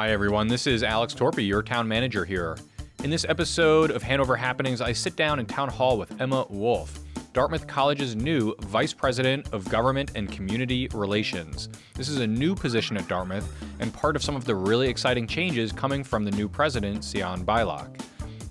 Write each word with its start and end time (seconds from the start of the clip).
Hi, 0.00 0.12
everyone. 0.12 0.48
This 0.48 0.66
is 0.66 0.82
Alex 0.82 1.12
Torpey, 1.12 1.46
your 1.46 1.62
town 1.62 1.86
manager 1.86 2.24
here. 2.24 2.56
In 3.04 3.10
this 3.10 3.26
episode 3.28 3.90
of 3.90 4.02
Hanover 4.02 4.34
Happenings, 4.34 4.80
I 4.80 4.94
sit 4.94 5.14
down 5.14 5.38
in 5.38 5.44
town 5.44 5.68
hall 5.68 5.98
with 5.98 6.18
Emma 6.18 6.46
Wolfe, 6.48 7.00
Dartmouth 7.34 7.66
College's 7.66 8.16
new 8.16 8.54
Vice 8.60 8.94
President 8.94 9.52
of 9.52 9.68
Government 9.68 10.12
and 10.14 10.32
Community 10.32 10.88
Relations. 10.94 11.68
This 11.96 12.08
is 12.08 12.16
a 12.16 12.26
new 12.26 12.54
position 12.54 12.96
at 12.96 13.08
Dartmouth 13.08 13.46
and 13.78 13.92
part 13.92 14.16
of 14.16 14.22
some 14.22 14.34
of 14.34 14.46
the 14.46 14.54
really 14.54 14.88
exciting 14.88 15.26
changes 15.26 15.70
coming 15.70 16.02
from 16.02 16.24
the 16.24 16.30
new 16.30 16.48
president, 16.48 17.04
Sian 17.04 17.44
Beilock. 17.44 18.00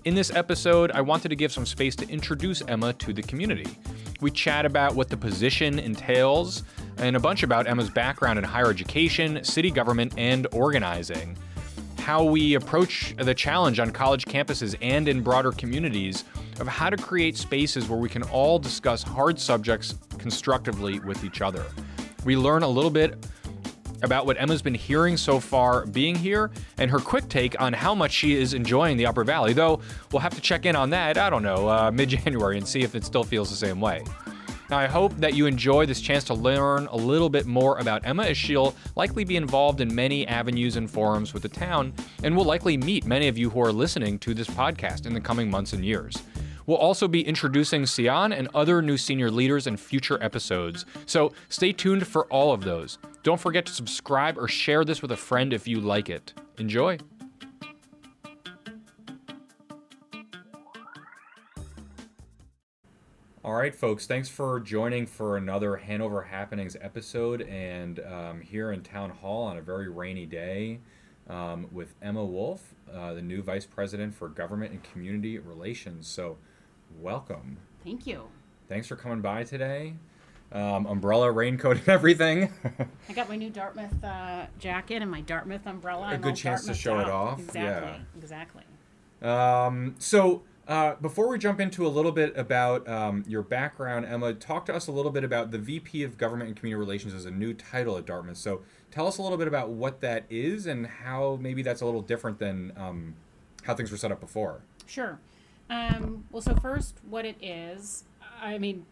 In 0.06 0.14
this 0.14 0.30
episode, 0.30 0.92
I 0.92 1.02
wanted 1.02 1.30
to 1.30 1.36
give 1.36 1.52
some 1.52 1.66
space 1.66 1.96
to 1.96 2.08
introduce 2.10 2.62
Emma 2.68 2.94
to 2.94 3.12
the 3.12 3.24
community. 3.24 3.76
We 4.22 4.30
chat 4.30 4.68
about 4.68 4.94
what 4.94 5.10
the 5.10 5.18
position 5.18 5.80
entails 5.80 6.62
and 7.00 7.16
a 7.16 7.20
bunch 7.20 7.44
about 7.44 7.68
Emma's 7.68 7.90
background 7.90 8.38
in 8.38 8.46
higher 8.46 8.70
education, 8.70 9.44
city 9.44 9.72
government, 9.72 10.14
and 10.18 10.48
organizing. 10.52 11.38
How 12.00 12.24
we 12.24 12.56
approach 12.56 13.16
the 13.18 13.34
challenge 13.34 13.80
on 13.80 13.92
college 13.92 14.26
campuses 14.26 14.76
and 14.82 15.08
in 15.08 15.22
broader 15.22 15.52
communities 15.52 16.26
of 16.60 16.68
how 16.68 16.90
to 16.90 16.98
create 16.98 17.38
spaces 17.38 17.88
where 17.88 18.00
we 18.00 18.10
can 18.10 18.24
all 18.24 18.60
discuss 18.60 19.04
hard 19.04 19.40
subjects 19.40 19.96
constructively 20.18 21.00
with 21.00 21.24
each 21.24 21.42
other. 21.42 21.66
We 22.26 22.36
learn 22.36 22.64
a 22.64 22.68
little 22.68 22.92
bit 22.92 23.26
about 24.02 24.26
what 24.26 24.40
Emma's 24.40 24.62
been 24.62 24.74
hearing 24.74 25.18
so 25.18 25.40
far 25.40 25.86
being 25.86 26.16
here 26.16 26.52
and 26.78 26.90
her 26.90 27.00
quick 27.00 27.28
take 27.30 27.60
on 27.62 27.74
how 27.74 27.94
much 27.94 28.12
she 28.12 28.36
is 28.36 28.54
enjoying 28.54 28.98
the 28.98 29.06
Upper 29.06 29.24
Valley, 29.24 29.54
though 29.54 29.82
we'll 30.12 30.22
have 30.22 30.36
to 30.36 30.42
check 30.42 30.66
in 30.66 30.76
on 30.76 30.90
that, 30.92 31.18
I 31.18 31.30
don't 31.30 31.44
know, 31.44 31.68
uh, 31.68 31.92
mid 31.92 32.10
January 32.10 32.58
and 32.58 32.68
see 32.68 32.82
if 32.82 32.96
it 32.96 33.04
still 33.04 33.24
feels 33.24 33.50
the 33.50 33.56
same 33.56 33.82
way. 33.82 34.04
Now, 34.70 34.78
I 34.78 34.86
hope 34.86 35.16
that 35.18 35.34
you 35.34 35.48
enjoy 35.48 35.88
this 35.88 36.00
chance 36.00 36.24
to 36.26 36.36
learn 36.36 36.86
a 36.88 36.96
little 36.96 37.30
bit 37.30 37.48
more 37.48 37.80
about 37.80 38.06
Emma, 38.06 38.24
as 38.24 38.38
she'll 38.38 38.76
likely 38.96 39.24
be 39.24 39.36
involved 39.36 39.82
in 39.82 39.94
many 39.94 40.28
avenues 40.28 40.76
and 40.76 40.90
forums 40.90 41.34
with 41.34 41.42
the 41.42 41.50
town, 41.50 41.92
and 42.24 42.36
will 42.36 42.46
likely 42.46 42.78
meet 42.78 43.04
many 43.04 43.28
of 43.28 43.36
you 43.36 43.50
who 43.50 43.62
are 43.62 43.72
listening 43.72 44.20
to 44.20 44.36
this 44.36 44.48
podcast 44.48 45.08
in 45.08 45.14
the 45.14 45.22
coming 45.22 45.50
months 45.50 45.74
and 45.74 45.84
years. 45.84 46.22
We'll 46.68 46.78
also 46.78 47.08
be 47.08 47.28
introducing 47.28 47.88
Sian 47.88 48.32
and 48.32 48.48
other 48.54 48.84
new 48.84 48.96
senior 48.96 49.32
leaders 49.32 49.66
in 49.66 49.76
future 49.76 50.22
episodes, 50.24 50.86
so 51.08 51.34
stay 51.48 51.72
tuned 51.72 52.06
for 52.06 52.28
all 52.28 52.54
of 52.54 52.64
those. 52.64 53.00
Don't 53.24 53.42
forget 53.42 53.66
to 53.66 53.74
subscribe 53.74 54.38
or 54.38 54.48
share 54.48 54.86
this 54.86 55.02
with 55.02 55.12
a 55.12 55.18
friend 55.18 55.52
if 55.52 55.68
you 55.68 55.80
like 55.80 56.12
it. 56.12 56.34
Enjoy! 56.60 57.00
All 63.44 63.54
right, 63.56 63.74
folks, 63.74 64.06
thanks 64.06 64.28
for 64.28 64.60
joining 64.60 65.06
for 65.06 65.38
another 65.38 65.78
Hanover 65.78 66.24
Happenings 66.24 66.76
episode. 66.82 67.42
And 67.44 68.00
um, 68.02 68.42
here 68.42 68.72
in 68.74 68.82
Town 68.82 69.10
Hall 69.10 69.44
on 69.44 69.58
a 69.58 69.62
very 69.62 69.88
rainy 69.88 70.26
day 70.26 70.80
um, 71.30 71.68
with 71.72 71.94
Emma 72.02 72.24
Wolfe, 72.24 72.74
uh, 72.94 73.14
the 73.14 73.22
new 73.22 73.42
Vice 73.42 73.66
President 73.66 74.14
for 74.14 74.28
Government 74.28 74.72
and 74.72 74.84
Community 74.84 75.40
Relations. 75.40 76.06
So, 76.08 76.38
welcome. 77.00 77.58
Thank 77.86 78.06
you. 78.06 78.24
Thanks 78.68 78.88
for 78.88 78.98
coming 78.98 79.22
by 79.22 79.46
today. 79.46 79.94
Um, 80.52 80.86
umbrella, 80.88 81.32
raincoat, 81.32 81.78
and 81.78 81.88
everything. 81.88 82.52
I 83.10 83.14
got 83.14 83.30
my 83.30 83.38
new 83.38 83.52
Dartmouth 83.52 84.04
uh, 84.04 84.48
jacket 84.58 85.02
and 85.02 85.10
my 85.10 85.22
Dartmouth 85.22 85.66
umbrella. 85.66 86.10
A 86.12 86.18
good 86.18 86.36
chance 86.36 86.66
to 86.66 86.72
Dartmouthed 86.72 86.76
show 86.76 87.00
it 87.00 87.08
off, 87.08 87.40
Exactly. 87.40 87.62
yeah. 87.64 87.98
Exactly. 88.18 88.64
Um, 89.22 89.96
so, 89.98 90.42
uh, 90.70 90.96
before 91.02 91.28
we 91.28 91.40
jump 91.40 91.60
into 91.60 91.86
a 91.86 91.90
little 91.90 92.12
bit 92.12 92.32
about 92.38 92.88
um, 92.88 93.24
your 93.28 93.42
background, 93.42 94.06
Emma, 94.06 94.34
talk 94.34 94.68
to 94.68 94.74
us 94.74 94.86
a 94.88 94.92
little 94.92 95.12
bit 95.12 95.24
about 95.24 95.50
the 95.50 95.58
VP 95.58 96.04
of 96.04 96.18
Government 96.18 96.48
and 96.48 96.56
Community 96.56 96.80
Relations 96.80 97.14
as 97.14 97.26
a 97.26 97.32
new 97.32 97.56
title 97.56 97.98
at 97.98 98.06
Dartmouth. 98.06 98.38
So, 98.38 98.62
tell 98.92 99.08
us 99.08 99.18
a 99.18 99.22
little 99.24 99.38
bit 99.38 99.48
about 99.48 99.70
what 99.70 100.00
that 100.02 100.26
is 100.30 100.68
and 100.68 100.86
how 100.86 101.40
maybe 101.42 101.64
that's 101.64 101.82
a 101.82 101.86
little 101.86 102.04
different 102.04 102.38
than 102.38 102.72
um, 102.78 103.16
how 103.64 103.74
things 103.74 103.90
were 103.92 103.98
set 103.98 104.12
up 104.12 104.20
before. 104.20 104.62
Sure. 104.86 105.20
Um, 105.72 106.24
well, 106.32 106.42
so 106.42 106.56
first, 106.56 106.98
what 107.10 107.26
it 107.26 107.36
is, 107.42 108.04
I 108.42 108.58
mean, 108.60 108.86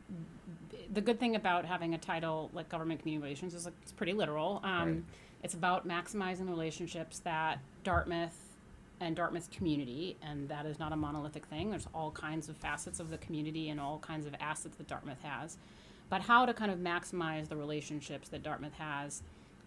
the 0.91 1.01
good 1.01 1.19
thing 1.19 1.35
about 1.35 1.65
having 1.65 1.93
a 1.93 1.97
title 1.97 2.49
like 2.53 2.69
government 2.69 3.01
community 3.01 3.23
relations 3.23 3.53
is 3.53 3.65
like, 3.65 3.73
it's 3.83 3.91
pretty 3.91 4.13
literal. 4.13 4.61
Um, 4.63 4.87
Right. 4.87 5.03
It's 5.43 5.53
about 5.53 5.87
maximizing 5.87 6.39
the 6.39 6.51
relationships 6.51 7.19
that 7.19 7.59
Dartmouth 7.83 8.46
and 8.99 9.15
Dartmouth 9.15 9.51
community, 9.51 10.17
and 10.21 10.49
that 10.49 10.65
is 10.65 10.79
not 10.79 10.91
a 10.91 10.95
monolithic 10.95 11.45
thing. 11.45 11.69
There's 11.69 11.87
all 11.93 12.11
kinds 12.11 12.49
of 12.49 12.57
facets 12.57 12.99
of 12.99 13.09
the 13.09 13.17
community 13.17 13.69
and 13.69 13.79
all 13.79 13.99
kinds 13.99 14.25
of 14.25 14.35
assets 14.39 14.75
that 14.77 14.87
Dartmouth 14.87 15.21
has. 15.21 15.57
But 16.09 16.21
how 16.21 16.45
to 16.45 16.53
kind 16.53 16.71
of 16.71 16.79
maximize 16.79 17.47
the 17.47 17.55
relationships 17.55 18.29
that 18.29 18.43
Dartmouth 18.43 18.73
has 18.73 19.23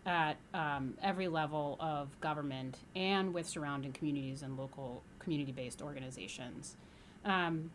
at 0.06 0.36
um, 0.54 0.94
every 1.02 1.28
level 1.28 1.76
of 1.78 2.18
government 2.20 2.78
and 2.96 3.34
with 3.34 3.46
surrounding 3.46 3.92
communities 3.92 4.42
and 4.42 4.56
local 4.56 5.02
community 5.18 5.52
based 5.52 5.82
organizations. 5.82 6.76
Um, 7.24 7.70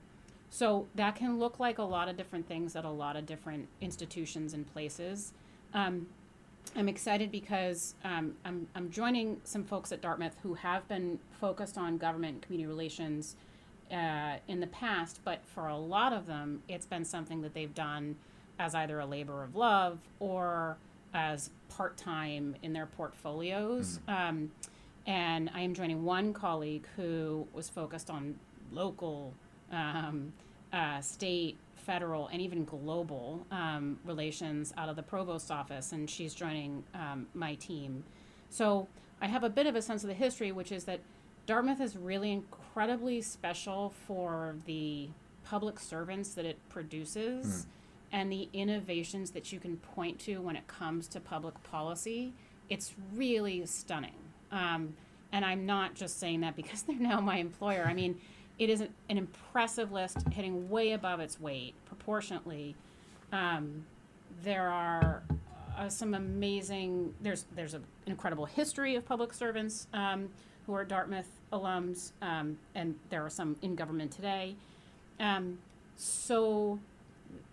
so 0.49 0.87
that 0.95 1.15
can 1.15 1.37
look 1.37 1.59
like 1.59 1.77
a 1.77 1.83
lot 1.83 2.07
of 2.07 2.17
different 2.17 2.47
things 2.47 2.75
at 2.75 2.85
a 2.85 2.89
lot 2.89 3.15
of 3.15 3.25
different 3.25 3.67
institutions 3.81 4.53
and 4.53 4.71
places. 4.71 5.33
Um, 5.73 6.07
I'm 6.75 6.89
excited 6.89 7.31
because 7.31 7.95
um, 8.03 8.33
I'm, 8.43 8.67
I'm 8.75 8.89
joining 8.89 9.39
some 9.43 9.63
folks 9.63 9.91
at 9.91 10.01
Dartmouth 10.01 10.35
who 10.43 10.55
have 10.55 10.87
been 10.87 11.19
focused 11.39 11.77
on 11.77 11.97
government 11.97 12.33
and 12.33 12.41
community 12.41 12.67
relations 12.67 13.35
uh, 13.91 14.37
in 14.47 14.59
the 14.59 14.67
past, 14.67 15.21
but 15.23 15.45
for 15.45 15.67
a 15.67 15.77
lot 15.77 16.11
of 16.11 16.27
them, 16.27 16.61
it's 16.67 16.85
been 16.85 17.05
something 17.05 17.41
that 17.41 17.53
they've 17.53 17.73
done 17.73 18.15
as 18.59 18.75
either 18.75 18.99
a 18.99 19.05
labor 19.05 19.43
of 19.43 19.55
love 19.55 19.99
or 20.19 20.77
as 21.13 21.49
part 21.69 21.97
time 21.97 22.55
in 22.61 22.73
their 22.73 22.85
portfolios. 22.85 23.99
Um, 24.07 24.51
and 25.07 25.49
I 25.53 25.61
am 25.61 25.73
joining 25.73 26.03
one 26.03 26.33
colleague 26.33 26.87
who 26.95 27.47
was 27.53 27.69
focused 27.69 28.09
on 28.09 28.35
local, 28.71 29.33
um, 29.71 30.33
uh, 30.73 30.99
state, 31.01 31.57
federal, 31.85 32.27
and 32.27 32.41
even 32.41 32.65
global 32.65 33.45
um, 33.51 33.99
relations 34.05 34.73
out 34.77 34.89
of 34.89 34.95
the 34.95 35.03
provost 35.03 35.51
office, 35.51 35.91
and 35.91 36.09
she's 36.09 36.33
joining 36.33 36.83
um, 36.93 37.27
my 37.33 37.55
team. 37.55 38.03
So 38.49 38.87
I 39.21 39.27
have 39.27 39.43
a 39.43 39.49
bit 39.49 39.67
of 39.67 39.75
a 39.75 39.81
sense 39.81 40.03
of 40.03 40.07
the 40.07 40.15
history, 40.15 40.51
which 40.51 40.71
is 40.71 40.85
that 40.85 40.99
Dartmouth 41.45 41.81
is 41.81 41.95
really 41.95 42.31
incredibly 42.31 43.21
special 43.21 43.93
for 44.07 44.55
the 44.65 45.09
public 45.43 45.79
servants 45.79 46.33
that 46.33 46.45
it 46.45 46.57
produces 46.69 47.67
and 48.11 48.31
the 48.31 48.49
innovations 48.53 49.31
that 49.31 49.51
you 49.51 49.59
can 49.59 49.77
point 49.77 50.19
to 50.19 50.37
when 50.41 50.55
it 50.55 50.67
comes 50.67 51.07
to 51.09 51.19
public 51.19 51.61
policy. 51.63 52.33
It's 52.69 52.95
really 53.13 53.65
stunning. 53.65 54.15
Um, 54.51 54.95
and 55.31 55.43
I'm 55.43 55.65
not 55.65 55.95
just 55.95 56.19
saying 56.19 56.41
that 56.41 56.55
because 56.55 56.81
they're 56.87 56.95
now 56.95 57.19
my 57.19 57.37
employer. 57.37 57.85
I 57.87 57.93
mean, 57.93 58.19
it 58.57 58.69
is 58.69 58.81
an, 58.81 58.93
an 59.09 59.17
impressive 59.17 59.91
list 59.91 60.17
hitting 60.31 60.69
way 60.69 60.91
above 60.91 61.19
its 61.19 61.39
weight 61.39 61.73
proportionately. 61.85 62.75
Um, 63.31 63.85
there 64.43 64.69
are 64.69 65.23
uh, 65.77 65.89
some 65.89 66.13
amazing. 66.13 67.13
There's 67.21 67.45
there's 67.55 67.73
a, 67.73 67.77
an 67.77 67.83
incredible 68.07 68.45
history 68.45 68.95
of 68.95 69.05
public 69.05 69.33
servants 69.33 69.87
um, 69.93 70.29
who 70.65 70.73
are 70.73 70.85
Dartmouth 70.85 71.29
alums, 71.51 72.11
um, 72.21 72.57
and 72.73 72.95
there 73.09 73.25
are 73.25 73.29
some 73.29 73.55
in 73.61 73.75
government 73.75 74.11
today. 74.11 74.55
Um, 75.19 75.59
so, 75.97 76.79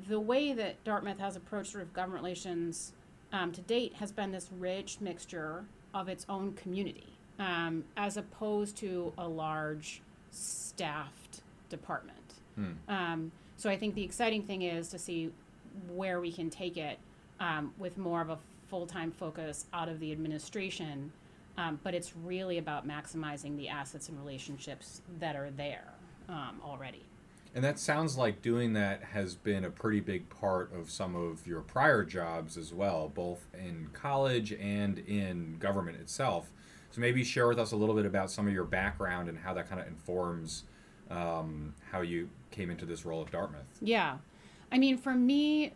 the 0.08 0.20
way 0.20 0.52
that 0.52 0.82
Dartmouth 0.84 1.18
has 1.18 1.36
approached 1.36 1.72
sort 1.72 1.82
of 1.82 1.92
government 1.92 2.22
relations 2.22 2.92
um, 3.32 3.52
to 3.52 3.60
date 3.62 3.94
has 3.94 4.12
been 4.12 4.32
this 4.32 4.48
rich 4.58 4.98
mixture 5.00 5.64
of 5.94 6.08
its 6.08 6.26
own 6.28 6.52
community, 6.54 7.12
um, 7.38 7.84
as 7.96 8.16
opposed 8.16 8.76
to 8.78 9.12
a 9.18 9.28
large 9.28 10.02
staffed 10.32 11.42
department. 11.68 12.18
Um, 12.88 13.32
so 13.56 13.70
I 13.70 13.76
think 13.76 13.94
the 13.94 14.02
exciting 14.02 14.42
thing 14.42 14.62
is 14.62 14.88
to 14.88 14.98
see 14.98 15.30
where 15.88 16.20
we 16.20 16.32
can 16.32 16.50
take 16.50 16.76
it 16.76 16.98
um, 17.38 17.72
with 17.78 17.96
more 17.96 18.20
of 18.20 18.30
a 18.30 18.38
full 18.68 18.86
time 18.86 19.10
focus 19.10 19.66
out 19.72 19.88
of 19.88 20.00
the 20.00 20.10
administration. 20.10 21.12
Um, 21.58 21.78
but 21.84 21.94
it's 21.94 22.16
really 22.16 22.58
about 22.58 22.88
maximizing 22.88 23.56
the 23.58 23.68
assets 23.68 24.08
and 24.08 24.18
relationships 24.18 25.02
that 25.20 25.36
are 25.36 25.50
there 25.50 25.92
um, 26.28 26.60
already. 26.64 27.04
And 27.54 27.62
that 27.62 27.78
sounds 27.78 28.16
like 28.16 28.40
doing 28.40 28.72
that 28.72 29.02
has 29.02 29.34
been 29.34 29.64
a 29.66 29.70
pretty 29.70 30.00
big 30.00 30.30
part 30.30 30.74
of 30.74 30.90
some 30.90 31.14
of 31.14 31.46
your 31.46 31.60
prior 31.60 32.02
jobs 32.02 32.56
as 32.56 32.72
well, 32.72 33.12
both 33.14 33.44
in 33.52 33.90
college 33.92 34.52
and 34.52 34.98
in 35.00 35.58
government 35.58 36.00
itself. 36.00 36.50
So 36.92 37.00
maybe 37.00 37.24
share 37.24 37.48
with 37.48 37.58
us 37.58 37.72
a 37.72 37.76
little 37.76 37.94
bit 37.94 38.04
about 38.04 38.30
some 38.30 38.46
of 38.46 38.52
your 38.52 38.64
background 38.64 39.30
and 39.30 39.38
how 39.38 39.54
that 39.54 39.68
kind 39.68 39.80
of 39.80 39.86
informs 39.86 40.64
um, 41.10 41.74
how 41.90 42.02
you 42.02 42.28
came 42.50 42.70
into 42.70 42.84
this 42.84 43.06
role 43.06 43.22
at 43.22 43.32
Dartmouth. 43.32 43.64
Yeah. 43.80 44.18
I 44.70 44.78
mean, 44.78 44.98
for 44.98 45.14
me, 45.14 45.72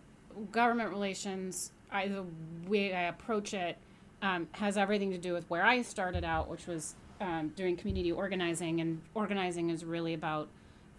government 0.52 0.90
relations, 0.90 1.72
I, 1.90 2.08
the 2.08 2.24
way 2.68 2.92
I 2.94 3.04
approach 3.04 3.54
it 3.54 3.78
um, 4.20 4.46
has 4.52 4.76
everything 4.76 5.10
to 5.10 5.18
do 5.18 5.32
with 5.32 5.48
where 5.48 5.64
I 5.64 5.80
started 5.80 6.22
out, 6.22 6.48
which 6.50 6.66
was 6.66 6.94
um, 7.22 7.48
doing 7.56 7.76
community 7.76 8.12
organizing. 8.12 8.82
And 8.82 9.00
organizing 9.14 9.70
is 9.70 9.86
really 9.86 10.12
about 10.12 10.48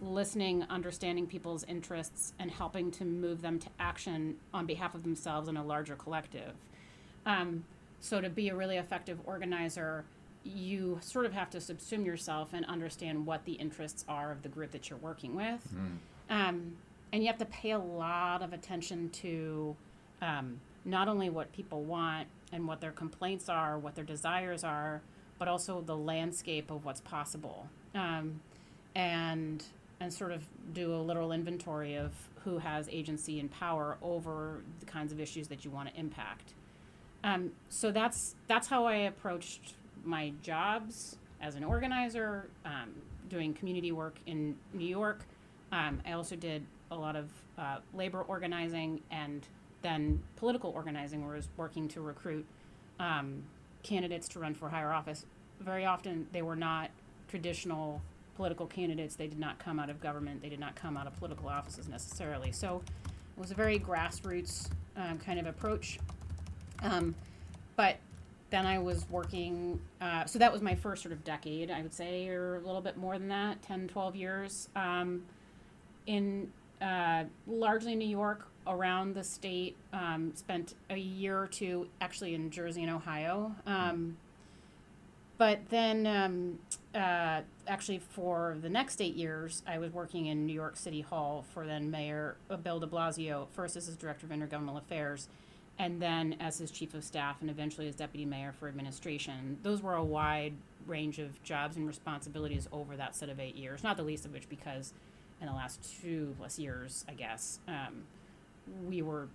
listening, 0.01 0.63
understanding 0.69 1.27
people's 1.27 1.63
interests, 1.65 2.33
and 2.39 2.49
helping 2.49 2.89
to 2.91 3.05
move 3.05 3.43
them 3.43 3.59
to 3.59 3.67
action 3.79 4.37
on 4.51 4.65
behalf 4.65 4.95
of 4.95 5.03
themselves 5.03 5.47
and 5.47 5.59
a 5.59 5.63
larger 5.63 5.95
collective. 5.95 6.53
Um, 7.25 7.65
so, 7.99 8.21
to 8.21 8.29
be 8.29 8.49
a 8.49 8.55
really 8.55 8.77
effective 8.77 9.19
organizer, 9.25 10.05
you 10.43 10.99
sort 11.01 11.25
of 11.25 11.33
have 11.33 11.49
to 11.51 11.57
subsume 11.57 12.05
yourself 12.05 12.53
and 12.53 12.65
understand 12.65 13.25
what 13.25 13.43
the 13.45 13.53
interests 13.53 14.05
are 14.07 14.31
of 14.31 14.43
the 14.43 14.49
group 14.49 14.71
that 14.71 14.89
you're 14.89 14.99
working 14.99 15.35
with. 15.35 15.61
Um, 16.29 16.77
and 17.11 17.21
you 17.23 17.27
have 17.27 17.37
to 17.39 17.45
pay 17.45 17.71
a 17.71 17.79
lot 17.79 18.41
of 18.41 18.53
attention 18.53 19.09
to 19.09 19.75
um, 20.21 20.59
not 20.85 21.07
only 21.07 21.29
what 21.29 21.51
people 21.53 21.83
want 21.83 22.27
and 22.53 22.67
what 22.67 22.81
their 22.81 22.91
complaints 22.91 23.49
are, 23.49 23.77
what 23.77 23.95
their 23.95 24.05
desires 24.05 24.63
are, 24.63 25.01
but 25.39 25.47
also 25.47 25.81
the 25.81 25.95
landscape 25.95 26.71
of 26.71 26.85
what's 26.85 27.01
possible. 27.01 27.67
Um, 27.95 28.39
and 28.95 29.63
and 29.99 30.13
sort 30.13 30.31
of 30.31 30.45
do 30.73 30.93
a 30.93 30.97
literal 30.97 31.31
inventory 31.31 31.95
of 31.95 32.11
who 32.43 32.59
has 32.59 32.87
agency 32.89 33.39
and 33.39 33.49
power 33.51 33.97
over 34.01 34.61
the 34.79 34.85
kinds 34.85 35.11
of 35.11 35.19
issues 35.19 35.47
that 35.47 35.65
you 35.65 35.71
want 35.71 35.89
to 35.89 35.99
impact. 35.99 36.53
Um, 37.27 37.51
so 37.67 37.91
that's 37.91 38.35
that's 38.47 38.67
how 38.69 38.85
I 38.85 38.95
approached 38.95 39.73
my 40.05 40.31
jobs 40.41 41.17
as 41.41 41.55
an 41.55 41.63
organizer, 41.65 42.49
um, 42.63 42.93
doing 43.29 43.53
community 43.53 43.91
work 43.91 44.15
in 44.25 44.55
New 44.73 44.87
York. 44.87 45.25
Um, 45.73 45.99
I 46.05 46.13
also 46.13 46.37
did 46.37 46.65
a 46.89 46.95
lot 46.95 47.17
of 47.17 47.29
uh, 47.57 47.79
labor 47.93 48.21
organizing 48.21 49.01
and 49.11 49.45
then 49.81 50.23
political 50.37 50.69
organizing, 50.71 51.25
where 51.25 51.33
I 51.33 51.37
was 51.37 51.49
working 51.57 51.89
to 51.89 52.01
recruit 52.01 52.45
um, 52.97 53.43
candidates 53.83 54.29
to 54.29 54.39
run 54.39 54.53
for 54.53 54.69
higher 54.69 54.93
office. 54.93 55.25
Very 55.59 55.85
often, 55.85 56.27
they 56.31 56.41
were 56.41 56.55
not 56.55 56.91
traditional 57.27 58.01
political 58.37 58.67
candidates. 58.67 59.17
They 59.17 59.27
did 59.27 59.39
not 59.39 59.59
come 59.59 59.79
out 59.79 59.89
of 59.89 59.99
government. 59.99 60.41
They 60.41 60.49
did 60.49 60.61
not 60.61 60.75
come 60.75 60.95
out 60.95 61.07
of 61.07 61.19
political 61.19 61.49
offices 61.49 61.89
necessarily. 61.89 62.53
So 62.53 62.81
it 63.05 63.39
was 63.39 63.51
a 63.51 63.55
very 63.55 63.79
grassroots 63.79 64.69
um, 64.95 65.17
kind 65.17 65.39
of 65.39 65.45
approach. 65.45 65.99
Um, 66.83 67.15
but 67.75 67.97
then 68.49 68.65
I 68.65 68.79
was 68.79 69.05
working, 69.09 69.79
uh, 70.01 70.25
so 70.25 70.39
that 70.39 70.51
was 70.51 70.61
my 70.61 70.75
first 70.75 71.03
sort 71.03 71.11
of 71.11 71.23
decade, 71.23 71.69
I 71.69 71.81
would 71.81 71.93
say, 71.93 72.27
or 72.29 72.55
a 72.55 72.59
little 72.59 72.81
bit 72.81 72.97
more 72.97 73.17
than 73.17 73.27
that 73.29 73.61
10, 73.61 73.87
12 73.87 74.15
years 74.15 74.69
um, 74.75 75.23
in 76.05 76.51
uh, 76.81 77.25
largely 77.45 77.95
New 77.95 78.07
York, 78.07 78.47
around 78.67 79.15
the 79.15 79.23
state. 79.23 79.75
Um, 79.93 80.33
spent 80.35 80.75
a 80.89 80.97
year 80.97 81.39
or 81.39 81.47
two 81.47 81.87
actually 82.01 82.35
in 82.35 82.51
Jersey 82.51 82.83
and 82.83 82.91
Ohio. 82.91 83.55
Um, 83.65 84.17
but 85.37 85.69
then, 85.69 86.07
um, 86.07 86.59
uh, 86.95 87.41
actually, 87.67 87.99
for 87.99 88.57
the 88.59 88.69
next 88.69 89.01
eight 89.01 89.15
years, 89.15 89.61
I 89.67 89.77
was 89.77 89.91
working 89.93 90.25
in 90.25 90.47
New 90.47 90.53
York 90.53 90.75
City 90.75 91.01
Hall 91.01 91.45
for 91.53 91.65
then 91.65 91.91
Mayor 91.91 92.37
uh, 92.49 92.57
Bill 92.57 92.79
de 92.79 92.87
Blasio, 92.87 93.47
first 93.53 93.75
as 93.75 93.85
his 93.85 93.95
Director 93.95 94.25
of 94.25 94.31
Intergovernmental 94.31 94.79
Affairs, 94.79 95.29
and 95.79 96.01
then 96.01 96.35
as 96.39 96.57
his 96.57 96.71
Chief 96.71 96.93
of 96.93 97.03
Staff, 97.03 97.37
and 97.41 97.49
eventually 97.49 97.87
as 97.87 97.95
Deputy 97.95 98.25
Mayor 98.25 98.51
for 98.51 98.67
Administration. 98.67 99.57
Those 99.63 99.81
were 99.81 99.95
a 99.95 100.03
wide 100.03 100.53
range 100.85 101.19
of 101.19 101.41
jobs 101.43 101.77
and 101.77 101.87
responsibilities 101.87 102.67
over 102.71 102.95
that 102.97 103.15
set 103.15 103.29
of 103.29 103.39
eight 103.39 103.55
years, 103.55 103.83
not 103.83 103.97
the 103.97 104.03
least 104.03 104.25
of 104.25 104.33
which 104.33 104.47
because 104.49 104.93
in 105.41 105.47
the 105.47 105.53
last 105.53 105.79
two 106.01 106.35
plus 106.37 106.57
years, 106.57 107.05
I 107.07 107.13
guess, 107.13 107.59
um, 107.67 108.03
we 108.87 109.01
were 109.01 109.27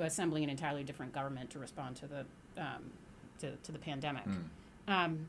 assembling 0.00 0.44
an 0.44 0.50
entirely 0.50 0.84
different 0.84 1.12
government 1.12 1.50
to 1.50 1.58
respond 1.58 1.96
to 1.96 2.06
the 2.06 2.26
um, 2.58 2.90
to, 3.38 3.52
to 3.56 3.72
the 3.72 3.78
pandemic. 3.78 4.24
Um, 4.88 5.28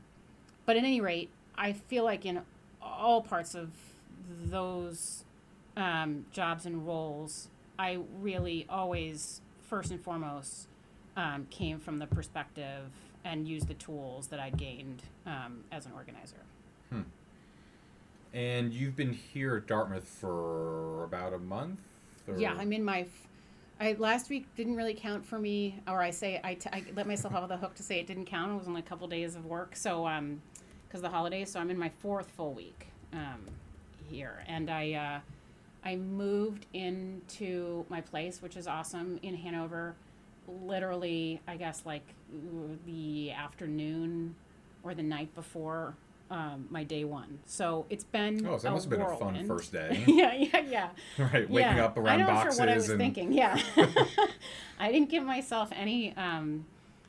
but 0.66 0.76
at 0.76 0.84
any 0.84 1.00
rate, 1.00 1.30
I 1.56 1.72
feel 1.72 2.04
like 2.04 2.26
in 2.26 2.40
all 2.82 3.22
parts 3.22 3.54
of 3.54 3.70
those 4.44 5.24
um, 5.76 6.26
jobs 6.32 6.66
and 6.66 6.86
roles, 6.86 7.48
I 7.78 7.98
really 8.20 8.66
always, 8.68 9.40
first 9.72 9.90
and 9.90 10.04
foremost, 10.04 10.68
um, 11.16 11.46
came 11.48 11.78
from 11.78 11.98
the 11.98 12.06
perspective 12.06 12.84
and 13.24 13.48
used 13.48 13.68
the 13.68 13.74
tools 13.74 14.26
that 14.26 14.38
I'd 14.38 14.58
gained 14.58 15.02
um, 15.24 15.64
as 15.72 15.86
an 15.86 15.92
organizer. 15.92 16.36
And 18.34 18.72
you've 18.72 18.96
been 18.96 19.14
here 19.14 19.56
at 19.56 19.66
Dartmouth 19.66 20.06
for 20.06 21.04
about 21.04 21.32
a 21.32 21.38
month? 21.38 21.80
Or? 22.28 22.36
Yeah, 22.38 22.54
I'm 22.58 22.72
in 22.72 22.84
my. 22.84 23.00
f- 23.00 23.28
I 23.80 23.94
last 23.98 24.28
week 24.28 24.46
didn't 24.56 24.76
really 24.76 24.94
count 24.94 25.24
for 25.24 25.38
me, 25.38 25.80
or 25.88 26.02
I 26.02 26.10
say 26.10 26.38
I, 26.44 26.54
t- 26.54 26.70
I 26.70 26.84
let 26.94 27.06
myself 27.06 27.34
off 27.34 27.48
the 27.48 27.56
hook 27.56 27.74
to 27.76 27.82
say 27.82 27.98
it 27.98 28.06
didn't 28.06 28.26
count. 28.26 28.52
It 28.52 28.58
was 28.58 28.68
only 28.68 28.80
a 28.80 28.84
couple 28.84 29.06
days 29.08 29.36
of 29.36 29.46
work, 29.46 29.74
so 29.74 30.06
um, 30.06 30.40
because 30.86 30.98
of 30.98 31.02
the 31.02 31.16
holidays, 31.16 31.50
so 31.50 31.60
I'm 31.60 31.70
in 31.70 31.78
my 31.78 31.90
fourth 32.00 32.30
full 32.30 32.52
week 32.52 32.88
um, 33.12 33.40
here, 34.10 34.44
and 34.46 34.70
I 34.70 34.92
uh, 34.92 35.20
I 35.84 35.96
moved 35.96 36.66
into 36.72 37.84
my 37.88 38.00
place, 38.00 38.40
which 38.40 38.56
is 38.56 38.66
awesome 38.66 39.18
in 39.22 39.36
Hanover. 39.36 39.94
Literally, 40.46 41.40
I 41.46 41.56
guess 41.56 41.82
like 41.84 42.14
the 42.86 43.32
afternoon 43.32 44.34
or 44.82 44.94
the 44.94 45.02
night 45.02 45.34
before 45.34 45.94
um, 46.30 46.66
my 46.70 46.82
day 46.82 47.04
one. 47.04 47.38
So 47.46 47.84
it's 47.90 48.04
been 48.04 48.46
Oh, 48.46 48.56
so 48.56 48.68
that 48.68 48.72
must 48.72 48.84
have 48.88 48.90
been 48.90 49.00
a 49.06 49.16
fun 49.16 49.46
first 49.46 49.72
day. 49.72 50.02
yeah, 50.08 50.32
yeah, 50.34 50.60
yeah. 50.60 50.88
right, 51.18 51.48
waking 51.48 51.76
Yeah. 51.76 51.84
up 51.84 51.96
around 51.98 52.08
I 52.08 52.16
know 52.16 52.26
boxes 52.26 52.56
sure 52.56 52.66
what 52.66 52.72
I 52.72 52.74
was 52.76 52.88
and 52.88 52.98
thinking. 52.98 53.32
Yeah, 53.32 53.60
I 54.78 54.90
didn't 54.90 55.10
give 55.10 55.24
myself 55.24 55.70
any 55.72 56.16
um, 56.16 56.64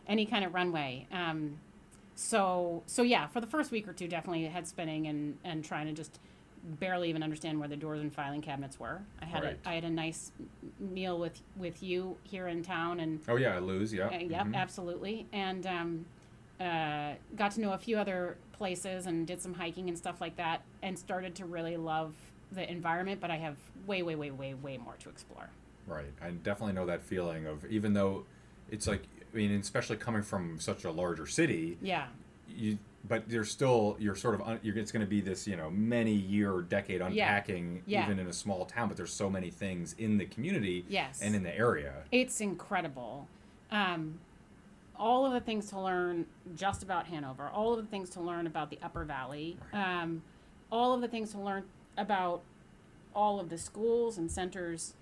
any 0.07 0.25
kind 0.25 0.43
of 0.43 0.53
runway. 0.53 1.07
Um, 1.11 1.57
so 2.15 2.83
so 2.85 3.01
yeah, 3.01 3.27
for 3.27 3.39
the 3.39 3.47
first 3.47 3.71
week 3.71 3.87
or 3.87 3.93
two, 3.93 4.07
definitely 4.07 4.45
head 4.45 4.67
spinning 4.67 5.07
and 5.07 5.37
and 5.43 5.63
trying 5.63 5.87
to 5.87 5.93
just 5.93 6.19
barely 6.80 7.10
even 7.10 7.24
understand 7.24 7.60
where 7.60 7.68
the 7.68 7.75
doors 7.75 8.00
and 8.01 8.13
filing 8.13 8.42
cabinets 8.42 8.80
were. 8.80 9.01
I 9.21 9.25
had 9.25 9.44
Right. 9.44 9.60
a 9.65 9.69
I 9.69 9.74
had 9.75 9.83
a 9.83 9.89
nice 9.89 10.31
meal 10.80 11.19
with 11.19 11.42
with 11.57 11.83
you 11.83 12.18
here 12.24 12.48
in 12.48 12.63
town 12.63 13.00
and 13.00 13.19
Oh 13.27 13.36
yeah, 13.36 13.56
I 13.56 13.60
lose, 13.60 13.94
yeah. 13.94 14.07
uh, 14.07 14.18
yep, 14.18 14.48
mhm. 14.48 14.56
absolutely. 14.56 15.27
And 15.33 15.65
um, 15.68 16.06
uh, 16.60 17.13
got 17.36 17.51
to 17.51 17.62
know 17.62 17.74
a 17.74 17.77
few 17.77 17.98
other 17.98 18.38
places 18.54 19.07
and 19.07 19.27
did 19.27 19.42
some 19.42 19.54
hiking 19.56 19.89
and 19.89 19.98
stuff 19.98 20.21
like 20.21 20.38
that, 20.38 20.62
and 20.81 20.98
started 20.98 21.36
to 21.36 21.45
really 21.45 21.75
love 21.77 22.13
the 22.51 22.69
environment. 22.71 23.19
But 23.19 23.31
I 23.31 23.38
have 23.38 23.57
way, 23.86 24.01
way, 24.04 24.15
way, 24.15 24.31
way, 24.31 24.54
way 24.54 24.77
more 24.77 24.95
to 25.00 25.10
explore. 25.10 25.50
Right. 25.86 26.13
I 26.21 26.30
definitely 26.31 26.74
know 26.74 26.86
that 26.86 27.01
feeling 27.01 27.45
of 27.45 27.65
even 27.65 27.94
though 27.94 28.24
it's 28.71 28.88
like 28.88 29.04
I 29.33 29.36
mean, 29.36 29.51
especially 29.60 29.98
coming 29.98 30.21
from 30.21 30.60
such 30.60 30.86
a 30.86 30.92
larger 30.92 31.25
city, 31.25 31.77
Yeah, 31.81 32.06
you 32.48 32.77
but 33.07 33.29
you're 33.29 33.44
still 33.44 33.97
you're 34.00 34.15
sort 34.15 34.35
of 34.35 34.41
un, 34.41 34.59
you're, 34.63 34.77
it's 34.77 34.91
going 34.91 35.05
to 35.05 35.09
be 35.09 35.21
this 35.21 35.47
you 35.47 35.55
know 35.55 35.69
many 35.69 36.13
year 36.13 36.61
decade 36.61 37.01
unpacking 37.01 37.81
Yeah. 37.85 38.05
even 38.05 38.19
in 38.19 38.27
a 38.27 38.33
small 38.33 38.65
town 38.65 38.88
but 38.88 38.97
there's 38.97 39.11
so 39.13 39.29
many 39.29 39.50
things 39.50 39.94
in 39.97 40.17
the 40.17 40.25
community 40.25 40.85
Yes. 40.88 41.21
and 41.21 41.35
in 41.35 41.44
the 41.44 41.55
area 41.55 41.94
it's 42.11 42.39
incredible. 42.41 43.27
Um, 43.71 44.19
all 44.95 45.25
of 45.25 45.33
the 45.33 45.39
things 45.39 45.69
to 45.71 45.79
learn 45.79 46.27
just 46.55 46.83
about 46.83 47.07
Hanover, 47.07 47.50
all 47.50 47.73
of 47.73 47.83
the 47.83 47.89
things 47.89 48.09
to 48.11 48.21
learn 48.21 48.45
about 48.45 48.69
the 48.69 48.77
Upper 48.83 49.03
Valley, 49.03 49.57
um, 49.74 50.22
all 50.72 50.93
of 50.93 51.01
the 51.01 51.07
things 51.07 51.31
to 51.31 51.39
learn 51.39 51.63
about 51.98 52.41
all 53.15 53.39
of 53.39 53.50
the 53.50 53.57
schools 53.57 54.17
and 54.19 54.31
centers 54.31 54.93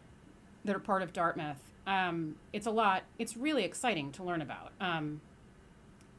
that 0.64 0.74
are 0.76 0.80
part 0.80 1.02
of 1.02 1.12
Dartmouth. 1.12 1.60
Um, 1.86 2.36
it's 2.54 2.66
a 2.66 2.72
lot. 2.72 3.04
It's 3.20 3.36
really 3.36 3.66
exciting 3.66 4.12
to 4.14 4.24
learn 4.24 4.42
about. 4.42 4.72
Um, 4.80 5.20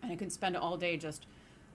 and 0.02 0.12
I 0.12 0.16
could 0.16 0.30
spend 0.32 0.54
all 0.56 0.76
day 0.76 0.98
just 0.98 1.24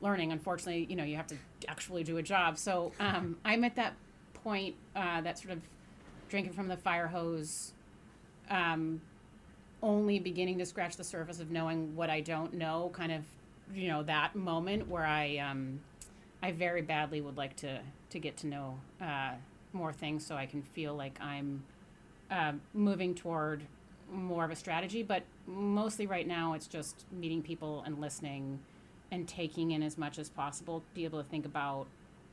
learning. 0.02 0.32
Unfortunately, 0.32 0.86
you 0.90 0.96
know, 0.96 1.04
you 1.04 1.16
have 1.16 1.28
to 1.28 1.36
actually 1.68 2.04
do 2.04 2.18
a 2.18 2.24
job. 2.24 2.58
So 2.58 2.92
um, 3.00 3.38
I'm 3.44 3.64
at 3.64 3.76
that 3.76 3.94
point, 4.34 4.76
uh, 4.96 5.22
that 5.22 5.40
sort 5.40 5.54
of 5.54 5.62
drinking 6.30 6.54
from 6.54 6.68
the 6.68 6.78
fire 6.78 7.08
hose, 7.08 7.74
um, 8.50 9.02
only 9.82 10.20
beginning 10.20 10.58
to 10.58 10.66
scratch 10.66 10.96
the 10.98 11.04
surface 11.04 11.40
of 11.40 11.52
knowing 11.52 11.96
what 11.96 12.10
I 12.10 12.22
don't 12.22 12.54
know. 12.54 12.90
Kind 12.94 13.12
of, 13.12 13.24
you 13.74 13.88
know, 13.88 14.04
that 14.04 14.36
moment 14.36 14.88
where 14.88 15.06
I, 15.06 15.38
um, 15.38 15.80
I 16.42 16.52
very 16.52 16.82
badly 16.82 17.22
would 17.22 17.38
like 17.38 17.56
to 17.58 17.80
to 18.10 18.20
get 18.20 18.38
to 18.38 18.48
know 18.48 18.80
uh, 19.02 19.32
more 19.74 19.92
things 19.92 20.26
so 20.26 20.36
I 20.36 20.46
can 20.46 20.62
feel 20.62 20.96
like 20.96 21.20
I'm 21.22 21.64
uh, 22.32 22.54
moving 22.74 23.14
toward 23.14 23.64
more 24.12 24.46
of 24.46 24.52
a 24.52 24.56
strategy. 24.56 25.04
But 25.04 25.24
mostly 25.46 26.08
right 26.08 26.28
now, 26.28 26.54
it's 26.54 26.68
just 26.68 27.06
meeting 27.12 27.42
people 27.42 27.84
and 27.86 28.00
listening 28.00 28.60
and 29.12 29.28
taking 29.28 29.72
in 29.72 29.84
as 29.84 29.98
much 29.98 30.20
as 30.20 30.30
possible 30.30 30.82
to 30.82 30.86
be 30.94 31.06
able 31.06 31.22
to 31.22 31.30
think 31.30 31.46
about 31.46 31.88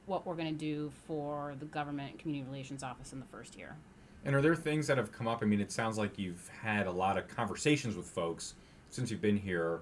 what 0.06 0.26
we're 0.26 0.34
going 0.34 0.52
to 0.52 0.58
do 0.58 0.90
for 1.06 1.54
the 1.58 1.64
government 1.66 2.10
and 2.10 2.18
community 2.18 2.48
relations 2.50 2.82
office 2.82 3.12
in 3.12 3.20
the 3.20 3.26
first 3.26 3.56
year. 3.56 3.76
and 4.24 4.34
are 4.34 4.42
there 4.42 4.54
things 4.54 4.86
that 4.86 4.96
have 4.96 5.12
come 5.12 5.26
up 5.28 5.42
i 5.42 5.46
mean 5.46 5.60
it 5.60 5.72
sounds 5.72 5.98
like 5.98 6.18
you've 6.18 6.48
had 6.62 6.86
a 6.86 6.90
lot 6.90 7.16
of 7.18 7.28
conversations 7.28 7.96
with 7.96 8.06
folks 8.06 8.54
since 8.90 9.10
you've 9.10 9.22
been 9.22 9.36
here 9.36 9.80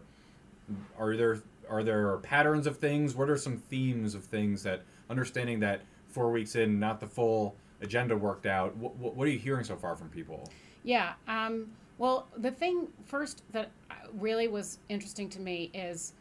are 0.98 1.16
there 1.16 1.42
are 1.68 1.82
there 1.82 2.16
patterns 2.18 2.66
of 2.66 2.76
things 2.76 3.14
what 3.14 3.28
are 3.30 3.36
some 3.36 3.56
themes 3.56 4.14
of 4.14 4.24
things 4.24 4.62
that 4.62 4.82
understanding 5.10 5.60
that 5.60 5.82
four 6.08 6.30
weeks 6.30 6.56
in 6.56 6.78
not 6.78 7.00
the 7.00 7.06
full 7.06 7.54
agenda 7.80 8.16
worked 8.16 8.46
out 8.46 8.76
what, 8.76 8.94
what, 8.96 9.26
are 9.26 9.30
you 9.30 9.38
hearing 9.38 9.64
so 9.64 9.76
far 9.76 9.96
from 9.96 10.08
people 10.08 10.48
Yeah. 10.84 11.12
Um, 11.28 11.70
well, 11.98 12.26
the 12.36 12.50
thing 12.50 12.88
first 13.04 13.42
that 13.52 13.70
really 14.18 14.48
was 14.48 14.78
interesting 14.88 15.28
to 15.30 15.40
me 15.40 15.70
is 15.74 16.14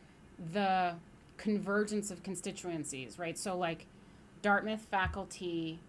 the 0.53 0.95
convergence 1.37 2.11
of 2.11 2.23
constituencies, 2.23 3.17
right? 3.19 3.37
So, 3.37 3.57
like, 3.57 3.85
Dartmouth 4.41 4.81
faculty 4.89 5.79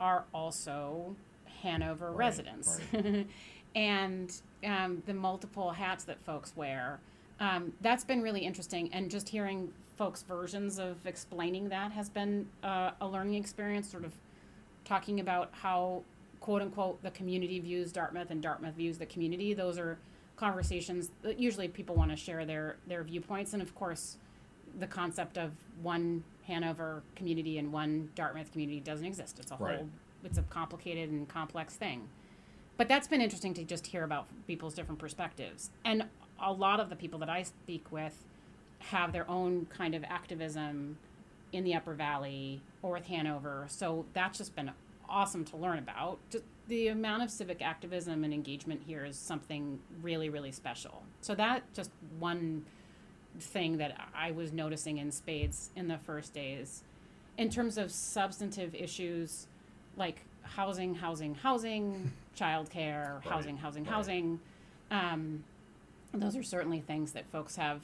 are 0.00 0.24
also 0.34 1.16
Hanover 1.62 2.10
Right, 2.10 2.18
residents, 2.18 2.80
and 3.74 4.40
um, 4.64 5.02
the 5.06 5.14
multiple 5.14 5.72
hats 5.72 6.04
that 6.04 6.20
folks 6.24 6.54
wear. 6.56 7.00
Um, 7.40 7.72
that's 7.80 8.04
been 8.04 8.22
really 8.22 8.40
interesting, 8.40 8.90
and 8.92 9.10
just 9.10 9.28
hearing 9.28 9.72
folks' 9.96 10.22
versions 10.22 10.78
of 10.78 11.06
explaining 11.06 11.68
that 11.68 11.92
has 11.92 12.08
been 12.08 12.46
uh, 12.62 12.90
a 13.00 13.06
learning 13.06 13.34
experience, 13.34 13.90
sort 13.90 14.04
of 14.04 14.12
talking 14.84 15.20
about 15.20 15.50
how 15.52 16.02
quote 16.40 16.60
unquote 16.60 17.02
the 17.02 17.10
community 17.12 17.58
views 17.58 17.90
Dartmouth 17.90 18.30
and 18.30 18.42
Dartmouth 18.42 18.74
views 18.74 18.98
the 18.98 19.06
community. 19.06 19.54
Those 19.54 19.78
are 19.78 19.98
conversations 20.36 21.10
that 21.22 21.38
usually 21.38 21.68
people 21.68 21.94
want 21.94 22.10
to 22.10 22.16
share 22.16 22.44
their 22.44 22.76
their 22.86 23.02
viewpoints, 23.04 23.52
and 23.52 23.62
of 23.62 23.74
course, 23.74 24.16
the 24.78 24.86
concept 24.86 25.38
of 25.38 25.52
one 25.82 26.24
Hanover 26.46 27.02
community 27.16 27.58
and 27.58 27.72
one 27.72 28.10
Dartmouth 28.14 28.52
community 28.52 28.80
doesn't 28.80 29.06
exist. 29.06 29.38
It's 29.38 29.50
a 29.50 29.56
Right. 29.56 29.78
whole 29.78 29.88
it's 30.24 30.38
a 30.38 30.42
complicated 30.44 31.10
and 31.10 31.28
complex 31.28 31.76
thing. 31.76 32.08
But 32.76 32.88
that's 32.88 33.06
been 33.06 33.20
interesting 33.20 33.54
to 33.54 33.64
just 33.64 33.86
hear 33.88 34.04
about 34.04 34.26
people's 34.46 34.74
different 34.74 34.98
perspectives. 34.98 35.70
And 35.84 36.08
a 36.40 36.52
lot 36.52 36.80
of 36.80 36.88
the 36.88 36.96
people 36.96 37.18
that 37.20 37.28
I 37.28 37.42
speak 37.42 37.92
with 37.92 38.24
have 38.78 39.12
their 39.12 39.28
own 39.30 39.66
kind 39.66 39.94
of 39.94 40.02
activism 40.04 40.96
in 41.52 41.62
the 41.64 41.74
Upper 41.74 41.94
Valley 41.94 42.62
or 42.82 42.92
with 42.94 43.06
Hanover. 43.06 43.66
So 43.68 44.06
that's 44.12 44.38
just 44.38 44.56
been 44.56 44.72
awesome 45.08 45.44
to 45.44 45.56
learn 45.56 45.78
about. 45.78 46.18
Just 46.30 46.44
the 46.68 46.88
amount 46.88 47.22
of 47.22 47.30
civic 47.30 47.60
activism 47.62 48.24
and 48.24 48.32
engagement 48.32 48.82
here 48.86 49.04
is 49.04 49.18
something 49.18 49.78
really, 50.02 50.28
really 50.30 50.52
special. 50.52 51.02
So 51.20 51.34
that 51.34 51.62
just 51.74 51.90
one 52.18 52.64
thing 53.38 53.78
that 53.78 54.08
I 54.14 54.30
was 54.30 54.52
noticing 54.52 54.98
in 54.98 55.10
spades 55.10 55.70
in 55.76 55.88
the 55.88 55.98
first 55.98 56.32
days. 56.32 56.82
In 57.36 57.50
terms 57.50 57.76
of 57.76 57.90
substantive 57.90 58.74
issues 58.74 59.46
like 59.96 60.20
housing, 60.42 60.94
housing, 60.94 61.34
housing, 61.34 62.12
childcare, 62.38 63.14
Right, 63.16 63.24
housing, 63.24 63.56
housing, 63.56 63.84
right. 63.84 63.92
housing, 63.92 64.40
um, 64.90 65.44
those 66.12 66.36
are 66.36 66.42
certainly 66.42 66.80
things 66.80 67.12
that 67.12 67.26
folks 67.32 67.56
have 67.56 67.80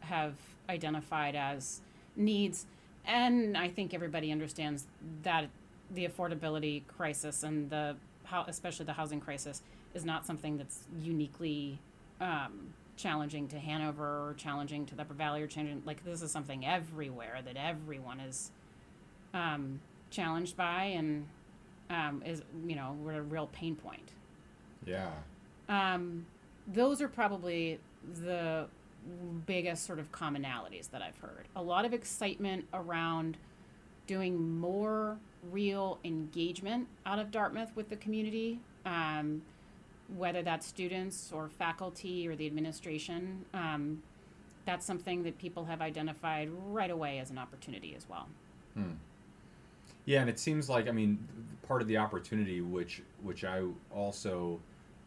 have 0.00 0.34
identified 0.68 1.34
as 1.34 1.80
needs, 2.16 2.66
and 3.06 3.56
I 3.56 3.68
think 3.68 3.94
everybody 3.94 4.30
understands 4.32 4.86
that 5.22 5.48
the 5.90 6.06
affordability 6.06 6.86
crisis 6.86 7.42
and 7.42 7.70
the 7.70 7.96
how 8.30 8.44
especially 8.46 8.86
the 8.86 8.92
housing 8.92 9.20
crisis 9.20 9.62
is 9.94 10.04
not 10.04 10.24
something 10.24 10.56
that's 10.56 10.84
uniquely 11.00 11.78
um, 12.20 12.72
challenging 12.96 13.48
to 13.48 13.58
Hanover 13.58 14.28
or 14.28 14.34
challenging 14.36 14.86
to 14.86 14.94
the 14.94 15.02
Upper 15.02 15.14
Valley 15.14 15.42
or 15.42 15.46
changing 15.46 15.82
like 15.84 16.04
this 16.04 16.22
is 16.22 16.30
something 16.30 16.64
everywhere 16.64 17.40
that 17.44 17.56
everyone 17.56 18.20
is 18.20 18.50
um, 19.34 19.80
challenged 20.10 20.56
by 20.56 20.84
and 20.84 21.26
um, 21.88 22.22
is 22.24 22.42
you 22.66 22.76
know 22.76 22.96
we're 23.02 23.14
a 23.14 23.22
real 23.22 23.48
pain 23.48 23.74
point. 23.74 24.12
Yeah. 24.86 25.10
Um, 25.68 26.26
those 26.66 27.00
are 27.00 27.08
probably 27.08 27.80
the 28.22 28.66
biggest 29.46 29.86
sort 29.86 29.98
of 29.98 30.12
commonalities 30.12 30.90
that 30.90 31.02
I've 31.02 31.18
heard. 31.18 31.48
A 31.56 31.62
lot 31.62 31.84
of 31.84 31.92
excitement 31.92 32.66
around 32.72 33.36
doing 34.06 34.58
more 34.58 35.18
real 35.50 35.98
engagement 36.04 36.86
out 37.06 37.18
of 37.18 37.30
Dartmouth 37.30 37.74
with 37.74 37.88
the 37.88 37.96
community, 37.96 38.58
um, 38.84 39.42
whether 40.16 40.42
that's 40.42 40.66
students 40.66 41.32
or 41.32 41.48
faculty 41.48 42.26
or 42.28 42.36
the 42.36 42.46
administration. 42.46 43.44
Um, 43.54 44.02
that's 44.66 44.84
something 44.84 45.22
that 45.22 45.38
people 45.38 45.64
have 45.64 45.80
identified 45.80 46.50
right 46.68 46.90
away 46.90 47.18
as 47.18 47.30
an 47.30 47.38
opportunity 47.38 47.94
as 47.96 48.08
well. 48.08 48.28
Yeah, 50.04 50.20
and 50.20 50.30
it 50.30 50.38
seems 50.38 50.68
like 50.68 50.88
I 50.88 50.92
mean, 50.92 51.26
part 51.66 51.82
of 51.82 51.88
the 51.88 51.96
opportunity, 51.96 52.60
which 52.60 53.02
which 53.22 53.44
I 53.44 53.62
also 53.94 54.60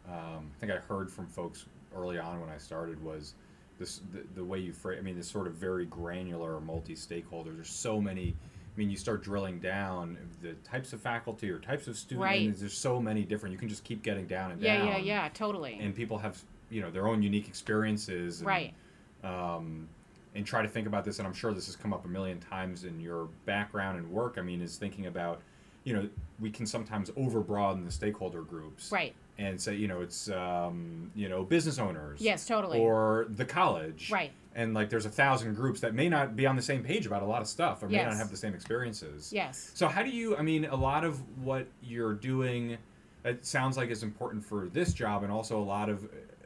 um, 0.08 0.50
I 0.56 0.60
think 0.60 0.72
I 0.72 0.76
heard 0.76 1.10
from 1.10 1.26
folks 1.26 1.66
early 1.96 2.18
on 2.18 2.40
when 2.40 2.50
I 2.50 2.58
started 2.58 3.02
was 3.02 3.34
this 3.78 4.00
the, 4.12 4.22
the 4.34 4.44
way 4.44 4.58
you 4.58 4.72
frame. 4.72 4.98
I 4.98 5.02
mean, 5.02 5.16
this 5.16 5.28
sort 5.28 5.46
of 5.46 5.54
very 5.54 5.86
granular, 5.86 6.60
multi-stakeholders. 6.60 7.56
There's 7.56 7.70
so 7.70 8.00
many. 8.00 8.34
I 8.74 8.78
mean, 8.78 8.90
you 8.90 8.96
start 8.96 9.22
drilling 9.22 9.60
down 9.60 10.18
the 10.42 10.54
types 10.68 10.92
of 10.92 11.00
faculty 11.00 11.48
or 11.50 11.58
types 11.60 11.86
of 11.86 11.96
students. 11.96 12.22
Right. 12.24 12.58
There's 12.58 12.76
so 12.76 13.00
many 13.00 13.22
different. 13.22 13.52
You 13.52 13.58
can 13.58 13.68
just 13.68 13.84
keep 13.84 14.02
getting 14.02 14.26
down 14.26 14.50
and 14.50 14.60
Yeah, 14.60 14.78
down. 14.78 14.88
yeah, 14.88 14.96
yeah, 14.98 15.28
totally. 15.32 15.78
And 15.80 15.94
people 15.94 16.18
have 16.18 16.42
you 16.70 16.80
know 16.82 16.90
their 16.90 17.06
own 17.06 17.22
unique 17.22 17.46
experiences. 17.46 18.40
And, 18.40 18.48
right. 18.48 18.74
um, 19.22 19.88
and 20.34 20.44
try 20.44 20.62
to 20.62 20.68
think 20.68 20.88
about 20.88 21.04
this 21.04 21.20
and 21.20 21.28
i'm 21.28 21.32
sure 21.32 21.52
this 21.54 21.66
has 21.66 21.76
come 21.76 21.92
up 21.92 22.04
a 22.04 22.08
million 22.08 22.40
times 22.40 22.82
in 22.82 22.98
your 22.98 23.28
background 23.46 23.96
and 23.98 24.10
work 24.10 24.34
i 24.36 24.40
mean 24.42 24.60
is 24.60 24.76
thinking 24.76 25.06
about 25.06 25.40
you 25.84 25.94
know 25.94 26.08
we 26.40 26.50
can 26.50 26.66
sometimes 26.66 27.08
overbroaden 27.10 27.84
the 27.84 27.90
stakeholder 27.92 28.42
groups 28.42 28.90
Right. 28.90 29.14
and 29.38 29.60
say 29.60 29.76
you 29.76 29.86
know 29.86 30.00
it's 30.00 30.28
um, 30.30 31.12
you 31.14 31.28
know 31.28 31.44
business 31.44 31.78
owners 31.78 32.20
Yes, 32.20 32.46
totally. 32.46 32.80
or 32.80 33.26
the 33.36 33.44
college 33.44 34.10
Right. 34.10 34.32
And 34.54 34.74
like 34.74 34.90
there's 34.90 35.06
a 35.06 35.10
thousand 35.10 35.54
groups 35.54 35.80
that 35.80 35.94
may 35.94 36.08
not 36.08 36.36
be 36.36 36.46
on 36.46 36.56
the 36.56 36.62
same 36.62 36.82
page 36.82 37.06
about 37.06 37.22
a 37.22 37.26
lot 37.26 37.42
of 37.42 37.48
stuff 37.48 37.82
or 37.82 37.88
may 37.88 38.02
not 38.02 38.16
have 38.16 38.30
the 38.30 38.36
same 38.36 38.54
experiences 38.54 39.32
yes. 39.32 39.70
so 39.74 39.88
how 39.94 40.02
do 40.02 40.10
you? 40.10 40.36
I 40.36 40.42
mean, 40.42 40.64
a 40.64 40.76
lot 40.76 41.04
of 41.04 41.20
what 41.38 41.66
you're 41.82 42.14
doing, 42.14 42.76
it 43.24 43.44
sounds 43.44 43.76
like 43.76 43.90
is 43.90 44.02
important 44.02 44.44
for 44.44 44.66
this 44.66 44.92
job, 44.92 45.22
and 45.22 45.32
also 45.32 45.58
a 45.60 45.62
lot 45.62 45.88
of 45.88 46.04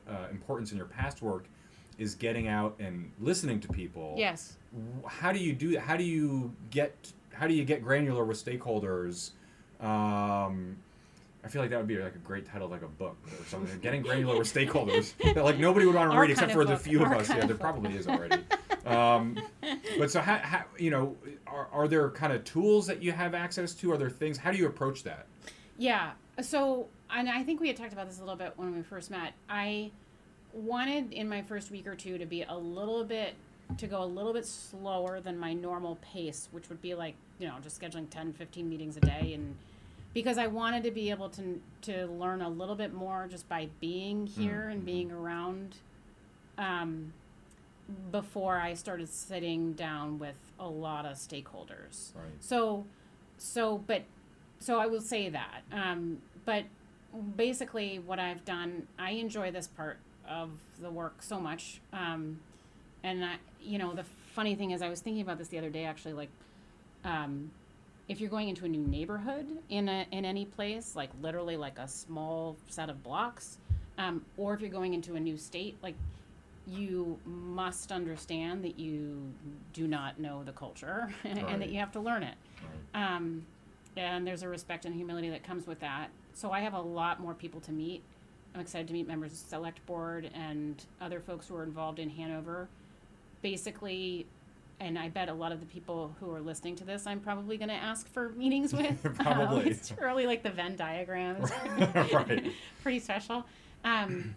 uh, 0.08 0.26
importance 0.30 0.70
in 0.70 0.76
your 0.76 0.86
past 0.86 1.22
work 1.22 1.46
is 1.98 2.14
getting 2.14 2.46
out 2.46 2.76
and 2.78 3.10
listening 3.20 3.60
to 3.60 3.68
people. 3.68 4.14
Yes. 4.16 4.56
How 5.06 5.32
do 5.32 5.38
you 5.38 5.52
do? 5.52 5.72
That? 5.72 5.80
How 5.80 5.96
do 5.96 6.04
you 6.04 6.54
get? 6.70 7.12
How 7.32 7.46
do 7.46 7.54
you 7.54 7.64
get 7.64 7.82
granular 7.82 8.24
with 8.24 8.42
stakeholders? 8.42 9.30
Um, 9.80 10.76
I 11.48 11.50
feel 11.50 11.62
like 11.62 11.70
that 11.70 11.78
would 11.78 11.88
be 11.88 11.96
like 11.96 12.14
a 12.14 12.18
great 12.18 12.44
title, 12.46 12.68
like 12.68 12.82
a 12.82 12.88
book 12.88 13.16
or 13.26 13.44
something. 13.46 13.78
Getting 13.82 14.02
granular 14.02 14.36
with 14.36 14.52
stakeholders 14.52 15.14
that 15.34 15.42
like 15.42 15.58
nobody 15.58 15.86
would 15.86 15.94
want 15.94 16.10
to 16.10 16.14
Our 16.14 16.20
read 16.20 16.30
except 16.30 16.52
for 16.52 16.60
of 16.60 16.68
the 16.68 16.74
book. 16.74 16.82
few 16.82 17.00
of 17.02 17.08
Our 17.08 17.14
us. 17.16 17.30
Yeah, 17.30 17.46
there 17.46 17.56
probably 17.56 17.94
is 17.94 18.06
already. 18.08 18.42
Um, 18.84 19.38
but 19.98 20.10
so 20.10 20.20
how, 20.20 20.36
how 20.36 20.64
you 20.78 20.90
know 20.90 21.16
are, 21.46 21.68
are 21.72 21.88
there 21.88 22.10
kind 22.10 22.34
of 22.34 22.44
tools 22.44 22.86
that 22.86 23.02
you 23.02 23.12
have 23.12 23.32
access 23.34 23.72
to? 23.76 23.90
Are 23.92 23.96
there 23.96 24.10
things? 24.10 24.36
How 24.36 24.52
do 24.52 24.58
you 24.58 24.66
approach 24.66 25.04
that? 25.04 25.24
Yeah. 25.78 26.10
So, 26.42 26.88
and 27.10 27.30
I 27.30 27.42
think 27.44 27.62
we 27.62 27.68
had 27.68 27.78
talked 27.78 27.94
about 27.94 28.08
this 28.08 28.18
a 28.18 28.20
little 28.20 28.36
bit 28.36 28.52
when 28.56 28.76
we 28.76 28.82
first 28.82 29.10
met. 29.10 29.32
I 29.48 29.90
wanted 30.52 31.14
in 31.14 31.30
my 31.30 31.40
first 31.40 31.70
week 31.70 31.86
or 31.86 31.94
two 31.94 32.18
to 32.18 32.26
be 32.26 32.42
a 32.42 32.54
little 32.56 33.04
bit 33.04 33.36
to 33.78 33.86
go 33.86 34.02
a 34.02 34.04
little 34.04 34.34
bit 34.34 34.44
slower 34.44 35.20
than 35.20 35.38
my 35.38 35.54
normal 35.54 35.96
pace, 36.02 36.48
which 36.52 36.68
would 36.68 36.82
be 36.82 36.94
like, 36.94 37.14
you 37.38 37.48
know, 37.48 37.54
just 37.62 37.80
scheduling 37.80 38.10
10, 38.10 38.34
15 38.34 38.68
meetings 38.68 38.98
a 38.98 39.00
day 39.00 39.32
and 39.32 39.56
because 40.14 40.38
I 40.38 40.46
wanted 40.46 40.82
to 40.84 40.90
be 40.90 41.10
able 41.10 41.28
to 41.30 41.60
to 41.82 42.06
learn 42.06 42.42
a 42.42 42.48
little 42.48 42.74
bit 42.74 42.92
more 42.92 43.28
just 43.30 43.48
by 43.48 43.68
being 43.80 44.26
here 44.26 44.68
and 44.68 44.84
being 44.84 45.12
around 45.12 45.76
um, 46.58 47.12
before 48.10 48.58
I 48.58 48.74
started 48.74 49.08
sitting 49.08 49.72
down 49.72 50.18
with 50.18 50.34
a 50.58 50.68
lot 50.68 51.06
of 51.06 51.16
stakeholders. 51.16 52.14
Right. 52.14 52.26
So, 52.40 52.84
so, 53.38 53.78
but, 53.78 54.02
so 54.58 54.78
I 54.78 54.86
will 54.86 55.00
say 55.00 55.28
that. 55.30 55.62
Um, 55.72 56.18
but 56.44 56.64
basically, 57.36 57.98
what 57.98 58.18
I've 58.18 58.44
done, 58.44 58.88
I 58.98 59.12
enjoy 59.12 59.50
this 59.50 59.68
part 59.68 59.98
of 60.28 60.50
the 60.80 60.90
work 60.90 61.22
so 61.22 61.40
much. 61.40 61.80
Um, 61.92 62.40
and 63.02 63.24
I, 63.24 63.36
you 63.62 63.78
know, 63.78 63.94
the 63.94 64.04
funny 64.34 64.54
thing 64.54 64.72
is, 64.72 64.82
I 64.82 64.88
was 64.88 65.00
thinking 65.00 65.22
about 65.22 65.38
this 65.38 65.48
the 65.48 65.58
other 65.58 65.70
day, 65.70 65.84
actually, 65.84 66.14
like, 66.14 66.30
um, 67.04 67.50
if 68.08 68.20
you're 68.20 68.30
going 68.30 68.48
into 68.48 68.64
a 68.64 68.68
new 68.68 68.80
neighborhood 68.86 69.46
in 69.68 69.88
a, 69.88 70.06
in 70.12 70.24
any 70.24 70.44
place, 70.46 70.96
like 70.96 71.10
literally 71.20 71.56
like 71.56 71.78
a 71.78 71.86
small 71.86 72.56
set 72.68 72.88
of 72.88 73.02
blocks, 73.02 73.58
um, 73.98 74.24
or 74.36 74.54
if 74.54 74.60
you're 74.60 74.70
going 74.70 74.94
into 74.94 75.14
a 75.16 75.20
new 75.20 75.36
state, 75.36 75.76
like 75.82 75.94
you 76.66 77.18
must 77.26 77.92
understand 77.92 78.62
that 78.64 78.78
you 78.78 79.22
do 79.72 79.86
not 79.86 80.18
know 80.18 80.42
the 80.44 80.52
culture 80.52 81.12
and 81.24 81.42
Right. 81.42 81.58
that 81.58 81.68
you 81.70 81.78
have 81.78 81.92
to 81.92 82.00
learn 82.00 82.22
it. 82.22 82.34
Right. 82.94 83.14
Um, 83.16 83.44
and 83.96 84.26
there's 84.26 84.42
a 84.42 84.48
respect 84.48 84.84
and 84.84 84.94
humility 84.94 85.28
that 85.30 85.42
comes 85.42 85.66
with 85.66 85.80
that. 85.80 86.08
So 86.34 86.50
I 86.52 86.60
have 86.60 86.74
a 86.74 86.80
lot 86.80 87.20
more 87.20 87.34
people 87.34 87.60
to 87.62 87.72
meet. 87.72 88.02
I'm 88.54 88.60
excited 88.60 88.86
to 88.88 88.92
meet 88.92 89.06
members 89.08 89.32
of 89.32 89.38
Select 89.38 89.84
Board 89.86 90.30
and 90.34 90.82
other 91.00 91.20
folks 91.20 91.48
who 91.48 91.56
are 91.56 91.62
involved 91.64 91.98
in 91.98 92.08
Hanover. 92.08 92.68
Basically, 93.42 94.26
and 94.80 94.98
I 94.98 95.08
bet 95.08 95.28
a 95.28 95.34
lot 95.34 95.52
of 95.52 95.60
the 95.60 95.66
people 95.66 96.14
who 96.20 96.32
are 96.32 96.40
listening 96.40 96.76
to 96.76 96.84
this, 96.84 97.06
I'm 97.06 97.20
probably 97.20 97.56
going 97.56 97.68
to 97.68 97.74
ask 97.74 98.08
for 98.08 98.30
meetings 98.30 98.72
with. 98.74 99.04
Um, 99.04 99.14
Probably. 99.14 99.70
it's 99.70 99.92
really 100.00 100.26
like 100.26 100.42
the 100.42 100.50
Venn 100.50 100.76
diagrams. 100.76 101.50
Right. 102.12 102.52
Pretty 102.82 103.00
special. 103.00 103.44
Um, 103.84 104.36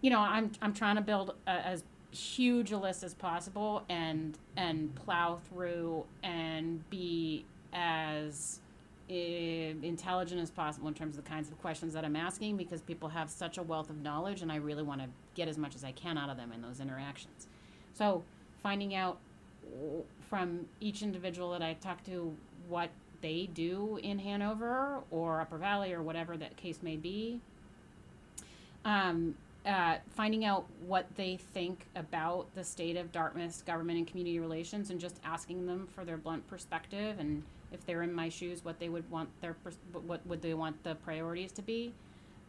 you 0.00 0.10
know, 0.10 0.20
I'm 0.20 0.52
I'm 0.60 0.74
trying 0.74 0.96
to 0.96 1.02
build 1.02 1.34
a, 1.46 1.50
as 1.50 1.84
huge 2.10 2.72
a 2.72 2.78
list 2.78 3.02
as 3.02 3.14
possible 3.14 3.84
and 3.88 4.36
and 4.56 4.94
plow 4.94 5.38
through 5.48 6.04
and 6.22 6.88
be 6.90 7.44
as 7.72 8.60
uh, 9.10 9.14
intelligent 9.14 10.40
as 10.40 10.50
possible 10.50 10.88
in 10.88 10.94
terms 10.94 11.16
of 11.16 11.24
the 11.24 11.30
kinds 11.30 11.48
of 11.48 11.58
questions 11.60 11.94
that 11.94 12.04
I'm 12.04 12.16
asking 12.16 12.56
because 12.56 12.82
people 12.82 13.08
have 13.08 13.30
such 13.30 13.58
a 13.58 13.62
wealth 13.62 13.90
of 13.90 14.02
knowledge 14.02 14.42
and 14.42 14.52
I 14.52 14.56
really 14.56 14.82
want 14.82 15.00
to 15.00 15.08
get 15.34 15.48
as 15.48 15.56
much 15.56 15.74
as 15.74 15.84
I 15.84 15.92
can 15.92 16.18
out 16.18 16.28
of 16.28 16.36
them 16.36 16.52
in 16.52 16.60
those 16.60 16.80
interactions. 16.80 17.46
So 17.94 18.22
finding 18.62 18.94
out 18.94 19.18
from 20.28 20.66
each 20.80 21.02
individual 21.02 21.50
that 21.52 21.62
I 21.62 21.74
talk 21.74 22.04
to 22.04 22.34
what 22.68 22.90
they 23.20 23.48
do 23.54 23.98
in 24.02 24.18
Hanover 24.18 24.98
or 25.10 25.40
Upper 25.40 25.58
Valley 25.58 25.92
or 25.92 26.02
whatever 26.02 26.36
that 26.36 26.56
case 26.56 26.80
may 26.82 26.96
be. 26.96 27.40
Um, 28.84 29.34
uh, 29.64 29.96
finding 30.16 30.44
out 30.44 30.66
what 30.86 31.06
they 31.14 31.36
think 31.54 31.86
about 31.94 32.52
the 32.54 32.64
state 32.64 32.96
of 32.96 33.12
Dartmouth's 33.12 33.62
government 33.62 33.98
and 33.98 34.06
community 34.06 34.40
relations, 34.40 34.90
and 34.90 35.00
just 35.00 35.20
asking 35.24 35.66
them 35.66 35.86
for 35.94 36.04
their 36.04 36.16
blunt 36.16 36.46
perspective, 36.48 37.20
and 37.20 37.44
if 37.70 37.86
they're 37.86 38.02
in 38.02 38.12
my 38.12 38.28
shoes, 38.28 38.64
what 38.64 38.80
they 38.80 38.88
would 38.88 39.08
want 39.08 39.28
their 39.40 39.54
pers- 39.54 39.78
what 39.92 40.26
would 40.26 40.42
they 40.42 40.54
want 40.54 40.82
the 40.82 40.96
priorities 40.96 41.52
to 41.52 41.62
be. 41.62 41.92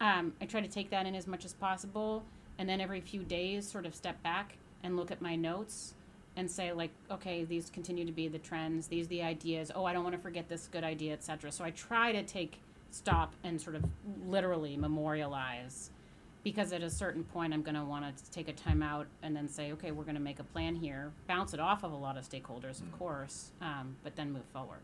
Um, 0.02 0.34
I 0.42 0.46
try 0.46 0.60
to 0.60 0.68
take 0.68 0.90
that 0.90 1.06
in 1.06 1.14
as 1.14 1.28
much 1.28 1.46
as 1.46 1.54
possible, 1.54 2.24
and 2.58 2.68
then 2.68 2.82
every 2.82 3.00
few 3.00 3.22
days, 3.22 3.70
sort 3.70 3.86
of 3.86 3.94
step 3.94 4.22
back 4.24 4.56
and 4.82 4.98
look 4.98 5.12
at 5.12 5.22
my 5.22 5.36
notes 5.36 5.94
and 6.36 6.50
say 6.50 6.72
like, 6.74 6.92
okay, 7.12 7.44
these 7.44 7.70
continue 7.70 8.06
to 8.06 8.12
be 8.12 8.28
the 8.28 8.40
trends. 8.40 8.88
These 8.88 9.06
are 9.06 9.10
the 9.10 9.24
ideas. 9.24 9.72
Oh, 9.74 9.86
I 9.86 9.94
don't 9.94 10.04
want 10.04 10.16
to 10.16 10.22
forget 10.22 10.50
this 10.50 10.68
good 10.68 10.84
idea, 10.84 11.14
etc. 11.14 11.52
So 11.52 11.64
I 11.64 11.72
try 11.72 12.12
to 12.12 12.24
take 12.24 12.60
stop 12.92 13.34
and 13.44 13.60
sort 13.60 13.76
of 13.76 13.84
literally 14.28 14.78
memorialize 14.78 15.90
because 16.44 16.74
at 16.74 16.84
a 16.84 16.90
certain 16.90 17.24
point 17.24 17.52
i'm 17.54 17.64
going 17.64 17.74
to 17.74 17.84
want 17.84 18.06
to 18.06 18.32
take 18.32 18.48
a 18.48 18.54
time 18.54 18.84
out 18.84 19.08
and 19.24 19.36
then 19.36 19.48
say 19.48 19.72
okay 19.72 19.92
we're 19.92 20.04
going 20.04 20.16
to 20.16 20.22
make 20.22 20.40
a 20.40 20.44
plan 20.44 20.76
here 20.76 21.12
bounce 21.28 21.54
it 21.56 21.60
off 21.60 21.84
of 21.84 21.92
a 21.92 21.96
lot 21.96 22.18
of 22.18 22.30
stakeholders 22.30 22.82
of 22.82 23.00
course 23.00 23.52
um, 23.62 23.96
but 24.04 24.16
then 24.16 24.32
move 24.32 24.46
forward 24.54 24.80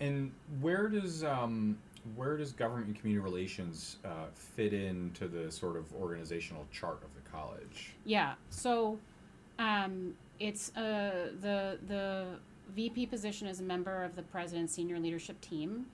And 0.00 0.32
where 0.60 0.88
does 0.88 1.24
um, 1.24 1.78
where 2.14 2.36
does 2.36 2.52
government 2.52 2.88
and 2.88 2.98
community 2.98 3.22
relations 3.22 3.96
uh, 4.04 4.26
fit 4.34 4.72
into 4.72 5.28
the 5.28 5.50
sort 5.50 5.76
of 5.76 5.92
organizational 5.94 6.66
chart 6.72 7.02
of 7.02 7.10
the 7.14 7.30
college? 7.30 7.92
yeah 8.04 8.34
so 8.50 8.98
um, 9.60 10.14
it's 10.40 10.74
uh, 10.76 11.28
the 11.40 11.78
the 11.86 12.24
vp 12.74 13.06
position 13.06 13.46
is 13.46 13.60
a 13.60 13.62
member 13.62 14.02
of 14.04 14.16
the 14.16 14.22
president's 14.22 14.72
senior 14.72 14.98
leadership 14.98 15.40
team 15.40 15.86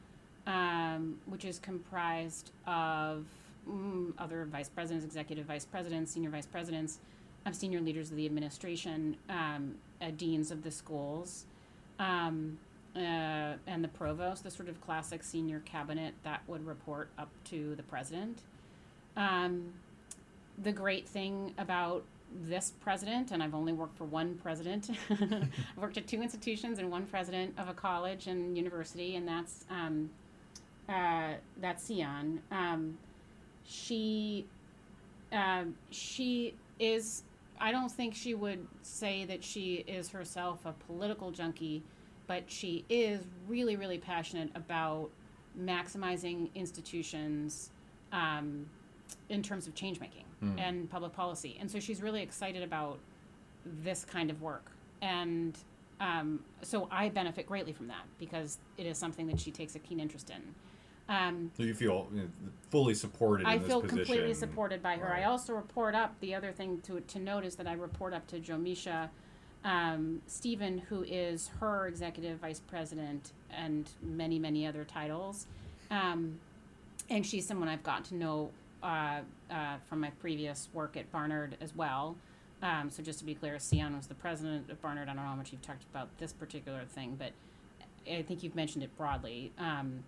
um, 0.47 1.19
which 1.27 1.45
is 1.45 1.59
comprised 1.59 2.53
of 2.67 3.25
mm, 3.69 4.13
other 4.19 4.47
vice 4.47 4.69
presidents 4.69 5.05
executive 5.05 5.45
vice 5.45 5.65
presidents 5.65 6.13
senior 6.13 6.31
vice 6.31 6.47
presidents 6.47 6.99
um, 7.45 7.53
senior 7.53 7.81
leaders 7.81 8.11
of 8.11 8.17
the 8.17 8.27
administration 8.27 9.17
um, 9.29 9.75
uh, 10.01 10.11
deans 10.17 10.51
of 10.51 10.63
the 10.63 10.71
schools 10.71 11.45
um, 11.99 12.59
uh, 12.97 13.55
and 13.67 13.85
the 13.85 13.89
provost, 13.89 14.43
the 14.43 14.51
sort 14.51 14.69
of 14.69 14.81
classic 14.81 15.23
senior 15.23 15.61
cabinet 15.61 16.15
that 16.25 16.43
would 16.47 16.67
report 16.67 17.09
up 17.19 17.29
to 17.45 17.75
the 17.77 17.83
president. 17.83 18.39
Um, 19.17 19.73
the 20.63 20.73
great 20.73 21.07
thing 21.07 21.55
about 21.59 22.05
this 22.43 22.73
president, 22.81 23.31
and 23.31 23.43
I've 23.43 23.55
only 23.55 23.73
worked 23.73 23.97
for 23.97 24.05
one 24.05 24.35
president, 24.43 24.91
I've 25.11 25.49
worked 25.77 25.97
at 25.97 26.07
two 26.07 26.23
institutions 26.23 26.79
and 26.79 26.91
one 26.91 27.07
president 27.07 27.55
of 27.59 27.69
a 27.69 27.75
college 27.75 28.27
and 28.27 28.57
university, 28.57 29.17
and 29.17 29.27
that's 29.27 29.65
um, 29.71 30.11
uh, 30.89 31.35
that's. 31.61 31.91
Um, 32.51 32.99
she 33.65 34.47
uh, 35.33 35.65
she 35.91 36.55
is. 36.79 37.23
I 37.59 37.73
don't 37.73 37.91
think 37.91 38.15
she 38.15 38.35
would 38.35 38.67
say 38.83 39.25
that 39.25 39.43
she 39.43 39.85
is 39.87 40.11
herself 40.11 40.67
a 40.67 40.73
political 40.73 41.31
junkie, 41.31 41.83
but 42.27 42.45
she 42.49 42.85
is 42.91 43.21
really, 43.49 43.77
really 43.77 43.99
passionate 43.99 44.51
about 44.55 45.09
maximizing 45.59 46.55
institutions 46.55 47.71
um, 48.13 48.67
in 49.31 49.43
terms 49.43 49.67
of 49.67 49.75
change 49.75 50.01
making 50.01 50.26
Hmm. 50.41 50.59
and 50.59 50.91
public 50.91 51.13
policy. 51.13 51.57
And 51.61 51.71
so 51.71 51.81
she's 51.81 52.03
really 52.03 52.23
excited 52.23 52.63
about 52.63 52.99
this 53.65 54.05
kind 54.05 54.31
of 54.31 54.43
work. 54.43 54.71
And 55.01 55.57
um, 56.01 56.41
so 56.63 56.89
I 56.91 57.09
benefit 57.09 57.47
greatly 57.47 57.73
from 57.73 57.89
that 57.89 58.05
because 58.19 58.59
it 58.77 58.85
is 58.87 58.99
something 58.99 59.27
that 59.29 59.41
she 59.41 59.51
takes 59.51 59.75
a 59.77 59.79
keen 59.79 59.99
interest 59.99 60.31
in. 60.31 60.43
Um, 61.09 61.51
So 61.57 61.63
you 61.63 61.73
feel 61.73 62.09
fully 62.71 62.95
supported 62.95 63.47
I 63.47 63.55
in 63.55 63.59
this 63.61 63.69
feel 63.69 63.81
position. 63.81 63.99
completely 64.05 64.35
supported 64.35 64.83
by 64.83 64.97
her. 64.97 65.13
I 65.13 65.25
also 65.25 65.55
report 65.55 65.95
up. 65.95 66.15
The 66.21 66.35
other 66.35 66.53
thing 66.53 66.81
to 66.83 67.01
to 67.01 67.19
note 67.19 67.45
is 67.45 67.57
that 67.57 67.67
I 67.67 67.75
report 67.75 68.13
up 68.13 68.27
to 68.29 68.41
Jomysha 68.41 69.09
um, 69.67 70.23
Stephen, 70.27 70.79
who 70.79 71.03
is 71.03 71.51
her 71.61 71.89
executive 71.89 72.39
vice 72.39 72.61
president 72.61 73.33
and 73.51 73.89
many 74.01 74.39
many 74.39 74.67
other 74.67 74.85
titles, 74.85 75.47
um, 75.91 76.39
and 77.11 77.27
she's 77.27 77.47
someone 77.47 77.69
I've 77.69 77.83
gotten 77.83 78.05
to 78.05 78.15
know 78.15 78.51
uh, 78.83 79.21
uh, 79.51 79.77
from 79.89 80.01
my 80.01 80.11
previous 80.11 80.69
work 80.73 80.97
at 80.97 81.11
Barnard 81.13 81.57
as 81.61 81.75
well. 81.75 82.17
Um, 82.63 82.91
so 82.91 83.03
just 83.03 83.19
to 83.19 83.25
be 83.25 83.35
clear, 83.35 83.59
Sian 83.59 83.97
was 83.97 84.07
the 84.07 84.15
president 84.15 84.71
of 84.71 84.81
Barnard. 84.81 85.09
I 85.09 85.15
don't 85.15 85.17
know 85.17 85.29
how 85.29 85.37
much 85.37 85.53
you've 85.53 85.63
talked 85.63 85.85
about 85.91 86.09
this 86.19 86.33
particular 86.33 86.85
thing, 86.85 87.17
but 87.19 87.33
I 88.11 88.23
think 88.23 88.43
you've 88.43 88.55
mentioned 88.55 88.85
it 88.85 88.97
broadly. 88.97 89.53
Um, 89.59 90.05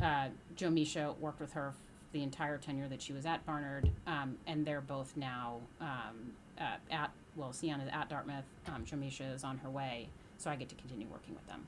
uh, 0.00 0.28
Jomysha 0.56 1.18
worked 1.18 1.40
with 1.40 1.52
her 1.52 1.74
the 2.12 2.22
entire 2.22 2.58
tenure 2.58 2.88
that 2.88 3.02
she 3.02 3.12
was 3.12 3.26
at 3.26 3.44
Barnard, 3.46 3.90
um, 4.06 4.36
and 4.46 4.66
they're 4.66 4.80
both 4.80 5.16
now 5.16 5.60
um, 5.80 6.32
uh, 6.58 6.76
at 6.90 7.10
well, 7.36 7.52
Sian 7.52 7.80
is 7.80 7.88
at 7.92 8.08
Dartmouth. 8.08 8.44
Um, 8.66 8.84
Jomysha 8.84 9.34
is 9.34 9.44
on 9.44 9.58
her 9.58 9.70
way, 9.70 10.08
so 10.38 10.50
I 10.50 10.56
get 10.56 10.68
to 10.70 10.74
continue 10.74 11.06
working 11.10 11.34
with 11.34 11.46
them. 11.46 11.64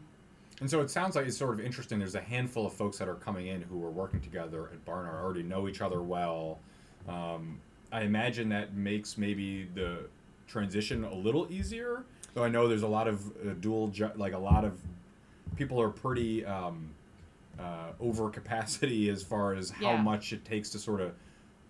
And 0.62 0.70
so 0.70 0.81
it 0.81 0.90
sounds 0.90 1.16
like 1.16 1.27
it's 1.27 1.37
sort 1.37 1.59
of 1.59 1.66
interesting. 1.66 1.98
There's 1.98 2.14
a 2.14 2.20
handful 2.20 2.64
of 2.66 2.72
folks 2.72 2.96
that 2.98 3.09
are 3.09 3.16
coming 3.16 3.48
in 3.48 3.62
who 3.62 3.85
are 3.85 3.90
working 3.90 4.20
together 4.20 4.70
at 4.72 4.85
Barnard, 4.85 5.16
already 5.20 5.42
know 5.42 5.66
each 5.66 5.81
other 5.81 6.01
well. 6.01 6.61
Um, 7.09 7.59
I 7.90 8.03
imagine 8.03 8.48
that 8.51 8.72
makes 8.72 9.18
maybe 9.18 9.64
the 9.75 10.05
transition 10.46 11.03
a 11.03 11.12
little 11.14 11.48
easier. 11.51 12.05
Though 12.35 12.44
I 12.44 12.48
know 12.48 12.68
there's 12.68 12.85
a 12.85 12.88
lot 12.88 13.09
of 13.09 13.27
uh, 13.38 13.55
dual, 13.59 13.88
ju- 13.88 14.12
like 14.14 14.35
a 14.35 14.38
lot 14.38 14.64
of 14.64 14.81
people 15.57 15.83
are 15.83 15.88
pretty 15.88 16.46
um, 16.46 16.90
uh, 17.59 17.88
over 17.98 18.31
capacity 18.31 19.09
as 19.11 19.20
far 19.20 19.55
as 19.55 19.70
how 19.70 19.94
Yeah. 19.94 20.01
much 20.03 20.33
it 20.33 20.44
takes 20.44 20.70
to 20.70 20.79
sort 20.79 21.01
of 21.01 21.12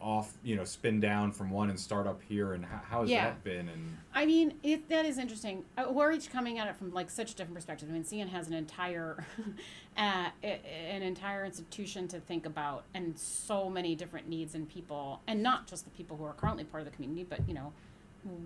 off, 0.03 0.33
you 0.43 0.57
know, 0.57 0.65
spin 0.65 1.01
down 1.01 1.31
from 1.33 1.51
one 1.51 1.71
and 1.71 1.79
start 1.79 2.07
up 2.07 2.21
here. 2.29 2.53
And 2.55 2.65
how, 2.65 2.81
how 2.89 3.01
has 3.03 3.11
Yeah. 3.11 3.25
that 3.27 3.45
been? 3.45 3.69
And 3.69 3.97
I 4.15 4.27
mean, 4.27 4.55
it, 4.63 4.89
that 4.89 5.07
is 5.07 5.17
interesting. 5.17 5.65
Uh, 5.79 5.87
we're 5.91 6.13
each 6.13 6.31
coming 6.31 6.59
at 6.59 6.67
it 6.69 6.77
from 6.77 6.93
like 6.93 7.09
such 7.09 7.35
different 7.35 7.55
perspectives. 7.55 7.91
I 7.91 7.95
mean, 7.95 8.05
Sian 8.05 8.29
has 8.29 8.49
an 8.49 8.55
entire, 8.55 9.25
uh, 9.97 10.29
an 10.43 11.03
entire 11.03 11.45
institution 11.45 12.09
to 12.09 12.19
think 12.21 12.45
about, 12.45 12.85
and 12.95 13.17
so 13.19 13.71
many 13.71 13.95
different 13.95 14.29
needs 14.29 14.55
and 14.55 14.69
people, 14.69 15.21
and 15.27 15.43
not 15.43 15.67
just 15.67 15.85
the 15.85 15.91
people 15.91 16.17
who 16.17 16.25
are 16.25 16.35
currently 16.35 16.65
part 16.65 16.83
of 16.83 16.91
the 16.91 16.95
community, 16.95 17.25
but 17.29 17.41
you 17.49 17.55
know, 17.55 17.73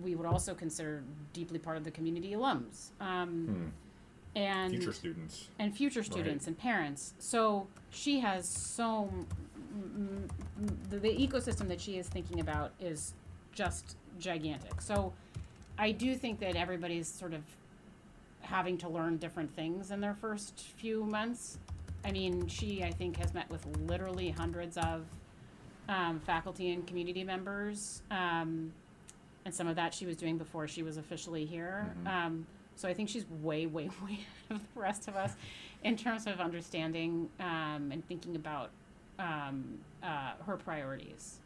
we 0.03 0.15
would 0.15 0.27
also 0.27 0.53
consider 0.53 1.03
deeply 1.33 1.59
part 1.59 1.77
of 1.77 1.83
the 1.83 1.91
community 1.91 2.31
alums, 2.33 2.89
um, 2.99 3.45
hmm, 3.47 4.39
and 4.39 4.71
future 4.71 4.93
students. 4.93 5.47
and 5.59 5.75
future 5.75 6.03
students 6.03 6.47
and 6.47 6.57
parents. 6.57 7.13
So 7.19 7.67
she 7.89 8.19
has 8.21 8.47
so 8.47 9.09
the, 10.89 10.97
the 10.97 11.09
ecosystem 11.09 11.67
that 11.67 11.81
she 11.81 11.97
is 11.97 12.07
thinking 12.07 12.39
about 12.39 12.71
is 12.79 13.13
just 13.53 13.95
gigantic. 14.19 14.81
So 14.81 15.13
I 15.77 15.91
do 15.91 16.15
think 16.15 16.39
that 16.39 16.55
everybody's 16.55 17.07
sort 17.07 17.33
of 17.33 17.41
having 18.41 18.77
to 18.77 18.89
learn 18.89 19.17
different 19.17 19.53
things 19.55 19.91
in 19.91 19.99
their 19.99 20.13
first 20.13 20.59
few 20.77 21.03
months. 21.03 21.57
I 22.05 22.11
mean, 22.11 22.47
she 22.47 22.83
I 22.83 22.91
think 22.91 23.17
has 23.17 23.33
met 23.33 23.49
with 23.49 23.65
literally 23.87 24.29
hundreds 24.29 24.77
of 24.77 25.05
um, 25.89 26.19
faculty 26.19 26.71
and 26.71 26.85
community 26.85 27.23
members, 27.23 28.01
um, 28.11 28.71
and 29.45 29.53
some 29.53 29.67
of 29.67 29.75
that 29.77 29.93
she 29.93 30.05
was 30.05 30.17
doing 30.17 30.37
before 30.37 30.67
she 30.67 30.83
was 30.83 30.97
officially 30.97 31.45
here. 31.45 31.93
Mhm. 32.03 32.07
Um, 32.07 32.47
so 32.75 32.87
I 32.87 32.93
think 32.93 33.09
she's 33.09 33.25
way, 33.41 33.65
way, 33.65 33.89
way 34.03 34.19
ahead 34.49 34.61
of 34.61 34.61
the 34.73 34.79
rest 34.79 35.07
of 35.07 35.15
us 35.15 35.33
in 35.83 35.97
terms 35.97 36.27
of 36.27 36.39
understanding 36.39 37.29
um, 37.39 37.89
and 37.91 38.05
thinking 38.07 38.35
about 38.35 38.69
um, 39.19 39.79
uh, 40.03 40.33
her 40.45 40.57
priorities. 40.57 41.39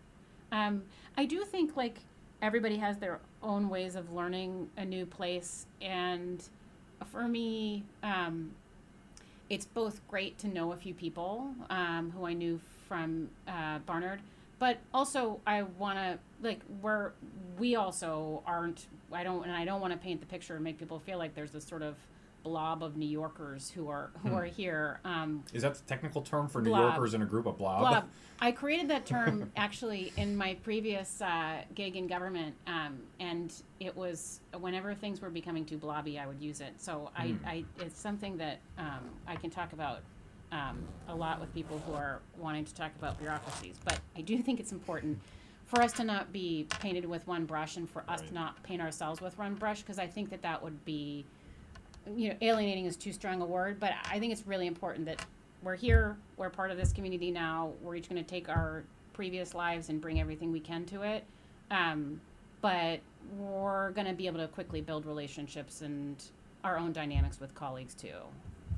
Um, 0.52 0.84
I 1.18 1.26
do 1.26 1.44
think 1.46 1.78
like 1.78 2.00
everybody 2.42 2.78
has 2.78 2.98
their 2.98 3.20
own 3.42 3.70
ways 3.70 3.96
of 3.96 4.12
learning 4.12 4.70
a 4.78 4.86
new 4.86 5.06
place, 5.06 5.66
and 5.82 6.44
for 7.12 7.28
me, 7.28 7.84
um, 8.04 8.52
it's 9.50 9.66
both 9.66 10.06
great 10.08 10.38
to 10.40 10.48
know 10.48 10.72
a 10.72 10.78
few 10.78 10.94
people 10.94 11.54
um, 11.70 12.12
who 12.16 12.26
I 12.26 12.34
knew 12.34 12.60
from 12.88 13.30
uh, 13.48 13.80
Barnard, 13.80 14.22
but 14.60 14.78
also 14.94 15.40
I 15.48 15.64
want 15.64 15.98
to 15.98 16.20
like 16.42 16.60
we're 16.82 17.12
we 17.58 17.76
also 17.76 18.44
aren't. 18.46 18.88
I 19.12 19.24
don't 19.24 19.44
and 19.44 19.52
I 19.52 19.66
don't 19.66 19.82
want 19.82 19.94
to 19.94 20.00
paint 20.00 20.22
the 20.22 20.28
picture 20.28 20.56
and 20.56 20.64
make 20.64 20.78
people 20.78 21.00
feel 21.00 21.18
like 21.18 21.36
there's 21.36 21.52
this 21.52 21.66
sort 21.66 21.82
of 21.82 21.96
blob 22.44 22.84
of 22.84 22.98
New 22.98 23.08
Yorkers 23.08 23.70
who 23.72 23.88
are 23.90 24.12
who 24.24 24.30
Hmm. 24.30 24.36
are 24.36 24.46
here. 24.46 25.00
Um, 25.06 25.44
Is 25.54 25.62
that 25.64 25.76
the 25.76 25.84
technical 25.84 26.22
term 26.22 26.48
for 26.48 26.62
New 26.62 26.76
Yorkers 26.76 27.14
in 27.14 27.22
a 27.22 27.26
group 27.26 27.46
of 27.46 27.58
blob? 27.58 27.80
blob. 27.80 28.10
I 28.40 28.52
created 28.52 28.90
that 28.90 29.06
term 29.06 29.52
actually 29.56 30.14
in 30.18 30.36
my 30.36 30.56
previous 30.56 31.22
uh, 31.22 31.62
gig 31.76 31.96
in 31.96 32.08
government, 32.08 32.56
um, 32.68 33.00
and 33.20 33.54
it 33.80 33.96
was 33.96 34.40
whenever 34.60 34.94
things 34.96 35.22
were 35.22 35.30
becoming 35.30 35.66
too 35.66 35.78
blobby, 35.78 36.18
I 36.18 36.26
would 36.26 36.42
use 36.42 36.62
it. 36.62 36.74
So 36.82 37.12
I, 37.16 37.28
Hmm. 37.28 37.46
I 37.46 37.64
it's 37.80 38.00
something 38.00 38.38
that 38.38 38.60
um, 38.78 39.10
I 39.28 39.36
can 39.36 39.50
talk 39.50 39.74
about 39.74 40.00
um, 40.52 40.84
a 41.08 41.16
lot 41.16 41.40
with 41.40 41.54
people 41.54 41.80
who 41.86 41.94
are 41.94 42.20
wanting 42.38 42.66
to 42.66 42.74
talk 42.76 42.92
about 42.98 43.18
bureaucracies. 43.20 43.76
But 43.86 44.00
I 44.18 44.22
do 44.22 44.38
think 44.44 44.60
it's 44.60 44.72
important 44.72 45.20
for 45.66 45.82
us 45.82 45.94
to 45.94 46.04
not 46.04 46.34
be 46.34 46.68
painted 46.82 47.06
with 47.06 47.26
one 47.28 47.46
brush, 47.46 47.78
and 47.78 47.90
for 47.90 48.02
us 48.10 48.20
Right. 48.22 48.28
to 48.30 48.34
not 48.34 48.62
paint 48.64 48.82
ourselves 48.82 49.22
with 49.22 49.38
one 49.38 49.54
brush, 49.56 49.82
because 49.82 50.00
I 50.00 50.08
think 50.08 50.30
that 50.32 50.42
that 50.42 50.62
would 50.62 50.84
be 50.84 51.26
you 52.16 52.30
know, 52.30 52.36
alienating 52.42 52.86
is 52.86 52.96
too 52.96 53.14
strong 53.14 53.42
a 53.42 53.46
word, 53.46 53.80
but 53.80 53.94
I 54.10 54.20
think 54.20 54.32
it's 54.34 54.46
really 54.48 54.68
important 54.68 55.06
that 55.06 55.26
we're 55.64 55.76
here, 55.76 56.18
we're 56.38 56.50
part 56.50 56.72
of 56.72 56.78
this 56.78 56.92
community 56.92 57.32
now, 57.32 57.72
we're 57.82 57.96
each 57.96 58.10
gonna 58.10 58.24
take 58.24 58.50
our 58.50 58.84
previous 59.14 59.54
lives 59.54 59.90
and 59.90 60.02
bring 60.02 60.20
everything 60.20 60.52
we 60.52 60.60
can 60.60 60.86
to 60.86 61.04
it. 61.04 61.24
Um, 61.70 62.20
but 62.62 63.00
we're 63.38 63.92
going 63.92 64.08
to 64.08 64.14
be 64.14 64.28
able 64.28 64.40
to 64.40 64.48
quickly 64.48 64.82
build 64.82 65.06
relationships 65.06 65.82
and 65.82 66.24
our 66.64 66.78
own 66.78 66.92
dynamics 66.92 67.40
with 67.40 67.54
colleagues 67.56 67.94
too. 67.94 68.14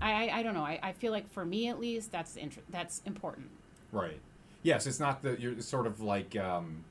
I, 0.02 0.30
I, 0.30 0.40
I 0.40 0.44
don't 0.44 0.54
know. 0.54 0.64
I, 0.64 0.80
I 0.82 0.92
feel 0.94 1.12
like 1.12 1.30
for 1.32 1.46
me 1.46 1.70
at 1.70 1.80
least, 1.80 2.12
that's 2.12 2.36
inter- 2.36 2.62
that's 2.70 3.02
important. 3.06 3.50
Right. 3.92 4.20
Yes, 4.64 4.88
it's 4.88 5.00
not 5.00 5.22
that 5.24 5.40
you're 5.40 5.60
sort 5.60 5.88
of 5.88 6.02
like 6.02 6.36
um, 6.36 6.86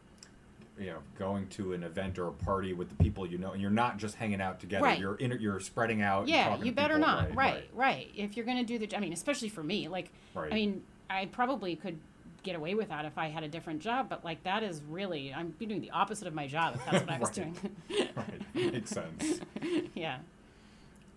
you 0.79 0.87
know 0.87 0.99
going 1.19 1.47
to 1.49 1.73
an 1.73 1.83
event 1.83 2.19
or 2.19 2.29
a 2.29 2.33
party 2.33 2.73
with 2.73 2.89
the 2.89 2.95
people 3.03 3.27
you 3.27 3.39
know, 3.39 3.53
and 3.53 3.61
you're 3.61 3.71
not 3.71 3.99
just 3.99 4.15
hanging 4.15 4.41
out 4.41 4.61
together. 4.61 4.85
Right. 4.85 4.99
You're 4.99 5.17
in, 5.17 5.39
you're 5.41 5.61
spreading 5.61 6.03
out. 6.03 6.29
Yeah, 6.29 6.57
you 6.63 6.73
better 6.73 6.97
people. 6.97 7.09
not. 7.09 7.35
Right, 7.35 7.69
right, 7.75 8.11
If 8.15 8.37
you're 8.37 8.47
going 8.47 8.59
to 8.59 8.65
do 8.65 8.79
the, 8.79 8.97
I 8.97 9.01
mean, 9.01 9.13
especially 9.13 9.49
for 9.49 9.63
me, 9.63 9.89
like, 9.89 10.11
Right. 10.35 10.53
I 10.53 10.55
mean, 10.55 10.83
I 11.11 11.27
probably 11.27 11.77
could 11.77 11.99
get 12.43 12.57
away 12.57 12.75
with 12.75 12.89
that 12.89 13.05
if 13.05 13.17
I 13.19 13.29
had 13.29 13.45
a 13.45 13.49
different 13.49 13.81
job, 13.81 14.09
but 14.09 14.25
like 14.25 14.43
that 14.45 14.63
is 14.63 14.83
really, 14.89 15.33
I'm 15.33 15.51
doing 15.61 15.81
the 15.81 15.91
opposite 15.91 16.27
of 16.27 16.35
my 16.35 16.47
job 16.47 16.75
if 16.75 16.85
that's 16.85 17.05
what 17.05 17.11
I 17.11 17.19
was 17.21 17.31
doing. 17.31 17.57
right. 18.17 18.55
Makes 18.55 18.91
sense. 18.91 19.41
yeah. 19.95 20.19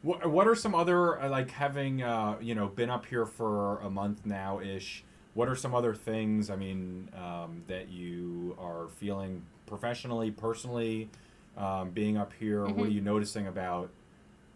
What, 0.01 0.29
what 0.29 0.47
are 0.47 0.53
some 0.55 0.75
other 0.75 1.19
uh, 1.19 1.29
like 1.29 1.49
having 1.49 2.03
uh, 2.03 2.35
you 2.39 2.53
know 2.53 2.67
been 2.67 2.89
up 2.91 3.05
here 3.07 3.25
for 3.25 3.79
a 3.79 3.89
month 3.89 4.25
now 4.25 4.59
ish? 4.59 5.03
What 5.35 5.47
are 5.47 5.55
some 5.55 5.75
other 5.75 5.93
things? 5.93 6.49
I 6.49 6.55
mean 6.55 7.09
um, 7.15 7.63
that 7.67 7.89
you 7.89 8.57
are 8.59 8.87
feeling 8.97 9.43
professionally, 9.67 10.31
personally, 10.31 11.09
um, 11.57 11.91
being 11.91 12.17
up 12.17 12.33
here. 12.39 12.65
What 12.65 12.87
are 12.87 12.91
you 12.91 13.01
noticing 13.01 13.45
about 13.47 13.89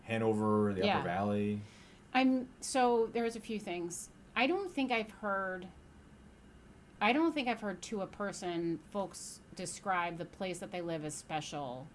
Hanover, 0.06 0.74
the 0.74 0.80
Mm-hmm. 0.82 0.88
Yeah. 0.88 0.98
Upper 0.98 1.08
Valley? 1.08 1.62
I'm 2.14 2.48
so 2.62 3.10
there's 3.14 3.36
a 3.36 3.40
few 3.40 3.60
things. 3.60 4.10
I 4.36 4.48
don't 4.48 4.72
think 4.74 4.92
I've 4.92 5.12
heard 5.22 5.68
I 7.02 7.14
don't 7.14 7.34
think 7.34 7.48
I've 7.48 7.62
heard 7.62 7.82
to 7.84 8.02
a 8.02 8.08
person 8.08 8.80
folks 8.92 9.40
describe 9.56 10.18
the 10.18 10.26
place 10.26 10.60
that 10.60 10.72
they 10.72 10.82
live 10.82 11.06
as 11.06 11.14
special 11.14 11.88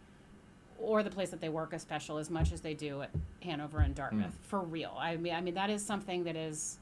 or 0.78 1.02
the 1.02 1.10
place 1.10 1.30
that 1.30 1.40
they 1.40 1.48
work 1.48 1.72
as 1.72 1.82
special 1.82 2.18
as 2.18 2.30
much 2.30 2.52
as 2.52 2.60
they 2.60 2.74
do 2.74 3.02
at 3.02 3.10
Hanover 3.42 3.80
and 3.80 3.94
Dartmouth 3.94 4.36
for 4.48 4.60
real. 4.60 4.94
I 4.98 5.16
mean 5.16 5.34
I 5.34 5.40
mean 5.40 5.54
that 5.54 5.70
is 5.70 5.84
something 5.84 6.24
that 6.24 6.36
is 6.36 6.78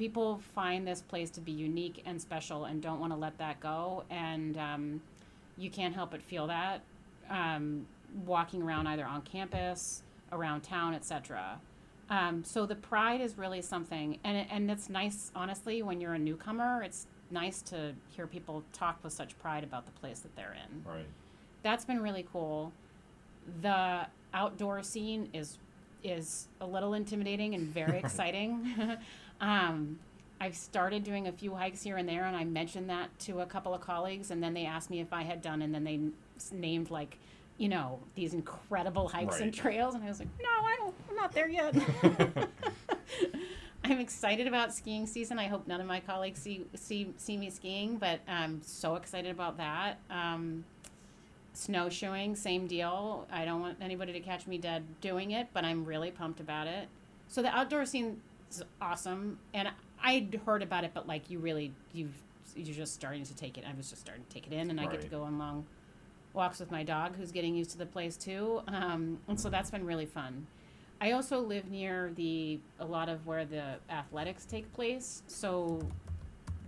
people 0.00 0.40
find 0.54 0.88
this 0.88 1.02
place 1.02 1.28
to 1.28 1.42
be 1.42 1.52
unique 1.52 2.02
and 2.06 2.18
special 2.18 2.64
and 2.64 2.80
don't 2.80 3.00
want 3.00 3.12
to 3.12 3.18
let 3.18 3.36
that 3.36 3.60
go 3.60 4.02
and 4.08 4.56
um, 4.56 4.98
you 5.58 5.68
can't 5.68 5.94
help 5.94 6.10
but 6.10 6.22
feel 6.22 6.46
that 6.46 6.80
um, 7.28 7.84
walking 8.24 8.62
around 8.62 8.86
either 8.86 9.04
on 9.04 9.20
campus 9.20 10.02
around 10.32 10.62
town 10.62 10.94
etc 10.94 11.60
um, 12.08 12.42
so 12.42 12.64
the 12.64 12.74
pride 12.74 13.20
is 13.20 13.36
really 13.36 13.60
something 13.60 14.18
and, 14.24 14.46
and 14.50 14.70
it's 14.70 14.88
nice 14.88 15.30
honestly 15.36 15.82
when 15.82 16.00
you're 16.00 16.14
a 16.14 16.18
newcomer 16.18 16.82
it's 16.82 17.06
nice 17.30 17.60
to 17.60 17.92
hear 18.08 18.26
people 18.26 18.62
talk 18.72 18.98
with 19.04 19.12
such 19.12 19.38
pride 19.38 19.62
about 19.62 19.84
the 19.84 19.92
place 20.00 20.20
that 20.20 20.34
they're 20.34 20.56
in 20.64 20.82
Right. 20.90 21.04
that's 21.62 21.84
been 21.84 22.00
really 22.02 22.26
cool. 22.32 22.72
The 23.60 24.06
outdoor 24.32 24.82
scene 24.82 25.28
is 25.34 25.58
is 26.02 26.48
a 26.62 26.66
little 26.66 26.94
intimidating 26.94 27.54
and 27.54 27.68
very 27.68 27.98
exciting. 28.04 28.74
um, 29.40 29.98
I've 30.40 30.56
started 30.56 31.04
doing 31.04 31.28
a 31.28 31.32
few 31.32 31.54
hikes 31.54 31.82
here 31.82 31.96
and 31.96 32.08
there, 32.08 32.24
and 32.24 32.36
I 32.36 32.44
mentioned 32.44 32.88
that 32.90 33.16
to 33.20 33.40
a 33.40 33.46
couple 33.46 33.74
of 33.74 33.80
colleagues, 33.80 34.30
and 34.30 34.42
then 34.42 34.54
they 34.54 34.64
asked 34.64 34.90
me 34.90 35.00
if 35.00 35.12
I 35.12 35.22
had 35.22 35.42
done, 35.42 35.62
and 35.62 35.74
then 35.74 35.84
they 35.84 36.00
named 36.52 36.90
like, 36.90 37.18
you 37.58 37.68
know, 37.68 37.98
these 38.14 38.32
incredible 38.32 39.08
hikes 39.08 39.40
and 39.40 39.52
trails, 39.52 39.94
and 39.94 40.02
I 40.02 40.08
was 40.08 40.18
like, 40.18 40.28
no, 40.40 40.48
I 40.48 40.76
don't, 40.78 40.94
I'm 41.10 41.16
not 41.16 41.32
there 41.32 41.48
yet. 41.48 41.74
I'm 43.84 43.98
excited 43.98 44.46
about 44.46 44.74
skiing 44.74 45.06
season. 45.06 45.38
I 45.38 45.46
hope 45.46 45.66
none 45.66 45.80
of 45.80 45.86
my 45.86 46.00
colleagues 46.00 46.40
see 46.40 46.64
see 46.74 47.12
see 47.16 47.36
me 47.36 47.50
skiing, 47.50 47.96
but 47.96 48.20
I'm 48.28 48.60
so 48.62 48.94
excited 48.94 49.30
about 49.30 49.56
that. 49.56 49.98
Um, 50.10 50.64
snowshoeing, 51.54 52.36
same 52.36 52.66
deal. 52.66 53.26
I 53.32 53.44
don't 53.44 53.60
want 53.60 53.78
anybody 53.80 54.12
to 54.12 54.20
catch 54.20 54.46
me 54.46 54.58
dead 54.58 54.84
doing 55.00 55.32
it, 55.32 55.48
but 55.52 55.64
I'm 55.64 55.84
really 55.84 56.10
pumped 56.10 56.40
about 56.40 56.66
it. 56.66 56.88
So 57.28 57.42
the 57.42 57.48
outdoor 57.48 57.86
scene 57.86 58.20
is 58.50 58.62
awesome, 58.80 59.38
and 59.54 59.68
I'd 60.02 60.40
heard 60.46 60.62
about 60.62 60.84
it, 60.84 60.92
but 60.94 61.06
like 61.06 61.30
you 61.30 61.38
really 61.38 61.72
you 61.92 62.08
you're 62.56 62.74
just 62.74 62.94
starting 62.94 63.24
to 63.24 63.34
take 63.34 63.58
it. 63.58 63.64
I 63.68 63.74
was 63.76 63.90
just 63.90 64.02
starting 64.02 64.24
to 64.24 64.30
take 64.34 64.46
it 64.46 64.52
in, 64.52 64.70
and 64.70 64.80
I 64.80 64.86
get 64.86 65.00
to 65.02 65.08
go 65.08 65.22
on 65.22 65.38
long 65.38 65.64
walks 66.32 66.60
with 66.60 66.70
my 66.70 66.82
dog, 66.82 67.16
who's 67.16 67.32
getting 67.32 67.54
used 67.54 67.70
to 67.72 67.78
the 67.78 67.86
place 67.86 68.16
too. 68.16 68.62
Um, 68.68 69.18
and 69.28 69.38
so 69.38 69.50
that's 69.50 69.70
been 69.70 69.84
really 69.84 70.06
fun. 70.06 70.46
I 71.00 71.12
also 71.12 71.40
live 71.40 71.70
near 71.70 72.12
the 72.14 72.60
a 72.78 72.84
lot 72.84 73.08
of 73.08 73.26
where 73.26 73.44
the 73.44 73.76
athletics 73.88 74.44
take 74.44 74.70
place, 74.72 75.22
so 75.26 75.80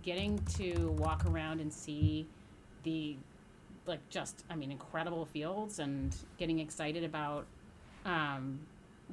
getting 0.01 0.39
to 0.55 0.89
walk 0.97 1.25
around 1.25 1.61
and 1.61 1.71
see 1.71 2.25
the 2.83 3.15
like 3.85 3.99
just 4.09 4.43
I 4.49 4.55
mean 4.55 4.71
incredible 4.71 5.25
fields 5.25 5.79
and 5.79 6.15
getting 6.37 6.59
excited 6.59 7.03
about 7.03 7.45
um, 8.05 8.59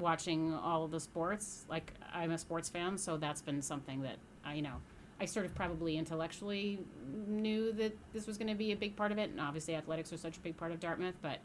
watching 0.00 0.54
all 0.54 0.84
of 0.84 0.90
the 0.90 1.00
sports. 1.00 1.64
Like 1.68 1.94
I'm 2.12 2.30
a 2.30 2.38
sports 2.38 2.68
fan, 2.68 2.98
so 2.98 3.16
that's 3.16 3.42
been 3.42 3.62
something 3.62 4.02
that 4.02 4.16
I 4.44 4.54
you 4.54 4.62
know 4.62 4.76
I 5.20 5.26
sort 5.26 5.46
of 5.46 5.54
probably 5.54 5.98
intellectually 5.98 6.78
knew 7.26 7.72
that 7.72 7.96
this 8.12 8.26
was 8.26 8.38
going 8.38 8.48
to 8.48 8.54
be 8.54 8.72
a 8.72 8.76
big 8.76 8.96
part 8.96 9.12
of 9.12 9.18
it, 9.18 9.30
and 9.30 9.40
obviously 9.40 9.74
athletics 9.74 10.12
are 10.12 10.16
such 10.16 10.38
a 10.38 10.40
big 10.40 10.56
part 10.56 10.72
of 10.72 10.80
Dartmouth, 10.80 11.16
but 11.20 11.38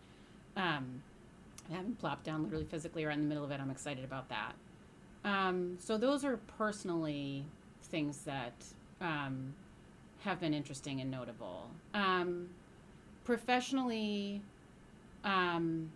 um, 0.56 1.02
having 1.70 1.94
plopped 1.96 2.24
down 2.24 2.44
literally 2.44 2.65
physically 2.65 3.06
right 3.06 3.15
in 3.15 3.22
the 3.22 3.28
middle 3.28 3.44
of 3.44 3.52
it, 3.52 3.60
I'm 3.60 3.70
excited 3.70 4.06
about 4.06 4.30
that. 4.30 4.54
Um, 5.26 5.78
so 5.80 5.98
those 5.98 6.24
are 6.24 6.38
personally 6.58 7.46
things 7.84 8.20
that 8.20 8.54
um, 9.02 9.54
have 10.22 10.39
been 10.39 10.54
interesting 10.54 11.02
and 11.02 11.12
notable. 11.12 11.70
Um, 11.94 12.50
professionally, 13.26 14.41
um, 15.24 15.91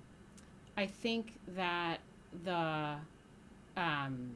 I 0.76 0.88
think 0.88 1.34
that 1.56 2.00
the 2.44 2.96
um, 3.78 4.32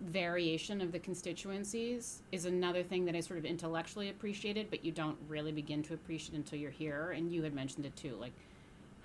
variation 0.00 0.80
of 0.80 0.92
the 0.92 0.98
constituencies 0.98 2.22
is 2.32 2.44
another 2.44 2.82
thing 2.82 3.04
that 3.06 3.14
I 3.14 3.20
sort 3.20 3.38
of 3.38 3.44
intellectually 3.44 4.10
appreciated, 4.10 4.68
but 4.70 4.84
you 4.84 4.92
don't 4.92 5.16
really 5.28 5.52
begin 5.52 5.82
to 5.84 5.94
appreciate 5.94 6.36
until 6.36 6.58
you're 6.58 6.70
here. 6.70 7.12
And 7.12 7.32
you 7.32 7.42
had 7.42 7.54
mentioned 7.54 7.86
it 7.86 7.96
too, 7.96 8.16
like 8.20 8.32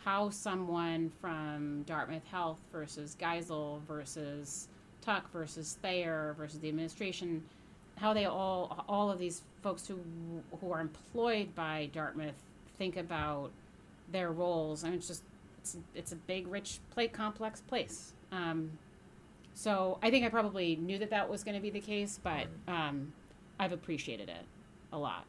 how 0.04 0.30
someone 0.30 1.10
from 1.22 1.84
Dartmouth 1.84 2.26
Health 2.26 2.60
versus 2.72 3.16
Geisel 3.20 3.82
versus 3.88 4.68
Tuck 5.02 5.32
versus 5.32 5.78
Thayer 5.82 6.36
versus 6.38 6.60
the 6.60 6.70
administration, 6.70 7.44
how 7.98 8.14
they 8.14 8.26
all 8.26 8.86
all 8.88 9.12
of 9.12 9.20
these 9.20 9.44
folks 9.62 9.88
who 9.88 10.00
who 10.60 10.72
are 10.72 10.82
employed 10.82 11.54
by 11.56 11.90
Dartmouth 11.94 12.42
think 12.78 12.98
about 12.98 13.52
their 14.12 14.32
roles. 14.32 14.84
I 14.84 14.90
mean, 14.90 14.98
it's 14.98 15.08
just 15.08 15.24
it's 15.60 15.78
it's 15.96 16.12
a 16.12 16.16
big, 16.16 16.48
rich, 16.48 16.80
plate 16.92 17.14
complex 17.14 17.62
place. 17.62 18.14
Um, 18.32 18.72
so 19.54 19.98
I 20.02 20.10
think 20.10 20.26
I 20.26 20.30
probably 20.30 20.76
knew 20.78 20.98
that 21.00 21.10
that 21.10 21.30
was 21.30 21.44
going 21.44 21.56
to 21.56 21.62
be 21.62 21.70
the 21.70 21.80
case, 21.82 22.20
but 22.24 22.48
um, 22.68 23.14
I've 23.60 23.74
appreciated 23.74 24.30
it 24.30 24.46
a 24.94 24.98
lot. 24.98 25.26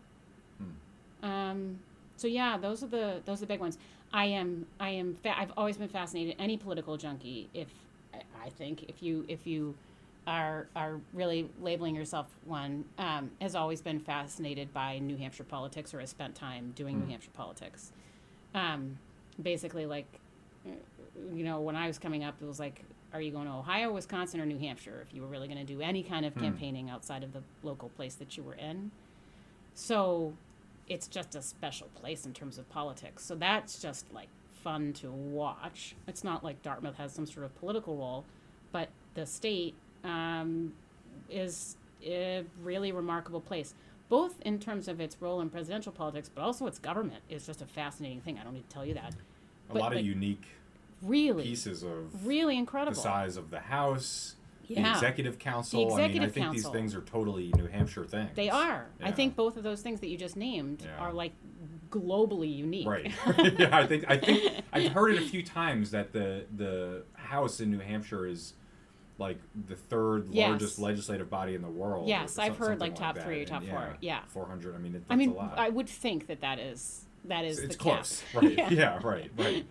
Um, 1.22 1.78
so 2.16 2.26
yeah, 2.26 2.56
those 2.56 2.82
are 2.82 2.88
the 2.88 3.20
those 3.24 3.38
are 3.38 3.42
the 3.42 3.46
big 3.46 3.60
ones. 3.60 3.78
I 4.12 4.24
am 4.26 4.66
I 4.80 4.90
am 4.90 5.14
fa- 5.14 5.38
I've 5.38 5.52
always 5.56 5.76
been 5.76 5.88
fascinated. 5.88 6.36
Any 6.38 6.56
political 6.56 6.96
junkie, 6.96 7.48
if 7.54 7.68
I- 8.14 8.50
think 8.50 8.84
if 8.88 9.02
you 9.02 9.24
if 9.28 9.46
you 9.46 9.74
are 10.26 10.66
are 10.76 11.00
really 11.12 11.48
labeling 11.60 11.94
yourself 11.94 12.26
one, 12.44 12.84
um, 12.98 13.30
has 13.40 13.54
always 13.54 13.80
been 13.80 13.98
fascinated 14.00 14.72
by 14.74 14.98
New 14.98 15.16
Hampshire 15.16 15.44
politics 15.44 15.94
or 15.94 16.00
has 16.00 16.10
spent 16.10 16.34
time 16.34 16.72
doing 16.74 16.98
New 16.98 17.06
Hampshire 17.06 17.30
politics. 17.34 17.92
Um, 18.54 18.98
basically, 19.40 19.86
like 19.86 20.06
you 21.32 21.44
know, 21.44 21.60
when 21.60 21.76
I 21.76 21.86
was 21.86 21.98
coming 21.98 22.24
up, 22.24 22.34
it 22.42 22.46
was 22.46 22.58
like, 22.60 22.84
are 23.12 23.20
you 23.20 23.30
going 23.30 23.46
to 23.46 23.52
Ohio, 23.52 23.92
Wisconsin, 23.92 24.40
or 24.40 24.46
New 24.46 24.58
Hampshire 24.58 25.04
if 25.06 25.14
you 25.14 25.22
were 25.22 25.28
really 25.28 25.48
going 25.48 25.64
to 25.64 25.70
do 25.70 25.80
any 25.80 26.02
kind 26.02 26.24
of 26.24 26.34
campaigning 26.34 26.88
outside 26.88 27.22
of 27.22 27.32
the 27.32 27.42
local 27.62 27.90
place 27.90 28.14
that 28.14 28.36
you 28.36 28.42
were 28.42 28.54
in? 28.54 28.90
So 29.74 30.34
it's 30.88 31.06
just 31.06 31.34
a 31.34 31.42
special 31.42 31.88
place 31.94 32.24
in 32.26 32.32
terms 32.32 32.58
of 32.58 32.68
politics. 32.70 33.24
So 33.24 33.34
that's 33.34 33.80
just 33.80 34.12
like 34.12 34.28
fun 34.62 34.92
to 34.94 35.10
watch. 35.10 35.94
It's 36.06 36.24
not 36.24 36.42
like 36.42 36.62
Dartmouth 36.62 36.96
has 36.96 37.12
some 37.12 37.26
sort 37.26 37.44
of 37.44 37.58
political 37.58 37.96
role, 37.96 38.24
but 38.70 38.88
the 39.14 39.26
state 39.26 39.74
um, 40.04 40.72
is 41.28 41.76
a 42.02 42.44
really 42.62 42.92
remarkable 42.92 43.40
place, 43.40 43.74
both 44.08 44.40
in 44.42 44.58
terms 44.58 44.88
of 44.88 45.00
its 45.00 45.16
role 45.20 45.40
in 45.40 45.50
presidential 45.50 45.92
politics, 45.92 46.30
but 46.34 46.42
also 46.42 46.66
its 46.66 46.78
government 46.78 47.22
is 47.28 47.46
just 47.46 47.62
a 47.62 47.66
fascinating 47.66 48.20
thing. 48.20 48.38
I 48.38 48.44
don't 48.44 48.54
need 48.54 48.68
to 48.68 48.74
tell 48.74 48.86
you 48.86 48.94
that. 48.94 49.14
A 49.70 49.72
But, 49.72 49.80
lot 49.80 49.90
like, 49.90 50.00
of 50.00 50.06
unique 50.06 50.46
Really, 51.02 51.42
pieces 51.42 51.82
of 51.82 52.26
really 52.26 52.54
the 52.54 52.60
incredible. 52.60 53.00
size 53.00 53.36
of 53.36 53.50
the 53.50 53.58
House, 53.60 54.36
the 54.68 54.78
executive 54.78 55.38
council. 55.38 55.96
The 55.96 56.02
I 56.02 56.08
mean, 56.08 56.22
I 56.22 56.28
think 56.28 56.46
council. 56.46 56.70
these 56.72 56.80
things 56.80 56.94
are 56.94 57.00
totally 57.02 57.52
New 57.56 57.66
Hampshire 57.66 58.04
things. 58.04 58.30
They 58.34 58.48
are. 58.50 58.86
I 59.02 59.10
think 59.10 59.34
both 59.36 59.56
of 59.56 59.62
those 59.64 59.82
things 59.82 60.00
that 60.00 60.08
you 60.08 60.16
just 60.16 60.36
named 60.36 60.82
Yeah. 60.84 60.96
are 60.98 61.12
like 61.12 61.32
globally 61.90 62.54
unique. 62.56 62.86
Right. 62.86 63.12
yeah, 63.58 63.76
I 63.76 63.86
think 63.86 64.04
I 64.08 64.16
think 64.16 64.62
I've 64.72 64.92
heard 64.92 65.14
it 65.14 65.22
a 65.22 65.26
few 65.26 65.42
times 65.42 65.90
that 65.90 66.12
the 66.12 66.46
the 66.56 67.02
House 67.14 67.60
in 67.60 67.70
New 67.70 67.80
Hampshire 67.80 68.26
is 68.26 68.54
like 69.18 69.38
the 69.68 69.76
third 69.76 70.28
Yes. 70.32 70.48
largest 70.48 70.78
legislative 70.78 71.28
body 71.28 71.54
in 71.54 71.62
the 71.62 71.68
world. 71.68 72.08
Yes, 72.08 72.38
I've 72.38 72.56
heard, 72.56 72.80
like, 72.80 72.94
top 72.94 73.16
that. 73.16 73.24
three, 73.24 73.40
And 73.40 73.48
top 73.48 73.62
four, 73.64 73.96
yeah. 74.00 74.20
four 74.28 74.46
hundred. 74.46 74.74
I 74.74 74.78
mean, 74.78 74.94
it, 74.94 75.02
I 75.10 75.16
mean, 75.16 75.30
a 75.30 75.34
lot. 75.34 75.54
I 75.58 75.68
would 75.68 75.88
think 75.88 76.28
that 76.28 76.40
that 76.40 76.58
is 76.58 77.04
that 77.24 77.44
is 77.44 77.58
it's 77.58 77.76
the 77.76 77.82
close, 77.82 78.22
right? 78.34 78.52
Yeah. 78.56 78.70
yeah. 78.70 79.00
right, 79.02 79.30
right. 79.36 79.66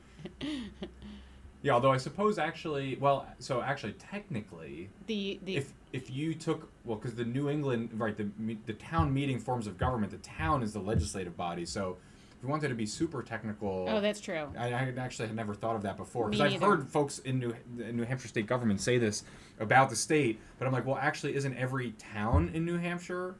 Yeah, 1.63 1.73
although 1.73 1.91
I 1.91 1.97
suppose 1.97 2.39
actually, 2.39 2.97
well, 2.99 3.27
so 3.39 3.61
actually, 3.61 3.93
technically, 3.93 4.89
The 5.05 5.39
the 5.43 5.57
if 5.57 5.73
if 5.93 6.09
you 6.09 6.33
took 6.33 6.69
well, 6.85 6.97
because 6.97 7.15
the 7.15 7.25
New 7.25 7.49
England, 7.49 7.91
right, 7.93 8.17
the 8.17 8.29
the 8.65 8.73
town 8.73 9.13
meeting 9.13 9.39
forms 9.39 9.67
of 9.67 9.77
government, 9.77 10.11
the 10.11 10.17
town 10.19 10.63
is 10.63 10.73
the 10.73 10.79
legislative 10.79 11.37
body. 11.37 11.65
So, 11.65 11.97
if 12.37 12.43
we 12.43 12.49
wanted 12.49 12.69
to 12.69 12.75
be 12.75 12.87
super 12.87 13.21
technical, 13.21 13.85
oh, 13.87 14.01
that's 14.01 14.19
true. 14.19 14.47
I, 14.57 14.69
I 14.73 14.93
actually 14.97 15.27
had 15.27 15.35
never 15.35 15.53
thought 15.53 15.75
of 15.75 15.83
that 15.83 15.97
before 15.97 16.29
because 16.29 16.53
I've 16.53 16.61
heard 16.61 16.87
folks 16.87 17.19
in 17.19 17.37
New 17.37 17.53
in 17.79 17.95
New 17.95 18.05
Hampshire 18.05 18.27
state 18.27 18.47
government 18.47 18.81
say 18.81 18.97
this 18.97 19.23
about 19.59 19.91
the 19.91 19.95
state, 19.95 20.39
but 20.57 20.65
I'm 20.65 20.73
like, 20.73 20.87
well, 20.87 20.97
actually, 20.99 21.35
isn't 21.35 21.55
every 21.55 21.91
town 21.91 22.49
in 22.55 22.65
New 22.65 22.77
Hampshire 22.77 23.35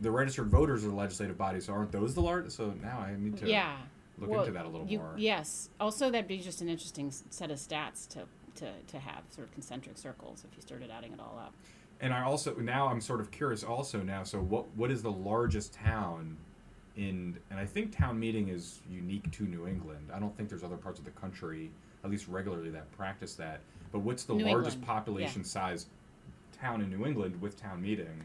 the 0.00 0.10
registered 0.10 0.48
voters 0.48 0.84
are 0.84 0.88
the 0.88 0.94
legislative 0.94 1.36
body? 1.36 1.60
So 1.60 1.72
aren't 1.74 1.92
those 1.92 2.14
the 2.14 2.22
largest? 2.22 2.56
So 2.56 2.72
now 2.82 3.00
I 3.00 3.14
need 3.18 3.36
to 3.38 3.48
yeah. 3.48 3.76
Look 4.20 4.30
Well, 4.30 4.40
into 4.40 4.52
that 4.52 4.64
a 4.64 4.68
little 4.68 4.86
you, 4.86 4.98
more. 4.98 5.14
Yes. 5.16 5.70
Also, 5.80 6.10
that'd 6.10 6.28
be 6.28 6.38
just 6.38 6.60
an 6.60 6.68
interesting 6.68 7.10
set 7.30 7.50
of 7.50 7.58
stats 7.58 8.08
to, 8.08 8.20
to, 8.56 8.70
to 8.88 8.98
have, 8.98 9.22
sort 9.30 9.46
of 9.46 9.52
concentric 9.52 9.98
circles, 9.98 10.44
if 10.48 10.56
you 10.56 10.62
started 10.62 10.90
adding 10.90 11.12
it 11.12 11.20
all 11.20 11.38
up. 11.38 11.52
And 12.00 12.12
I 12.14 12.22
also 12.22 12.54
now 12.54 12.86
I'm 12.88 13.00
sort 13.00 13.20
of 13.20 13.30
curious 13.32 13.64
also 13.64 14.02
now. 14.02 14.22
So 14.22 14.38
what 14.38 14.66
what 14.76 14.90
is 14.92 15.02
the 15.02 15.10
largest 15.10 15.74
town 15.74 16.36
in? 16.96 17.36
And 17.50 17.58
I 17.58 17.66
think 17.66 17.96
town 17.96 18.20
meeting 18.20 18.48
is 18.48 18.82
unique 18.88 19.28
to 19.32 19.42
New 19.42 19.66
England. 19.66 20.10
I 20.14 20.20
don't 20.20 20.36
think 20.36 20.48
there's 20.48 20.62
other 20.62 20.76
parts 20.76 21.00
of 21.00 21.04
the 21.04 21.10
country, 21.10 21.70
at 22.04 22.10
least 22.10 22.28
regularly, 22.28 22.70
that 22.70 22.88
practice 22.92 23.34
that. 23.34 23.60
But 23.90 24.00
what's 24.00 24.22
the 24.22 24.34
New 24.34 24.44
largest 24.44 24.76
England, 24.76 24.86
population 24.86 25.42
size 25.42 25.86
town 26.60 26.82
in 26.82 26.90
New 26.90 27.04
England 27.04 27.40
with 27.40 27.60
town 27.60 27.82
meeting? 27.82 28.24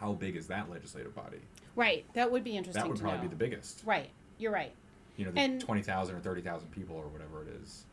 How 0.00 0.14
big 0.14 0.34
is 0.34 0.48
that 0.48 0.68
legislative 0.68 1.14
body? 1.14 1.38
Right. 1.76 2.04
That 2.14 2.32
would 2.32 2.42
be 2.42 2.56
interesting 2.56 2.82
That 2.82 2.88
would 2.90 2.98
probably 2.98 3.18
know. 3.18 3.22
be 3.24 3.28
the 3.28 3.36
biggest. 3.36 3.82
Right. 3.84 4.10
You're 4.40 4.52
right. 4.52 4.72
You 5.16 5.26
know, 5.26 5.32
the 5.32 5.40
And- 5.40 5.60
twenty 5.60 5.82
thousand 5.82 6.16
or 6.16 6.20
thirty 6.20 6.40
thousand 6.40 6.70
people 6.72 6.96
or 6.96 7.06
whatever 7.08 7.42
it 7.42 7.48
is. 7.62 7.84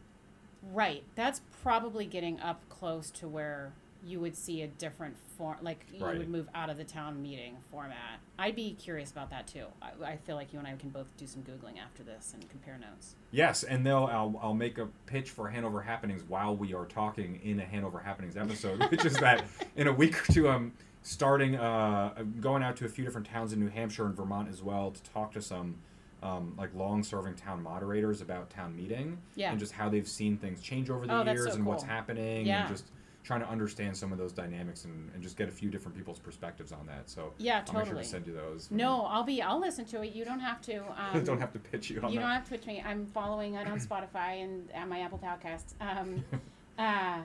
Right. 0.73 1.03
That's 1.15 1.41
probably 1.62 2.05
getting 2.05 2.39
up 2.39 2.62
close 2.69 3.12
to 3.12 3.27
where 3.27 3.73
you 4.05 4.19
would 4.19 4.36
see 4.38 4.62
a 4.62 4.67
different 4.67 5.17
form, 5.38 5.57
like 5.62 5.86
you 5.91 6.05
Right. 6.05 6.17
would 6.17 6.29
move 6.29 6.47
out 6.55 6.69
of 6.69 6.77
the 6.77 6.83
town 6.83 7.21
meeting 7.21 7.57
format. 7.69 8.19
I'd 8.39 8.55
be 8.55 8.73
curious 8.75 9.12
about 9.12 9.29
that 9.31 9.47
too. 9.47 9.65
I, 9.81 10.12
I 10.12 10.17
feel 10.17 10.36
like 10.36 10.53
you 10.53 10.60
and 10.60 10.67
I 10.67 10.75
can 10.75 10.89
both 10.89 11.07
do 11.17 11.27
some 11.27 11.43
Googling 11.43 11.77
after 11.83 12.03
this 12.03 12.33
and 12.33 12.47
compare 12.49 12.77
notes. 12.77 13.15
Yes, 13.31 13.63
and 13.63 13.86
they'll 13.86 14.05
I'll, 14.05 14.39
I'll 14.41 14.53
make 14.53 14.77
a 14.77 14.88
pitch 15.07 15.29
for 15.31 15.49
Hanover 15.49 15.81
Happenings 15.81 16.23
while 16.27 16.55
we 16.55 16.73
are 16.73 16.86
talking 16.86 17.41
in 17.43 17.60
a 17.60 17.65
Hanover 17.65 17.99
Happenings 17.99 18.38
episode, 18.38 18.81
which 18.89 19.03
is 19.03 19.17
that 19.17 19.43
in 19.75 19.88
a 19.88 19.93
week 19.93 20.29
or 20.29 20.31
two 20.33 20.47
I'm 20.47 20.73
starting 21.03 21.55
uh, 21.55 22.23
going 22.39 22.63
out 22.63 22.77
to 22.77 22.86
a 22.86 22.89
few 22.89 23.03
different 23.03 23.27
towns 23.27 23.51
in 23.51 23.60
New 23.60 23.69
Hampshire 23.69 24.05
and 24.05 24.15
Vermont 24.15 24.47
as 24.49 24.62
well 24.63 24.91
to 24.91 25.03
talk 25.12 25.33
to 25.33 25.41
some 25.41 25.75
um, 26.23 26.53
like 26.58 26.73
long-serving 26.73 27.36
town 27.36 27.62
moderators 27.62 28.21
about 28.21 28.49
town 28.49 28.75
meeting 28.75 29.17
Yeah. 29.36 29.51
and 29.51 29.60
just 29.60 29.71
how 29.71 29.88
they've 29.89 30.08
seen 30.08 30.38
things 30.38 30.62
change 30.62 30.89
over 30.89 31.06
the 31.06 31.13
Oh, 31.13 31.23
years 31.23 31.45
so 31.45 31.51
and 31.53 31.65
what's 31.65 31.84
happening 31.84 32.45
Yeah. 32.45 32.62
and 32.62 32.69
just 32.75 32.86
trying 33.23 33.41
to 33.41 33.49
understand 33.49 33.95
some 33.95 34.12
of 34.13 34.17
those 34.17 34.32
dynamics 34.32 34.86
and, 34.86 35.12
and 35.13 35.21
just 35.21 35.36
get 35.38 35.49
a 35.49 35.51
few 35.51 35.69
different 35.69 35.95
people's 35.97 36.17
perspectives 36.17 36.71
on 36.71 36.86
that. 36.88 37.10
So 37.10 37.34
Yeah, 37.38 37.56
I'll 37.56 37.60
make 37.60 37.67
sure 37.67 37.82
totally. 37.84 38.03
to 38.03 38.10
send 38.10 38.25
you 38.25 38.34
those. 38.34 38.71
No, 38.71 39.01
I'll 39.06 39.23
be. 39.25 39.41
I'll 39.41 39.60
listen 39.60 39.84
to 39.86 40.01
it. 40.01 40.13
You 40.13 40.23
don't 40.25 40.39
have 40.39 40.62
to. 40.62 40.82
Um, 41.13 41.23
don't 41.25 41.39
have 41.39 41.51
to 41.53 41.60
pitch 41.60 41.89
you 41.89 41.99
on 42.01 42.10
You 42.12 42.19
that. 42.19 42.21
don't 42.23 42.32
have 42.32 42.45
to 42.45 42.51
pitch 42.51 42.65
me. 42.65 42.82
I'm 42.86 43.06
following 43.08 43.56
it 43.56 43.67
on 43.67 43.80
Spotify 43.80 44.43
and 44.43 44.71
at 44.71 44.88
my 44.88 45.01
Apple 45.01 45.19
Podcasts. 45.19 45.73
Um, 45.82 46.23
uh, 46.80 47.19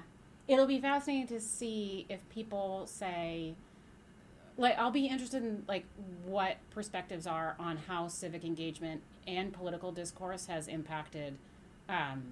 it'll 0.49 0.67
be 0.67 0.81
fascinating 0.81 1.29
to 1.29 1.41
see 1.41 2.05
if 2.09 2.29
people 2.31 2.87
say, 2.87 3.55
like, 4.57 4.79
I'll 4.79 4.91
be 4.91 5.07
interested 5.07 5.43
in 5.43 5.65
like 5.67 5.85
what 6.25 6.57
perspectives 6.71 7.27
are 7.27 7.57
on 7.59 7.77
how 7.77 8.09
civic 8.09 8.45
engagement 8.45 9.03
and 9.27 9.53
political 9.53 9.93
discourse 9.93 10.47
has 10.47 10.69
impacted 10.69 11.37
um, 11.89 12.23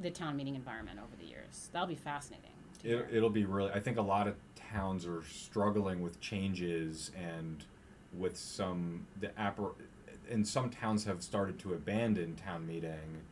the 0.00 0.10
town 0.10 0.36
meeting 0.36 0.54
environment 0.54 0.98
over 0.98 1.16
the 1.20 1.28
years. 1.28 1.68
That'll 1.72 1.88
be 1.88 1.94
fascinating. 1.94 2.50
It, 2.84 3.08
it'll 3.10 3.30
be 3.30 3.44
really. 3.44 3.72
I 3.72 3.80
think 3.80 3.96
a 3.96 4.02
lot 4.02 4.28
of 4.28 4.34
towns 4.54 5.06
are 5.06 5.22
struggling 5.24 6.02
with 6.02 6.20
changes 6.20 7.10
and 7.16 7.64
with 8.16 8.36
some 8.36 9.06
the 9.20 9.28
appar- 9.28 9.74
and 10.30 10.46
some 10.46 10.70
towns 10.70 11.04
have 11.04 11.22
started 11.22 11.58
to 11.60 11.74
abandon 11.74 12.36
town 12.36 12.66
meeting, 12.66 13.22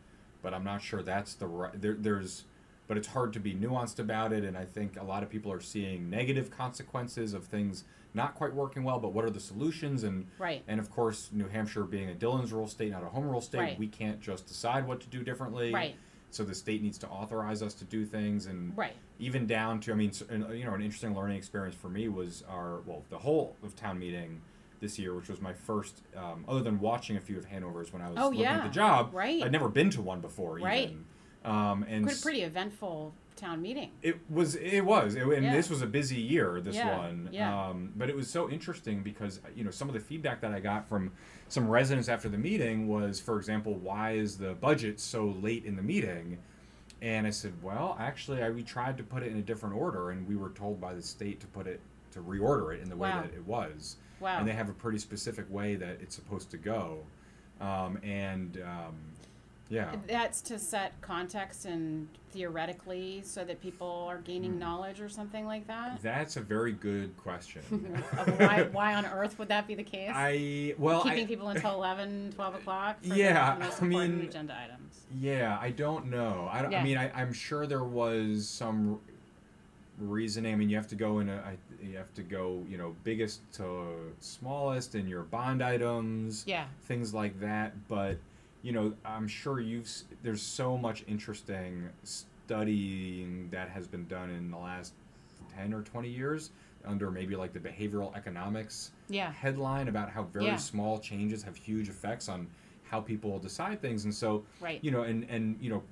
but 0.42 0.54
I'm 0.54 0.64
not 0.64 0.82
sure 0.82 1.02
that's 1.02 1.34
the 1.34 1.46
right. 1.46 1.80
There, 1.80 1.94
there's, 1.94 2.44
but 2.86 2.96
it's 2.96 3.08
hard 3.08 3.32
to 3.34 3.40
be 3.40 3.54
nuanced 3.54 3.98
about 3.98 4.32
it, 4.32 4.44
and 4.44 4.56
I 4.56 4.64
think 4.64 4.98
a 4.98 5.04
lot 5.04 5.22
of 5.22 5.30
people 5.30 5.52
are 5.52 5.60
seeing 5.60 6.08
negative 6.08 6.50
consequences 6.50 7.34
of 7.34 7.44
things 7.44 7.84
not 8.14 8.34
quite 8.34 8.54
working 8.54 8.84
well. 8.84 8.98
But 9.00 9.12
what 9.12 9.24
are 9.24 9.30
the 9.30 9.40
solutions? 9.40 10.04
And 10.04 10.26
Right. 10.38 10.62
and 10.68 10.80
of 10.80 10.90
course, 10.90 11.30
New 11.32 11.48
Hampshire 11.48 11.84
being 11.84 12.08
a 12.08 12.14
Dillon's 12.14 12.52
rule 12.52 12.68
state, 12.68 12.92
not 12.92 13.02
a 13.02 13.08
home 13.08 13.28
rule 13.28 13.40
state, 13.40 13.58
Right. 13.58 13.78
we 13.78 13.88
can't 13.88 14.20
just 14.20 14.46
decide 14.46 14.86
what 14.86 15.00
to 15.00 15.08
do 15.08 15.22
differently. 15.22 15.72
Right. 15.74 15.96
So 16.30 16.42
the 16.44 16.54
state 16.54 16.82
needs 16.82 16.98
to 16.98 17.08
authorize 17.08 17.62
us 17.62 17.74
to 17.74 17.84
do 17.84 18.04
things, 18.04 18.46
and 18.46 18.76
Right. 18.76 18.94
even 19.18 19.46
down 19.46 19.80
to 19.80 19.92
I 19.92 19.94
mean, 19.94 20.12
and, 20.30 20.44
uh, 20.44 20.48
you 20.52 20.64
know, 20.64 20.74
an 20.74 20.82
interesting 20.82 21.14
learning 21.14 21.36
experience 21.36 21.76
for 21.76 21.88
me 21.88 22.08
was 22.08 22.42
our 22.48 22.80
well, 22.86 23.04
the 23.10 23.18
whole 23.18 23.56
of 23.62 23.76
town 23.76 23.98
meeting 23.98 24.40
this 24.80 24.98
year, 24.98 25.14
which 25.14 25.28
was 25.28 25.40
my 25.40 25.52
first, 25.52 26.02
um, 26.16 26.44
other 26.48 26.60
than 26.62 26.78
watching 26.78 27.16
a 27.16 27.20
few 27.20 27.38
of 27.38 27.46
Hanover's 27.46 27.92
when 27.92 28.02
I 28.02 28.08
was 28.10 28.18
Oh, 28.18 28.24
looking 28.28 28.44
at 28.44 28.56
yeah. 28.58 28.62
the 28.66 28.68
job. 28.72 29.10
Right. 29.14 29.42
I'd 29.42 29.52
never 29.52 29.68
been 29.68 29.90
to 29.90 30.02
one 30.02 30.20
before, 30.20 30.56
Right. 30.58 30.88
even. 30.90 31.04
Um, 31.44 31.84
and 31.84 32.08
s- 32.08 32.20
pretty 32.22 32.42
eventful 32.42 33.14
town 33.36 33.60
meeting. 33.60 33.90
it 34.02 34.18
was 34.30 34.54
it 34.56 34.82
was 34.82 35.14
it, 35.16 35.22
and 35.26 35.44
Yeah. 35.44 35.52
this 35.52 35.68
was 35.68 35.82
a 35.82 35.86
busy 35.86 36.20
year 36.20 36.60
this 36.60 36.76
Yeah, 36.76 36.96
one 36.98 37.28
yeah. 37.32 37.68
um, 37.68 37.92
but 37.96 38.08
it 38.08 38.14
was 38.16 38.28
so 38.30 38.48
interesting 38.48 39.02
because 39.02 39.40
you 39.56 39.64
know 39.64 39.70
some 39.70 39.88
of 39.88 39.94
the 39.94 40.00
feedback 40.00 40.40
that 40.42 40.52
i 40.52 40.60
got 40.60 40.88
from 40.88 41.10
some 41.48 41.68
residents 41.68 42.08
after 42.08 42.28
the 42.28 42.38
meeting 42.38 42.86
was 42.88 43.20
for 43.20 43.36
example 43.38 43.74
why 43.74 44.12
is 44.12 44.38
the 44.38 44.54
budget 44.54 45.00
so 45.00 45.34
late 45.42 45.64
in 45.64 45.74
the 45.76 45.82
meeting 45.82 46.38
and 47.02 47.26
i 47.26 47.30
said 47.30 47.52
well 47.62 47.96
actually 47.98 48.42
I, 48.42 48.50
we 48.50 48.62
tried 48.62 48.96
to 48.98 49.02
put 49.02 49.22
it 49.24 49.32
in 49.32 49.38
a 49.38 49.42
different 49.42 49.74
order 49.74 50.10
and 50.10 50.28
we 50.28 50.36
were 50.36 50.50
told 50.50 50.80
by 50.80 50.94
the 50.94 51.02
state 51.02 51.40
to 51.40 51.46
put 51.48 51.66
it 51.66 51.80
to 52.12 52.20
reorder 52.20 52.72
it 52.74 52.82
in 52.82 52.88
the 52.88 52.96
Wow. 52.96 53.20
way 53.22 53.26
that 53.26 53.34
it 53.34 53.44
was 53.46 53.96
Wow. 54.20 54.38
and 54.38 54.46
they 54.48 54.52
have 54.52 54.68
a 54.68 54.72
pretty 54.74 54.98
specific 54.98 55.46
way 55.50 55.74
that 55.74 55.98
it's 56.00 56.14
supposed 56.14 56.50
to 56.52 56.56
go 56.56 57.00
um, 57.60 57.98
and 58.02 58.60
um, 58.64 58.94
yeah 59.74 59.94
That's 60.06 60.40
to 60.42 60.58
set 60.58 60.92
context 61.00 61.64
and 61.64 62.08
theoretically 62.32 63.22
so 63.24 63.44
that 63.44 63.60
people 63.60 64.06
are 64.08 64.18
gaining 64.18 64.52
Hmm. 64.52 64.58
knowledge 64.58 65.00
or 65.00 65.08
something 65.08 65.46
like 65.46 65.66
that. 65.66 66.00
that's 66.02 66.36
a 66.36 66.40
very 66.40 66.72
good 66.72 67.16
question 67.16 67.62
why, 68.38 68.68
why 68.72 68.94
on 68.94 69.04
earth 69.06 69.38
would 69.38 69.48
that 69.48 69.66
be 69.66 69.74
the 69.74 69.82
case? 69.84 70.10
i 70.14 70.74
well 70.78 71.02
Keeping 71.02 71.24
I, 71.24 71.26
people 71.26 71.48
until 71.48 71.74
11, 71.74 72.32
12 72.34 72.54
o'clock 72.56 72.96
Yeah, 73.02 73.54
the 73.56 73.64
most 73.64 73.82
I 73.82 73.86
mean- 73.86 74.20
agenda 74.22 74.56
items. 74.64 74.80
Yeah, 75.20 75.58
I 75.60 75.70
don't 75.70 76.06
know. 76.10 76.48
I, 76.50 76.60
don't, 76.62 76.72
Yeah. 76.72 76.80
I 76.80 76.82
mean, 76.84 76.98
I, 76.98 77.08
I'm 77.20 77.32
sure 77.32 77.66
there 77.68 77.84
was 77.84 78.48
some 78.48 78.98
reasoning. 80.00 80.52
I 80.52 80.56
mean, 80.56 80.68
you 80.68 80.76
have 80.76 80.88
to 80.88 80.96
go 80.96 81.20
in 81.20 81.28
a, 81.28 81.36
I, 81.36 81.56
you 81.84 81.96
have 81.96 82.12
to 82.14 82.22
go, 82.22 82.64
you 82.68 82.78
know, 82.78 82.96
biggest 83.04 83.40
to 83.54 84.12
smallest 84.18 84.96
in 84.96 85.06
your 85.06 85.22
bond 85.22 85.62
items, 85.62 86.42
Yeah. 86.48 86.64
things 86.82 87.14
like 87.14 87.38
that. 87.40 87.74
But, 87.88 88.16
you 88.64 88.72
know, 88.72 88.94
I'm 89.04 89.28
sure 89.28 89.60
you've, 89.60 89.86
there's 90.22 90.40
so 90.40 90.78
much 90.78 91.04
interesting 91.06 91.90
studying 92.02 93.48
that 93.50 93.68
has 93.68 93.86
been 93.86 94.06
done 94.06 94.30
in 94.30 94.50
the 94.50 94.56
last 94.56 94.94
10 95.54 95.74
or 95.74 95.82
20 95.82 96.08
years 96.08 96.50
under 96.86 97.10
maybe 97.10 97.36
like 97.36 97.52
the 97.52 97.60
behavioral 97.60 98.16
economics 98.16 98.90
Yeah. 99.08 99.30
headline 99.30 99.88
about 99.88 100.08
how 100.10 100.22
very 100.24 100.46
Yeah. 100.46 100.56
small 100.56 100.98
changes 100.98 101.42
have 101.42 101.56
huge 101.56 101.90
effects 101.90 102.28
on 102.30 102.48
how 102.84 103.00
people 103.02 103.38
decide 103.38 103.80
things 103.82 104.04
and 104.04 104.14
so 104.14 104.44
Right. 104.60 104.82
you 104.82 104.90
know 104.90 105.02
and 105.02 105.24
and 105.30 105.56
you 105.60 105.68
know 105.70 105.82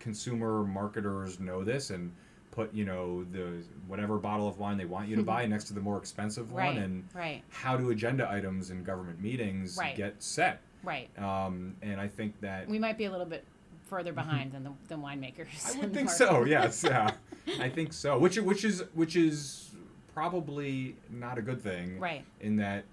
consumer 0.00 0.64
marketers 0.64 1.40
know 1.40 1.64
this 1.64 1.90
and 1.90 2.12
put 2.50 2.72
you 2.74 2.84
know 2.84 3.24
the 3.24 3.62
whatever 3.86 4.18
bottle 4.18 4.48
of 4.48 4.58
wine 4.58 4.76
they 4.78 4.84
want 4.86 5.08
you 5.08 5.16
to 5.16 5.22
buy 5.34 5.46
next 5.46 5.64
to 5.64 5.74
the 5.74 5.80
more 5.80 5.96
expensive 5.98 6.52
Right. 6.52 6.74
one 6.74 6.78
and 6.82 7.04
Right. 7.14 7.42
how 7.50 7.76
do 7.76 7.90
agenda 7.90 8.30
items 8.30 8.70
in 8.70 8.82
government 8.84 9.18
meetings 9.20 9.76
get 9.96 10.22
set 10.22 10.60
Right. 10.82 11.08
um, 11.18 11.74
and 11.82 12.00
i 12.00 12.06
think 12.08 12.40
that 12.40 12.68
We 12.68 12.78
might 12.78 12.96
be 12.98 13.04
a 13.06 13.10
little 13.10 13.26
bit 13.26 13.44
further 13.86 14.12
behind 14.12 14.52
than 14.52 14.64
the 14.64 14.72
than 14.88 15.00
winemakers. 15.00 15.74
I 15.74 15.78
would 15.80 15.94
think 15.94 16.10
so. 16.10 16.44
Yes, 16.44 16.84
yeah, 16.84 17.10
I 17.58 17.68
think 17.70 17.92
so. 17.94 18.18
Which 18.18 18.36
which 18.38 18.62
is 18.64 18.84
which 18.94 19.16
is 19.16 19.70
probably 20.14 20.94
not 21.10 21.38
a 21.38 21.42
good 21.42 21.60
thing, 21.62 21.98
Right. 21.98 22.24
In 22.40 22.56
that 22.56 22.84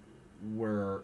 we're 0.54 1.00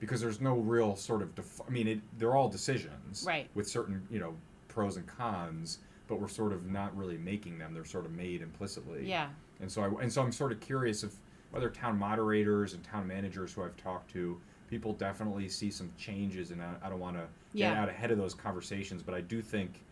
because 0.00 0.20
there's 0.20 0.40
no 0.40 0.56
real 0.56 0.94
sort 0.96 1.22
of 1.22 1.34
def- 1.34 1.60
I 1.66 1.70
mean, 1.70 1.86
it, 1.88 2.00
they're 2.18 2.34
all 2.34 2.48
decisions, 2.48 3.24
Right. 3.26 3.48
With 3.54 3.68
certain 3.68 4.06
you 4.10 4.18
know 4.18 4.34
pros 4.68 4.96
and 4.96 5.06
cons, 5.06 5.78
but 6.08 6.20
we're 6.20 6.28
sort 6.28 6.52
of 6.52 6.66
not 6.66 6.96
really 6.96 7.16
making 7.18 7.58
them. 7.58 7.72
They're 7.72 7.84
sort 7.84 8.04
of 8.04 8.12
made 8.12 8.42
implicitly. 8.42 9.08
Yeah. 9.08 9.28
And 9.60 9.70
so 9.70 9.82
I 9.82 10.02
and 10.02 10.12
so 10.12 10.22
I'm 10.22 10.32
sort 10.32 10.50
of 10.52 10.60
curious 10.60 11.02
if 11.04 11.14
other 11.54 11.70
town 11.70 11.98
moderators 11.98 12.74
and 12.74 12.82
town 12.82 13.06
managers 13.06 13.52
who 13.52 13.62
I've 13.62 13.76
talked 13.76 14.10
to, 14.12 14.40
people 14.68 14.92
definitely 14.92 15.48
see 15.48 15.70
some 15.70 15.90
changes, 15.98 16.50
and 16.50 16.62
I, 16.62 16.74
I 16.82 16.88
don't 16.88 17.00
want 17.00 17.16
to 17.16 17.26
get 17.54 17.76
out 17.76 17.88
ahead 17.88 18.10
of 18.10 18.18
those 18.18 18.34
conversations, 18.34 19.02
but 19.02 19.14
I 19.14 19.20
do 19.20 19.40
think 19.42 19.82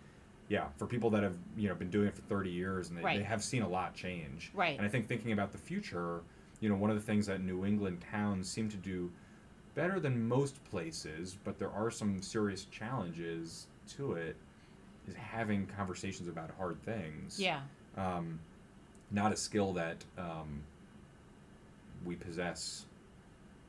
yeah, 0.51 0.67
for 0.77 0.87
people 0.87 1.09
that 1.11 1.23
have 1.23 1.37
you 1.57 1.69
know 1.69 1.75
been 1.75 1.89
doing 1.91 2.07
it 2.09 2.15
for 2.15 2.21
30 2.23 2.51
years 2.51 2.89
and 2.91 2.99
they, 2.99 3.03
Right. 3.03 3.19
they 3.19 3.25
have 3.25 3.43
seen 3.43 3.63
a 3.63 3.69
lot 3.69 3.95
change. 3.95 4.51
Right. 4.55 4.77
And 4.77 4.85
I 4.87 4.91
think 4.91 5.09
thinking 5.09 5.33
about 5.33 5.53
the 5.53 5.59
future, 5.59 6.21
you 6.61 6.69
know, 6.69 6.75
one 6.75 6.91
of 6.91 6.97
the 6.97 7.03
things 7.03 7.27
that 7.27 7.41
New 7.43 7.65
England 7.65 8.05
towns 8.11 8.49
seem 8.49 8.69
to 8.69 8.77
do 8.77 9.11
better 9.75 9.99
than 9.99 10.29
most 10.29 10.63
places, 10.71 11.39
but 11.45 11.59
there 11.59 11.71
are 11.71 11.91
some 11.91 12.21
serious 12.21 12.67
challenges 12.67 13.69
to 13.97 14.13
it, 14.13 14.37
is 15.09 15.15
having 15.15 15.67
conversations 15.67 16.29
about 16.29 16.51
hard 16.59 16.81
things. 16.83 17.41
Yeah. 17.41 17.61
Um, 17.97 18.39
not 19.11 19.33
a 19.33 19.37
skill 19.37 19.73
that 19.73 20.05
um, 20.19 20.63
we 22.05 22.17
possess 22.17 22.85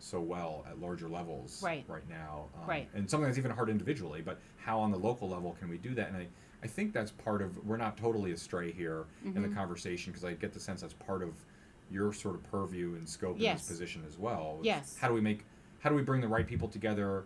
so 0.05 0.19
well 0.21 0.63
at 0.69 0.79
larger 0.79 1.09
levels 1.09 1.61
Right. 1.63 1.83
right 1.87 2.07
now. 2.07 2.45
Um, 2.61 2.69
Right. 2.69 2.87
And 2.93 3.09
something 3.09 3.25
that's 3.27 3.39
even 3.39 3.51
hard 3.51 3.69
individually, 3.69 4.21
but 4.21 4.39
how 4.57 4.79
on 4.79 4.91
the 4.91 4.99
local 4.99 5.27
level 5.27 5.55
can 5.59 5.67
we 5.67 5.77
do 5.77 5.95
that? 5.95 6.09
And 6.09 6.17
I, 6.17 6.27
I 6.63 6.67
think 6.67 6.93
that's 6.93 7.11
part 7.11 7.41
of, 7.41 7.65
we're 7.65 7.77
not 7.77 7.97
totally 7.97 8.31
astray 8.31 8.71
here 8.71 9.05
in 9.23 9.33
Mm-hmm. 9.33 9.41
the 9.41 9.49
conversation 9.49 10.11
because 10.13 10.23
I 10.23 10.33
get 10.33 10.53
the 10.53 10.59
sense 10.59 10.81
that's 10.81 10.93
part 10.93 11.23
of 11.23 11.33
your 11.91 12.13
sort 12.13 12.35
of 12.35 12.43
purview 12.51 12.93
and 12.95 13.07
scope 13.09 13.37
in 13.37 13.43
this 13.43 13.67
position 13.67 14.03
as 14.07 14.17
well. 14.17 14.59
Yes. 14.61 14.95
How 14.99 15.07
do 15.07 15.13
we 15.15 15.21
make, 15.21 15.43
how 15.79 15.89
do 15.89 15.95
we 15.95 16.01
bring 16.03 16.21
the 16.21 16.27
right 16.27 16.47
people 16.47 16.67
together 16.67 17.25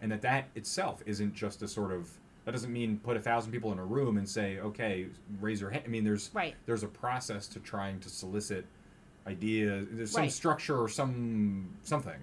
and 0.00 0.10
that 0.10 0.22
that 0.22 0.48
itself 0.54 1.02
isn't 1.06 1.34
just 1.34 1.62
a 1.62 1.68
sort 1.68 1.92
of, 1.92 2.10
that 2.46 2.52
doesn't 2.52 2.72
mean 2.72 2.98
put 2.98 3.16
a 3.16 3.20
thousand 3.20 3.52
people 3.52 3.72
in 3.72 3.78
a 3.78 3.84
room 3.84 4.16
and 4.18 4.28
say, 4.28 4.58
okay, 4.60 5.06
raise 5.40 5.60
your 5.60 5.70
hand. 5.70 5.84
I 5.86 5.88
mean, 5.88 6.04
there's, 6.04 6.30
Right. 6.34 6.54
there's 6.66 6.82
a 6.82 6.88
process 6.88 7.46
to 7.48 7.60
trying 7.60 8.00
to 8.00 8.08
solicit 8.10 8.66
ideas. 9.26 9.86
There's 9.90 10.10
some 10.12 10.22
Right. 10.22 10.32
structure 10.32 10.76
or 10.78 10.88
some 10.88 11.68
something. 11.82 12.18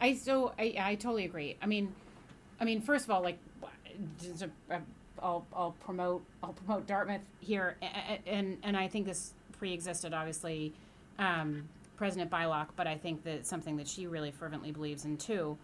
I 0.00 0.14
so 0.14 0.52
I, 0.58 0.74
I 0.78 0.94
totally 0.96 1.24
agree. 1.24 1.56
I 1.62 1.66
mean, 1.66 1.92
I 2.60 2.64
mean, 2.64 2.80
first 2.80 3.04
of 3.04 3.10
all, 3.10 3.22
like, 3.22 3.38
just 4.20 4.42
a, 4.42 4.50
a, 4.70 4.80
I'll 5.22 5.46
I'll 5.54 5.72
promote 5.84 6.24
I'll 6.42 6.52
promote 6.52 6.86
Dartmouth 6.86 7.22
here, 7.40 7.76
a- 7.82 7.84
a- 7.84 8.28
and 8.28 8.58
and 8.62 8.76
I 8.76 8.88
think 8.88 9.06
this 9.06 9.32
pre-existed 9.58 10.12
obviously, 10.12 10.72
um, 11.18 11.68
President 11.96 12.30
Beilock, 12.30 12.68
but 12.76 12.86
I 12.86 12.96
think 12.96 13.22
that 13.24 13.46
something 13.46 13.76
that 13.76 13.88
she 13.88 14.06
really 14.06 14.30
fervently 14.32 14.72
believes 14.72 15.04
in 15.04 15.16
too, 15.16 15.56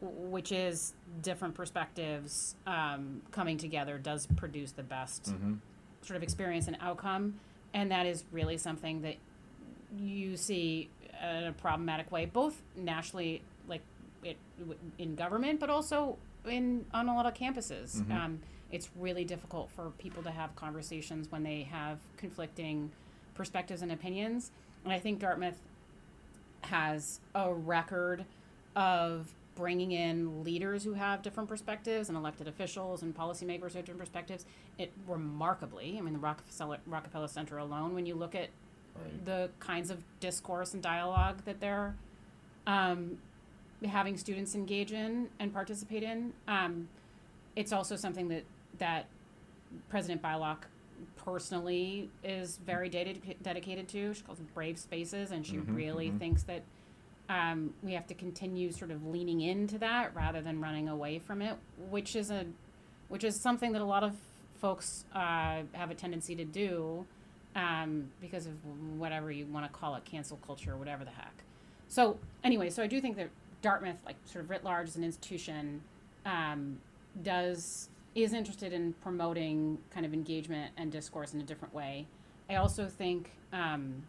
w- 0.00 0.30
which 0.30 0.50
is 0.52 0.94
different 1.22 1.54
perspectives 1.54 2.56
um, 2.66 3.22
coming 3.30 3.56
together 3.56 3.98
does 3.98 4.26
produce 4.36 4.72
the 4.72 4.82
best 4.82 5.26
sort 6.02 6.16
of 6.16 6.22
experience 6.22 6.66
and 6.66 6.76
outcome, 6.80 7.34
and 7.72 7.90
that 7.92 8.04
is 8.04 8.24
really 8.32 8.58
something 8.58 9.00
that 9.02 9.14
you 9.98 10.36
see 10.36 10.90
in 11.22 11.44
a 11.44 11.52
problematic 11.52 12.10
way, 12.12 12.26
both 12.26 12.60
nationally, 12.76 13.42
like 13.68 13.82
it 14.22 14.36
in 14.98 15.14
government, 15.14 15.60
but 15.60 15.70
also 15.70 16.18
in 16.46 16.84
on 16.92 17.08
a 17.08 17.14
lot 17.14 17.26
of 17.26 17.34
campuses. 17.34 18.08
Um, 18.10 18.40
it's 18.72 18.90
really 18.96 19.24
difficult 19.24 19.70
for 19.70 19.90
people 19.98 20.22
to 20.24 20.30
have 20.30 20.54
conversations 20.56 21.30
when 21.30 21.42
they 21.42 21.62
have 21.62 21.98
conflicting 22.16 22.90
perspectives 23.34 23.82
and 23.82 23.92
opinions, 23.92 24.50
and 24.84 24.92
I 24.92 24.98
think 24.98 25.20
Dartmouth 25.20 25.58
has 26.62 27.20
a 27.34 27.52
record 27.52 28.24
of 28.74 29.32
bringing 29.54 29.92
in 29.92 30.44
leaders 30.44 30.84
who 30.84 30.92
have 30.92 31.22
different 31.22 31.48
perspectives 31.48 32.08
and 32.08 32.18
elected 32.18 32.46
officials 32.46 33.02
and 33.02 33.16
policymakers 33.16 33.72
who 33.72 33.78
have 33.78 33.86
different 33.86 34.00
perspectives. 34.00 34.44
It 34.78 34.92
remarkably, 35.06 35.96
I 35.98 36.02
mean, 36.02 36.12
the 36.12 36.18
Rockefeller, 36.18 36.78
Rockefeller 36.86 37.28
Center 37.28 37.58
alone, 37.58 37.94
when 37.94 38.04
you 38.04 38.14
look 38.14 38.34
at 38.34 38.50
the 39.24 39.50
kinds 39.60 39.90
of 39.90 39.98
discourse 40.20 40.74
and 40.74 40.82
dialogue 40.82 41.42
that 41.44 41.60
they're 41.60 41.94
um, 42.66 43.18
having 43.84 44.16
students 44.16 44.54
engage 44.54 44.92
in 44.92 45.28
and 45.38 45.52
participate 45.52 46.02
in, 46.02 46.32
um, 46.48 46.88
it's 47.54 47.72
also 47.72 47.96
something 47.96 48.28
that 48.28 48.44
that 48.78 49.06
President 49.88 50.22
Beilock 50.22 50.58
personally 51.16 52.10
is 52.24 52.58
very 52.64 52.88
dedicated 52.88 53.42
dedicated 53.42 53.88
to. 53.88 54.14
She 54.14 54.22
calls 54.22 54.38
them 54.38 54.48
brave 54.54 54.78
spaces, 54.78 55.30
and 55.30 55.46
she 55.46 55.58
really 55.58 56.10
thinks 56.18 56.42
that 56.44 56.62
um, 57.28 57.74
we 57.82 57.92
have 57.92 58.06
to 58.06 58.14
continue 58.14 58.70
sort 58.70 58.90
of 58.90 59.04
leaning 59.06 59.40
into 59.40 59.78
that 59.78 60.14
rather 60.14 60.40
than 60.40 60.60
running 60.60 60.88
away 60.88 61.18
from 61.18 61.42
it, 61.42 61.56
which 61.90 62.14
is 62.16 62.30
a 62.30 62.46
which 63.08 63.24
is 63.24 63.40
something 63.40 63.72
that 63.72 63.82
a 63.82 63.84
lot 63.84 64.02
of 64.02 64.16
folks 64.60 65.04
uh, 65.14 65.62
have 65.72 65.90
a 65.90 65.94
tendency 65.94 66.34
to 66.34 66.44
do 66.44 67.06
um, 67.56 68.08
because 68.20 68.46
of 68.46 68.52
whatever 68.98 69.32
you 69.32 69.46
want 69.46 69.66
to 69.66 69.72
call 69.72 69.96
it, 69.96 70.04
cancel 70.04 70.36
culture 70.46 70.74
or 70.74 70.76
whatever 70.76 71.04
the 71.04 71.10
heck. 71.10 71.42
So 71.88 72.18
anyway, 72.44 72.70
so 72.70 72.82
I 72.82 72.86
do 72.86 73.00
think 73.00 73.16
that 73.16 73.30
Dartmouth, 73.62 73.96
like 74.04 74.16
sort 74.26 74.44
of 74.44 74.50
writ 74.50 74.62
large 74.62 74.88
as 74.88 74.96
an 74.96 75.02
institution, 75.02 75.80
um, 76.24 76.78
does 77.22 77.88
is 78.14 78.32
interested 78.32 78.72
in 78.72 78.94
promoting 79.02 79.78
kind 79.90 80.06
of 80.06 80.14
engagement 80.14 80.72
and 80.78 80.90
discourse 80.90 81.34
in 81.34 81.40
a 81.40 81.44
different 81.44 81.74
way. 81.74 82.06
I 82.48 82.56
also 82.56 82.86
think 82.86 83.30
um, 83.52 84.04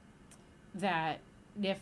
that 0.76 1.20
if 1.62 1.80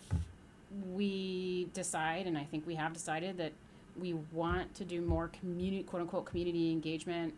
we 0.92 1.68
decide, 1.74 2.26
and 2.26 2.38
I 2.38 2.44
think 2.44 2.66
we 2.66 2.76
have 2.76 2.94
decided 2.94 3.38
that 3.38 3.52
we 4.00 4.14
want 4.32 4.74
to 4.76 4.86
do 4.86 5.02
more 5.02 5.30
community, 5.40 5.84
quote 5.84 6.02
unquote, 6.02 6.26
community 6.26 6.72
engagement, 6.72 7.34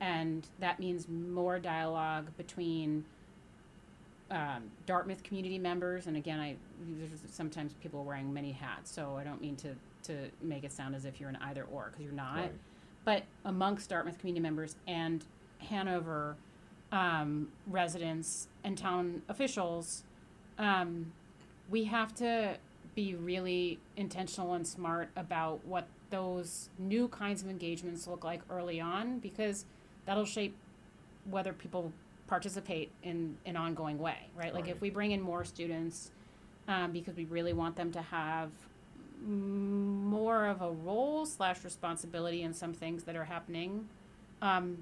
and 0.00 0.46
that 0.58 0.80
means 0.80 1.06
more 1.08 1.58
dialogue 1.58 2.28
between 2.38 3.04
um, 4.30 4.64
Dartmouth 4.86 5.22
community 5.22 5.58
members. 5.58 6.06
And 6.06 6.16
again, 6.16 6.38
I 6.40 6.56
there's 6.98 7.10
sometimes 7.30 7.72
people 7.82 8.00
are 8.00 8.04
wearing 8.04 8.32
many 8.32 8.52
hats, 8.52 8.90
so 8.90 9.16
I 9.16 9.24
don't 9.24 9.40
mean 9.40 9.56
to 9.56 9.74
to 10.04 10.30
make 10.42 10.64
it 10.64 10.72
sound 10.72 10.94
as 10.94 11.04
if 11.04 11.20
you're 11.20 11.28
an 11.28 11.38
either 11.42 11.64
or 11.70 11.88
because 11.90 12.02
you're 12.04 12.12
not 12.14 12.36
Right. 12.36 12.52
but 13.04 13.24
amongst 13.44 13.90
Dartmouth 13.90 14.18
community 14.18 14.40
members 14.42 14.76
and 14.86 15.24
Hanover 15.68 16.36
um, 16.90 17.48
residents 17.66 18.48
and 18.64 18.78
town 18.78 19.22
officials, 19.28 20.04
um, 20.58 21.12
we 21.68 21.84
have 21.84 22.14
to 22.16 22.56
be 22.94 23.14
really 23.14 23.78
intentional 23.96 24.54
and 24.54 24.66
smart 24.66 25.10
about 25.16 25.64
what 25.66 25.86
those 26.08 26.70
new 26.78 27.06
kinds 27.08 27.42
of 27.42 27.48
engagements 27.48 28.06
look 28.08 28.24
like 28.24 28.40
early 28.50 28.80
on 28.80 29.18
because 29.20 29.64
that'll 30.06 30.24
shape 30.24 30.56
whether 31.30 31.52
people 31.52 31.92
participate 32.30 32.92
in 33.02 33.36
an 33.44 33.56
ongoing 33.56 33.98
way, 33.98 34.28
right? 34.36 34.54
Like 34.54 34.68
if 34.68 34.80
we 34.80 34.88
bring 34.88 35.10
in 35.10 35.20
more 35.20 35.44
students 35.44 36.12
um, 36.68 36.92
because 36.92 37.16
we 37.16 37.24
really 37.24 37.52
want 37.52 37.74
them 37.74 37.90
to 37.90 38.00
have 38.00 38.50
more 39.26 40.46
of 40.46 40.62
a 40.62 40.70
role 40.70 41.26
slash 41.26 41.64
responsibility 41.64 42.42
in 42.42 42.54
some 42.54 42.72
things 42.72 43.02
that 43.02 43.16
are 43.16 43.24
happening, 43.24 43.88
um, 44.42 44.78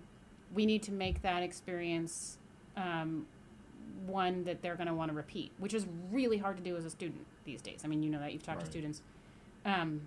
we 0.55 0.67
need 0.67 0.83
to 0.83 0.93
make 0.93 1.23
that 1.23 1.43
experience 1.43 2.37
um, 2.77 3.27
one 4.07 4.45
that 4.45 4.61
they're 4.61 4.77
going 4.77 4.87
to 4.87 4.95
want 4.95 5.11
to 5.11 5.17
repeat, 5.17 5.51
which 5.57 5.73
is 5.73 5.87
really 6.13 6.37
hard 6.37 6.59
to 6.59 6.63
do 6.63 6.77
as 6.77 6.85
a 6.85 6.91
student 6.91 7.27
these 7.47 7.63
days. 7.63 7.81
I 7.83 7.89
mean, 7.89 8.03
you 8.03 8.11
know 8.11 8.19
that 8.19 8.35
you've 8.35 8.43
talked 8.43 8.61
to 8.61 8.67
students. 8.67 9.01
Um, 9.65 10.03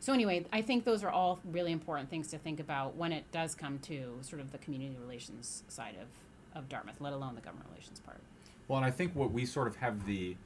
so 0.00 0.12
anyway, 0.12 0.44
I 0.52 0.60
think 0.62 0.84
those 0.84 1.04
are 1.04 1.10
all 1.10 1.38
really 1.44 1.70
important 1.70 2.10
things 2.10 2.26
to 2.28 2.38
think 2.38 2.58
about 2.58 2.96
when 2.96 3.12
it 3.12 3.30
does 3.30 3.54
come 3.54 3.78
to 3.80 4.18
sort 4.22 4.42
of 4.42 4.50
the 4.50 4.58
community 4.58 4.96
relations 5.00 5.62
side 5.68 5.94
of, 6.00 6.08
of 6.54 6.68
Dartmouth, 6.68 7.00
let 7.00 7.12
alone 7.12 7.34
the 7.34 7.40
government 7.40 7.68
relations 7.70 8.00
part. 8.00 8.20
Well, 8.68 8.78
and 8.78 8.86
I 8.86 8.90
think 8.90 9.14
what 9.14 9.32
we 9.32 9.44
sort 9.46 9.66
of 9.66 9.76
have 9.76 10.06
the 10.06 10.36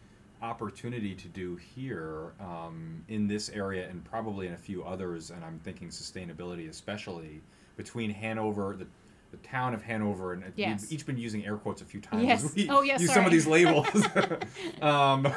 opportunity 0.43 1.15
to 1.15 1.29
do 1.29 1.57
here 1.57 2.33
um, 2.41 3.05
in 3.09 3.27
this 3.27 3.49
area 3.49 3.89
and 3.89 4.05
probably 4.05 4.47
in 4.47 4.53
a 4.55 4.59
few 4.59 4.85
others, 4.85 5.31
and 5.31 5.45
I'm 5.45 5.59
thinking 5.65 5.89
sustainability 5.89 6.69
especially, 6.69 7.41
between 7.77 8.11
Hanover, 8.11 8.77
the, 8.79 8.87
the 9.31 9.37
town 9.39 9.75
of 9.75 9.83
Hanover, 9.83 10.33
and 10.33 10.45
Yes. 10.57 10.83
we've 10.83 10.93
each 10.93 11.07
been 11.07 11.19
using 11.19 11.45
air 11.47 11.57
quotes 11.57 11.83
a 11.83 11.85
few 11.85 12.01
times. 12.01 12.25
Yes. 12.25 12.53
We 12.57 12.69
Oh, 12.71 12.83
yeah, 12.83 12.99
use 12.99 13.13
some 13.13 13.25
of 13.25 13.33
these 13.33 13.47
labels. 13.47 13.87
um, 14.83 15.29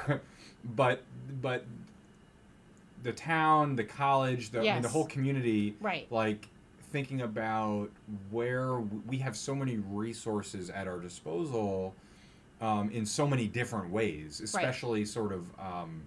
but 0.75 1.03
but 1.41 1.65
the 3.03 3.13
town, 3.13 3.75
the 3.75 3.84
college, 3.84 4.49
the, 4.51 4.60
I 4.60 4.73
mean, 4.73 4.82
the 4.82 4.89
whole 4.89 5.05
community, 5.05 5.75
Right. 5.79 6.12
like 6.12 6.47
thinking 6.91 7.21
about 7.21 7.89
where 8.32 8.80
we 9.08 9.17
have 9.19 9.36
so 9.36 9.54
many 9.56 9.78
resources 9.78 10.69
at 10.69 10.88
our 10.88 10.99
disposal 10.99 11.93
um, 12.62 12.89
in 12.91 13.06
so 13.06 13.25
many 13.28 13.47
different 13.47 13.89
ways, 13.91 14.41
especially 14.41 15.06
sort 15.06 15.32
of. 15.32 15.49
Um, 15.60 16.02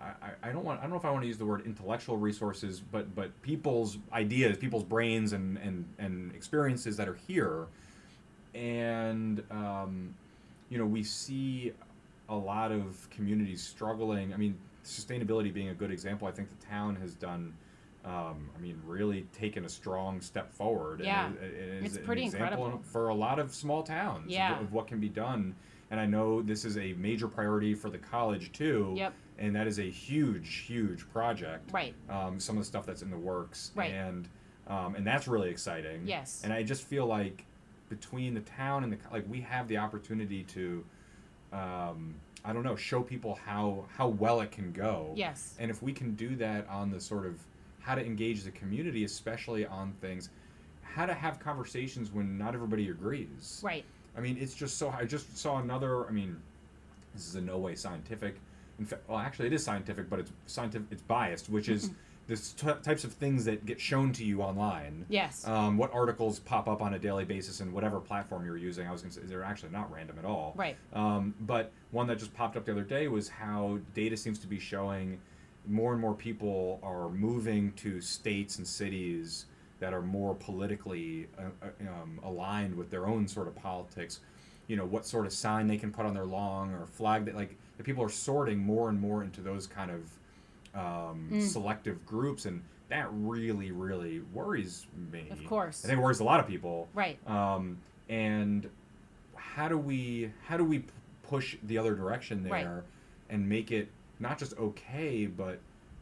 I, 0.00 0.04
I- 0.04 0.48
I 0.48 0.52
don't 0.52 0.64
want. 0.64 0.80
I 0.80 0.82
don't 0.82 0.90
know 0.90 0.96
if 0.96 1.04
I 1.04 1.10
want 1.10 1.22
to 1.22 1.28
use 1.28 1.38
the 1.38 1.46
word 1.46 1.62
intellectual 1.66 2.16
resources, 2.16 2.80
but 2.80 3.14
but 3.14 3.40
people's 3.42 3.98
ideas, 4.12 4.56
people's 4.56 4.84
brains, 4.84 5.32
and 5.32 5.58
and 5.58 5.84
and 5.98 6.34
experiences 6.34 6.96
that 6.96 7.08
are 7.08 7.18
here, 7.28 7.66
and 8.54 9.42
um, 9.50 10.14
you 10.68 10.78
know 10.78 10.86
we 10.86 11.02
see 11.02 11.72
a 12.28 12.34
lot 12.34 12.72
of 12.72 13.08
communities 13.10 13.62
struggling. 13.62 14.32
I 14.32 14.36
mean, 14.36 14.56
sustainability 14.84 15.52
being 15.52 15.68
a 15.68 15.74
good 15.74 15.90
example. 15.90 16.26
I 16.26 16.32
think 16.32 16.48
the 16.48 16.66
town 16.66 16.96
has 16.96 17.14
done. 17.14 17.54
Um, 18.04 18.50
I 18.56 18.60
mean, 18.60 18.80
really 18.84 19.22
taken 19.32 19.64
a 19.64 19.68
strong 19.68 20.20
step 20.20 20.52
forward. 20.52 20.98
and 21.00 21.06
Yeah. 21.06 21.30
it- 21.34 21.42
it 21.42 21.54
is 21.54 21.84
It's 21.84 21.96
an 21.98 22.04
pretty 22.04 22.24
example 22.24 22.64
incredible. 22.64 22.82
for 22.82 23.08
a 23.08 23.14
lot 23.14 23.38
of 23.38 23.54
small 23.54 23.82
towns 23.84 24.24
of 24.24 24.30
Yeah. 24.30 24.52
what- 24.52 24.60
of 24.62 24.72
what 24.72 24.86
can 24.88 24.98
be 24.98 25.08
done. 25.08 25.54
And 25.90 26.00
I 26.00 26.06
know 26.06 26.42
this 26.42 26.64
is 26.64 26.76
a 26.78 26.94
major 26.94 27.28
priority 27.28 27.74
for 27.74 27.90
the 27.90 27.98
college 27.98 28.50
too. 28.52 28.94
Yep. 28.96 29.14
And 29.38 29.54
that 29.54 29.66
is 29.68 29.78
a 29.78 29.88
huge, 29.88 30.56
huge 30.66 31.08
project. 31.10 31.70
Right. 31.72 31.94
Um, 32.08 32.40
some 32.40 32.56
of 32.56 32.62
the 32.62 32.66
stuff 32.66 32.86
that's 32.86 33.02
in 33.02 33.10
the 33.10 33.18
works. 33.18 33.70
Right. 33.74 33.92
And 33.92 34.28
um, 34.68 34.94
and 34.94 35.04
that's 35.06 35.26
really 35.28 35.50
exciting. 35.50 36.06
Yes. 36.06 36.42
And 36.44 36.52
I 36.52 36.62
just 36.62 36.84
feel 36.84 37.04
like 37.06 37.44
between 37.88 38.32
the 38.34 38.40
town 38.40 38.84
and 38.84 38.92
the 38.92 38.98
like 39.12 39.28
we 39.28 39.40
have 39.42 39.68
the 39.68 39.76
opportunity 39.78 40.42
to 40.44 40.84
um, 41.52 42.14
I 42.44 42.52
don't 42.52 42.62
know 42.64 42.74
show 42.76 43.02
people 43.02 43.34
how 43.34 43.84
how 43.96 44.08
well 44.08 44.40
it 44.40 44.50
can 44.50 44.72
go. 44.72 45.12
Yes. 45.14 45.56
And 45.60 45.70
if 45.70 45.82
we 45.82 45.92
can 45.92 46.14
do 46.14 46.34
that 46.36 46.66
on 46.68 46.90
the 46.90 47.00
sort 47.00 47.26
of 47.26 47.44
how 47.82 47.94
to 47.94 48.04
engage 48.04 48.44
the 48.44 48.50
community, 48.52 49.04
especially 49.04 49.66
on 49.66 49.92
things, 50.00 50.30
how 50.82 51.06
to 51.06 51.14
have 51.14 51.38
conversations 51.40 52.12
when 52.12 52.38
not 52.38 52.54
everybody 52.54 52.88
agrees. 52.88 53.60
Right. 53.62 53.84
I 54.16 54.20
mean, 54.20 54.36
it's 54.40 54.54
just 54.54 54.78
so. 54.78 54.90
I 54.90 55.04
just 55.04 55.36
saw 55.36 55.58
another. 55.58 56.06
I 56.06 56.12
mean, 56.12 56.36
this 57.14 57.26
is 57.26 57.34
in 57.34 57.46
no 57.46 57.58
way 57.58 57.74
scientific. 57.74 58.36
In 58.78 58.86
fact, 58.86 59.02
well, 59.08 59.18
actually, 59.18 59.46
it 59.46 59.52
is 59.52 59.64
scientific, 59.64 60.08
but 60.08 60.18
it's 60.20 60.32
scientific. 60.46 60.88
It's 60.90 61.02
biased, 61.02 61.48
which 61.48 61.68
is 61.68 61.90
the 62.26 62.36
t- 62.36 62.80
types 62.82 63.04
of 63.04 63.12
things 63.12 63.44
that 63.44 63.66
get 63.66 63.80
shown 63.80 64.12
to 64.12 64.24
you 64.24 64.42
online. 64.42 65.04
Yes. 65.08 65.46
Um, 65.46 65.76
what 65.76 65.92
articles 65.92 66.38
pop 66.40 66.68
up 66.68 66.80
on 66.82 66.94
a 66.94 66.98
daily 66.98 67.24
basis 67.24 67.60
and 67.60 67.72
whatever 67.72 68.00
platform 68.00 68.44
you're 68.44 68.56
using. 68.56 68.86
I 68.86 68.92
was 68.92 69.02
going 69.02 69.12
to 69.12 69.20
say 69.20 69.26
they're 69.26 69.42
actually 69.42 69.72
not 69.72 69.92
random 69.92 70.18
at 70.18 70.24
all. 70.24 70.54
Right. 70.56 70.76
Um, 70.92 71.34
but 71.40 71.72
one 71.90 72.06
that 72.08 72.18
just 72.18 72.34
popped 72.34 72.56
up 72.56 72.64
the 72.64 72.72
other 72.72 72.84
day 72.84 73.08
was 73.08 73.28
how 73.28 73.78
data 73.94 74.16
seems 74.16 74.38
to 74.40 74.46
be 74.46 74.58
showing 74.58 75.20
more 75.66 75.92
and 75.92 76.00
more 76.00 76.14
people 76.14 76.80
are 76.82 77.08
moving 77.08 77.72
to 77.74 78.00
states 78.00 78.58
and 78.58 78.66
cities 78.66 79.46
that 79.80 79.92
are 79.92 80.02
more 80.02 80.34
politically 80.34 81.26
uh, 81.38 81.42
uh, 81.62 81.88
um, 82.02 82.20
aligned 82.24 82.74
with 82.74 82.90
their 82.90 83.06
own 83.06 83.26
sort 83.28 83.46
of 83.48 83.54
politics. 83.54 84.20
You 84.68 84.76
know, 84.76 84.84
what 84.84 85.04
sort 85.06 85.26
of 85.26 85.32
sign 85.32 85.66
they 85.66 85.76
can 85.76 85.90
put 85.92 86.06
on 86.06 86.14
their 86.14 86.24
lawn 86.24 86.72
or 86.72 86.86
flag 86.86 87.24
that, 87.26 87.34
like, 87.34 87.56
the 87.78 87.84
people 87.84 88.04
are 88.04 88.08
sorting 88.08 88.58
more 88.58 88.88
and 88.88 89.00
more 89.00 89.22
into 89.24 89.40
those 89.40 89.66
kind 89.66 89.90
of 89.90 90.00
um, 90.74 91.28
Mm. 91.30 91.42
selective 91.42 92.04
groups, 92.06 92.46
and 92.46 92.62
that 92.88 93.06
really, 93.12 93.72
really 93.72 94.20
worries 94.32 94.86
me. 95.12 95.28
Of 95.30 95.44
course. 95.44 95.84
I 95.84 95.88
think 95.88 95.98
it 95.98 96.02
worries 96.02 96.20
a 96.20 96.24
lot 96.24 96.40
of 96.40 96.46
people. 96.46 96.88
Right. 96.94 97.18
Um, 97.28 97.76
and 98.08 98.70
how 99.34 99.68
do 99.68 99.76
we 99.76 100.30
how 100.46 100.56
do 100.56 100.64
we 100.64 100.78
p- 100.78 100.90
push 101.28 101.56
the 101.64 101.76
other 101.76 101.94
direction 101.94 102.42
there 102.42 102.52
Right. 102.52 102.66
and 103.28 103.46
make 103.46 103.70
it 103.70 103.88
not 104.22 104.38
just 104.38 104.56
okay, 104.56 105.26
but 105.26 105.58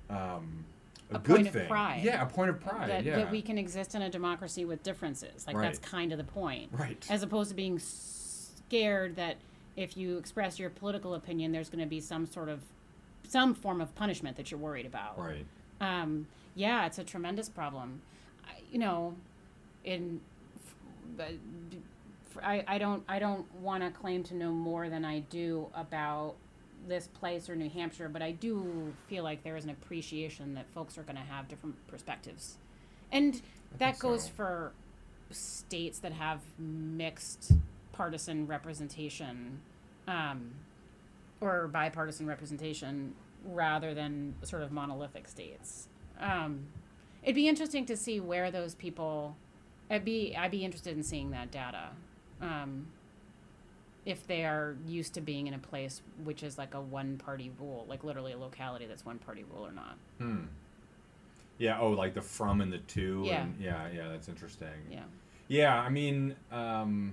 um, 0.08 0.64
a, 1.10 1.16
A 1.16 1.18
good 1.18 1.36
point 1.36 1.46
of 1.48 1.52
thing? 1.54 1.68
pride. 1.68 2.02
Yeah, 2.04 2.22
a 2.22 2.26
point 2.26 2.50
of 2.50 2.60
pride. 2.60 2.88
that, 2.88 3.04
yeah. 3.04 3.16
that 3.16 3.30
we 3.30 3.42
can 3.42 3.58
exist 3.58 3.94
in 3.94 4.02
a 4.02 4.10
democracy 4.10 4.64
with 4.64 4.82
differences. 4.82 5.46
Like 5.46 5.56
that's 5.56 5.78
kind 5.78 6.12
of 6.12 6.18
the 6.18 6.24
point. 6.24 6.70
Right. 6.72 7.04
As 7.10 7.22
opposed 7.22 7.50
to 7.50 7.56
being 7.56 7.80
scared 7.80 9.16
that 9.16 9.36
if 9.76 9.96
you 9.96 10.18
express 10.18 10.58
your 10.58 10.70
political 10.70 11.14
opinion, 11.14 11.52
there's 11.52 11.70
going 11.70 11.82
to 11.82 11.88
be 11.88 12.00
some 12.00 12.26
sort 12.26 12.48
of 12.48 12.60
some 13.26 13.54
form 13.54 13.80
of 13.80 13.94
punishment 13.94 14.36
that 14.36 14.50
you're 14.50 14.60
worried 14.60 14.86
about. 14.86 15.18
right. 15.18 15.46
Um, 15.80 16.26
yeah, 16.54 16.84
it's 16.86 16.98
a 16.98 17.04
tremendous 17.04 17.48
problem. 17.48 18.02
I, 18.44 18.60
you 18.70 18.78
know, 18.78 19.14
in 19.84 20.20
but 21.16 21.32
I, 22.42 22.64
I 22.66 22.78
don't 22.78 23.02
I 23.08 23.18
don't 23.18 23.52
want 23.56 23.82
to 23.82 23.90
claim 23.90 24.22
to 24.24 24.34
know 24.34 24.50
more 24.52 24.88
than 24.88 25.04
I 25.04 25.20
do 25.20 25.68
about 25.74 26.34
this 26.88 27.08
place 27.08 27.48
or 27.48 27.56
New 27.56 27.70
Hampshire, 27.70 28.08
but 28.08 28.22
I 28.22 28.32
do 28.32 28.92
feel 29.08 29.24
like 29.24 29.42
there 29.42 29.56
is 29.56 29.64
an 29.64 29.70
appreciation 29.70 30.54
that 30.54 30.66
folks 30.74 30.98
are 30.98 31.02
going 31.02 31.16
to 31.16 31.22
have 31.22 31.48
different 31.48 31.74
perspectives, 31.86 32.58
and 33.12 33.40
that 33.78 33.98
goes 33.98 34.24
so. 34.24 34.30
for 34.36 34.72
states 35.30 35.98
that 36.00 36.12
have 36.12 36.40
mixed 36.58 37.52
partisan 37.92 38.46
representation. 38.46 39.60
Um, 40.08 40.52
or 41.40 41.68
bipartisan 41.68 42.26
representation 42.26 43.14
rather 43.44 43.94
than 43.94 44.34
sort 44.42 44.62
of 44.62 44.70
monolithic 44.70 45.26
states. 45.26 45.88
Um, 46.18 46.66
it'd 47.22 47.34
be 47.34 47.48
interesting 47.48 47.86
to 47.86 47.96
see 47.96 48.20
where 48.20 48.50
those 48.50 48.74
people. 48.74 49.36
I'd 49.90 50.04
be 50.04 50.36
I'd 50.36 50.50
be 50.50 50.64
interested 50.64 50.96
in 50.96 51.02
seeing 51.02 51.30
that 51.30 51.50
data. 51.50 51.88
Um, 52.40 52.88
if 54.06 54.26
they 54.26 54.44
are 54.44 54.76
used 54.86 55.14
to 55.14 55.20
being 55.20 55.46
in 55.46 55.54
a 55.54 55.58
place 55.58 56.00
which 56.24 56.42
is 56.42 56.56
like 56.58 56.74
a 56.74 56.80
one 56.80 57.18
party 57.18 57.50
rule, 57.58 57.84
like 57.88 58.04
literally 58.04 58.32
a 58.32 58.38
locality 58.38 58.86
that's 58.86 59.04
one 59.04 59.18
party 59.18 59.44
rule 59.52 59.66
or 59.66 59.72
not. 59.72 59.96
Hmm. 60.18 60.44
Yeah. 61.58 61.78
Oh, 61.80 61.90
like 61.90 62.14
the 62.14 62.22
from 62.22 62.60
and 62.60 62.72
the 62.72 62.78
to. 62.78 63.22
Yeah. 63.26 63.42
And 63.42 63.60
yeah. 63.60 63.88
Yeah. 63.94 64.08
That's 64.08 64.28
interesting. 64.28 64.68
Yeah. 64.90 65.02
Yeah, 65.48 65.76
I 65.80 65.88
mean, 65.88 66.36
um, 66.52 67.12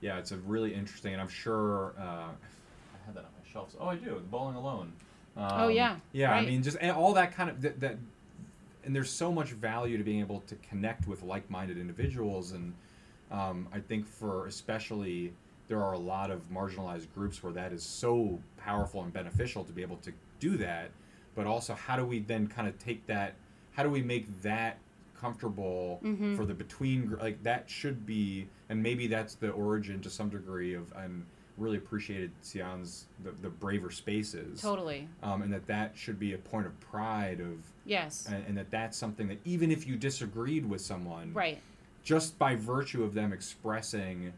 yeah, 0.00 0.18
it's 0.18 0.32
a 0.32 0.38
really 0.38 0.74
interesting, 0.74 1.12
and 1.12 1.20
I'm 1.20 1.28
sure 1.28 1.92
uh, 1.98 2.02
I 2.02 3.06
had 3.06 3.14
that 3.14 3.20
on 3.26 3.30
my 3.38 3.52
shelves. 3.52 3.76
Oh, 3.78 3.88
I 3.88 3.96
do. 3.96 4.14
The 4.14 4.20
Bowling 4.20 4.56
Alone. 4.56 4.90
Um, 5.36 5.48
Oh, 5.52 5.68
yeah, 5.68 5.96
Yeah, 6.12 6.32
I 6.32 6.46
mean, 6.46 6.62
just 6.62 6.78
and 6.80 6.92
all 6.92 7.12
that 7.12 7.34
kind 7.34 7.50
of 7.50 7.60
that, 7.60 7.80
that, 7.80 7.98
and 8.84 8.96
there's 8.96 9.10
so 9.10 9.30
much 9.30 9.50
value 9.50 9.98
to 9.98 10.04
being 10.04 10.20
able 10.20 10.40
to 10.46 10.54
connect 10.56 11.06
with 11.06 11.22
like-minded 11.22 11.76
individuals, 11.76 12.52
and 12.52 12.72
um, 13.30 13.68
I 13.70 13.80
think 13.80 14.06
for 14.06 14.46
especially 14.46 15.34
there 15.68 15.82
are 15.82 15.92
a 15.94 15.98
lot 15.98 16.30
of 16.30 16.50
marginalized 16.50 17.06
groups 17.14 17.42
where 17.42 17.52
that 17.52 17.72
is 17.72 17.82
so 17.82 18.38
powerful 18.58 19.02
and 19.02 19.12
beneficial 19.12 19.64
to 19.64 19.72
be 19.72 19.82
able 19.82 19.96
to 19.98 20.12
do 20.40 20.56
that, 20.58 20.90
but 21.34 21.46
also 21.46 21.74
how 21.74 21.96
do 21.96 22.04
we 22.04 22.20
then 22.20 22.46
kind 22.46 22.68
of 22.68 22.78
take 22.78 23.06
that? 23.06 23.34
How 23.72 23.82
do 23.82 23.90
we 23.90 24.02
make 24.02 24.42
that 24.42 24.78
comfortable 25.18 26.00
Mhm. 26.04 26.36
for 26.36 26.44
the 26.44 26.52
between 26.54 27.16
like 27.20 27.42
that 27.44 27.70
should 27.70 28.04
be 28.04 28.46
and 28.68 28.82
maybe 28.82 29.06
that's 29.06 29.34
the 29.36 29.50
origin 29.50 30.00
to 30.02 30.10
some 30.10 30.28
degree 30.28 30.74
of 30.74 30.92
and 30.96 31.24
really 31.56 31.78
appreciated 31.78 32.30
Sian's 32.42 33.06
the, 33.22 33.30
the 33.30 33.48
braver 33.48 33.90
spaces 33.90 34.60
Totally. 34.60 35.08
um, 35.22 35.40
and 35.40 35.52
that 35.52 35.66
that 35.68 35.96
should 35.96 36.18
be 36.18 36.34
a 36.34 36.38
point 36.38 36.66
of 36.66 36.78
pride 36.80 37.40
of 37.40 37.62
Yes. 37.86 38.26
and, 38.30 38.44
and 38.46 38.58
that 38.58 38.70
that's 38.70 38.98
something 38.98 39.28
that 39.28 39.38
even 39.46 39.70
if 39.70 39.86
you 39.86 39.96
disagreed 39.96 40.66
with 40.68 40.80
someone 40.82 41.32
right. 41.32 41.58
just 42.02 42.38
by 42.38 42.54
virtue 42.56 43.02
of 43.02 43.14
them 43.14 43.32
expressing 43.32 44.32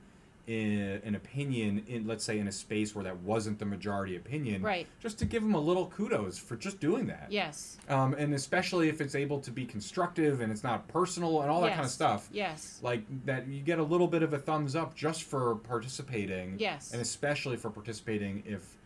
in, 0.47 1.01
an 1.05 1.15
opinion 1.17 1.83
in 1.89 2.07
let's 2.07 2.25
say 2.25 2.39
in 2.39 2.47
a 2.47 2.53
space 2.53 2.95
where 2.95 3.03
that 3.05 3.17
wasn't 3.19 3.59
the 3.59 3.65
majority 3.65 4.17
opinion 4.17 4.63
Right. 4.63 4.87
just 5.01 5.19
to 5.19 5.25
give 5.25 5.43
them 5.43 5.55
a 5.55 5.61
little 5.61 5.87
kudos 5.87 6.39
for 6.39 6.57
just 6.57 6.79
doing 6.79 7.07
that 7.09 7.27
Yes. 7.31 7.79
um, 7.89 8.15
and 8.15 8.33
especially 8.33 8.89
if 8.89 9.01
it's 9.01 9.15
able 9.17 9.41
to 9.41 9.51
be 9.51 9.65
constructive 9.65 10.41
and 10.41 10.53
it's 10.53 10.63
not 10.63 10.87
personal 10.89 11.43
and 11.43 11.51
all 11.51 11.61
that 11.63 11.73
kind 11.73 11.85
of 11.85 11.91
stuff 11.91 12.29
Yes. 12.33 12.79
like 12.83 13.03
that 13.27 13.49
you 13.49 13.61
get 13.61 13.79
a 13.79 13.83
little 13.83 14.07
bit 14.07 14.23
of 14.23 14.33
a 14.33 14.39
thumbs 14.39 14.77
up 14.77 14.95
just 14.95 15.25
for 15.25 15.57
participating 15.57 16.57
Yes. 16.59 16.93
and 16.93 17.03
especially 17.03 17.57
for 17.57 17.71
participating 17.71 18.43
if 18.47 18.77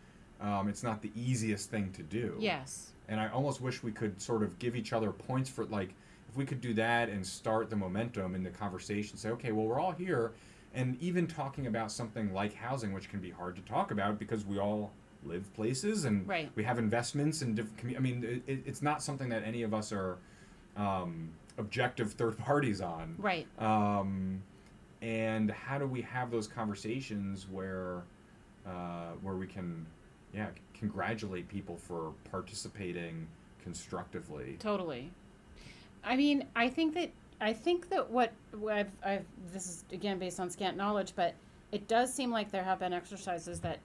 um, 0.41 0.67
it's 0.67 0.81
not 0.81 1.01
the 1.03 1.11
easiest 1.15 1.69
thing 1.69 1.91
to 1.91 2.01
do 2.01 2.35
Yes. 2.39 2.91
and 3.07 3.19
i 3.19 3.27
almost 3.29 3.61
wish 3.61 3.83
we 3.83 3.91
could 3.91 4.19
sort 4.19 4.41
of 4.41 4.57
give 4.57 4.75
each 4.75 4.93
other 4.93 5.11
points 5.11 5.49
for 5.49 5.65
like 5.65 5.93
if 6.27 6.35
we 6.37 6.45
could 6.45 6.61
do 6.61 6.73
that 6.73 7.09
and 7.09 7.23
start 7.27 7.69
the 7.69 7.75
momentum 7.75 8.33
in 8.33 8.41
the 8.43 8.49
conversation 8.49 9.15
say 9.17 9.29
okay 9.29 9.51
well 9.51 9.65
we're 9.67 9.79
all 9.79 9.91
here 9.91 10.31
and 10.73 10.97
even 11.01 11.27
talking 11.27 11.67
about 11.67 11.91
something 11.91 12.33
like 12.33 12.53
housing 12.53 12.93
which 12.93 13.09
can 13.09 13.19
be 13.19 13.29
hard 13.29 13.55
to 13.55 13.61
talk 13.63 13.91
about 13.91 14.17
because 14.19 14.45
we 14.45 14.57
all 14.59 14.91
live 15.23 15.53
places 15.53 16.05
and 16.05 16.27
Right. 16.27 16.49
we 16.55 16.63
have 16.63 16.79
investments 16.79 17.41
in 17.41 17.53
different 17.55 17.77
commu- 17.77 17.97
i 17.97 17.99
mean 17.99 18.23
it, 18.23 18.41
it- 18.51 18.63
it's 18.65 18.81
not 18.81 19.03
something 19.03 19.29
that 19.29 19.43
any 19.43 19.61
of 19.63 19.73
us 19.73 19.91
are 19.91 20.17
um, 20.77 21.29
objective 21.57 22.13
third 22.13 22.37
parties 22.49 22.81
on 22.81 23.15
Right. 23.17 23.47
um, 23.59 24.41
and 25.01 25.51
how 25.51 25.77
do 25.77 25.85
we 25.87 26.01
have 26.01 26.31
those 26.31 26.47
conversations 26.47 27.47
where 27.49 28.01
uh, 28.65 29.11
where 29.21 29.35
we 29.35 29.47
can 29.47 29.85
yeah 30.33 30.47
congratulate 30.73 31.47
people 31.49 31.75
for 31.75 32.13
participating 32.31 33.27
constructively 33.63 34.55
Totally. 34.59 35.11
I 36.03 36.15
mean, 36.15 36.45
I 36.55 36.67
think 36.67 36.95
that 36.95 37.11
I 37.41 37.53
think 37.53 37.89
that 37.89 38.09
what 38.09 38.31
I've, 38.69 38.91
I've 39.03 39.25
this 39.51 39.67
is 39.67 39.83
again 39.91 40.19
based 40.19 40.39
on 40.39 40.49
scant 40.49 40.77
knowledge, 40.77 41.13
but 41.15 41.33
it 41.71 41.87
does 41.87 42.13
seem 42.13 42.29
like 42.29 42.51
there 42.51 42.63
have 42.63 42.79
been 42.79 42.93
exercises 42.93 43.59
that 43.61 43.79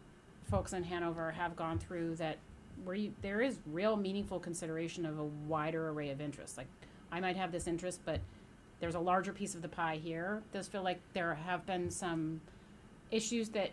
folks 0.51 0.75
in 0.75 0.85
Hanover 0.85 1.31
have 1.31 1.57
gone 1.57 1.79
through 1.79 2.17
that 2.17 2.37
where 2.85 2.95
you, 2.95 3.13
there 3.23 3.41
is 3.41 3.59
real 3.73 3.97
meaningful 3.97 4.39
consideration 4.39 5.07
of 5.07 5.19
a 5.19 5.25
wider 5.49 5.89
array 5.89 6.11
of 6.11 6.21
interests. 6.21 6.59
Like 6.59 6.67
I 7.11 7.19
might 7.21 7.37
have 7.37 7.51
this 7.51 7.67
interest, 7.67 8.01
but 8.05 8.21
there's 8.81 8.95
a 8.95 9.01
larger 9.01 9.33
piece 9.33 9.55
of 9.55 9.63
the 9.63 9.69
pie 9.69 9.99
here. 10.03 10.43
Does 10.53 10.69
feel 10.69 10.83
like 10.83 11.01
there 11.15 11.35
have 11.35 11.65
been 11.65 11.91
some 11.91 12.43
issues 13.11 13.49
that, 13.51 13.71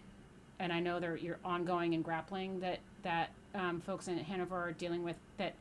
and 0.59 0.71
I 0.71 0.79
know 0.79 1.01
they're 1.01 1.17
you're 1.17 1.39
ongoing 1.43 1.93
and 1.93 2.03
grappling 2.03 2.61
that 2.61 2.79
that 3.03 3.31
um, 3.53 3.81
folks 3.81 4.07
in 4.07 4.17
Hanover 4.17 4.55
are 4.55 4.71
dealing 4.71 5.03
with 5.03 5.17
that 5.37 5.53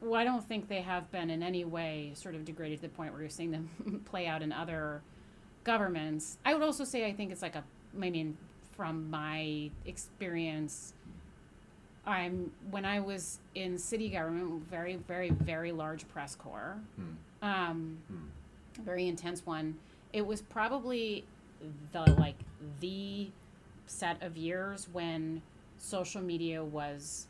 well, 0.00 0.14
I 0.14 0.24
don't 0.24 0.44
think 0.44 0.68
they 0.68 0.80
have 0.82 1.10
been 1.10 1.30
in 1.30 1.42
any 1.42 1.64
way 1.64 2.12
sort 2.14 2.34
of 2.34 2.44
degraded 2.44 2.78
to 2.78 2.82
the 2.82 2.88
point 2.88 3.12
where 3.12 3.20
you're 3.22 3.30
seeing 3.30 3.50
them 3.50 4.02
play 4.04 4.26
out 4.26 4.42
in 4.42 4.52
other 4.52 5.02
governments. 5.64 6.38
I 6.44 6.54
would 6.54 6.62
also 6.62 6.84
say 6.84 7.06
I 7.06 7.12
think 7.12 7.32
it's 7.32 7.42
like 7.42 7.56
a, 7.56 7.64
I 7.96 8.08
mean, 8.10 8.36
from 8.76 9.10
my 9.10 9.70
experience, 9.86 10.94
I'm 12.06 12.50
when 12.70 12.84
I 12.84 13.00
was 13.00 13.38
in 13.54 13.76
city 13.78 14.08
government, 14.08 14.62
very, 14.70 14.96
very, 14.96 15.30
very 15.30 15.72
large 15.72 16.08
press 16.08 16.34
corps, 16.34 16.78
Hmm. 16.96 17.46
um, 17.46 17.98
Hmm. 18.08 18.82
very 18.82 19.08
intense 19.08 19.44
one. 19.44 19.76
It 20.12 20.24
was 20.26 20.40
probably 20.40 21.24
the 21.92 22.10
like 22.18 22.36
the 22.80 23.28
set 23.86 24.22
of 24.22 24.36
years 24.36 24.88
when 24.92 25.42
social 25.76 26.22
media 26.22 26.64
was 26.64 27.26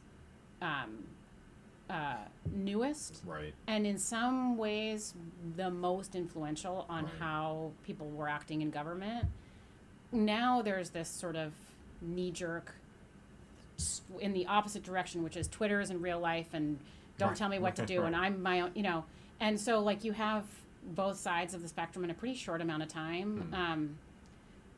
um, 0.62 1.04
uh, 1.90 2.16
newest 2.52 3.22
right 3.26 3.54
and 3.66 3.86
in 3.86 3.96
some 3.98 4.56
ways 4.56 5.14
the 5.56 5.70
most 5.70 6.14
influential 6.14 6.84
on 6.88 7.04
Right. 7.04 7.12
how 7.18 7.72
people 7.84 8.08
were 8.10 8.28
acting 8.28 8.60
in 8.62 8.70
government 8.70 9.26
now 10.12 10.60
there's 10.62 10.90
this 10.90 11.08
sort 11.08 11.36
of 11.36 11.52
knee 12.02 12.30
jerk 12.30 12.74
in 14.20 14.32
the 14.32 14.46
opposite 14.46 14.82
direction, 14.82 15.22
which 15.22 15.36
is 15.36 15.46
Twitter 15.46 15.80
is 15.80 15.90
in 15.90 16.00
real 16.00 16.18
life 16.18 16.48
and 16.52 16.78
don't 17.16 17.28
Right, 17.28 17.36
tell 17.38 17.48
me 17.48 17.58
what 17.60 17.76
to 17.76 17.82
right, 17.82 17.88
do, 17.94 18.02
and. 18.02 18.16
I'm 18.16 18.42
my 18.42 18.60
own, 18.62 18.72
you 18.74 18.82
know. 18.82 19.04
And 19.40 19.58
so, 19.60 19.80
like, 19.80 20.02
you 20.04 20.12
have 20.12 20.44
both 20.84 21.16
sides 21.18 21.54
of 21.54 21.62
the 21.62 21.68
spectrum 21.68 22.02
in 22.04 22.10
a 22.10 22.14
pretty 22.14 22.34
short 22.34 22.60
amount 22.60 22.82
of 22.82 22.88
time. 22.88 23.42
Hmm. 23.42 23.54
Um, 23.54 23.98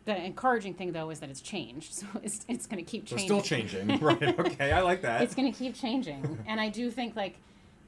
the 0.04 0.16
encouraging 0.24 0.74
thing, 0.74 0.92
though, 0.92 1.10
is 1.10 1.20
that 1.20 1.30
it's 1.30 1.40
changed, 1.40 1.92
so 2.00 2.06
it's, 2.22 2.44
it's 2.48 2.66
going 2.66 2.84
to 2.84 2.90
keep 2.90 3.06
changing. 3.06 3.26
still 3.26 3.42
changing, 3.42 3.98
right? 4.00 4.38
Okay, 4.38 4.72
I 4.72 4.80
like 4.80 5.02
that. 5.02 5.22
It's 5.22 5.34
going 5.34 5.50
to 5.52 5.58
keep 5.58 5.74
changing, 5.74 6.38
and 6.46 6.60
I 6.60 6.68
do 6.68 6.90
think 6.90 7.16
like, 7.16 7.36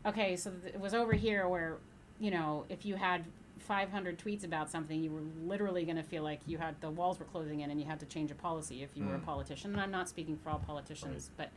okay, 0.07 0.37
so 0.37 0.53
it 0.67 0.79
was 0.81 0.95
over 0.95 1.13
here 1.13 1.49
where, 1.49 1.77
you 2.21 2.31
know, 2.31 2.65
if 2.69 2.85
you 2.85 2.97
had 2.97 3.25
500 3.61 4.19
tweets 4.19 4.45
about 4.45 4.71
something, 4.71 5.03
you 5.03 5.11
were 5.11 5.23
literally 5.47 5.85
going 5.85 5.97
to 5.97 6.03
feel 6.03 6.23
like 6.25 6.41
you 6.47 6.59
had 6.59 6.81
the 6.81 6.91
walls 6.91 7.19
were 7.19 7.25
closing 7.27 7.61
in, 7.61 7.71
and 7.71 7.81
you 7.81 7.87
had 7.87 8.01
to 8.01 8.07
change 8.07 8.31
a 8.31 8.35
policy 8.35 8.83
if 8.83 8.91
you 8.97 9.05
were 9.05 9.15
a 9.15 9.19
Mm. 9.19 9.25
politician. 9.25 9.73
And 9.73 9.81
I'm 9.81 9.91
not 9.93 10.09
speaking 10.09 10.37
for 10.37 10.51
all 10.51 10.59
politicians, 10.59 11.31
but 11.37 11.51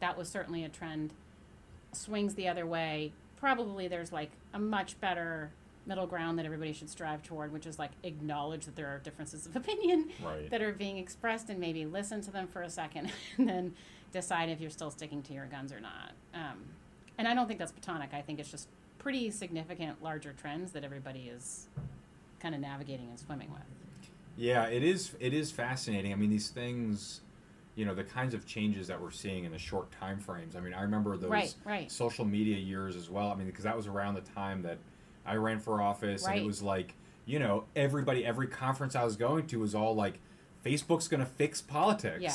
that 0.00 0.18
was 0.18 0.28
certainly 0.28 0.64
a 0.64 0.68
trend. 0.68 1.14
Swings 1.92 2.34
the 2.34 2.46
other 2.48 2.66
way. 2.66 3.12
Probably 3.38 3.88
there's 3.88 4.12
like 4.12 4.30
a 4.52 4.58
much 4.58 5.00
better 5.00 5.50
middle 5.86 6.06
ground 6.06 6.38
that 6.38 6.44
everybody 6.46 6.72
should 6.72 6.90
strive 6.90 7.22
toward, 7.22 7.52
which 7.52 7.66
is 7.66 7.78
like 7.78 7.92
acknowledge 8.02 8.66
that 8.66 8.76
there 8.76 8.88
are 8.88 8.98
differences 8.98 9.46
of 9.46 9.56
opinion 9.56 10.10
right. 10.24 10.50
that 10.50 10.62
are 10.62 10.72
being 10.72 10.98
expressed 10.98 11.48
and 11.48 11.60
maybe 11.60 11.86
listen 11.86 12.20
to 12.22 12.30
them 12.30 12.46
for 12.46 12.62
a 12.62 12.70
second 12.70 13.10
and 13.38 13.48
then 13.48 13.74
decide 14.12 14.48
if 14.48 14.60
you're 14.60 14.70
still 14.70 14.90
sticking 14.90 15.22
to 15.22 15.32
your 15.32 15.46
guns 15.46 15.72
or 15.72 15.80
not. 15.80 16.12
Um, 16.34 16.64
and 17.18 17.26
I 17.26 17.34
don't 17.34 17.46
think 17.46 17.58
that's 17.58 17.72
platonic. 17.72 18.10
I 18.12 18.20
think 18.20 18.40
it's 18.40 18.50
just 18.50 18.68
pretty 18.98 19.30
significant 19.30 20.02
larger 20.02 20.32
trends 20.32 20.72
that 20.72 20.84
everybody 20.84 21.30
is 21.34 21.68
kind 22.40 22.54
of 22.54 22.60
navigating 22.60 23.08
and 23.08 23.18
swimming 23.18 23.50
with. 23.50 23.62
Yeah, 24.36 24.66
it 24.66 24.82
is. 24.82 25.12
It 25.18 25.32
is 25.32 25.50
fascinating. 25.50 26.12
I 26.12 26.16
mean, 26.16 26.28
these 26.28 26.50
things, 26.50 27.22
you 27.74 27.86
know, 27.86 27.94
the 27.94 28.04
kinds 28.04 28.34
of 28.34 28.46
changes 28.46 28.86
that 28.88 29.00
we're 29.00 29.10
seeing 29.10 29.44
in 29.44 29.52
the 29.52 29.58
short 29.58 29.90
time 29.92 30.18
frames. 30.18 30.56
I 30.56 30.60
mean, 30.60 30.74
I 30.74 30.82
remember 30.82 31.16
those 31.16 31.30
Right, 31.30 31.54
right. 31.64 31.90
social 31.90 32.26
media 32.26 32.56
years 32.56 32.96
as 32.96 33.08
well. 33.08 33.30
I 33.30 33.34
mean, 33.34 33.46
because 33.46 33.64
that 33.64 33.76
was 33.76 33.86
around 33.86 34.14
the 34.14 34.20
time 34.20 34.60
that 34.62 34.76
I 35.26 35.36
ran 35.36 35.60
for 35.60 35.80
office, 35.80 36.26
and 36.26 36.38
it 36.38 36.46
was 36.46 36.62
like, 36.62 36.94
you 37.24 37.38
know, 37.38 37.64
everybody, 37.74 38.24
every 38.24 38.46
conference 38.46 38.94
I 38.94 39.04
was 39.04 39.16
going 39.16 39.46
to 39.48 39.60
was 39.60 39.74
all 39.74 39.94
like, 39.94 40.18
Facebook's 40.64 41.08
going 41.08 41.20
to 41.20 41.26
fix 41.26 41.60
politics. 41.60 42.22
Yeah. 42.22 42.32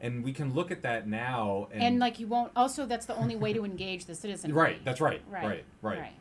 And 0.00 0.22
we 0.22 0.32
can 0.32 0.52
look 0.52 0.70
at 0.70 0.82
that 0.82 1.08
now, 1.08 1.68
and, 1.72 1.82
And, 1.82 1.98
like 1.98 2.18
you 2.18 2.26
won't. 2.26 2.52
Also, 2.54 2.84
that's 2.84 3.06
the 3.06 3.16
only 3.16 3.36
way 3.36 3.54
to 3.54 3.64
engage 3.64 4.04
the 4.04 4.14
citizenry. 4.14 4.54
right, 4.60 4.84
that's 4.84 5.00
right, 5.00 5.22
right, 5.30 5.44
right, 5.44 5.64
right, 5.80 5.98
right. 6.00 6.12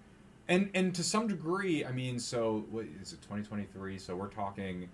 And 0.48 0.70
and 0.74 0.96
to 0.96 1.04
some 1.04 1.28
degree, 1.28 1.84
I 1.84 1.92
mean, 1.92 2.18
so 2.20 2.66
what 2.72 2.86
is 3.02 3.12
it? 3.12 3.22
Twenty 3.24 3.44
twenty 3.44 3.66
three. 3.74 3.98
So 3.98 4.16
we're 4.16 4.28
talking 4.28 4.90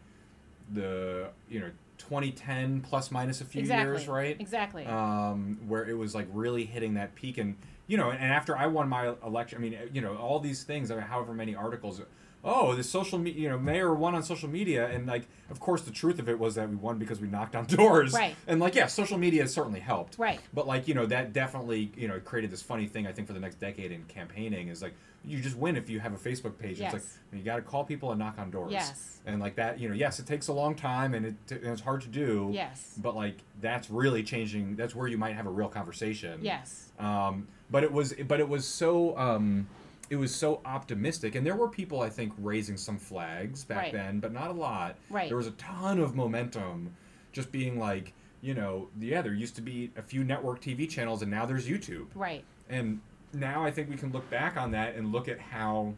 the 0.72 1.30
you 1.50 1.60
know 1.60 1.70
2010 2.00 2.82
plus 2.82 3.12
minus 3.12 3.42
a 3.42 3.46
few 3.46 3.62
Exactly. 3.62 3.92
years, 3.92 4.08
right? 4.08 4.40
Exactly. 4.40 4.86
um, 4.86 5.60
where 5.68 5.86
it 5.88 5.98
was 5.98 6.16
like 6.16 6.28
really 6.32 6.66
hitting 6.66 6.96
that 6.96 7.14
peak 7.14 7.38
and 7.38 7.58
you 7.90 7.98
know 7.98 8.10
and 8.12 8.24
after 8.24 8.56
i 8.58 8.66
won 8.68 8.88
my 8.88 9.14
election 9.26 9.58
i 9.58 9.62
mean 9.62 9.78
you 9.92 10.00
know 10.00 10.16
all 10.16 10.40
these 10.40 10.64
things 10.64 10.90
I 10.92 10.96
mean, 10.96 11.04
however 11.04 11.34
many 11.34 11.56
articles 11.56 12.02
oh 12.46 12.74
the 12.76 12.84
social 12.84 13.20
media 13.20 13.42
you 13.42 13.50
know 13.50 13.58
mayor 13.60 13.94
won 13.94 14.16
on 14.16 14.24
social 14.24 14.48
media 14.48 14.88
and 14.88 15.06
like 15.08 15.28
of 15.50 15.60
course 15.60 15.82
the 15.82 15.92
truth 15.92 16.20
of 16.20 16.30
it 16.30 16.40
was 16.40 16.56
that 16.56 16.70
we 16.70 16.76
won 16.78 16.98
because 16.98 17.20
we 17.20 17.28
knocked 17.28 17.56
on 17.56 17.66
doors 17.82 18.14
Right. 18.14 18.36
and 18.48 18.62
like 18.62 18.76
yeah 18.76 18.86
social 18.88 19.18
media 19.18 19.42
has 19.42 19.52
certainly 19.54 19.82
helped 19.82 20.18
Right. 20.18 20.40
but 20.54 20.66
like 20.68 20.88
you 20.88 20.94
know 20.94 21.06
that 21.08 21.34
definitely 21.34 21.92
you 21.98 22.08
know 22.08 22.20
created 22.22 22.52
this 22.52 22.62
funny 22.62 22.88
thing 22.88 23.08
i 23.08 23.12
think 23.12 23.28
for 23.28 23.34
the 23.34 23.40
next 23.42 23.56
decade 23.60 23.92
in 23.92 24.04
campaigning 24.04 24.70
is 24.70 24.82
like 24.82 24.94
you 25.26 25.42
just 25.42 25.58
win 25.58 25.76
if 25.76 25.90
you 25.90 26.00
have 26.00 26.14
a 26.14 26.18
facebook 26.30 26.58
page 26.58 26.80
it's 26.80 26.94
like 26.94 27.02
Yes. 27.02 27.18
you 27.34 27.42
got 27.42 27.58
to 27.58 27.62
call 27.62 27.84
people 27.84 28.12
and 28.12 28.20
knock 28.20 28.36
on 28.40 28.52
doors 28.52 28.72
Yes. 28.72 29.20
and 29.26 29.42
like 29.42 29.56
that 29.56 29.78
you 29.80 29.90
know 29.90 29.96
yes 29.96 30.20
it 30.20 30.26
takes 30.26 30.48
a 30.48 30.54
long 30.54 30.76
time 30.76 31.14
and, 31.14 31.26
it, 31.26 31.36
and 31.52 31.66
it's 31.74 31.82
hard 31.82 32.02
to 32.04 32.08
do 32.08 32.52
yes. 32.54 32.94
but 33.02 33.16
like 33.18 33.40
that's 33.60 33.90
really 33.90 34.24
changing 34.24 34.78
that's 34.78 34.96
where 34.96 35.08
you 35.10 35.18
might 35.18 35.36
have 35.36 35.46
a 35.48 35.50
real 35.50 35.68
conversation 35.68 36.40
Yes. 36.42 36.92
um, 37.00 37.48
but 37.70 37.84
it 37.84 37.92
was 37.92 38.14
but 38.28 38.40
it 38.40 38.48
was 38.50 38.66
so 38.68 39.18
um, 39.18 39.68
it 40.10 40.16
was 40.16 40.34
so 40.34 40.62
optimistic 40.66 41.36
and 41.36 41.46
there 41.46 41.56
were 41.56 41.68
people 41.68 42.02
i 42.02 42.10
think 42.10 42.34
raising 42.40 42.78
some 42.78 42.98
flags 42.98 43.64
back 43.64 43.78
Right. 43.78 43.94
then 43.94 44.20
but 44.20 44.34
not 44.34 44.50
a 44.50 44.54
lot 44.54 44.96
Right. 45.10 45.28
there 45.28 45.38
was 45.38 45.48
a 45.48 45.52
ton 45.52 46.00
of 46.00 46.16
momentum 46.16 46.96
just 47.32 47.52
being 47.52 47.78
like 47.80 48.14
you 48.42 48.54
know 48.54 48.90
yeah 49.00 49.22
there 49.22 49.34
used 49.34 49.56
to 49.58 49.62
be 49.62 49.92
a 49.98 50.02
few 50.02 50.24
network 50.24 50.62
tv 50.62 50.90
channels 50.90 51.22
and 51.22 51.30
now 51.30 51.46
there's 51.46 51.68
youtube 51.68 52.08
Right. 52.16 52.44
and 52.70 53.00
now 53.32 53.64
I 53.64 53.70
think 53.70 53.92
we 53.92 53.96
can 53.96 54.12
look 54.12 54.28
back 54.32 54.58
on 54.58 54.72
that 54.72 54.96
and 54.96 55.12
look 55.12 55.28
at 55.28 55.40
how 55.40 55.94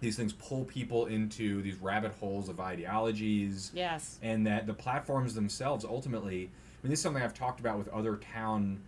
these 0.00 0.16
things 0.16 0.32
pull 0.32 0.64
people 0.64 1.06
into 1.06 1.62
these 1.62 1.76
rabbit 1.76 2.10
holes 2.18 2.48
of 2.48 2.58
ideologies 2.58 3.70
Yes. 3.72 4.18
and 4.22 4.44
that 4.48 4.66
the 4.66 4.74
platforms 4.74 5.34
themselves 5.36 5.84
ultimately 5.84 6.38
I 6.46 6.82
mean 6.82 6.90
this 6.90 6.98
is 6.98 7.02
something 7.04 7.22
I've 7.22 7.34
talked 7.34 7.60
about 7.60 7.78
with 7.78 7.86
other 7.90 8.16
town 8.16 8.80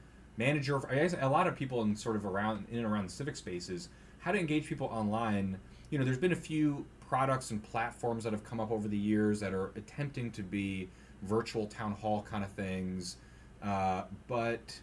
manager 0.46 0.74
I 0.90 0.94
guess 0.96 1.14
a 1.20 1.28
lot 1.28 1.46
of 1.46 1.54
people 1.56 1.82
in 1.82 1.94
sort 1.96 2.16
of 2.16 2.24
around 2.26 2.66
in 2.70 2.78
and 2.78 2.86
around 2.86 3.04
the 3.08 3.12
civic 3.12 3.36
spaces 3.36 3.88
how 4.24 4.30
to 4.32 4.38
engage 4.38 4.64
people 4.66 4.88
online 4.88 5.58
you 5.90 5.98
know 5.98 6.04
there's 6.04 6.18
been 6.26 6.32
a 6.32 6.42
few 6.50 6.84
products 7.08 7.50
and 7.52 7.62
platforms 7.62 8.24
that 8.24 8.32
have 8.32 8.44
come 8.50 8.60
up 8.60 8.70
over 8.70 8.88
the 8.88 8.96
years 9.12 9.40
that 9.40 9.52
are 9.52 9.68
attempting 9.76 10.30
to 10.32 10.42
be 10.42 10.88
virtual 11.22 11.66
town 11.66 11.92
hall 11.92 12.26
kind 12.32 12.42
of 12.44 12.50
things 12.52 13.16
uh, 13.62 14.02
but 14.26 14.78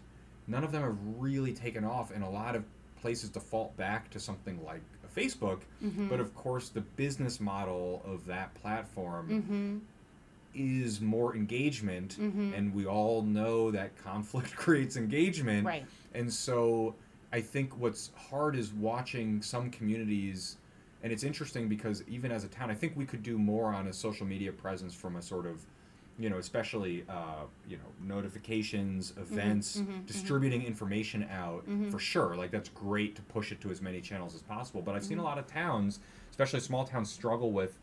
none 0.47 0.64
of 0.64 0.72
them 0.72 0.82
have 0.84 0.97
really 1.18 1.53
taken 1.53 1.84
off 1.84 2.12
and 2.12 2.24
a 2.24 2.30
lot 2.30 2.55
of 2.55 2.64
places 3.01 3.30
default 3.30 3.76
back 3.78 4.10
to 4.12 4.20
something 4.20 4.57
like 4.66 4.82
Facebook 5.16 5.62
Mm-hmm. 5.84 6.07
but 6.07 6.20
of 6.20 6.36
course 6.36 6.70
the 6.70 6.82
business 6.82 7.39
model 7.39 8.01
of 8.05 8.26
that 8.28 8.53
platform 8.62 9.26
Mm-hmm. 9.30 9.78
Is 10.53 10.99
more 11.01 11.35
engagement 11.35 12.17
Mhm. 12.19 12.57
and 12.57 12.73
we 12.73 12.85
all 12.85 13.21
know 13.21 13.71
that 13.71 13.95
conflict 13.97 14.55
creates 14.55 14.97
engagement 14.97 15.65
Right. 15.65 15.85
and 16.13 16.31
so 16.31 16.95
i 17.31 17.39
think 17.39 17.77
what's 17.77 18.11
hard 18.15 18.55
is 18.55 18.73
watching 18.73 19.41
some 19.41 19.69
communities 19.69 20.57
and 21.03 21.13
it's 21.13 21.23
interesting 21.23 21.69
because 21.69 22.03
even 22.07 22.31
as 22.31 22.43
a 22.43 22.47
town 22.47 22.71
i 22.71 22.75
think 22.75 22.93
we 22.95 23.05
could 23.05 23.21
do 23.23 23.37
more 23.37 23.73
on 23.73 23.87
a 23.87 23.93
social 23.93 24.25
media 24.25 24.51
presence 24.51 24.93
from 24.93 25.15
a 25.17 25.21
sort 25.21 25.45
of 25.45 25.65
you 26.17 26.29
know 26.29 26.37
especially 26.37 27.05
uh, 27.07 27.43
you 27.67 27.77
know 27.77 28.15
notifications 28.15 29.13
events 29.17 29.77
mhm, 29.77 30.05
distributing 30.05 30.63
information 30.63 31.23
out 31.31 31.65
Mhm. 31.67 31.91
for 31.91 31.99
sure 31.99 32.35
like 32.35 32.51
that's 32.51 32.69
great 32.69 33.15
to 33.15 33.21
push 33.23 33.51
it 33.51 33.61
to 33.61 33.69
as 33.71 33.81
many 33.81 34.01
channels 34.01 34.35
as 34.35 34.41
possible 34.41 34.81
but 34.81 34.95
i've 34.95 35.03
seen 35.03 35.17
a 35.19 35.21
Mhm. 35.21 35.25
lot 35.25 35.37
of 35.37 35.47
towns 35.47 35.99
especially 36.31 36.59
small 36.59 36.85
towns 36.85 37.09
struggle 37.11 37.51
with 37.51 37.77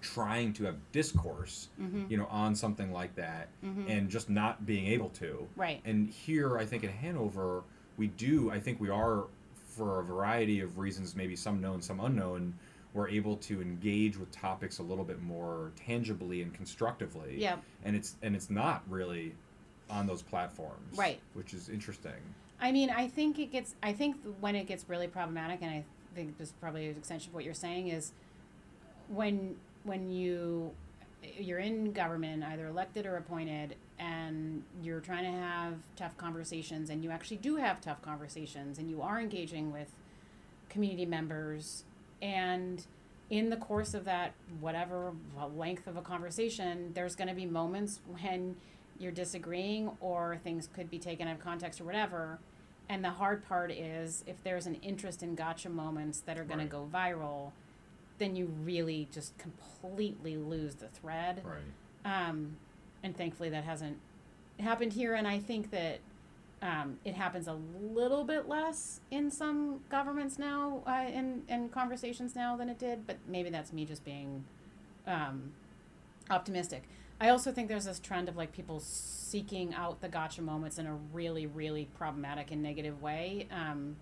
trying 0.00 0.52
to 0.54 0.64
have 0.64 0.76
discourse 0.92 1.68
Mm-hmm. 1.80 2.04
you 2.10 2.16
know 2.18 2.26
on 2.26 2.54
something 2.54 2.92
like 2.92 3.14
that 3.16 3.48
Mhm. 3.64 3.88
and 3.90 4.10
just 4.10 4.28
not 4.30 4.64
being 4.66 4.86
able 4.86 5.08
to 5.10 5.46
Right. 5.56 5.80
and 5.84 6.08
here 6.08 6.58
i 6.58 6.64
think 6.66 6.84
in 6.84 6.90
hanover 6.90 7.62
we 7.96 8.08
do 8.08 8.50
i 8.50 8.60
think 8.60 8.80
we 8.80 8.88
are 8.90 9.24
for 9.64 10.00
a 10.00 10.04
variety 10.04 10.60
of 10.60 10.78
reasons 10.78 11.14
maybe 11.16 11.34
some 11.36 11.60
known 11.60 11.80
some 11.82 12.00
unknown 12.00 12.54
we're 12.94 13.08
able 13.08 13.36
to 13.36 13.60
engage 13.60 14.16
with 14.16 14.30
topics 14.30 14.78
a 14.78 14.82
little 14.82 15.04
bit 15.04 15.20
more 15.22 15.72
tangibly 15.76 16.42
and 16.42 16.54
constructively 16.54 17.36
Yeah. 17.40 17.56
and 17.84 17.96
it's 17.96 18.16
and 18.22 18.34
it's 18.36 18.50
not 18.50 18.82
really 18.88 19.34
on 19.90 20.06
those 20.06 20.22
platforms 20.22 20.96
Right. 20.96 21.20
which 21.34 21.52
is 21.54 21.68
interesting 21.68 22.20
I 22.58 22.72
mean, 22.72 22.88
I 22.88 23.06
think 23.06 23.38
it 23.38 23.52
gets. 23.52 23.74
I 23.82 23.92
think 23.92 24.16
when 24.40 24.56
it 24.56 24.66
gets 24.66 24.88
really 24.88 25.08
problematic, 25.08 25.58
and 25.60 25.70
I 25.70 25.84
think 26.14 26.38
this 26.38 26.48
is 26.48 26.54
probably 26.58 26.88
an 26.88 26.96
extension 26.96 27.28
of 27.28 27.34
what 27.34 27.44
you're 27.44 27.52
saying 27.52 27.88
is 27.88 28.12
when 29.08 29.56
when 29.86 30.10
you 30.10 30.72
you're 31.38 31.58
in 31.58 31.92
government, 31.92 32.44
either 32.44 32.66
elected 32.66 33.04
or 33.04 33.16
appointed, 33.16 33.74
and 33.98 34.62
you're 34.82 35.00
trying 35.00 35.24
to 35.24 35.38
have 35.38 35.74
tough 35.96 36.16
conversations, 36.16 36.88
and 36.90 37.02
you 37.02 37.10
actually 37.10 37.38
do 37.38 37.56
have 37.56 37.80
tough 37.80 38.00
conversations, 38.00 38.78
and 38.78 38.88
you 38.88 39.02
are 39.02 39.18
engaging 39.18 39.72
with 39.72 39.90
community 40.68 41.06
members, 41.06 41.84
and 42.22 42.86
in 43.28 43.50
the 43.50 43.56
course 43.56 43.92
of 43.92 44.04
that 44.04 44.34
whatever 44.60 45.12
length 45.56 45.88
of 45.88 45.96
a 45.96 46.02
conversation, 46.02 46.92
there's 46.94 47.16
going 47.16 47.28
to 47.28 47.34
be 47.34 47.46
moments 47.46 48.00
when 48.20 48.54
you're 49.00 49.10
disagreeing 49.10 49.90
or 50.00 50.38
things 50.44 50.68
could 50.72 50.88
be 50.88 50.98
taken 50.98 51.26
out 51.26 51.34
of 51.34 51.40
context 51.40 51.80
or 51.80 51.84
whatever. 51.84 52.38
And 52.88 53.02
the 53.04 53.10
hard 53.10 53.44
part 53.46 53.72
is 53.72 54.22
if 54.28 54.42
there's 54.44 54.66
an 54.66 54.76
interest 54.76 55.24
in 55.24 55.34
gotcha 55.34 55.68
moments 55.68 56.20
that 56.20 56.38
are 56.38 56.44
going 56.44 56.60
Right. 56.60 56.70
to 56.70 56.76
go 56.76 56.88
viral, 56.92 57.50
then 58.18 58.36
you 58.36 58.46
really 58.62 59.08
just 59.12 59.36
completely 59.38 60.36
lose 60.36 60.76
the 60.76 60.88
thread. 60.88 61.42
right 61.44 61.58
Um, 62.04 62.56
and 63.02 63.16
thankfully 63.16 63.50
that 63.50 63.64
hasn't 63.64 63.98
happened 64.58 64.92
here. 64.92 65.14
And 65.14 65.26
I 65.26 65.38
think 65.38 65.70
that 65.70 65.98
um, 66.62 66.98
it 67.04 67.14
happens 67.14 67.46
a 67.48 67.58
little 67.80 68.24
bit 68.24 68.48
less 68.48 69.00
in 69.10 69.30
some 69.30 69.80
governments 69.90 70.38
now, 70.38 70.82
uh, 70.86 71.06
in, 71.08 71.42
in 71.48 71.68
conversations 71.68 72.34
now 72.34 72.56
than 72.56 72.68
it 72.68 72.78
did. 72.78 73.06
But 73.06 73.18
maybe 73.28 73.50
that's 73.50 73.72
me 73.72 73.84
just 73.84 74.04
being 74.04 74.44
um, 75.06 75.52
optimistic. 76.30 76.84
I 77.20 77.30
also 77.30 77.52
think 77.52 77.68
there's 77.68 77.86
this 77.86 77.98
trend 77.98 78.28
of 78.28 78.36
like 78.36 78.52
people 78.52 78.80
seeking 78.80 79.74
out 79.74 80.00
the 80.00 80.08
gotcha 80.08 80.42
moments 80.42 80.78
in 80.78 80.86
a 80.86 80.94
really, 81.12 81.46
really 81.46 81.88
problematic 81.96 82.50
and 82.50 82.62
negative 82.62 83.02
way. 83.02 83.46
Um, 83.50 83.96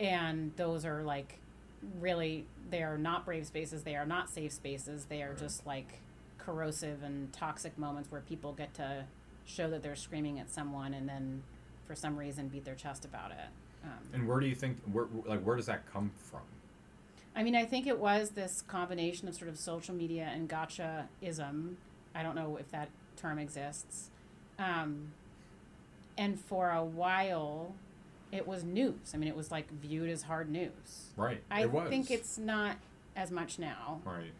and 0.00 0.52
those 0.56 0.84
are 0.84 1.02
like 1.02 1.38
really, 2.00 2.46
they 2.70 2.82
are 2.82 2.98
not 2.98 3.24
brave 3.24 3.46
spaces. 3.46 3.82
They 3.84 3.96
are 3.96 4.06
not 4.06 4.30
safe 4.30 4.52
spaces. 4.52 5.06
They 5.06 5.22
are 5.22 5.30
Right. 5.30 5.38
just 5.38 5.66
like 5.66 6.00
corrosive 6.38 7.02
and 7.02 7.32
toxic 7.32 7.76
moments 7.78 8.10
where 8.10 8.20
people 8.22 8.52
get 8.52 8.74
to 8.74 9.04
show 9.44 9.68
that 9.70 9.82
they're 9.82 9.96
screaming 9.96 10.38
at 10.38 10.50
someone 10.50 10.92
and 10.94 11.08
then 11.08 11.42
for 11.86 11.94
some 11.94 12.16
reason 12.16 12.48
beat 12.48 12.64
their 12.64 12.74
chest 12.74 13.04
about 13.04 13.30
it. 13.30 13.48
Um, 13.84 13.90
And 14.12 14.28
where 14.28 14.40
do 14.40 14.46
you 14.46 14.54
think 14.54 14.78
where 14.92 15.06
like 15.24 15.40
where 15.42 15.56
does 15.56 15.66
that 15.66 15.86
come 15.92 16.10
from? 16.16 16.40
I 17.36 17.42
mean, 17.42 17.54
I 17.54 17.64
think 17.64 17.86
it 17.86 17.98
was 17.98 18.30
this 18.30 18.62
combination 18.62 19.28
of 19.28 19.34
sort 19.36 19.48
of 19.48 19.58
social 19.58 19.94
media 19.94 20.28
and 20.32 20.48
gotcha 20.48 21.08
ism. 21.22 21.76
I 22.14 22.22
don't 22.22 22.34
know 22.34 22.56
if 22.56 22.70
that 22.72 22.88
term 23.16 23.38
exists. 23.38 24.10
Um, 24.58 25.12
and 26.16 26.40
for 26.40 26.70
a 26.70 26.84
while, 26.84 27.74
it 28.32 28.46
was 28.46 28.64
news. 28.64 29.12
I 29.14 29.16
mean, 29.16 29.28
it 29.28 29.36
was 29.36 29.50
like 29.50 29.70
viewed 29.70 30.10
as 30.10 30.22
hard 30.22 30.50
news. 30.50 31.10
Right. 31.16 31.42
I 31.50 31.64
it 31.64 31.88
think 31.88 32.10
it's 32.10 32.38
not 32.38 32.76
as 33.16 33.30
much 33.30 33.58
now. 33.58 34.00
right. 34.04 34.32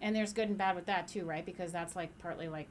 And 0.00 0.16
there's 0.16 0.32
good 0.32 0.48
and 0.48 0.58
bad 0.58 0.74
with 0.74 0.86
that 0.86 1.06
too, 1.06 1.24
right? 1.24 1.46
Because 1.46 1.70
that's 1.70 1.94
like 1.94 2.16
partly 2.18 2.48
like 2.48 2.70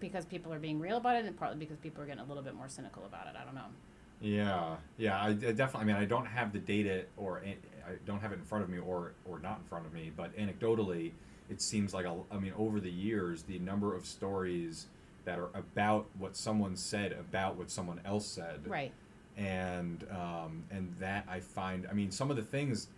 because 0.00 0.24
people 0.24 0.52
are 0.52 0.58
being 0.58 0.80
real 0.80 0.96
about 0.96 1.16
it 1.16 1.24
and 1.24 1.36
partly 1.36 1.58
because 1.58 1.76
people 1.78 2.02
are 2.02 2.06
getting 2.06 2.22
a 2.22 2.24
little 2.24 2.42
bit 2.42 2.54
more 2.54 2.68
cynical 2.68 3.04
about 3.04 3.26
it. 3.26 3.34
I 3.40 3.44
don't 3.44 3.54
know. 3.54 3.66
Yeah, 4.20 4.76
yeah. 4.96 5.20
I, 5.20 5.28
I 5.28 5.32
definitely. 5.32 5.80
I 5.80 5.84
mean, 5.84 5.96
I 5.96 6.04
don't 6.06 6.26
have 6.26 6.52
the 6.52 6.58
data, 6.58 7.04
or 7.16 7.42
I 7.44 7.92
don't 8.06 8.20
have 8.20 8.32
it 8.32 8.36
in 8.36 8.44
front 8.44 8.64
of 8.64 8.70
me, 8.70 8.78
or 8.78 9.12
or 9.26 9.38
not 9.40 9.58
in 9.58 9.64
front 9.64 9.84
of 9.84 9.92
me. 9.92 10.10
But 10.16 10.34
anecdotally, 10.38 11.12
it 11.50 11.60
seems 11.60 11.92
like 11.92 12.06
a, 12.06 12.16
I 12.30 12.38
mean, 12.38 12.54
over 12.56 12.80
the 12.80 12.90
years, 12.90 13.42
the 13.42 13.58
number 13.58 13.94
of 13.94 14.06
stories 14.06 14.86
that 15.24 15.38
are 15.38 15.50
about 15.54 16.06
what 16.18 16.36
someone 16.36 16.76
said 16.76 17.12
about 17.12 17.56
what 17.56 17.70
someone 17.70 18.00
else 18.04 18.26
said, 18.26 18.60
Right. 18.66 18.92
And 19.36 20.04
um, 20.10 20.64
and 20.70 20.94
that 21.00 21.26
I 21.28 21.40
find. 21.40 21.86
I 21.90 21.94
mean, 21.94 22.10
some 22.10 22.30
of 22.30 22.36
the 22.36 22.42
things, 22.42 22.88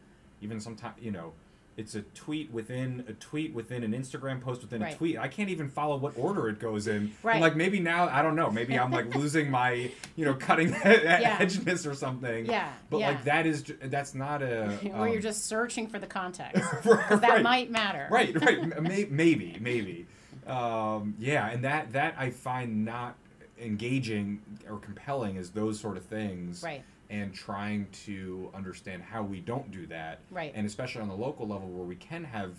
even 0.41 0.61
sometimes, 0.61 0.97
you 1.01 1.11
know. 1.11 1.33
It's 1.79 1.95
a 1.95 2.01
tweet 2.01 2.51
within 2.51 3.05
a 3.07 3.13
tweet 3.13 3.53
within 3.53 3.85
an 3.85 3.93
Instagram 3.93 4.41
post 4.41 4.63
within 4.63 4.81
Right. 4.81 4.95
a 4.95 4.97
tweet. 4.97 5.19
I 5.19 5.29
can't 5.29 5.51
even 5.51 5.69
follow 5.69 5.99
what 5.99 6.17
order 6.17 6.49
it 6.49 6.59
goes 6.59 6.87
in. 6.87 7.13
Right. 7.23 7.35
And 7.35 7.43
like 7.43 7.55
maybe 7.55 7.81
now 7.81 8.09
I 8.09 8.23
don't 8.23 8.35
know. 8.35 8.51
Maybe 8.51 8.79
I'm 8.79 8.91
like 8.91 9.15
losing 9.15 9.51
my 9.51 9.91
you 10.17 10.25
know 10.25 10.33
cutting 10.33 10.71
edgeness 10.73 11.87
or 11.87 11.95
something. 11.95 12.47
Yeah, 12.47 12.71
But 12.89 13.01
yeah. 13.01 13.09
like 13.09 13.25
that 13.25 13.45
is 13.45 13.63
that's 13.83 14.15
not 14.15 14.41
a 14.41 14.69
or 14.95 15.07
you're 15.07 15.17
um, 15.17 15.21
just 15.23 15.45
searching 15.45 15.87
for 15.87 15.99
the 15.99 16.07
context. 16.07 16.63
right, 16.87 17.21
that 17.21 17.43
might 17.43 17.71
matter. 17.71 18.09
right 18.11 18.35
right 18.41 18.59
M- 18.59 19.07
maybe 19.11 19.59
maybe 19.61 20.07
um, 20.47 21.15
yeah 21.19 21.51
and 21.51 21.65
that 21.65 21.93
that 21.93 22.15
I 22.19 22.31
find 22.31 22.87
not 22.87 23.17
engaging 23.61 24.41
or 24.69 24.79
compelling 24.79 25.37
as 25.39 25.51
those 25.51 25.79
sort 25.81 25.97
of 25.97 26.05
things 26.05 26.63
Right. 26.63 26.83
and 27.11 27.33
trying 27.35 27.87
to 28.05 28.51
understand 28.55 29.03
how 29.03 29.23
we 29.23 29.41
don't 29.41 29.71
do 29.71 29.87
that 29.87 30.21
Right. 30.31 30.53
and 30.55 30.67
especially 30.67 31.01
on 31.03 31.09
the 31.09 31.15
local 31.17 31.47
level 31.47 31.69
where 31.69 31.87
we 31.87 31.97
can 31.97 32.25
have 32.25 32.53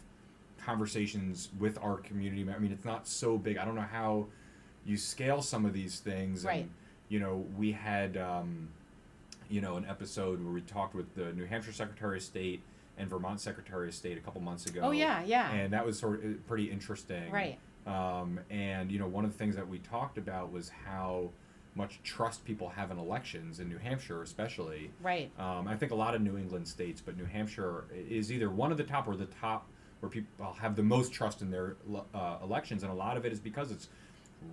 conversations 0.66 1.50
with 1.60 1.78
our 1.82 1.98
community 1.98 2.45
i 2.54 2.58
mean 2.60 2.72
it's 2.72 2.84
not 2.86 3.08
so 3.08 3.38
big 3.38 3.58
i 3.58 3.64
don't 3.64 3.76
know 3.76 3.82
how 3.82 4.26
you 4.86 4.98
scale 4.98 5.41
some 5.41 5.66
of 5.66 5.74
these 5.74 6.00
things 6.00 6.43
Right. 6.43 6.62
and 6.64 6.70
you 7.10 7.20
know 7.20 7.45
we 7.58 7.72
had 7.72 8.18
um, 8.18 8.70
you 9.50 9.62
know 9.62 9.78
an 9.78 9.86
episode 9.86 10.43
where 10.43 10.52
we 10.54 10.62
talked 10.62 10.93
with 10.95 11.14
the 11.16 11.32
new 11.34 11.45
hampshire 11.45 11.72
secretary 11.72 12.18
of 12.18 12.24
state 12.24 12.62
and 12.98 13.08
vermont 13.10 13.39
secretary 13.39 13.88
of 13.88 13.93
state 13.93 14.18
a 14.18 14.22
couple 14.22 14.41
months 14.41 14.66
ago 14.66 14.82
Oh 14.84 14.91
yeah, 14.91 15.24
yeah. 15.24 15.52
and 15.52 15.72
that 15.74 15.86
was 15.86 16.00
sort 16.00 16.24
of 16.26 16.45
pretty 16.48 16.66
interesting 16.72 17.32
Right. 17.32 17.60
Um, 17.88 18.40
and 18.50 18.92
you 18.92 19.00
know 19.00 19.08
one 19.08 19.26
of 19.26 19.32
the 19.32 19.38
things 19.38 19.56
that 19.56 19.68
we 19.68 19.80
talked 19.80 20.18
about 20.18 20.52
was 20.52 20.70
how 20.86 21.30
much 21.76 22.00
trust 22.04 22.44
people 22.44 22.70
have 22.70 22.90
in 22.92 22.98
elections 22.98 23.60
in 23.60 23.70
new 23.70 23.78
hampshire 23.78 24.24
especially 24.24 24.92
right. 25.02 25.32
um, 25.40 25.68
I 25.68 25.76
think 25.76 25.92
a 25.92 25.96
lot 25.96 26.16
of 26.16 26.22
New 26.22 26.38
England 26.38 26.68
states, 26.68 27.02
but 27.02 27.18
New 27.18 27.26
Hampshire 27.26 27.86
is 28.10 28.32
either 28.32 28.50
one 28.50 28.72
of 28.72 28.78
the 28.78 28.84
top 28.84 29.08
or 29.08 29.16
the 29.16 29.28
top 29.28 29.68
where 30.00 30.10
people 30.10 30.54
have 30.60 30.76
the 30.76 30.84
most 30.84 31.12
trust 31.12 31.42
in 31.42 31.50
their 31.50 31.76
uh, 32.14 32.38
elections, 32.44 32.84
and 32.84 32.92
a 32.92 32.96
lot 32.96 33.18
of 33.18 33.26
it 33.26 33.32
is 33.32 33.40
because 33.40 33.72
it's 33.72 33.90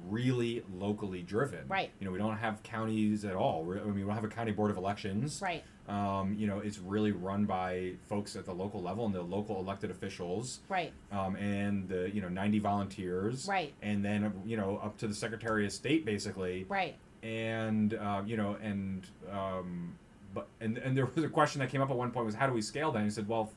really 0.09 0.63
locally 0.73 1.23
driven. 1.23 1.67
Right. 1.69 1.91
You 1.99 2.07
know, 2.07 2.13
we 2.13 2.19
don't 2.19 2.37
have 2.37 2.63
counties 2.63 3.25
at 3.25 3.35
all. 3.35 3.63
I 3.71 3.85
mean, 3.85 3.95
we 3.95 4.01
don't 4.03 4.15
have 4.15 4.25
a 4.25 4.29
county 4.29 4.53
board 4.53 4.71
of 4.71 4.77
elections. 4.77 5.41
Right. 5.43 5.65
Um, 5.89 6.35
you 6.35 6.47
know, 6.47 6.61
it's 6.61 6.79
really 6.79 7.13
run 7.13 7.45
by 7.45 7.93
folks 8.09 8.37
at 8.37 8.47
the 8.47 8.53
local 8.55 8.81
level 8.83 9.05
and 9.05 9.15
the 9.15 9.21
local 9.23 9.59
elected 9.61 9.91
officials, 9.91 10.61
Right. 10.69 10.93
um, 11.13 11.37
and 11.37 11.87
the 11.89 12.11
you 12.15 12.23
know 12.23 12.29
90 12.29 12.59
volunteers. 12.61 13.47
Right. 13.49 13.75
And 13.83 14.03
then 14.05 14.33
you 14.47 14.57
know 14.57 14.79
up 14.83 14.97
to 14.99 15.07
the 15.09 15.15
Secretary 15.15 15.67
of 15.67 15.73
State, 15.73 16.05
basically 16.07 16.65
Right. 16.69 16.97
and 17.23 17.95
uh, 17.95 18.23
you 18.25 18.37
know 18.39 18.57
and 18.63 19.07
um, 19.31 19.95
but 20.33 20.49
and 20.61 20.79
and 20.79 20.97
there 20.97 21.07
was 21.15 21.23
a 21.23 21.29
question 21.29 21.61
that 21.61 21.69
came 21.71 21.83
up 21.83 21.91
at 21.91 21.97
one 21.97 22.11
point 22.11 22.25
was 22.27 22.35
how 22.35 22.47
do 22.47 22.55
we 22.55 22.63
scale 22.63 22.91
that 22.93 22.99
and 22.99 23.07
he 23.07 23.11
said 23.11 23.29
well 23.29 23.53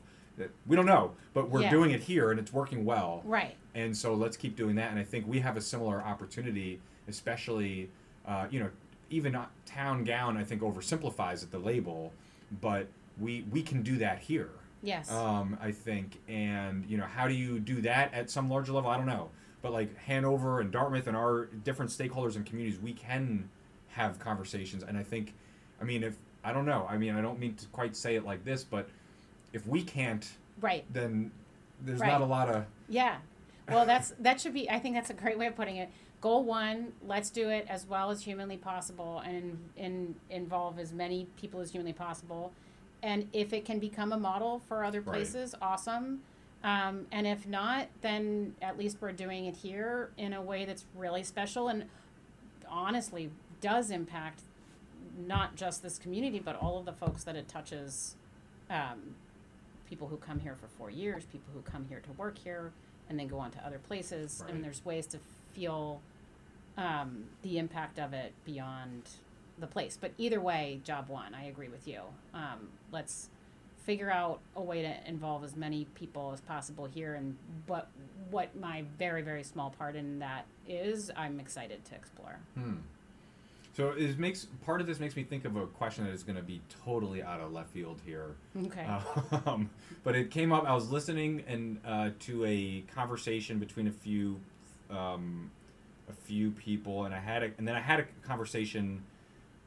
we 0.66 0.76
don't 0.76 0.86
know 0.86 1.12
but 1.34 1.50
we're 1.50 1.62
Yeah. 1.62 1.70
doing 1.70 1.90
it 1.90 2.00
here 2.00 2.30
and 2.30 2.38
it's 2.40 2.52
working 2.52 2.84
well 2.84 3.22
Right. 3.24 3.56
and 3.74 3.96
so 3.96 4.14
let's 4.14 4.36
keep 4.36 4.56
doing 4.56 4.76
that 4.76 4.90
and 4.90 4.98
i 4.98 5.04
think 5.04 5.26
we 5.26 5.40
have 5.40 5.56
a 5.56 5.60
similar 5.60 6.00
opportunity 6.02 6.80
especially 7.08 7.90
uh, 8.26 8.46
you 8.50 8.60
know 8.60 8.70
even 9.10 9.36
town 9.66 10.04
gown 10.04 10.36
i 10.36 10.44
think 10.44 10.62
oversimplifies 10.62 11.42
it 11.42 11.50
the 11.50 11.58
label 11.58 12.12
but 12.60 12.86
we 13.18 13.44
we 13.50 13.62
can 13.62 13.82
do 13.82 13.96
that 13.98 14.18
here 14.20 14.50
Yes. 14.80 15.10
um, 15.10 15.58
I 15.60 15.72
think. 15.72 16.20
And 16.28 16.86
you 16.86 16.98
know, 16.98 17.04
how 17.04 17.26
do 17.26 17.34
you 17.34 17.58
do 17.58 17.80
that 17.80 18.14
at 18.14 18.30
some 18.30 18.48
larger 18.48 18.72
level? 18.72 18.88
I 18.88 18.96
don't 18.96 19.06
know. 19.06 19.30
But 19.60 19.72
like 19.72 19.96
Hanover 20.04 20.60
and 20.60 20.70
Dartmouth 20.70 21.08
and 21.08 21.16
our 21.16 21.46
different 21.64 21.90
stakeholders 21.90 22.36
and 22.36 22.46
communities, 22.46 22.78
we 22.78 22.92
can 22.92 23.48
have 23.88 24.20
conversations. 24.20 24.84
And 24.84 24.96
I 24.96 25.02
think, 25.02 25.34
I 25.80 25.84
mean, 25.84 26.04
if 26.04 26.14
I 26.44 26.52
don't 26.52 26.64
know, 26.64 26.86
I 26.88 26.96
mean, 26.96 27.16
I 27.16 27.20
don't 27.20 27.40
mean 27.40 27.56
to 27.56 27.66
quite 27.72 27.96
say 27.96 28.14
it 28.14 28.24
like 28.24 28.44
this, 28.44 28.62
but 28.62 28.88
if 29.52 29.66
we 29.66 29.82
can't, 29.82 30.28
right. 30.60 30.84
then 30.92 31.30
there's 31.80 32.00
Right. 32.00 32.08
not 32.12 32.20
a 32.20 32.26
lot 32.26 32.48
of 32.48 32.66
Yeah. 32.88 33.18
Well, 33.68 33.84
that's 33.84 34.14
that 34.18 34.40
should 34.40 34.54
be. 34.54 34.68
I 34.70 34.78
think 34.78 34.94
that's 34.94 35.10
a 35.10 35.14
great 35.14 35.38
way 35.38 35.46
of 35.46 35.54
putting 35.54 35.76
it. 35.76 35.90
Goal 36.20 36.42
one: 36.44 36.94
Let's 37.06 37.28
do 37.30 37.50
it 37.50 37.66
as 37.68 37.86
well 37.86 38.10
as 38.10 38.22
humanly 38.22 38.56
possible, 38.56 39.20
and 39.20 39.58
in, 39.76 40.14
involve 40.30 40.78
as 40.78 40.92
many 40.92 41.26
people 41.38 41.60
as 41.60 41.70
humanly 41.70 41.92
possible. 41.92 42.52
And 43.02 43.28
if 43.32 43.52
it 43.52 43.64
can 43.64 43.78
become 43.78 44.10
a 44.12 44.16
model 44.18 44.58
for 44.58 44.84
other 44.84 45.00
Right. 45.00 45.16
places, 45.16 45.54
awesome. 45.60 46.22
Um, 46.64 47.06
and 47.12 47.26
if 47.26 47.46
not, 47.46 47.88
then 48.00 48.56
at 48.60 48.76
least 48.76 48.96
we're 49.00 49.12
doing 49.12 49.44
it 49.44 49.56
here 49.58 50.10
in 50.16 50.32
a 50.32 50.42
way 50.42 50.64
that's 50.64 50.86
really 50.96 51.22
special 51.22 51.68
and 51.68 51.84
honestly 52.68 53.30
does 53.60 53.90
impact 53.90 54.42
not 55.16 55.56
just 55.56 55.82
this 55.82 55.98
community, 55.98 56.38
but 56.40 56.56
all 56.56 56.78
of 56.78 56.84
the 56.86 56.92
folks 56.92 57.22
that 57.24 57.36
it 57.36 57.46
touches. 57.48 58.16
Um, 58.70 59.14
people 59.88 60.08
who 60.08 60.16
come 60.16 60.40
here 60.40 60.54
for 60.54 60.68
four 60.68 60.90
years, 60.90 61.24
people 61.24 61.52
who 61.54 61.62
come 61.62 61.86
here 61.88 62.00
to 62.00 62.12
work 62.12 62.38
here, 62.38 62.72
and 63.08 63.18
then 63.18 63.26
go 63.26 63.38
on 63.38 63.50
to 63.52 63.66
other 63.66 63.78
places. 63.78 64.42
Right. 64.44 64.54
And 64.54 64.64
there's 64.64 64.84
ways 64.84 65.06
to 65.08 65.18
feel 65.52 66.00
um, 66.76 67.24
the 67.42 67.58
impact 67.58 67.98
of 67.98 68.12
it 68.12 68.32
beyond 68.44 69.02
the 69.58 69.66
place. 69.66 69.98
But 70.00 70.12
either 70.18 70.40
way, 70.40 70.80
job 70.84 71.08
one, 71.08 71.34
I 71.34 71.46
agree 71.46 71.68
with 71.68 71.88
you. 71.88 72.02
Um, 72.34 72.68
let's 72.92 73.30
figure 73.84 74.10
out 74.10 74.40
a 74.54 74.62
way 74.62 74.82
to 74.82 75.08
involve 75.08 75.42
as 75.44 75.56
many 75.56 75.86
people 75.94 76.30
as 76.34 76.40
possible 76.42 76.84
here, 76.84 77.14
and 77.14 77.36
but 77.66 77.88
what 78.30 78.54
my 78.54 78.84
very 78.98 79.22
very 79.22 79.42
small 79.42 79.70
part 79.70 79.96
in 79.96 80.18
that 80.18 80.44
is, 80.68 81.10
I'm 81.16 81.40
excited 81.40 81.84
to 81.86 81.94
explore. 81.94 82.38
Hmm. 82.54 82.74
So 83.78 83.90
it 83.90 84.18
makes 84.18 84.48
part 84.66 84.80
of 84.80 84.88
this 84.88 84.98
makes 84.98 85.14
me 85.14 85.22
think 85.22 85.44
of 85.44 85.54
a 85.54 85.64
question 85.68 86.02
that 86.02 86.10
is 86.10 86.24
going 86.24 86.34
to 86.34 86.42
be 86.42 86.60
totally 86.84 87.22
out 87.22 87.38
of 87.40 87.52
left 87.52 87.70
field 87.70 88.00
here. 88.04 88.34
Okay. 88.66 88.84
Um, 89.46 89.70
but 90.02 90.16
it 90.16 90.32
came 90.32 90.52
up. 90.52 90.64
I 90.64 90.74
was 90.74 90.90
listening 90.90 91.44
and 91.46 91.78
uh, 91.86 92.10
to 92.20 92.44
a 92.44 92.80
conversation 92.92 93.60
between 93.60 93.86
a 93.86 93.92
few, 93.92 94.40
um, 94.90 95.52
a 96.08 96.12
few 96.12 96.50
people, 96.50 97.04
and 97.04 97.14
I 97.14 97.20
had 97.20 97.44
a, 97.44 97.50
and 97.56 97.68
then 97.68 97.76
I 97.76 97.80
had 97.80 98.00
a 98.00 98.04
conversation. 98.26 99.04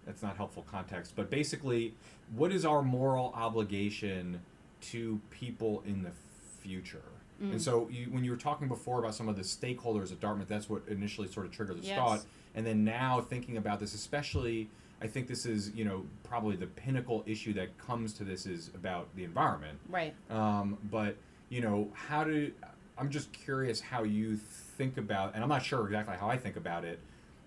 That's 0.05 0.21
not 0.21 0.35
helpful 0.35 0.65
context, 0.69 1.13
but 1.15 1.29
basically, 1.29 1.93
what 2.35 2.51
is 2.51 2.65
our 2.65 2.81
moral 2.81 3.31
obligation 3.33 4.41
to 4.89 5.21
people 5.29 5.83
in 5.85 6.03
the 6.03 6.11
future? 6.59 7.10
Mm. 7.41 7.51
And 7.53 7.61
so, 7.61 7.87
you, 7.89 8.05
when 8.11 8.23
you 8.23 8.31
were 8.31 8.37
talking 8.37 8.67
before 8.67 8.99
about 8.99 9.15
some 9.15 9.27
of 9.27 9.35
the 9.35 9.41
stakeholders 9.41 10.11
at 10.11 10.19
Dartmouth, 10.19 10.47
that's 10.47 10.69
what 10.69 10.83
initially 10.87 11.27
sort 11.27 11.45
of 11.45 11.51
triggered 11.51 11.77
this 11.79 11.87
Yes. 11.87 11.97
thought. 11.97 12.25
And 12.55 12.65
then 12.65 12.83
now 12.83 13.21
thinking 13.21 13.57
about 13.57 13.79
this, 13.79 13.93
especially, 13.93 14.69
I 15.01 15.07
think 15.07 15.27
this 15.27 15.45
is 15.45 15.71
you 15.73 15.83
know 15.85 16.05
probably 16.23 16.55
the 16.55 16.67
pinnacle 16.67 17.23
issue 17.25 17.53
that 17.53 17.77
comes 17.77 18.13
to 18.13 18.23
this 18.23 18.45
is 18.45 18.69
about 18.75 19.07
the 19.15 19.23
environment. 19.23 19.79
right. 19.89 20.13
Um, 20.29 20.77
but 20.91 21.15
you 21.49 21.61
know, 21.61 21.89
how 21.93 22.23
do 22.23 22.51
I'm 22.97 23.09
just 23.09 23.31
curious 23.33 23.81
how 23.81 24.03
you 24.03 24.37
think 24.37 24.97
about, 24.97 25.33
and 25.33 25.41
I'm 25.43 25.49
not 25.49 25.63
sure 25.63 25.83
exactly 25.85 26.15
how 26.17 26.29
I 26.29 26.37
think 26.37 26.55
about 26.55 26.85
it, 26.85 26.99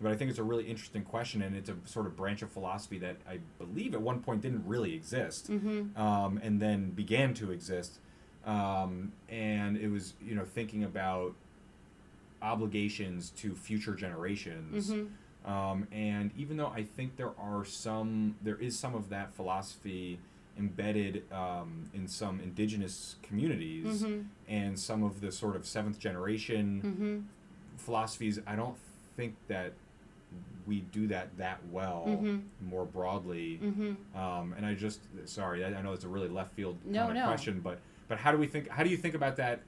but 0.02 0.10
I 0.10 0.16
think 0.16 0.30
it's 0.30 0.40
a 0.40 0.42
really 0.42 0.64
interesting 0.64 1.04
question, 1.04 1.42
and 1.42 1.54
it's 1.54 1.68
a 1.68 1.76
sort 1.84 2.06
of 2.06 2.16
branch 2.16 2.42
of 2.42 2.50
philosophy 2.50 2.98
that 2.98 3.16
I 3.28 3.38
believe 3.58 3.94
at 3.94 4.02
one 4.02 4.20
point 4.20 4.40
didn't 4.42 4.66
really 4.66 4.94
exist, 4.94 5.48
Mm-hmm. 5.50 5.96
um, 6.00 6.40
and 6.42 6.60
then 6.60 6.90
began 6.90 7.34
to 7.34 7.52
exist. 7.52 8.00
Um, 8.46 9.12
and 9.28 9.76
it 9.76 9.88
was 9.88 10.14
you 10.24 10.34
know 10.34 10.44
thinking 10.44 10.84
about 10.84 11.34
obligations 12.42 13.30
to 13.36 13.54
future 13.54 13.94
generations. 13.94 14.90
Mm-hmm. 14.90 15.50
Um, 15.50 15.86
and 15.92 16.30
even 16.36 16.56
though 16.56 16.68
I 16.68 16.82
think 16.84 17.16
there 17.16 17.32
are 17.38 17.64
some, 17.64 18.36
there 18.42 18.56
is 18.56 18.78
some 18.78 18.94
of 18.94 19.10
that 19.10 19.34
philosophy 19.34 20.18
embedded 20.58 21.30
um, 21.32 21.90
in 21.94 22.06
some 22.08 22.40
indigenous 22.40 23.16
communities 23.22 24.02
Mm-hmm. 24.02 24.20
and 24.48 24.78
some 24.78 25.02
of 25.02 25.20
the 25.20 25.32
sort 25.32 25.56
of 25.56 25.66
seventh 25.66 25.98
generation 25.98 26.80
Mm-hmm. 26.84 27.18
philosophies. 27.76 28.40
I 28.46 28.56
don't 28.56 28.76
think 29.16 29.34
that 29.48 29.72
we 30.66 30.80
do 30.80 31.06
that 31.08 31.36
that 31.36 31.60
well 31.70 32.04
Mhm. 32.08 32.42
more 32.66 32.86
broadly. 32.86 33.60
Mm-hmm. 33.62 34.18
Um, 34.18 34.54
and 34.56 34.64
I 34.64 34.74
just 34.74 35.00
sorry, 35.26 35.62
I, 35.64 35.68
I 35.74 35.82
know 35.82 35.92
it's 35.92 36.04
a 36.04 36.08
really 36.08 36.28
left 36.28 36.54
field 36.54 36.78
No, 36.86 37.00
kind 37.06 37.10
of 37.10 37.16
no. 37.16 37.26
question, 37.26 37.60
but 37.60 37.78
but 38.08 38.18
how 38.18 38.32
do 38.32 38.38
we 38.38 38.46
think? 38.46 38.68
How 38.68 38.82
do 38.82 38.90
you 38.90 38.96
think 38.96 39.14
about 39.14 39.36
that? 39.36 39.60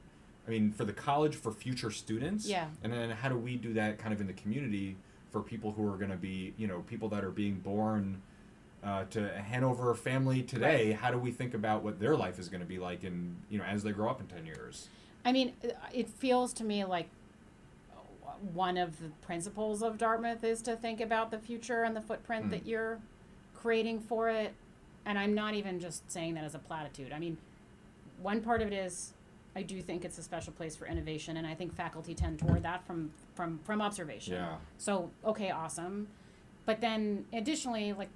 I 0.47 0.51
mean, 0.51 0.71
for 0.73 0.85
the 0.85 0.93
college 0.93 1.35
for 1.35 1.51
future 1.51 1.91
students, 1.91 2.47
Yeah. 2.47 2.69
and 2.85 2.93
then 2.93 3.11
how 3.11 3.29
do 3.29 3.37
we 3.37 3.57
do 3.57 3.73
that 3.75 3.99
kind 3.99 4.15
of 4.15 4.21
in 4.21 4.27
the 4.29 4.33
community 4.33 4.97
for 5.33 5.43
people 5.43 5.73
who 5.73 5.87
are 5.93 5.97
going 5.97 6.11
to 6.13 6.17
be, 6.17 6.55
you 6.57 6.69
know, 6.69 6.81
people 6.87 7.09
that 7.09 7.25
are 7.25 7.33
being 7.33 7.57
born 7.57 8.23
uh, 8.85 9.05
to 9.11 9.35
a 9.35 9.41
Hanover 9.41 9.93
family 9.95 10.43
today? 10.43 10.93
How 10.93 11.11
do 11.11 11.19
we 11.19 11.33
think 11.33 11.53
about 11.55 11.83
what 11.83 11.99
their 11.99 12.15
life 12.17 12.39
is 12.39 12.49
going 12.49 12.61
to 12.61 12.67
be 12.67 12.79
like, 12.79 13.03
in 13.03 13.37
you 13.51 13.59
know, 13.59 13.65
as 13.65 13.83
they 13.83 13.91
grow 13.93 14.09
up 14.09 14.21
in 14.21 14.27
ten 14.29 14.47
years? 14.47 14.89
I 15.25 15.33
mean, 15.33 15.53
it 15.93 16.09
feels 16.09 16.53
to 16.55 16.65
me 16.65 16.85
like 16.85 17.09
one 18.53 18.77
of 18.77 19.01
the 19.01 19.09
principles 19.23 19.83
of 19.83 19.99
Dartmouth 19.99 20.45
is 20.45 20.61
to 20.63 20.77
think 20.77 21.01
about 21.01 21.31
the 21.31 21.39
future 21.39 21.83
and 21.83 21.97
the 21.97 22.01
footprint 22.03 22.47
Mm. 22.47 22.51
that 22.51 22.67
you're 22.67 23.01
creating 23.55 23.99
for 24.01 24.29
it. 24.29 24.55
And 25.05 25.19
I'm 25.19 25.35
not 25.35 25.55
even 25.55 25.81
just 25.81 26.09
saying 26.11 26.35
that 26.35 26.45
as 26.45 26.55
a 26.55 26.59
platitude. 26.59 27.13
I 27.13 27.19
mean, 27.19 27.39
one 28.23 28.41
part 28.41 28.63
of 28.63 28.69
it 28.69 28.75
is 28.75 29.13
I 29.55 29.63
do 29.63 29.81
think 29.81 30.05
it's 30.05 30.19
a 30.19 30.23
special 30.23 30.53
place 30.53 30.77
for 30.77 30.87
innovation, 30.87 31.39
and 31.39 31.47
I 31.47 31.55
think 31.55 31.75
faculty 31.75 32.15
tend 32.15 32.39
toward 32.39 32.63
that 32.65 32.87
from 32.87 33.11
from 33.35 33.59
from 33.65 33.81
observation. 33.81 34.35
Yeah. 34.35 34.57
So 34.79 35.11
okay, 35.25 35.51
awesome. 35.51 36.09
But 36.67 36.81
then 36.81 37.25
additionally, 37.33 37.93
like 37.93 38.11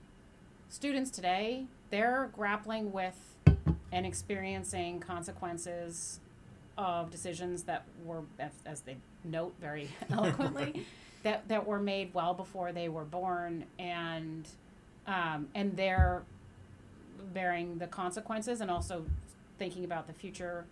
students 0.68 1.11
today, 1.11 1.66
they're 1.90 2.30
grappling 2.34 2.92
with 2.92 3.16
and 3.92 4.07
experiencing 4.07 5.01
consequences 5.01 6.20
of 6.78 7.11
decisions 7.11 7.64
that 7.64 7.84
were, 8.05 8.22
as, 8.38 8.53
as 8.64 8.80
they 8.82 8.96
note 9.24 9.55
very 9.61 9.88
eloquently, 10.11 10.86
that, 11.22 11.46
that 11.48 11.66
were 11.66 11.78
made 11.78 12.12
well 12.14 12.34
before 12.34 12.72
they 12.72 12.88
were 12.88 13.05
born, 13.05 13.64
and 13.78 14.48
um, 15.07 15.48
and 15.55 15.76
they're 15.76 16.22
bearing 17.32 17.78
the 17.78 17.86
consequences 17.86 18.61
and 18.61 18.70
also 18.70 19.05
thinking 19.61 19.84
about 19.84 20.08
the 20.08 20.12
future 20.12 20.64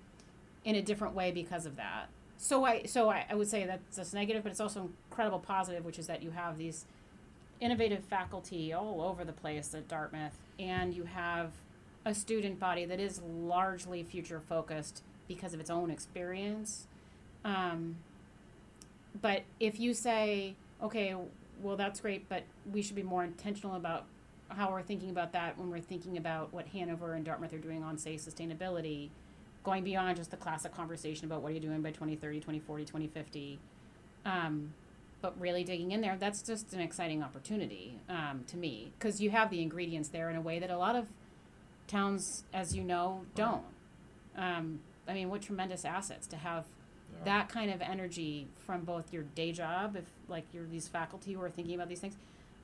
in 0.65 0.75
a 0.75 0.83
different 0.83 1.15
way 1.15 1.31
because 1.31 1.67
of 1.67 1.77
that. 1.77 2.09
So 2.39 2.65
I 2.65 2.85
so 2.85 3.11
I, 3.11 3.27
I 3.31 3.35
would 3.37 3.49
say 3.49 3.67
that's 3.67 3.97
that's 3.97 4.13
negative, 4.13 4.43
but 4.43 4.51
it's 4.51 4.61
also 4.61 4.91
incredible 5.11 5.39
positive, 5.39 5.85
which 5.85 5.99
is 5.99 6.09
that 6.09 6.23
you 6.23 6.31
have 6.31 6.59
these 6.59 6.87
innovative 7.61 8.03
faculty 8.05 8.73
all 8.73 9.03
over 9.03 9.25
the 9.25 9.33
place 9.33 9.75
at 9.75 9.87
Dartmouth, 9.89 10.39
and 10.59 10.95
you 10.95 11.05
have 11.05 11.53
a 12.05 12.15
student 12.15 12.59
body 12.59 12.87
that 12.87 12.99
is 12.99 13.21
largely 13.23 14.03
future 14.03 14.41
focused 14.41 15.03
because 15.27 15.53
of 15.53 15.61
its 15.61 15.69
own 15.69 15.91
experience. 15.91 16.87
Um, 17.45 17.97
but 19.21 19.43
if 19.61 19.79
you 19.79 19.93
say, 19.93 20.55
okay, 20.83 21.15
well, 21.61 21.77
that's 21.77 22.01
great, 22.01 22.29
but 22.29 22.45
we 22.73 22.81
should 22.83 22.97
be 22.97 23.03
more 23.03 23.25
intentional 23.25 23.77
about 23.77 24.05
how 24.49 24.71
we're 24.71 24.83
thinking 24.83 25.11
about 25.11 25.33
that 25.33 25.59
when 25.59 25.71
we're 25.71 25.81
thinking 25.81 26.17
about 26.17 26.53
what 26.53 26.67
Hanover 26.69 27.15
and 27.15 27.25
Dartmouth 27.25 27.53
are 27.53 27.59
doing 27.59 27.83
on, 27.83 27.99
say, 27.99 28.15
sustainability, 28.15 29.11
going 29.65 29.85
beyond 29.85 30.17
just 30.17 30.31
the 30.31 30.37
classic 30.37 30.75
conversation 30.75 31.27
about 31.27 31.43
what 31.43 31.51
are 31.51 31.55
you 31.55 31.61
doing 31.61 31.83
by 31.83 31.91
2030, 31.91 32.39
2040, 32.41 32.85
2050. 32.85 33.59
Um, 34.25 34.73
but 35.21 35.39
really 35.41 35.65
digging 35.65 35.91
in 35.93 36.01
there, 36.01 36.17
that's 36.19 36.43
just 36.43 36.73
an 36.73 36.81
exciting 36.81 37.23
opportunity 37.23 37.99
um, 38.09 38.45
to 38.47 38.57
me 38.57 38.93
because 38.99 39.21
you 39.21 39.31
have 39.31 39.51
the 39.51 39.61
ingredients 39.61 40.09
there 40.11 40.31
in 40.31 40.37
a 40.37 40.41
way 40.41 40.59
that 40.61 40.71
a 40.71 40.79
lot 40.79 40.95
of 40.97 41.07
towns, 41.89 42.45
as 42.55 42.75
you 42.77 42.85
know, 42.85 43.23
don't. 43.35 43.65
Um, 44.37 44.81
I 45.09 45.15
mean, 45.15 45.29
what 45.31 45.43
tremendous 45.43 45.85
assets 45.85 46.27
to 46.29 46.37
have 46.37 46.65
Yeah. 47.11 47.25
that 47.25 47.49
kind 47.49 47.71
of 47.73 47.81
energy 47.81 48.47
from 48.67 48.83
both 48.85 49.13
your 49.15 49.23
day 49.35 49.51
job, 49.51 49.97
if 49.97 50.05
like 50.29 50.45
you're 50.53 50.67
these 50.67 50.89
faculty 50.89 51.33
who 51.33 51.41
are 51.43 51.49
thinking 51.51 51.75
about 51.75 51.89
these 51.89 52.01
things, 52.01 52.17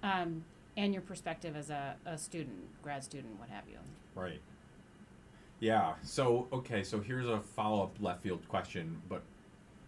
um, 0.03 0.45
and 0.77 0.93
your 0.93 1.03
perspective 1.03 1.57
as 1.57 1.71
a, 1.71 1.97
a 2.05 2.19
student, 2.19 2.83
grad 2.83 3.05
student, 3.05 3.39
what 3.39 3.49
have 3.49 3.65
you. 3.69 3.79
Right. 4.15 4.41
Yeah. 5.61 5.95
So 6.03 6.49
okay. 6.53 6.83
So 6.83 7.01
here's 7.01 7.29
a 7.29 7.41
follow 7.41 7.83
up 7.83 7.97
left 8.01 8.23
field 8.23 8.47
question. 8.49 9.01
But 9.09 9.23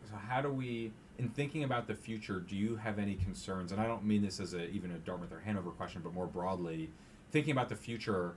so 0.09 0.16
how 0.16 0.41
do 0.41 0.51
we, 0.51 0.93
in 1.18 1.28
thinking 1.30 1.64
about 1.64 1.87
the 1.87 1.95
future, 1.95 2.41
do 2.41 2.57
you 2.57 2.76
have 2.76 2.99
any 2.99 3.16
concerns? 3.16 3.72
And 3.72 3.80
I 3.80 3.87
don't 3.87 4.05
mean 4.05 4.22
this 4.22 4.41
as 4.41 4.55
a 4.55 4.68
even 4.70 4.93
a 4.93 4.99
Dartmouth 4.99 5.32
or 5.32 5.41
Hanover 5.41 5.70
question, 5.70 6.01
but 6.03 6.14
more 6.14 6.26
broadly, 6.26 6.91
thinking 7.30 7.53
about 7.53 7.68
the 7.68 7.76
future. 7.76 8.37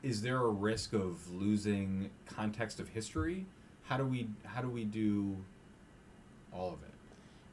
Is 0.00 0.22
there 0.22 0.38
a 0.38 0.48
risk 0.48 0.92
of 0.92 1.28
losing 1.32 2.10
context 2.24 2.78
of 2.78 2.88
history? 2.88 3.46
How 3.84 3.96
do 3.96 4.04
we 4.04 4.28
how 4.44 4.62
do 4.62 4.68
we 4.68 4.84
do 4.84 5.36
all 6.52 6.68
of 6.68 6.82
it? 6.82 6.94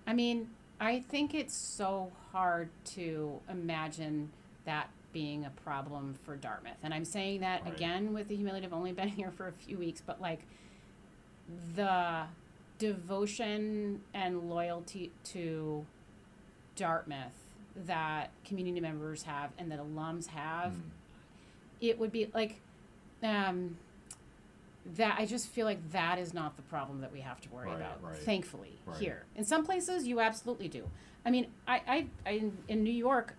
I 0.08 0.14
mean, 0.14 0.50
I 0.80 1.00
think 1.00 1.34
it's 1.34 1.56
so 1.56 2.12
hard 2.36 2.68
to 2.84 3.40
imagine 3.50 4.30
that 4.66 4.90
being 5.14 5.46
a 5.46 5.50
problem 5.64 6.14
for 6.26 6.36
Dartmouth. 6.36 6.76
And 6.84 6.94
I'm 6.94 7.06
saying 7.06 7.40
that 7.40 7.64
Right. 7.64 7.74
again 7.74 8.12
with 8.14 8.28
the 8.28 8.36
humility 8.36 8.66
of 8.66 8.74
only 8.74 8.92
been 8.92 9.08
here 9.08 9.32
for 9.32 9.48
a 9.48 9.54
few 9.54 9.78
weeks, 9.78 10.02
but 10.06 10.20
like 10.20 10.42
the 11.76 12.24
devotion 12.78 14.02
and 14.14 14.50
loyalty 14.50 15.14
to 15.24 15.86
Dartmouth 16.76 17.32
that 17.86 18.32
community 18.44 18.82
members 18.82 19.24
have 19.24 19.52
and 19.58 19.72
that 19.72 19.80
alums 19.80 20.28
have, 20.28 20.74
Mm. 20.74 20.82
it 21.80 21.98
would 22.00 22.12
be 22.12 22.26
like 22.34 22.60
um, 23.24 23.78
that. 24.86 25.16
I 25.18 25.26
just 25.26 25.48
feel 25.48 25.66
like 25.66 25.92
that 25.94 26.20
is 26.20 26.34
not 26.34 26.58
the 26.58 26.62
problem 26.64 27.00
that 27.02 27.12
we 27.14 27.22
have 27.22 27.40
to 27.42 27.50
worry 27.50 27.68
Right, 27.68 27.78
about. 27.78 28.04
right. 28.04 28.18
Thankfully, 28.18 28.78
Right. 28.86 29.00
here 29.00 29.24
in 29.36 29.46
some 29.46 29.66
places 29.66 30.06
you 30.06 30.20
absolutely 30.20 30.68
do. 30.68 30.90
I 31.26 31.32
mean, 31.32 31.48
I, 31.68 31.82
I, 31.88 32.08
I 32.26 32.52
in, 32.68 32.84
New 32.84 32.92
York, 32.94 33.36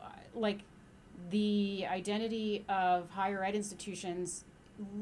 uh, 0.00 0.06
like 0.34 0.60
the 1.30 1.86
identity 1.90 2.64
of 2.68 3.10
higher 3.10 3.44
ed 3.44 3.54
institutions 3.54 4.44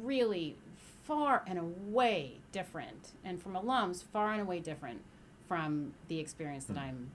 really 0.03 0.57
far 1.03 1.43
and 1.47 1.59
away 1.59 2.39
different, 2.53 3.13
and 3.25 3.43
from 3.43 3.53
alums 3.53 4.03
far 4.03 4.33
and 4.33 4.41
away 4.41 4.61
different 4.61 5.03
from 5.47 5.93
the 6.09 6.19
experience 6.19 6.65
that 6.65 6.75
Hmm. 6.75 6.79
I'm 6.79 7.11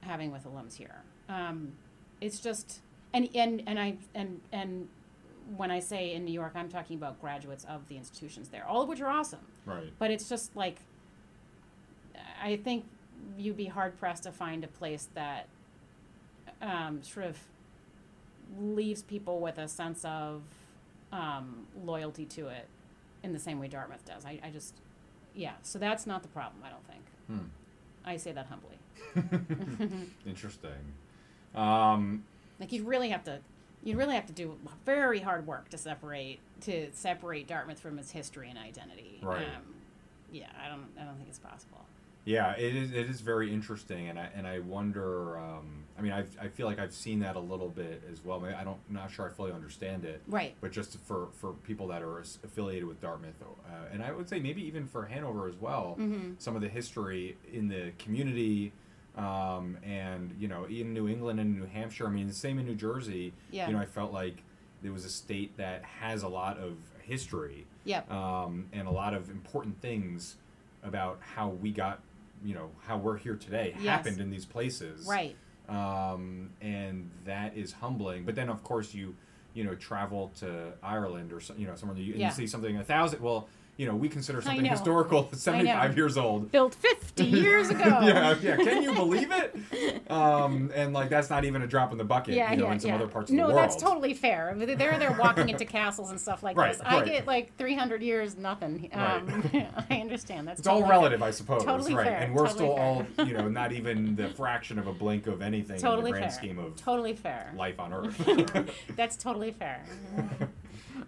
having 0.00 0.32
with 0.32 0.44
alums 0.44 0.76
here. 0.76 1.02
Um, 1.28 1.72
it's 2.20 2.40
just 2.40 2.80
and 3.14 3.28
and 3.34 3.62
and 3.66 3.78
I 3.78 3.96
and 4.14 4.40
and 4.50 4.88
when 5.56 5.70
I 5.70 5.80
say 5.80 6.12
in 6.14 6.24
New 6.24 6.32
York, 6.32 6.52
I'm 6.54 6.68
talking 6.68 6.96
about 6.96 7.20
graduates 7.20 7.64
of 7.64 7.88
the 7.88 7.96
institutions 7.96 8.48
there, 8.48 8.66
all 8.66 8.82
of 8.82 8.88
which 8.88 9.00
are 9.00 9.08
awesome. 9.08 9.46
Right. 9.66 9.92
But 9.98 10.10
it's 10.10 10.28
just 10.28 10.56
like 10.56 10.78
I 12.42 12.56
think 12.56 12.84
you'd 13.38 13.56
be 13.56 13.66
hard 13.66 13.98
pressed 13.98 14.24
to 14.24 14.32
find 14.32 14.64
a 14.64 14.68
place 14.68 15.08
that 15.14 15.48
um, 16.62 17.02
sort 17.02 17.26
of 17.26 17.38
leaves 18.58 19.02
people 19.02 19.40
with 19.40 19.58
a 19.58 19.68
sense 19.68 20.04
of 20.04 20.42
um, 21.12 21.66
loyalty 21.84 22.24
to 22.24 22.48
it 22.48 22.66
in 23.22 23.32
the 23.32 23.38
same 23.38 23.58
way 23.60 23.68
Dartmouth 23.68 24.04
does. 24.04 24.24
I, 24.24 24.40
I 24.42 24.50
just, 24.50 24.74
yeah. 25.34 25.52
So 25.62 25.78
that's 25.78 26.06
not 26.06 26.22
the 26.22 26.28
problem. 26.28 26.62
I 26.64 26.70
don't 26.70 26.86
think. 26.86 27.02
Hmm. 27.26 27.48
I 28.04 28.16
say 28.16 28.32
that 28.32 28.46
humbly. 28.46 28.78
Interesting. 30.26 30.94
Um, 31.54 32.24
Like 32.58 32.72
you 32.72 32.84
really 32.84 33.10
have 33.10 33.24
to, 33.24 33.40
you 33.84 33.96
really 33.96 34.14
have 34.14 34.26
to 34.26 34.32
do 34.32 34.56
very 34.84 35.20
hard 35.20 35.46
work 35.46 35.68
to 35.70 35.78
separate 35.78 36.40
to 36.62 36.88
separate 36.92 37.46
Dartmouth 37.46 37.80
from 37.80 37.98
its 37.98 38.10
history 38.10 38.50
and 38.50 38.58
identity. 38.58 39.18
Right. 39.22 39.42
Um, 39.42 39.74
yeah, 40.30 40.46
I 40.62 40.68
don't, 40.68 40.86
I 41.00 41.04
don't 41.04 41.16
think 41.16 41.28
it's 41.28 41.38
possible. 41.38 41.84
Yeah, 42.24 42.52
it 42.52 42.76
is. 42.76 42.92
It 42.92 43.08
is 43.08 43.20
very 43.20 43.52
interesting, 43.52 44.08
and 44.08 44.18
I 44.18 44.28
and 44.34 44.46
I 44.46 44.58
wonder. 44.60 45.38
Um, 45.38 45.84
I 45.98 46.02
mean, 46.02 46.12
I 46.12 46.24
I 46.40 46.48
feel 46.48 46.66
like 46.66 46.78
I've 46.78 46.92
seen 46.92 47.20
that 47.20 47.36
a 47.36 47.40
little 47.40 47.68
bit 47.68 48.02
as 48.12 48.24
well. 48.24 48.44
I 48.44 48.62
don't, 48.64 48.78
not 48.90 49.10
sure 49.10 49.26
I 49.26 49.30
fully 49.30 49.52
understand 49.52 50.04
it, 50.04 50.22
Right. 50.26 50.54
but 50.60 50.70
just 50.72 50.98
for 51.00 51.28
for 51.34 51.52
people 51.52 51.86
that 51.88 52.02
are 52.02 52.18
affiliated 52.18 52.86
with 52.86 53.00
Dartmouth, 53.00 53.34
uh, 53.42 53.72
and 53.92 54.02
I 54.02 54.12
would 54.12 54.28
say 54.28 54.38
maybe 54.38 54.62
even 54.66 54.86
for 54.86 55.06
Hanover 55.06 55.48
as 55.48 55.56
well, 55.56 55.96
Mm-hmm. 55.98 56.32
some 56.38 56.56
of 56.56 56.62
the 56.62 56.68
history 56.68 57.36
in 57.52 57.68
the 57.68 57.92
community, 57.98 58.72
um, 59.16 59.78
and 59.82 60.34
you 60.38 60.48
know, 60.48 60.64
in 60.64 60.92
New 60.92 61.08
England 61.08 61.40
and 61.40 61.58
New 61.58 61.66
Hampshire. 61.66 62.06
I 62.06 62.10
mean, 62.10 62.26
the 62.28 62.34
same 62.34 62.58
in 62.58 62.66
New 62.66 62.74
Jersey. 62.76 63.32
Yeah. 63.50 63.66
You 63.66 63.74
know, 63.74 63.80
I 63.80 63.86
felt 63.86 64.12
like 64.12 64.42
it 64.82 64.90
was 64.90 65.04
a 65.04 65.10
state 65.10 65.56
that 65.58 65.84
has 65.84 66.22
a 66.22 66.28
lot 66.28 66.58
of 66.58 66.76
history 67.02 67.66
Yep. 67.84 68.10
um, 68.10 68.66
and 68.72 68.86
a 68.86 68.90
lot 68.90 69.12
of 69.14 69.28
important 69.30 69.80
things 69.82 70.36
about 70.82 71.18
how 71.34 71.48
we 71.48 71.70
got, 71.70 72.00
you 72.44 72.54
know, 72.54 72.70
how 72.86 72.96
we're 72.96 73.16
here 73.16 73.36
today 73.36 73.74
Yes. 73.76 73.84
happened 73.86 74.20
in 74.20 74.30
these 74.30 74.44
places. 74.46 75.06
Right. 75.06 75.36
Um, 75.68 76.50
and 76.60 77.10
that 77.24 77.56
is 77.56 77.72
humbling. 77.72 78.24
But 78.24 78.34
then, 78.34 78.48
of 78.48 78.62
course, 78.64 78.92
you, 78.94 79.14
you 79.54 79.64
know, 79.64 79.74
travel 79.74 80.32
to 80.40 80.72
Ireland 80.82 81.32
or 81.32 81.40
you 81.56 81.66
know 81.66 81.74
somewhere 81.76 81.96
you, 81.98 82.12
and 82.12 82.20
Yeah. 82.20 82.28
you 82.28 82.34
see 82.34 82.46
something 82.46 82.76
a 82.76 82.84
thousand. 82.84 83.20
Well, 83.22 83.48
you 83.80 83.86
know 83.86 83.96
we 83.96 84.10
consider 84.10 84.42
something 84.42 84.62
historical 84.66 85.26
75 85.32 85.96
years 85.96 86.18
old. 86.18 86.52
Built 86.52 86.74
50 86.74 87.24
years 87.24 87.70
ago. 87.70 87.80
yeah, 88.02 88.36
yeah. 88.42 88.56
Can 88.56 88.82
you 88.82 88.92
believe 88.92 89.30
it? 89.32 89.56
Um, 90.10 90.72
and 90.74 90.92
like 90.92 91.08
that's 91.08 91.30
not 91.30 91.44
even 91.44 91.62
a 91.62 91.68
drop 91.68 91.92
in 91.92 91.98
the 91.98 92.02
bucket. 92.04 92.34
Yeah, 92.34 92.50
you 92.50 92.56
know, 92.56 92.64
yeah, 92.66 92.72
in 92.72 92.80
some 92.80 92.88
yeah. 92.88 92.96
other 92.96 93.06
parts 93.06 93.30
of 93.30 93.36
no, 93.36 93.46
the 93.46 93.54
world. 93.54 93.62
that's 93.70 93.80
totally 93.80 94.12
fair. 94.12 94.52
They're 94.56 94.98
they're 94.98 95.16
walking 95.16 95.48
into 95.48 95.64
castles 95.78 96.10
and 96.10 96.20
stuff 96.20 96.42
like 96.42 96.56
Right, 96.56 96.72
this. 96.72 96.82
I 96.84 96.96
right. 96.96 97.04
get 97.06 97.26
like 97.28 97.56
300 97.56 98.02
years, 98.02 98.36
nothing. 98.36 98.90
Um, 98.92 99.48
I 99.88 100.00
understand. 100.00 100.48
That's 100.48 100.58
It's 100.58 100.66
all 100.66 100.80
totally 100.80 100.90
relative, 100.90 101.22
I 101.22 101.30
suppose. 101.30 101.62
Totally 101.64 101.94
right. 101.94 102.08
fair, 102.08 102.16
And 102.18 102.34
we're 102.34 102.48
totally 102.48 102.54
still 102.56 102.76
fair. 102.76 102.84
all, 103.18 103.26
you 103.28 103.34
know, 103.34 103.48
not 103.48 103.70
even 103.70 104.16
the 104.16 104.30
fraction 104.30 104.80
of 104.80 104.88
a 104.88 104.92
blink 104.92 105.28
of 105.28 105.42
anything 105.42 105.78
Totally 105.78 106.08
in 106.10 106.14
the 106.14 106.20
grand 106.20 106.32
fair. 106.32 106.38
scheme 106.42 106.58
of 106.58 106.74
Totally 106.74 107.14
fair. 107.14 107.52
life 107.56 107.78
on 107.78 107.92
Earth. 107.92 108.70
That's 108.96 109.16
totally 109.16 109.52
fair. 109.52 109.84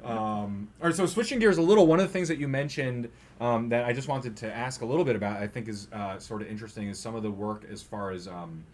Um, 0.04 0.68
all 0.80 0.86
right, 0.88 0.94
so 0.94 1.06
switching 1.06 1.38
gears 1.38 1.58
a 1.58 1.62
little, 1.62 1.86
one 1.86 2.00
of 2.00 2.06
the 2.06 2.12
things 2.12 2.28
that 2.28 2.38
you 2.38 2.48
mentioned 2.48 3.08
um, 3.40 3.68
that 3.70 3.84
I 3.84 3.92
just 3.92 4.08
wanted 4.08 4.36
to 4.38 4.52
ask 4.52 4.82
a 4.82 4.86
little 4.86 5.04
bit 5.04 5.16
about, 5.16 5.40
I 5.40 5.46
think 5.46 5.68
is 5.68 5.88
uh, 5.92 6.18
sort 6.18 6.42
of 6.42 6.48
interesting, 6.48 6.88
is 6.88 6.98
some 6.98 7.14
of 7.14 7.22
the 7.22 7.30
work 7.30 7.64
as 7.70 7.82
far 7.82 8.10
as 8.10 8.26
um, 8.28 8.64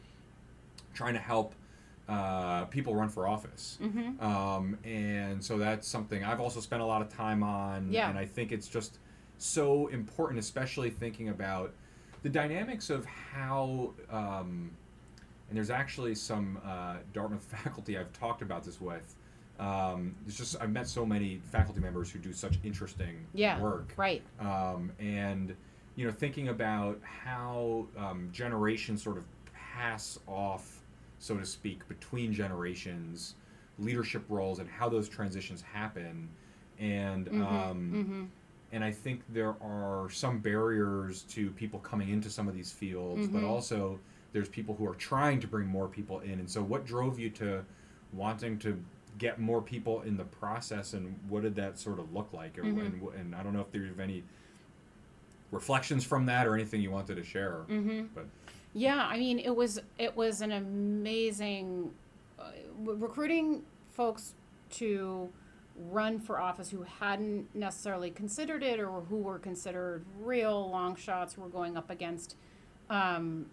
trying 0.95 1.15
to 1.15 1.21
help 1.21 1.55
uh, 2.09 2.65
people 2.67 2.95
run 2.95 3.09
for 3.09 3.27
office. 3.29 3.79
Mm-hmm. 3.83 4.25
Um, 4.25 4.79
and 4.85 5.45
so 5.45 5.59
that's 5.59 5.87
something 5.87 6.25
I've 6.25 6.41
also 6.41 6.61
spent 6.61 6.81
a 6.83 6.87
lot 6.87 7.03
of 7.03 7.09
time 7.09 7.43
on, 7.43 7.93
Yeah. 7.93 8.09
and 8.09 8.19
I 8.19 8.25
think 8.25 8.51
it's 8.53 8.69
just 8.69 8.99
so 9.37 9.89
important, 9.89 10.39
especially 10.39 10.91
thinking 10.91 11.29
about 11.29 11.73
the 12.23 12.29
dynamics 12.29 12.91
of 12.91 13.05
how. 13.05 13.93
Um, 14.11 14.71
and 15.49 15.57
there's 15.57 15.71
actually 15.71 16.15
some 16.15 16.59
uh, 16.65 16.97
Dartmouth 17.15 17.43
faculty 17.65 17.97
I've 17.97 18.13
talked 18.13 18.43
about 18.43 18.65
this 18.65 18.81
with. 18.81 19.15
Um, 19.59 20.15
it's 20.27 20.37
just 20.37 20.57
I've 20.61 20.71
met 20.71 20.87
so 20.87 21.05
many 21.05 21.41
faculty 21.51 21.81
members 21.81 22.11
who 22.11 22.19
do 22.19 22.33
such 22.33 22.59
interesting 22.63 23.27
Yeah. 23.35 23.61
work, 23.61 23.93
Right. 23.97 24.23
um, 24.39 24.93
and 25.01 25.55
you 25.97 26.07
know 26.07 26.13
thinking 26.13 26.49
about 26.49 27.01
how 27.03 27.87
um, 27.97 28.29
generations 28.33 29.03
sort 29.03 29.17
of 29.17 29.25
pass 29.53 30.19
off, 30.29 30.81
so 31.19 31.37
to 31.37 31.45
speak, 31.45 31.87
between 31.89 32.33
generations, 32.33 33.35
leadership 33.79 34.25
roles, 34.29 34.61
and 34.61 34.69
how 34.69 34.89
those 34.89 35.09
transitions 35.09 35.61
happen, 35.63 36.29
and 36.79 37.27
Mm-hmm. 37.27 37.43
um, 37.43 37.93
mm-hmm. 37.93 38.25
and 38.71 38.85
I 38.85 38.93
think 38.93 39.23
there 39.29 39.57
are 39.61 40.09
some 40.11 40.39
barriers 40.39 41.23
to 41.31 41.51
people 41.53 41.81
coming 41.81 42.11
into 42.11 42.31
some 42.31 42.47
of 42.47 42.55
these 42.55 42.71
fields, 42.71 43.27
but 43.27 43.43
Mhm. 43.43 43.49
also 43.49 43.99
there's 44.33 44.49
people 44.49 44.77
who 44.77 44.87
are 44.87 44.95
trying 44.95 45.41
to 45.41 45.49
bring 45.49 45.67
more 45.67 45.89
people 45.89 46.21
in. 46.21 46.39
And 46.39 46.49
so, 46.49 46.63
what 46.63 46.85
drove 46.87 47.19
you 47.19 47.31
to 47.31 47.65
wanting 48.13 48.59
to 48.61 48.81
get 49.19 49.39
more 49.41 49.61
people 49.61 50.03
in 50.03 50.17
the 50.17 50.25
process, 50.25 50.95
and 50.95 51.19
what 51.29 51.43
did 51.43 51.55
that 51.57 51.79
sort 51.79 51.99
of 51.99 52.15
look 52.15 52.33
like? 52.33 52.57
Or, 52.59 52.63
Mhm. 52.63 52.81
and, 52.87 53.03
and 53.21 53.35
I 53.35 53.43
don't 53.43 53.53
know 53.53 53.61
if 53.61 53.71
there's 53.73 53.99
any 53.99 54.23
reflections 55.51 56.05
from 56.05 56.27
that 56.27 56.47
or 56.47 56.55
anything 56.55 56.81
you 56.81 56.91
wanted 56.91 57.17
to 57.17 57.25
share. 57.25 57.61
Mm-hmm. 57.69 58.07
But 58.15 58.27
Yeah, 58.75 59.07
I 59.07 59.19
mean, 59.19 59.39
it 59.39 59.55
was 59.55 59.81
it 59.99 60.17
was 60.17 60.41
an 60.43 60.53
amazing 60.53 61.93
uh, 62.39 62.51
recruiting 62.85 63.63
folks 63.93 64.35
to 64.73 65.29
run 65.91 66.19
for 66.19 66.39
office 66.41 66.71
who 66.71 66.83
hadn't 66.83 67.55
necessarily 67.55 68.11
considered 68.11 68.63
it 68.63 68.79
or 68.81 69.01
who 69.09 69.17
were 69.17 69.39
considered 69.39 70.05
real 70.21 70.69
long 70.71 70.97
shots 70.97 71.35
who 71.35 71.41
were 71.43 71.49
going 71.49 71.77
up 71.77 71.89
against 71.89 72.37
um, 72.91 73.47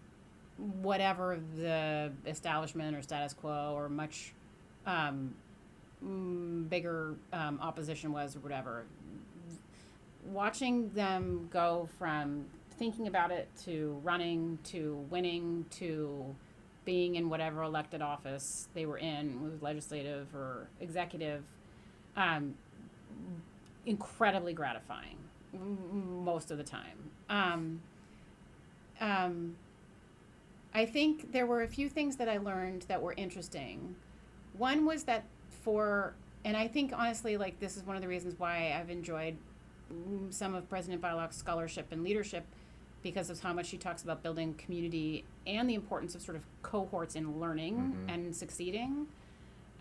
whatever 0.58 1.40
the 1.56 2.12
establishment 2.26 2.96
or 2.96 3.02
status 3.02 3.34
quo 3.34 3.74
or 3.76 3.88
much 3.90 4.34
um, 4.86 5.34
mm, 6.04 6.68
bigger 6.70 7.16
um, 7.34 7.60
opposition 7.62 8.12
was 8.12 8.36
or 8.36 8.40
whatever 8.40 8.86
watching 10.26 10.90
them 10.90 11.48
go 11.52 11.88
from 12.00 12.46
thinking 12.78 13.08
about 13.08 13.32
it 13.32 13.48
to 13.64 14.00
running 14.04 14.58
to 14.64 15.06
winning 15.10 15.66
to 15.70 16.36
being 16.84 17.16
in 17.16 17.30
whatever 17.30 17.64
elected 17.64 18.02
office 18.02 18.68
they 18.74 18.86
were 18.86 18.98
in, 18.98 19.42
was 19.42 19.62
legislative 19.62 20.28
or 20.36 20.68
executive, 20.80 21.44
um, 22.16 22.54
incredibly 23.86 24.54
gratifying 24.54 25.18
most 25.52 26.52
of 26.52 26.58
the 26.60 26.64
time. 26.64 27.10
Um, 27.30 27.82
um, 29.02 29.56
I 30.76 30.86
think 30.86 31.32
there 31.32 31.48
were 31.48 31.64
a 31.64 31.68
few 31.68 31.90
things 31.90 32.18
that 32.18 32.30
I 32.30 32.38
learned 32.38 32.84
that 32.84 33.02
were 33.02 33.14
interesting. 33.18 33.96
One 34.58 34.86
was 34.86 35.06
that 35.06 35.24
for, 35.70 36.14
and 36.46 36.56
I 36.56 36.68
think 36.68 36.94
honestly, 36.96 37.36
like 37.38 37.60
this 37.60 37.76
is 37.76 37.84
one 37.84 37.96
of 37.98 38.02
the 38.04 38.08
reasons 38.08 38.36
why 38.38 38.78
I've 38.80 38.90
enjoyed 38.92 39.36
some 40.30 40.56
of 40.56 40.70
President 40.70 41.02
Beilock's 41.02 41.36
scholarship 41.36 41.88
and 41.92 42.04
leadership 42.04 42.46
because 43.02 43.30
of 43.30 43.40
how 43.40 43.52
much 43.54 43.66
she 43.68 43.78
talks 43.78 44.04
about 44.04 44.24
building 44.24 44.54
community 44.54 45.26
and 45.46 45.70
the 45.70 45.76
importance 45.76 46.16
of 46.16 46.22
sort 46.22 46.38
of 46.38 46.44
cohorts 46.64 47.16
in 47.16 47.40
learning 47.40 47.76
Mhm. 48.08 48.14
and 48.14 48.36
succeeding. 48.36 49.08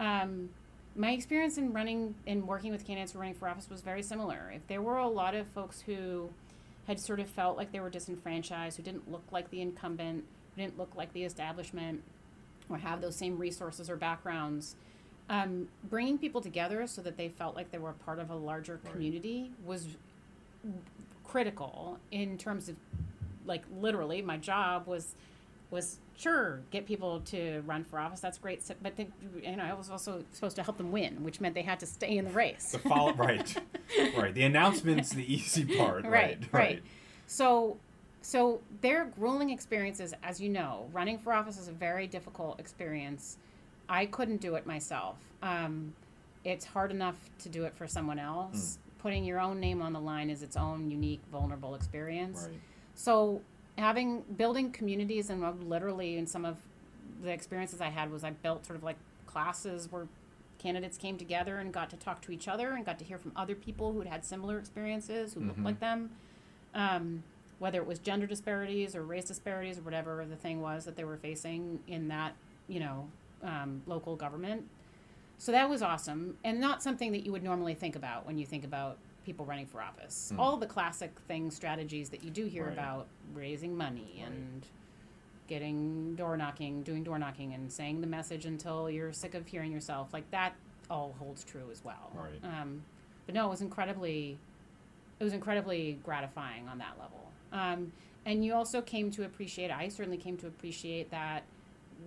Um, 0.01 0.51
my 0.97 1.11
experience 1.13 1.57
in 1.59 1.73
running 1.73 2.15
and 2.27 2.47
working 2.47 2.71
with 2.71 2.85
candidates 2.87 3.13
who 3.13 3.19
were 3.19 3.23
running 3.23 3.35
for 3.39 3.49
office 3.49 3.69
was 3.71 3.81
very 3.81 4.03
similar. 4.03 4.51
If 4.55 4.67
there 4.67 4.83
were 4.83 4.99
a 4.99 5.09
lot 5.09 5.35
of 5.35 5.47
folks 5.49 5.81
who 5.83 6.31
had 6.87 7.01
sort 7.01 7.19
of 7.21 7.29
felt 7.29 7.57
like 7.57 7.73
they 7.73 7.81
were 7.81 7.89
disenfranchised, 7.91 8.77
who 8.77 8.83
didn't 8.83 9.11
look 9.11 9.25
like 9.33 9.51
the 9.51 9.61
incumbent, 9.63 10.25
who 10.55 10.63
didn't 10.63 10.77
look 10.79 10.95
like 10.95 11.13
the 11.15 11.25
establishment, 11.25 12.03
or 12.69 12.77
have 12.79 13.01
those 13.01 13.17
same 13.17 13.39
resources 13.39 13.89
or 13.91 13.97
backgrounds, 13.97 14.77
um, 15.31 15.69
bringing 15.89 16.19
people 16.19 16.41
together 16.41 16.87
so 16.87 17.01
that 17.03 17.17
they 17.17 17.29
felt 17.29 17.57
like 17.57 17.71
they 17.71 17.79
were 17.79 17.93
part 17.93 18.19
of 18.19 18.31
a 18.31 18.35
larger 18.35 18.81
Right. 18.85 18.93
community 18.93 19.53
was 19.65 19.89
critical 21.25 21.99
in 22.11 22.39
terms 22.39 22.69
of 22.69 22.77
like 23.47 23.63
literally 23.81 24.23
my 24.23 24.37
job 24.37 24.87
was 24.87 25.15
was 25.71 25.99
sure 26.17 26.61
get 26.71 26.87
people 26.87 27.21
to 27.21 27.61
run 27.67 27.83
for 27.85 27.99
office 27.99 28.21
that's 28.21 28.39
great 28.39 28.63
but 28.83 28.97
then 28.97 29.13
you 29.43 29.57
know 29.57 29.65
i 29.65 29.75
was 29.75 29.91
also 29.91 30.23
supposed 30.33 30.55
to 30.57 30.63
help 30.63 30.77
them 30.79 30.93
win 30.93 31.23
which 31.25 31.41
meant 31.41 31.55
they 31.55 31.63
had 31.63 31.81
to 31.81 31.87
stay 31.87 32.17
in 32.17 32.25
the 32.27 32.31
race 32.31 32.71
the 32.73 32.79
follow, 32.79 33.13
right, 33.17 33.57
right. 34.17 34.33
The 34.35 34.45
announcement's 34.45 35.11
the 35.11 35.35
easy 35.35 35.65
part. 35.65 36.05
right, 36.05 36.39
Right, 36.39 36.53
right. 36.53 36.83
So, 37.27 37.77
so 38.23 38.61
their 38.83 39.07
grueling 39.07 39.51
experiences, 39.51 40.15
as 40.23 40.41
you 40.41 40.49
know, 40.51 40.89
running 40.93 41.19
for 41.19 41.33
office 41.33 41.59
is 41.59 41.69
a 41.69 41.73
very 41.73 42.07
difficult 42.07 42.61
experience. 42.61 43.39
I 43.89 44.07
couldn't 44.07 44.41
do 44.41 44.55
it 44.55 44.67
myself. 44.67 45.17
Um, 45.43 45.95
it's 46.45 46.65
hard 46.65 46.91
enough 46.91 47.17
to 47.41 47.49
do 47.49 47.65
it 47.65 47.75
for 47.75 47.87
someone 47.87 48.19
else. 48.19 48.79
Putting 48.99 49.25
your 49.25 49.41
own 49.41 49.61
name 49.61 49.83
on 49.83 49.93
the 49.93 50.01
line 50.01 50.31
is 50.31 50.43
its 50.43 50.57
own 50.57 50.91
unique, 50.91 51.21
vulnerable 51.31 51.75
experience. 51.75 52.49
Right. 52.51 52.61
So, 52.95 53.41
having 53.77 54.21
building 54.37 54.71
communities 54.71 55.31
and 55.31 55.69
literally 55.69 56.17
in 56.17 56.27
some 56.27 56.45
of 56.45 56.59
the 57.23 57.31
experiences 57.31 57.81
I 57.81 57.89
had 57.91 58.11
was 58.11 58.25
I 58.25 58.31
built 58.31 58.65
sort 58.67 58.77
of 58.79 58.83
like 58.85 58.97
classes 59.27 59.91
where 59.91 60.07
candidates 60.59 60.97
came 60.97 61.19
together 61.19 61.59
and 61.59 61.73
got 61.73 61.91
to 61.91 61.97
talk 61.97 62.23
to 62.23 62.33
each 62.33 62.49
other 62.49 62.73
and 62.73 62.87
got 62.87 62.99
to 63.01 63.05
hear 63.05 63.19
from 63.19 63.33
other 63.37 63.55
people 63.55 63.93
who 63.93 64.01
had 64.03 64.25
similar 64.25 64.59
experiences 64.59 65.35
who 65.35 65.41
looked 65.41 65.59
Mhm. 65.61 65.65
like 65.65 65.81
them. 65.81 66.11
Um, 66.75 67.25
whether 67.59 67.79
it 67.81 67.87
was 67.87 67.99
gender 67.99 68.27
disparities 68.27 68.95
or 68.97 69.03
race 69.03 69.25
disparities 69.25 69.79
or 69.79 69.83
whatever 69.83 70.25
the 70.25 70.37
thing 70.37 70.61
was 70.61 70.85
that 70.87 70.97
they 70.97 71.05
were 71.05 71.17
facing 71.17 71.81
in 71.87 72.09
that, 72.09 72.35
you 72.69 72.81
know, 72.81 73.09
um, 73.45 73.83
local 73.87 74.17
government. 74.17 74.65
So 75.39 75.53
that 75.53 75.69
was 75.69 75.83
awesome, 75.83 76.37
and 76.45 76.61
not 76.61 76.83
something 76.83 77.13
that 77.13 77.25
you 77.27 77.33
would 77.33 77.43
normally 77.43 77.75
think 77.75 77.97
about 77.97 78.27
when 78.27 78.39
you 78.39 78.47
think 78.47 78.65
about 78.65 78.99
people 79.25 79.45
running 79.45 79.67
for 79.67 79.81
office. 79.83 80.31
Hmm. 80.33 80.41
All 80.41 80.57
the 80.57 80.67
classic 80.67 81.13
things, 81.29 81.55
strategies 81.55 82.11
that 82.11 82.23
you 82.25 82.31
do 82.31 82.47
hear 82.47 82.65
Right. 82.65 82.73
about 82.73 83.07
raising 83.35 83.77
money 83.77 84.21
Right. 84.23 84.27
and 84.33 84.67
getting 85.47 86.15
door 86.15 86.37
knocking, 86.37 86.83
doing 86.83 87.03
door 87.05 87.19
knocking, 87.19 87.53
and 87.53 87.71
saying 87.73 88.01
the 88.01 88.07
message 88.07 88.47
until 88.47 88.89
you're 88.91 89.13
sick 89.13 89.35
of 89.35 89.47
hearing 89.47 89.73
yourself. 89.73 90.13
Like 90.13 90.31
that 90.31 90.55
all 90.91 91.15
holds 91.19 91.45
true 91.45 91.69
as 91.71 91.85
well. 91.85 92.11
Right. 92.15 92.41
Um, 92.43 92.83
but 93.27 93.35
no, 93.35 93.47
it 93.47 93.51
was 93.51 93.61
incredibly, 93.61 94.39
it 95.21 95.25
was 95.25 95.33
incredibly 95.33 95.99
gratifying 96.03 96.69
on 96.69 96.79
that 96.79 96.99
level. 96.99 97.31
Um, 97.53 97.93
and 98.27 98.45
you 98.45 98.55
also 98.55 98.81
came 98.81 99.11
to 99.13 99.25
appreciate. 99.25 99.71
I 99.71 99.89
certainly 99.89 100.19
came 100.19 100.37
to 100.39 100.47
appreciate 100.47 101.11
that. 101.11 101.43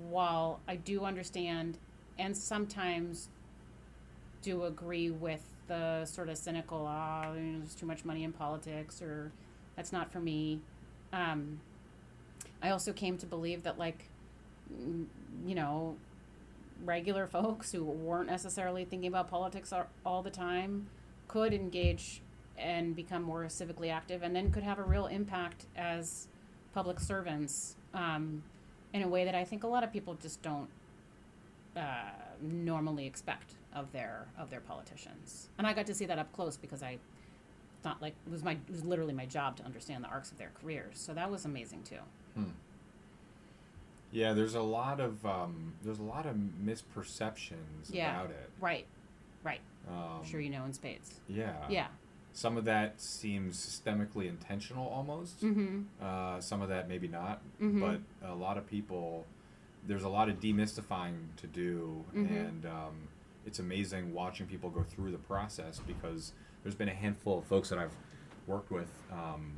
While 0.10 0.60
I 0.68 0.76
do 0.76 1.04
understand, 1.04 1.78
and 2.18 2.36
sometimes 2.36 3.30
do 4.42 4.64
agree 4.64 5.10
with 5.10 5.44
the 5.68 6.06
sort 6.06 6.30
of 6.30 6.38
cynical, 6.38 6.86
ah, 6.88 7.34
know, 7.34 7.60
there's 7.60 7.76
too 7.76 7.86
much 7.86 8.06
money 8.06 8.24
in 8.24 8.32
politics, 8.32 9.02
or 9.02 9.32
that's 9.76 9.92
not 9.92 10.12
for 10.12 10.20
me. 10.20 10.62
Um, 11.12 11.60
I 12.62 12.70
also 12.70 12.94
came 12.94 13.18
to 13.18 13.26
believe 13.26 13.64
that, 13.64 13.78
like, 13.78 14.10
mm, 14.72 15.06
you 15.46 15.56
know, 15.56 15.96
regular 16.84 17.28
folks 17.28 17.72
who 17.72 17.84
weren't 17.84 18.30
necessarily 18.30 18.86
thinking 18.86 19.08
about 19.08 19.30
politics 19.30 19.74
all 20.06 20.22
the 20.22 20.30
time 20.30 20.88
could 21.28 21.54
engage 21.54 22.22
and 22.58 22.96
become 22.96 23.22
more 23.22 23.44
civically 23.46 23.92
active 23.92 24.24
and 24.24 24.36
then 24.36 24.52
could 24.52 24.64
have 24.64 24.80
a 24.80 24.84
real 24.84 25.08
impact 25.08 25.66
as 25.76 26.28
public 26.74 27.00
servants 27.00 27.76
um, 27.94 28.44
in 28.94 29.02
a 29.04 29.08
way 29.08 29.26
that 29.26 29.36
I 29.36 29.44
think 29.44 29.64
a 29.64 29.68
lot 29.68 29.84
of 29.84 29.92
people 29.92 30.16
just 30.16 30.42
don't 30.42 30.70
uh, 31.76 32.10
normally 32.42 33.06
expect 33.06 33.54
of 33.74 33.92
their 33.92 34.28
of 34.40 34.50
their 34.50 34.62
politicians. 34.62 35.50
And 35.58 35.68
I 35.68 35.74
got 35.74 35.86
to 35.88 35.94
see 35.94 36.06
that 36.06 36.18
up 36.20 36.32
close 36.34 36.58
because 36.58 36.82
I 36.82 36.98
thought 37.84 38.02
like 38.02 38.14
it 38.26 38.32
was 38.32 38.44
my 38.44 38.54
it 38.54 38.72
was 38.72 38.84
literally 38.86 39.14
my 39.14 39.26
job 39.26 39.56
to 39.58 39.64
understand 39.64 40.04
the 40.04 40.08
arcs 40.08 40.32
of 40.32 40.38
their 40.38 40.52
careers. 40.62 40.98
So 40.98 41.14
that 41.14 41.30
was 41.30 41.46
amazing 41.46 41.84
too. 41.84 42.00
Yeah, 44.12 44.32
there's 44.34 44.56
a 44.56 44.62
lot 44.62 45.00
of 45.02 45.26
um, 45.26 45.74
there's 45.84 46.00
a 46.00 46.04
lot 46.04 46.26
of 46.26 46.36
misperceptions 46.64 47.92
Yeah. 47.92 48.10
about 48.16 48.32
it. 48.32 48.50
Right, 48.60 48.86
right. 49.44 49.60
Um, 49.90 50.20
I'm 50.22 50.26
sure 50.26 50.40
you 50.40 50.50
know 50.50 50.64
in 50.66 50.74
spades. 50.74 51.20
Yeah. 51.28 51.54
Yeah. 51.70 51.88
Some 52.38 52.56
of 52.56 52.66
that 52.66 53.02
seems 53.02 53.58
systemically 53.58 54.30
intentional 54.30 54.88
almost. 54.90 55.42
Mm-hmm. 55.42 55.82
Uh, 56.00 56.40
some 56.40 56.62
of 56.62 56.70
that 56.70 56.88
maybe 56.88 57.08
not. 57.08 57.42
Mhm. 57.60 57.80
But 57.82 58.30
a 58.30 58.36
lot 58.36 58.60
of 58.60 58.68
people, 58.70 59.26
there's 59.88 60.04
a 60.04 60.10
lot 60.10 60.30
of 60.30 60.40
demystifying 60.40 61.16
to 61.38 61.48
do, 61.48 62.06
Mhm. 62.14 62.30
and 62.48 62.66
um, 62.68 63.08
it's 63.48 63.58
amazing 63.58 64.14
watching 64.14 64.46
people 64.46 64.70
go 64.70 64.84
through 64.84 65.12
the 65.14 65.18
process 65.18 65.80
because 65.88 66.34
there's 66.62 66.76
been 66.76 66.90
a 66.90 66.94
handful 66.94 67.40
of 67.40 67.46
folks 67.46 67.70
that 67.70 67.80
I've 67.80 67.96
worked 68.46 68.70
with, 68.70 68.92
um, 69.12 69.54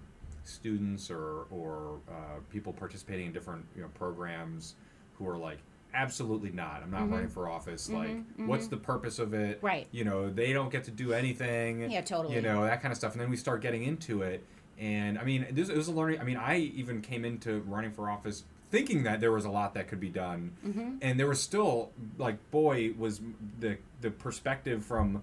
students 0.45 1.11
or 1.11 1.47
or 1.51 1.99
uh, 2.09 2.39
people 2.49 2.71
participating 2.71 3.25
in 3.25 3.33
different 3.33 3.65
you 3.75 3.81
know 3.81 3.89
programs 3.89 4.75
who 5.15 5.27
are 5.27 5.37
like. 5.37 5.59
Absolutely 5.93 6.51
not. 6.51 6.81
I'm 6.83 6.91
not 6.91 7.01
Mhm. 7.03 7.11
running 7.11 7.29
for 7.29 7.49
office. 7.49 7.89
Like, 7.89 8.09
Mhm, 8.09 8.47
what's 8.47 8.67
the 8.67 8.77
purpose 8.77 9.17
of 9.19 9.33
it? 9.33 9.59
Right. 9.61 9.87
You 9.91 10.03
know, 10.03 10.29
they 10.29 10.53
don't 10.53 10.71
get 10.71 10.83
to 10.85 10.91
do 10.91 11.13
anything 11.13 11.89
Yeah, 11.89 12.01
totally. 12.01 12.35
you 12.35 12.41
know 12.41 12.63
that 12.65 12.81
kind 12.81 12.91
of 12.91 12.97
stuff 12.97 13.13
and 13.13 13.21
then 13.21 13.29
we 13.29 13.37
start 13.37 13.61
getting 13.61 13.83
into 13.83 14.21
it 14.21 14.43
and 14.77 15.19
i 15.19 15.23
mean 15.25 15.45
this 15.51 15.67
it 15.67 15.75
was 15.75 15.89
a 15.89 15.91
learning 15.91 16.21
i 16.21 16.23
mean 16.23 16.37
i 16.37 16.55
even 16.57 17.01
came 17.01 17.25
into 17.25 17.59
running 17.67 17.91
for 17.91 18.09
office 18.09 18.45
thinking 18.71 19.03
that 19.03 19.19
there 19.19 19.31
was 19.31 19.43
a 19.43 19.49
lot 19.49 19.73
that 19.73 19.87
could 19.89 19.99
be 19.99 20.07
done 20.09 20.51
Mm-hmm. 20.65 20.95
and 21.01 21.19
there 21.19 21.27
was 21.27 21.41
still 21.41 21.91
like 22.17 22.37
boy 22.51 22.93
was 22.97 23.19
the 23.59 23.77
the 23.99 24.09
perspective 24.11 24.85
from 24.85 25.21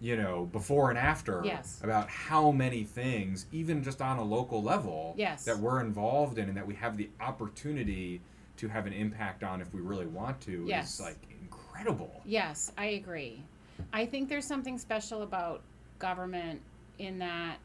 you 0.00 0.16
know 0.16 0.44
before 0.52 0.90
and 0.90 0.98
after 0.98 1.40
Yes. 1.44 1.80
about 1.82 2.08
how 2.10 2.52
many 2.52 2.84
things 2.84 3.46
even 3.50 3.82
just 3.82 4.00
on 4.00 4.18
a 4.18 4.24
local 4.24 4.62
level 4.62 5.14
Yes. 5.16 5.44
that 5.46 5.58
we're 5.58 5.80
involved 5.80 6.38
in 6.38 6.46
and 6.48 6.56
that 6.56 6.66
we 6.68 6.74
have 6.74 6.96
the 6.96 7.08
opportunity 7.20 8.20
to 8.56 8.68
have 8.68 8.86
an 8.86 8.92
impact 8.92 9.42
on 9.42 9.60
if 9.60 9.72
we 9.74 9.80
really 9.80 10.06
want 10.06 10.40
to 10.42 10.64
Yes. 10.66 10.94
is 10.94 11.00
like 11.00 11.18
incredible 11.40 12.22
Yes, 12.24 12.72
I 12.78 12.86
agree. 12.86 13.42
I 13.92 14.06
think 14.06 14.28
there's 14.28 14.46
something 14.46 14.78
special 14.78 15.22
about 15.22 15.62
government 15.98 16.60
in 16.98 17.18
that 17.18 17.56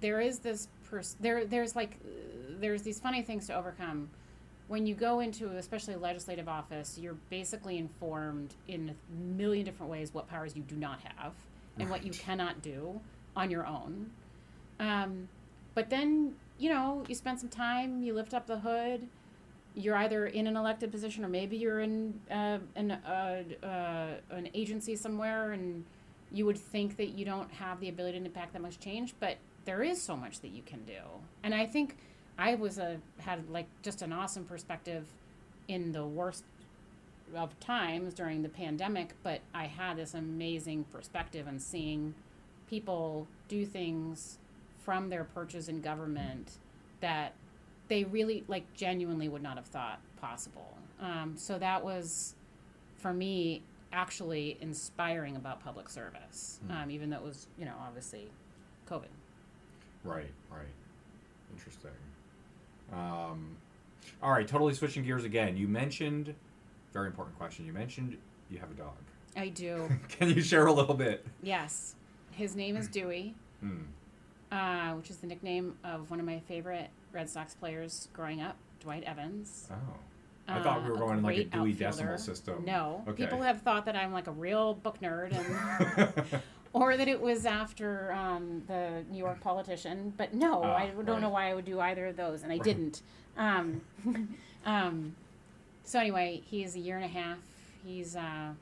there 0.00 0.20
is 0.20 0.38
this 0.38 0.68
pers- 0.88 1.16
there 1.20 1.44
there's 1.44 1.76
like 1.76 1.96
there's 2.60 2.82
these 2.82 2.98
funny 2.98 3.22
things 3.22 3.46
to 3.46 3.54
overcome 3.54 4.08
when 4.68 4.86
you 4.86 4.94
go 4.94 5.20
into 5.20 5.48
especially 5.56 5.94
legislative 5.96 6.48
office 6.48 6.98
you're 6.98 7.16
basically 7.30 7.78
informed 7.78 8.54
in 8.68 8.88
a 8.90 9.36
million 9.36 9.64
different 9.64 9.90
ways 9.90 10.14
what 10.14 10.28
powers 10.28 10.56
you 10.56 10.62
do 10.62 10.76
not 10.76 11.00
have 11.02 11.32
and 11.78 11.88
what 11.90 12.04
you 12.04 12.10
cannot 12.12 12.62
do 12.62 13.00
on 13.36 13.50
your 13.50 13.66
own 13.66 14.10
um, 14.80 15.28
but 15.74 15.90
then 15.90 16.34
you 16.58 16.70
know 16.70 17.02
you 17.08 17.14
spend 17.14 17.38
some 17.38 17.48
time 17.48 18.02
you 18.02 18.14
lift 18.14 18.34
up 18.34 18.46
the 18.46 18.58
hood 18.60 19.06
you're 19.74 19.96
either 19.96 20.26
in 20.26 20.46
an 20.46 20.56
elected 20.56 20.90
position 20.90 21.24
or 21.24 21.28
maybe 21.28 21.56
you're 21.56 21.80
in 21.80 22.20
uh, 22.30 22.58
an, 22.76 22.90
uh, 22.90 23.42
uh, 23.62 24.06
an 24.30 24.48
agency 24.54 24.96
somewhere 24.96 25.52
and 25.52 25.84
you 26.30 26.46
would 26.46 26.58
think 26.58 26.96
that 26.96 27.10
you 27.10 27.24
don't 27.24 27.50
have 27.52 27.80
the 27.80 27.88
ability 27.88 28.18
to 28.18 28.24
impact 28.24 28.52
that 28.52 28.62
much 28.62 28.78
change 28.78 29.14
but 29.20 29.36
there 29.64 29.82
is 29.82 30.00
so 30.00 30.16
much 30.16 30.40
that 30.40 30.50
you 30.50 30.62
can 30.62 30.84
do. 30.84 31.00
And 31.42 31.54
i 31.54 31.66
think 31.66 31.96
i 32.38 32.54
was 32.54 32.78
a 32.78 32.98
had 33.18 33.48
like 33.50 33.66
just 33.82 34.02
an 34.02 34.12
awesome 34.12 34.44
perspective 34.44 35.04
in 35.68 35.92
the 35.92 36.04
worst 36.04 36.44
of 37.34 37.58
times 37.60 38.12
during 38.14 38.42
the 38.42 38.48
pandemic 38.48 39.14
but 39.22 39.40
i 39.54 39.64
had 39.64 39.96
this 39.96 40.14
amazing 40.14 40.84
perspective 40.84 41.46
on 41.46 41.58
seeing 41.58 42.14
people 42.68 43.26
do 43.48 43.64
things 43.64 44.38
from 44.84 45.08
their 45.08 45.24
perches 45.24 45.68
in 45.68 45.80
government 45.80 46.52
that 47.00 47.34
they 47.92 48.04
really 48.04 48.42
like 48.48 48.64
genuinely 48.74 49.28
would 49.28 49.42
not 49.42 49.56
have 49.56 49.66
thought 49.66 50.00
possible 50.18 50.70
um, 51.00 51.34
so 51.36 51.58
that 51.58 51.84
was 51.84 52.34
for 52.96 53.12
me 53.12 53.62
actually 53.92 54.56
inspiring 54.62 55.36
about 55.36 55.60
public 55.62 55.88
service 55.90 56.58
Hmm. 56.66 56.72
um, 56.72 56.90
even 56.90 57.10
though 57.10 57.18
it 57.18 57.22
was 57.22 57.48
you 57.58 57.66
know 57.66 57.74
obviously 57.86 58.28
covid 58.88 59.12
Right, 60.04 60.32
right. 60.50 60.66
Interesting. 61.52 61.90
Um, 62.92 63.56
all 64.20 64.32
right, 64.32 64.48
totally 64.48 64.74
switching 64.74 65.04
gears 65.04 65.22
again. 65.22 65.56
You 65.56 65.68
mentioned, 65.68 66.34
very 66.92 67.06
important 67.06 67.38
question. 67.38 67.64
You 67.66 67.72
mentioned 67.72 68.16
you 68.50 68.58
have 68.58 68.70
a 68.70 68.74
dog. 68.74 68.94
i 69.36 69.48
do 69.48 69.88
Can 70.08 70.30
you 70.30 70.42
share 70.42 70.66
a 70.66 70.72
little 70.72 70.94
bit? 70.96 71.24
yes 71.42 71.94
his 72.32 72.56
name 72.56 72.76
is 72.76 72.88
dewey 72.88 73.34
Hmm. 73.60 73.82
uh, 74.50 74.94
which 74.96 75.10
is 75.10 75.18
the 75.18 75.26
nickname 75.28 75.76
of 75.84 76.10
one 76.10 76.18
of 76.18 76.26
my 76.26 76.40
favorite 76.48 76.88
red 77.12 77.28
sox 77.28 77.54
players 77.54 78.08
growing 78.12 78.40
up 78.40 78.56
dwight 78.80 79.02
evans 79.04 79.68
Oh. 79.70 79.76
I 80.48 80.60
thought 80.60 80.82
we 80.82 80.88
Uh, 80.88 80.92
were 80.92 80.98
going 80.98 81.18
in 81.18 81.22
like 81.22 81.36
a 81.38 81.44
Dewey 81.44 81.70
outfielder. 81.72 81.78
Decimal 81.78 82.18
System. 82.18 82.64
No, 82.66 83.04
Okay. 83.06 83.24
people 83.24 83.40
have 83.42 83.62
thought 83.62 83.84
that 83.86 83.94
I'm 83.94 84.12
like 84.12 84.26
a 84.26 84.32
real 84.32 84.74
book 84.74 84.98
nerd, 85.00 85.32
and 85.32 86.42
or 86.72 86.96
that 86.96 87.06
it 87.06 87.20
was 87.20 87.46
after 87.46 88.12
um, 88.12 88.64
the 88.66 89.04
New 89.08 89.18
York 89.18 89.40
politician. 89.40 90.12
But 90.16 90.34
no, 90.34 90.64
Ah, 90.64 90.74
I 90.78 90.88
don't 90.88 91.20
know 91.20 91.28
why 91.28 91.48
I 91.48 91.54
would 91.54 91.64
do 91.64 91.78
either 91.78 92.08
of 92.08 92.16
those, 92.16 92.42
and 92.42 92.50
I 92.52 92.58
didn't. 92.58 93.02
Um, 93.36 93.82
um, 94.66 95.14
so 95.84 96.00
anyway, 96.00 96.42
he's 96.44 96.74
a 96.74 96.80
year 96.80 96.96
and 96.96 97.04
a 97.04 97.08
half. 97.08 97.38
He's 97.86 98.16
uh, 98.16 98.54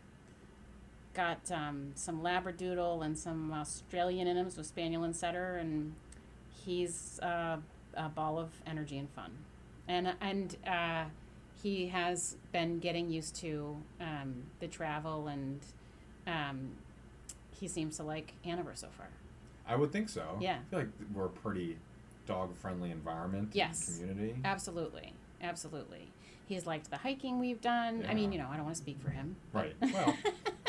got 1.14 1.50
um, 1.50 1.92
some 1.94 2.20
Labradoodle 2.20 3.02
and 3.04 3.18
some 3.18 3.52
Australian 3.54 4.26
in 4.26 4.36
him, 4.36 4.50
so 4.50 4.60
Spaniel 4.62 5.02
and 5.02 5.16
Setter, 5.16 5.56
and 5.56 5.94
he's 6.64 7.18
uh, 7.22 7.56
a 7.94 8.08
ball 8.08 8.38
of 8.38 8.50
energy 8.66 8.98
and 8.98 9.08
fun. 9.10 9.30
And 9.88 10.12
and 10.20 10.56
uh, 10.66 11.04
he 11.62 11.88
has 11.88 12.36
been 12.52 12.78
getting 12.78 13.10
used 13.10 13.34
to 13.36 13.76
um, 14.00 14.34
the 14.60 14.66
travel, 14.68 15.28
and 15.28 15.60
um, 16.26 16.70
he 17.58 17.66
seems 17.68 17.96
to 17.98 18.02
like 18.02 18.34
Hanover 18.44 18.72
so 18.74 18.88
far. 18.96 19.08
I 19.68 19.76
would 19.76 19.92
think 19.92 20.08
so. 20.08 20.36
Yeah. 20.40 20.56
I 20.66 20.70
feel 20.70 20.78
like 20.80 20.88
we're 21.14 21.26
a 21.26 21.28
pretty 21.28 21.76
dog 22.26 22.56
friendly 22.56 22.90
environment 22.90 23.50
Yes. 23.52 23.98
community. 23.98 24.36
Absolutely, 24.44 25.12
absolutely. 25.42 26.08
He's 26.46 26.66
liked 26.66 26.90
the 26.90 26.96
hiking 26.96 27.38
we've 27.38 27.60
done. 27.60 28.04
I 28.08 28.14
mean, 28.14 28.32
you 28.32 28.38
know, 28.38 28.48
I 28.50 28.56
don't 28.56 28.64
want 28.64 28.74
to 28.76 28.82
speak 28.82 29.00
for 29.00 29.10
him. 29.10 29.36
Right. 29.52 29.74
Well, 29.80 30.16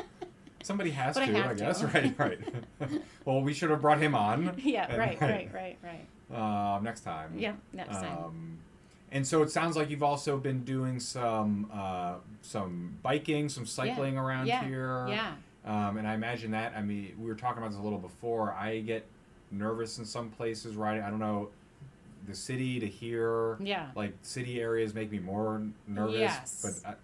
somebody 0.63 0.91
has 0.91 1.15
But 1.15 1.26
to, 1.26 1.32
I, 1.38 1.41
have 1.47 1.57
guess. 1.57 1.80
to. 1.80 1.88
Right, 1.93 2.13
right. 2.19 2.39
well, 3.26 3.41
we 3.41 3.53
should 3.53 3.69
have 3.72 3.82
brought 3.82 3.99
him 3.99 4.13
on. 4.15 4.53
yeah, 4.63 4.86
and- 4.89 4.97
right, 4.97 5.19
right, 5.22 5.49
right, 5.53 5.78
right. 5.84 6.05
Uh, 6.34 6.79
next 6.82 7.01
time. 7.01 7.34
Yeah, 7.38 7.53
next 7.73 7.97
time. 7.97 8.17
Um, 8.25 8.57
and 9.11 9.27
so 9.27 9.41
it 9.43 9.51
sounds 9.51 9.75
like 9.75 9.89
you've 9.89 10.03
also 10.03 10.38
been 10.38 10.63
doing 10.63 10.99
some 10.99 11.69
uh, 11.73 12.15
some 12.41 12.97
biking, 13.03 13.49
some 13.49 13.65
cycling 13.65 14.17
around 14.17 14.47
yeah, 14.47 14.63
here. 14.63 15.07
Yeah, 15.09 15.34
Um, 15.65 15.97
and 15.97 16.07
I 16.07 16.13
imagine 16.13 16.51
that. 16.51 16.73
I 16.75 16.82
mean, 16.82 17.13
we 17.19 17.27
were 17.27 17.36
talking 17.36 17.57
about 17.57 17.71
this 17.71 17.79
a 17.79 17.84
little 17.84 17.99
before. 17.99 18.53
I 18.53 18.79
get 18.79 19.05
nervous 19.51 19.97
in 19.97 20.05
some 20.05 20.29
places 20.29 20.75
riding. 20.75 21.03
I 21.03 21.09
don't 21.09 21.19
know, 21.19 21.49
the 22.27 22.36
city 22.36 22.79
to 22.79 22.88
here. 22.88 23.57
yeah. 23.59 23.88
Like 23.95 24.13
city 24.21 24.61
areas 24.61 24.93
make 24.93 25.11
me 25.11 25.19
more 25.19 25.61
nervous. 25.88 26.19
Yes. 26.19 26.82
But 26.84 26.95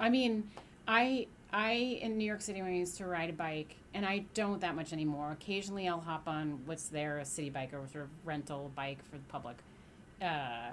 I, 0.00 0.06
I 0.06 0.08
mean, 0.08 0.48
I 0.86 1.26
I 1.56 1.70
in 2.02 2.18
New 2.18 2.26
York 2.26 2.42
City 2.42 2.60
when 2.60 2.70
I 2.70 2.76
used 2.76 2.98
to 2.98 3.06
ride 3.06 3.30
a 3.30 3.32
bike, 3.32 3.76
and 3.94 4.04
I 4.04 4.26
don't 4.34 4.60
that 4.60 4.76
much 4.76 4.92
anymore. 4.92 5.32
Occasionally, 5.32 5.88
I'll 5.88 6.00
hop 6.00 6.28
on 6.28 6.60
what's 6.66 6.88
there 6.88 7.18
a 7.18 7.24
city 7.24 7.48
bike 7.48 7.72
or 7.72 7.80
sort 7.90 8.04
of 8.04 8.10
rental 8.26 8.70
bike 8.76 8.98
for 9.10 9.16
the 9.16 9.24
public, 9.28 9.56
uh, 10.20 10.72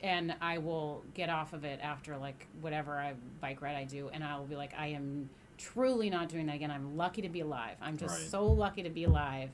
and 0.00 0.36
I 0.40 0.58
will 0.58 1.02
get 1.14 1.28
off 1.28 1.54
of 1.54 1.64
it 1.64 1.80
after 1.82 2.16
like 2.16 2.46
whatever 2.60 3.00
I 3.00 3.14
bike 3.40 3.60
ride 3.62 3.74
I 3.74 3.82
do, 3.82 4.10
and 4.12 4.22
I'll 4.22 4.44
be 4.44 4.54
like, 4.54 4.74
I 4.78 4.86
am 4.88 5.28
truly 5.58 6.08
not 6.08 6.28
doing 6.28 6.46
that 6.46 6.54
again. 6.54 6.70
I'm 6.70 6.96
lucky 6.96 7.22
to 7.22 7.28
be 7.28 7.40
alive. 7.40 7.76
I'm 7.82 7.96
just 7.96 8.14
Right. 8.16 8.28
so 8.28 8.46
lucky 8.46 8.84
to 8.84 8.90
be 8.90 9.04
alive. 9.04 9.50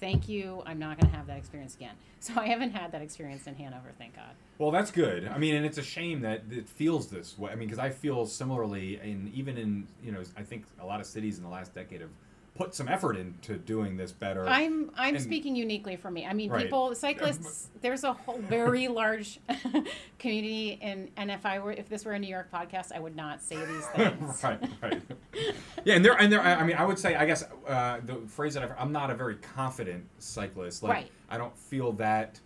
Thank 0.00 0.28
you. 0.28 0.62
I'm 0.66 0.78
not 0.78 1.00
going 1.00 1.10
to 1.10 1.16
have 1.16 1.26
that 1.28 1.38
experience 1.38 1.74
again. 1.74 1.94
So 2.18 2.32
I 2.36 2.46
haven't 2.46 2.72
had 2.72 2.90
that 2.90 3.02
experience 3.02 3.46
in 3.46 3.54
Hanover, 3.54 3.92
thank 3.98 4.16
God. 4.16 4.34
Well, 4.58 4.72
that's 4.72 4.90
good. 4.90 5.28
I 5.28 5.38
mean, 5.38 5.54
and 5.54 5.64
it's 5.64 5.78
a 5.78 5.82
shame 5.82 6.22
that 6.22 6.42
it 6.50 6.68
feels 6.68 7.08
this 7.08 7.38
way. 7.38 7.52
I 7.52 7.54
mean, 7.54 7.68
because 7.68 7.78
I 7.78 7.90
feel 7.90 8.26
similarly, 8.26 8.96
and 8.96 9.32
even 9.32 9.56
in 9.56 9.86
you 10.02 10.10
know, 10.10 10.22
I 10.36 10.42
think 10.42 10.64
a 10.80 10.86
lot 10.86 10.98
of 10.98 11.06
cities 11.06 11.36
in 11.36 11.44
the 11.44 11.50
last 11.50 11.72
decade 11.72 12.00
have 12.00 12.10
put 12.56 12.74
some 12.74 12.88
effort 12.88 13.16
into 13.16 13.56
doing 13.58 13.96
this 13.96 14.12
better. 14.12 14.46
I'm 14.48 14.90
I'm 14.96 15.14
and- 15.16 15.22
speaking 15.24 15.54
uniquely 15.56 15.96
for 15.96 16.10
me. 16.10 16.24
I 16.26 16.32
mean, 16.32 16.50
Right. 16.50 16.64
people, 16.64 16.94
cyclists. 16.94 17.68
There's 17.82 18.04
a 18.04 18.12
whole 18.14 18.38
very 18.38 18.88
large 18.88 19.38
community, 20.18 20.78
and 20.82 21.10
and 21.16 21.30
if 21.30 21.44
I 21.46 21.58
were 21.58 21.72
if 21.72 21.88
this 21.88 22.04
were 22.04 22.12
a 22.12 22.18
New 22.18 22.28
York 22.28 22.50
podcast, 22.52 22.92
I 22.92 22.98
would 23.00 23.14
not 23.16 23.42
say 23.42 23.56
these 23.64 23.86
things. 23.94 24.42
right, 24.44 24.62
right. 24.82 25.02
Yeah, 25.84 25.94
and 25.94 26.04
there, 26.04 26.14
and 26.18 26.32
there. 26.32 26.40
I 26.40 26.54
I 26.56 26.64
mean, 26.64 26.76
I 26.76 26.84
would 26.84 26.98
say, 26.98 27.14
I 27.14 27.26
guess, 27.26 27.44
uh, 27.68 28.00
the 28.04 28.16
phrase 28.26 28.54
that 28.54 28.62
I've, 28.64 28.72
I'm 28.78 28.90
not 28.90 29.10
a 29.10 29.14
very 29.14 29.36
confident 29.36 30.04
cyclist. 30.18 30.82
Like, 30.82 30.92
Right. 30.92 31.10
I 31.30 31.38
don't 31.38 31.56
feel 31.56 31.92
that. 31.92 32.40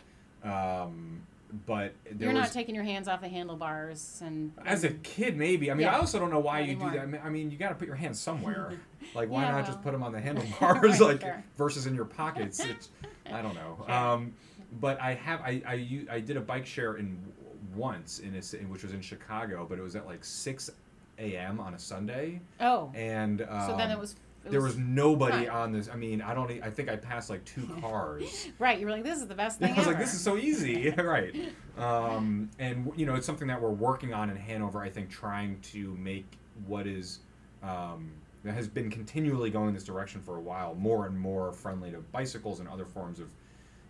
Um, 0.44 1.22
but 1.66 1.94
there 2.10 2.28
You're 2.30 2.32
was, 2.40 2.48
not 2.48 2.52
taking 2.52 2.74
your 2.74 2.84
hands 2.84 3.08
off 3.08 3.20
the 3.20 3.28
handlebars 3.28 4.22
and. 4.24 4.52
As 4.64 4.84
a 4.84 4.90
kid, 4.90 5.36
maybe. 5.36 5.70
I 5.70 5.74
mean, 5.74 5.86
Yeah. 5.86 5.94
I 5.96 5.98
also 5.98 6.18
don't 6.18 6.30
know 6.30 6.40
why 6.40 6.60
Not 6.60 6.68
you 6.68 6.74
do 6.76 6.90
that. 6.90 6.98
I 7.00 7.06
mean, 7.06 7.20
I 7.24 7.28
mean, 7.30 7.50
you 7.50 7.56
got 7.58 7.70
to 7.70 7.74
put 7.74 7.86
your 7.86 7.96
hands 7.96 8.18
somewhere. 8.20 8.72
like, 9.14 9.28
why 9.28 9.42
Yeah, 9.42 9.50
not 9.50 9.56
well. 9.58 9.66
just 9.66 9.82
put 9.82 9.92
them 9.92 10.02
on 10.02 10.12
the 10.12 10.18
Right, 10.18 10.24
handlebars, 10.60 11.00
like 11.00 11.20
fair. 11.20 11.44
versus 11.56 11.86
in 11.86 11.94
your 11.94 12.04
pockets? 12.04 12.60
It's, 12.64 12.88
I 13.32 13.42
don't 13.42 13.54
know. 13.54 13.82
Fair. 13.86 13.94
Um, 13.96 14.34
but 14.80 15.00
I 15.00 15.14
have 15.14 15.40
I 15.42 15.62
I 16.10 16.20
did 16.20 16.36
a 16.36 16.40
bike 16.40 16.66
share 16.66 16.94
in 16.96 17.18
once 17.74 18.18
in 18.20 18.34
a, 18.34 18.42
ci- 18.42 18.58
which 18.58 18.82
was 18.82 18.92
in 18.92 19.00
Chicago, 19.00 19.66
but 19.68 19.78
it 19.78 19.82
was 19.82 19.96
at 19.96 20.06
like 20.06 20.24
six 20.24 20.70
a.m. 21.18 21.60
on 21.60 21.74
a 21.74 21.78
Sunday, 21.78 22.40
Oh, 22.60 22.90
and 22.94 23.42
um, 23.48 23.68
so 23.70 23.76
then 23.76 23.90
it 23.90 23.98
was. 23.98 24.16
There 24.44 24.62
was 24.62 24.78
nobody 24.78 25.46
fun. 25.46 25.56
on 25.56 25.72
this. 25.72 25.88
I 25.88 25.96
mean, 25.96 26.22
I 26.22 26.32
don't. 26.34 26.50
I 26.62 26.70
think 26.70 26.88
I 26.88 26.96
passed 26.96 27.28
like 27.30 27.44
two 27.44 27.68
cars. 27.80 28.48
right. 28.58 28.78
You 28.80 28.86
were 28.86 28.92
like, 28.92 29.04
"This 29.04 29.18
is 29.18 29.26
the 29.28 29.34
best 29.34 29.58
thing. 29.58 29.72
I 29.72 29.76
was 29.76 29.86
ever." 29.86 29.90
like, 29.90 30.00
this 30.00 30.14
is 30.14 30.20
so 30.20 30.36
easy, 30.36 30.90
right? 30.96 31.34
Um, 31.78 32.50
and 32.58 32.92
you 32.94 33.06
know, 33.06 33.14
it's 33.14 33.24
something 33.24 33.48
that 33.48 33.58
we're 33.60 33.70
working 33.70 34.12
on 34.12 34.28
in 34.28 34.36
Hanover. 34.36 34.82
I 34.82 34.90
think 34.90 35.08
trying 35.08 35.58
to 35.72 35.96
make 35.96 36.26
what 36.66 36.86
is 36.86 37.20
um, 37.62 38.10
that 38.44 38.52
has 38.52 38.68
been 38.68 38.90
continually 38.90 39.48
going 39.48 39.72
this 39.72 39.84
direction 39.84 40.20
for 40.20 40.36
a 40.36 40.40
while, 40.40 40.74
more 40.74 41.06
and 41.06 41.18
more 41.18 41.52
friendly 41.52 41.90
to 41.92 41.98
bicycles 42.12 42.60
and 42.60 42.68
other 42.68 42.84
forms 42.84 43.18
of 43.18 43.30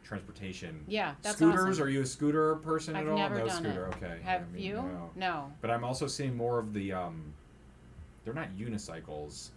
transportation. 0.04 0.84
Yeah, 0.86 1.14
that's 1.22 1.36
Scooters? 1.36 1.76
awesome. 1.76 1.84
Are 1.84 1.88
you 1.88 2.02
a 2.02 2.06
scooter 2.06 2.56
person 2.56 2.94
I've 2.94 3.06
at 3.06 3.10
all? 3.12 3.18
never 3.18 3.38
no 3.38 3.46
done 3.46 3.56
scooter. 3.64 3.86
it. 3.86 3.96
Okay. 3.96 4.18
Have 4.22 4.42
I 4.42 4.52
mean, 4.52 4.62
you? 4.62 4.74
No. 4.74 5.10
No. 5.16 5.52
But 5.60 5.70
I'm 5.72 5.82
also 5.84 6.06
seeing 6.06 6.36
more 6.36 6.58
of 6.60 6.72
the. 6.72 6.92
Um, 6.92 7.32
they're 8.24 8.34
not 8.34 8.50
unicycles. 8.56 9.50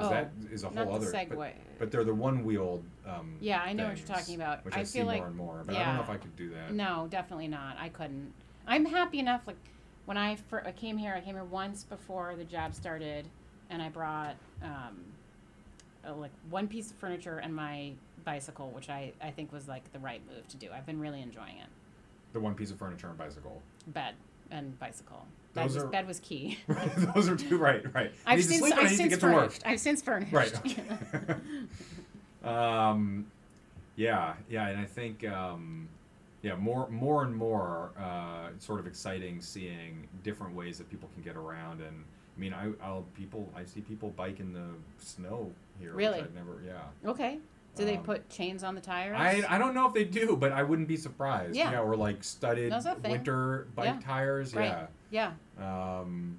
Because 0.00 0.12
Oh, 0.12 0.14
that 0.44 0.52
is 0.52 0.64
a 0.64 0.68
whole 0.68 0.94
other. 0.94 1.06
Segway. 1.12 1.52
But, 1.52 1.78
but 1.78 1.90
they're 1.90 2.04
the 2.04 2.14
one-wheeled. 2.14 2.82
Um, 3.06 3.36
Yeah, 3.40 3.60
I 3.60 3.72
know 3.72 3.88
what 3.88 3.98
you're 3.98 4.06
talking 4.06 4.34
about. 4.36 4.64
Which 4.64 4.74
I 4.76 4.80
I, 4.80 4.82
see 4.84 4.98
feel 5.00 5.06
like- 5.06 5.18
more 5.18 5.26
and 5.28 5.36
more. 5.36 5.62
But 5.66 5.76
I 5.76 5.84
don't 5.84 5.96
know 5.96 6.02
if 6.02 6.10
I 6.10 6.16
could 6.16 6.34
do 6.36 6.50
that. 6.50 6.72
No, 6.72 7.06
definitely 7.10 7.48
not. 7.48 7.76
I 7.78 7.88
couldn't. 7.90 8.32
I'm 8.66 8.84
happy 8.86 9.18
enough. 9.18 9.42
Like 9.46 9.56
when 10.06 10.16
I, 10.16 10.36
fir- 10.36 10.62
I 10.64 10.72
came 10.72 10.96
here, 10.96 11.14
I 11.14 11.20
came 11.20 11.34
here 11.34 11.44
once 11.44 11.84
before 11.84 12.34
the 12.36 12.44
job 12.44 12.74
started, 12.74 13.26
and 13.68 13.82
I 13.82 13.88
brought 13.88 14.36
um, 14.62 15.04
uh, 16.06 16.14
like 16.14 16.30
one 16.48 16.66
piece 16.68 16.90
of 16.90 16.96
furniture 16.96 17.38
and 17.38 17.54
my 17.54 17.92
bicycle, 18.24 18.70
which 18.70 18.88
I 18.88 19.12
I 19.22 19.30
think 19.30 19.52
was 19.52 19.68
like 19.68 19.90
the 19.92 19.98
right 19.98 20.22
move 20.32 20.46
to 20.48 20.56
do. 20.56 20.68
I've 20.74 20.86
been 20.86 21.00
really 21.00 21.20
enjoying 21.20 21.58
it. 21.58 21.68
The 22.32 22.40
one 22.40 22.54
piece 22.54 22.70
of 22.70 22.78
furniture 22.78 23.08
and 23.08 23.18
bicycle. 23.18 23.60
Bed 23.88 24.14
and 24.50 24.78
bicycle. 24.78 25.26
Bed 25.54 25.64
was, 25.64 25.76
are- 25.76 25.86
bed 25.88 26.06
was 26.06 26.20
key. 26.20 26.58
Those 27.14 27.28
are 27.28 27.36
two 27.36 27.58
right, 27.58 27.82
right. 27.94 28.12
I've 28.24 28.42
since 28.44 28.60
sleep 28.60 28.74
I've 28.76 28.90
since 28.90 29.10
get 29.10 29.20
to 29.20 29.26
work. 29.26 29.34
furnished. 29.34 29.62
I've 29.66 29.80
since 29.80 30.02
furnished. 30.02 30.32
Right. 30.32 30.54
um, 32.44 33.26
yeah, 33.96 34.34
yeah, 34.48 34.68
and 34.68 34.80
I 34.80 34.84
think 34.84 35.26
um, 35.26 35.88
yeah, 36.42 36.54
more 36.54 36.88
more 36.88 37.24
and 37.24 37.34
more 37.34 37.90
uh, 37.98 38.50
sort 38.58 38.78
of 38.80 38.86
exciting 38.86 39.40
seeing 39.40 40.06
different 40.22 40.54
ways 40.54 40.78
that 40.78 40.88
people 40.90 41.08
can 41.14 41.22
get 41.22 41.36
around 41.36 41.80
and. 41.80 42.04
I 42.36 42.40
mean, 42.40 42.54
I, 42.54 42.70
I'll 42.82 43.04
people. 43.14 43.52
I 43.54 43.64
see 43.64 43.80
people 43.82 44.10
bike 44.16 44.40
in 44.40 44.54
the 44.54 44.64
snow 44.98 45.50
here. 45.78 45.92
Really? 45.92 46.20
Which 46.22 46.30
I've 46.30 46.34
never. 46.34 46.62
Yeah. 46.64 47.10
okay. 47.10 47.38
Do 47.76 47.84
they 47.84 47.96
Um, 47.96 48.02
put 48.02 48.28
chains 48.28 48.62
on 48.64 48.74
the 48.74 48.80
tires? 48.80 49.16
I, 49.18 49.42
I 49.48 49.56
don't 49.58 49.74
know 49.74 49.86
if 49.86 49.94
they 49.94 50.04
do, 50.04 50.36
but 50.36 50.52
I 50.52 50.62
wouldn't 50.62 50.88
be 50.88 50.96
surprised. 50.96 51.54
Yeah. 51.56 51.80
or 51.80 51.96
like 51.96 52.22
studded 52.24 52.72
That's 52.72 52.86
a 52.86 52.94
thing. 52.96 53.12
winter 53.12 53.68
bike 53.74 53.86
Yeah. 53.86 54.00
tires. 54.00 54.54
Right. 54.54 54.86
Yeah. 55.10 55.32
yeah. 55.58 56.00
Um, 56.00 56.38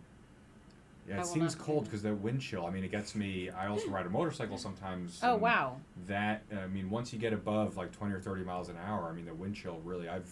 yeah, 1.07 1.21
it 1.21 1.25
seems 1.25 1.55
cold 1.55 1.85
because 1.85 2.03
the 2.03 2.13
wind 2.13 2.41
chill. 2.41 2.65
I 2.65 2.69
mean, 2.69 2.83
it 2.83 2.91
gets 2.91 3.15
me. 3.15 3.49
I 3.49 3.67
also 3.67 3.87
ride 3.89 4.05
a 4.05 4.09
motorcycle 4.09 4.57
sometimes. 4.67 5.19
Oh 5.23 5.35
wow. 5.35 5.77
That 6.07 6.43
I 6.55 6.67
mean, 6.67 6.89
once 6.89 7.11
you 7.11 7.19
get 7.19 7.33
above 7.33 7.75
like 7.75 7.91
twenty 7.91 8.13
or 8.13 8.19
thirty 8.19 8.43
miles 8.43 8.69
an 8.69 8.77
hour, 8.85 9.09
I 9.09 9.13
mean, 9.13 9.25
the 9.25 9.33
wind 9.33 9.55
chill 9.55 9.81
really. 9.83 10.07
I've 10.09 10.31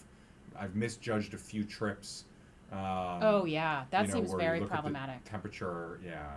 I've 0.58 0.76
misjudged 0.76 1.34
a 1.34 1.38
few 1.38 1.64
trips. 1.64 2.24
Um, 2.72 2.78
oh 2.78 3.44
yeah, 3.46 3.84
that 3.90 4.02
you 4.02 4.08
know, 4.08 4.14
seems 4.14 4.32
very 4.34 4.60
look 4.60 4.70
at 4.70 4.76
the 4.76 4.82
problematic. 4.82 5.24
temperature, 5.24 5.98
yeah. 6.04 6.28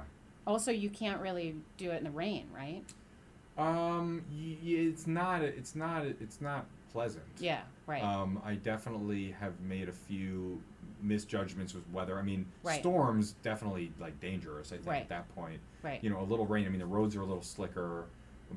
Also, 0.47 0.71
you 0.71 0.89
can't 0.89 1.21
really 1.21 1.55
do 1.77 1.91
it 1.91 1.97
in 1.97 2.03
the 2.05 2.11
rain, 2.11 2.47
right? 2.53 2.83
Um, 3.57 4.23
y- 4.31 4.57
y- 4.63 4.69
it's 4.89 5.07
not. 5.07 5.41
It's 5.41 5.75
not. 5.75 6.05
It's 6.05 6.41
not 6.41 6.65
pleasant. 6.91 7.23
Yeah, 7.39 7.61
right. 7.87 8.03
Um, 8.03 8.41
I 8.45 8.55
definitely 8.55 9.31
have 9.39 9.59
made 9.61 9.89
a 9.89 9.93
few 9.93 10.61
misjudgments 11.01 11.73
with 11.73 11.83
weather. 11.91 12.17
I 12.17 12.21
mean, 12.21 12.45
Right. 12.63 12.79
storms 12.79 13.33
definitely 13.43 13.91
like 13.99 14.19
dangerous. 14.21 14.71
I 14.71 14.75
think 14.77 14.87
Right. 14.87 15.01
at 15.01 15.09
that 15.09 15.33
point, 15.35 15.59
right. 15.83 16.01
you 16.03 16.09
know, 16.09 16.21
a 16.21 16.23
little 16.23 16.45
rain. 16.45 16.65
I 16.65 16.69
mean, 16.69 16.79
the 16.79 16.85
roads 16.85 17.15
are 17.15 17.21
a 17.21 17.25
little 17.25 17.43
slicker, 17.43 18.05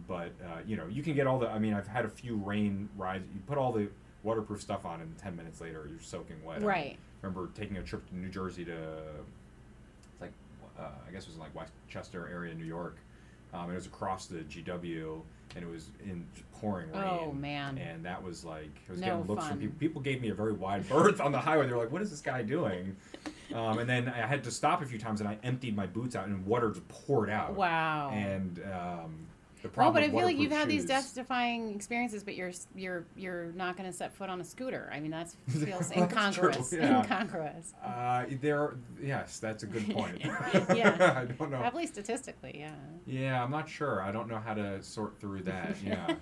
but 0.07 0.32
uh, 0.44 0.61
you 0.66 0.76
know, 0.76 0.86
you 0.86 1.03
can 1.03 1.14
get 1.14 1.26
all 1.26 1.38
the. 1.38 1.51
I 1.51 1.59
mean, 1.59 1.74
I've 1.74 1.88
had 1.88 2.05
a 2.05 2.09
few 2.11 2.36
rain 2.36 2.88
rides. 2.97 3.24
You 3.34 3.40
put 3.47 3.59
all 3.59 3.72
the 3.72 3.88
waterproof 4.22 4.61
stuff 4.62 4.86
on, 4.86 5.01
and 5.01 5.16
ten 5.18 5.36
minutes 5.36 5.61
later, 5.61 5.86
you're 5.90 6.01
soaking 6.01 6.42
wet. 6.44 6.62
I 6.62 6.66
right. 6.66 6.99
remember 7.22 7.51
taking 7.55 7.76
a 7.78 7.82
trip 7.82 8.07
to 8.09 8.16
New 8.16 8.28
Jersey 8.28 8.64
to, 8.64 8.72
it's 8.72 10.20
like, 10.20 10.32
uh, 10.78 10.88
I 11.07 11.11
guess 11.12 11.22
it 11.24 11.28
was 11.28 11.36
in 11.36 11.40
like 11.42 11.55
Westchester 11.55 12.28
area, 12.28 12.55
New 12.55 12.64
York. 12.64 12.97
Um, 13.55 13.70
it 13.70 13.74
was 13.74 13.86
across 13.86 14.26
the 14.26 14.38
GW, 14.40 15.20
and 15.55 15.64
it 15.64 15.70
was 15.70 15.90
in 16.05 16.26
pouring 16.61 16.90
rain. 16.92 17.03
Oh 17.05 17.32
man. 17.32 17.78
And 17.78 18.05
that 18.05 18.22
was 18.22 18.44
like, 18.44 18.70
I 18.88 18.92
was 18.92 19.01
No 19.01 19.07
getting 19.07 19.26
looks 19.26 19.42
fun. 19.44 19.51
from 19.53 19.61
people. 19.61 19.76
People 19.78 20.03
gave 20.03 20.20
me 20.20 20.28
a 20.30 20.34
very 20.34 20.53
wide 20.53 20.88
berth 20.88 21.20
on 21.20 21.32
the 21.32 21.38
highway. 21.38 21.66
They 21.66 21.72
were 21.72 21.78
like, 21.78 21.92
"What 21.92 22.03
is 22.03 22.11
this 22.11 22.20
guy 22.20 22.42
doing?" 22.42 22.97
Um, 23.55 23.78
and 23.78 23.88
then 23.88 24.09
I 24.09 24.26
had 24.26 24.42
to 24.44 24.51
stop 24.51 24.82
a 24.82 24.86
few 24.86 24.99
times, 24.99 25.20
and 25.20 25.28
I 25.28 25.38
emptied 25.44 25.76
my 25.76 25.86
boots 25.86 26.16
out, 26.16 26.26
and 26.26 26.44
water 26.44 26.70
just 26.70 26.86
poured 26.88 27.30
out. 27.30 27.55
Wow. 27.55 28.11
And 28.12 28.61
um, 28.74 29.26
the 29.73 29.81
well, 29.81 29.93
but 29.93 30.03
I 30.03 30.09
feel 30.09 30.23
like 30.25 30.39
you've 30.39 30.53
had 30.53 30.69
these 30.69 30.85
death-defying 30.85 31.75
experiences, 31.75 32.23
but 32.25 32.35
you're 32.37 32.53
you're 32.75 33.05
you're 33.17 33.53
not 33.55 33.77
going 33.77 33.89
to 33.91 33.97
set 33.97 34.12
foot 34.12 34.29
on 34.29 34.41
a 34.41 34.45
scooter. 34.45 34.91
I 34.93 35.01
mean, 35.01 35.11
that 35.11 35.31
feels 35.49 35.91
incongruous. 35.93 36.73
yeah. 36.73 37.01
Incongruous. 37.03 37.75
Uh, 37.85 38.25
there, 38.41 38.75
yes, 39.03 39.39
that's 39.39 39.62
a 39.62 39.67
good 39.67 39.89
point. 39.91 40.21
Yeah. 40.75 41.17
I 41.23 41.25
don't 41.33 41.51
know. 41.51 41.59
Probably 41.59 41.87
statistically, 41.87 42.57
yeah. 42.59 42.73
Yeah, 43.07 43.43
I'm 43.43 43.51
not 43.51 43.69
sure. 43.69 44.03
I 44.03 44.11
don't 44.12 44.29
know 44.29 44.39
how 44.39 44.55
to 44.55 44.83
sort 44.83 45.19
through 45.21 45.43
that. 45.43 45.77
Yeah. 45.85 46.14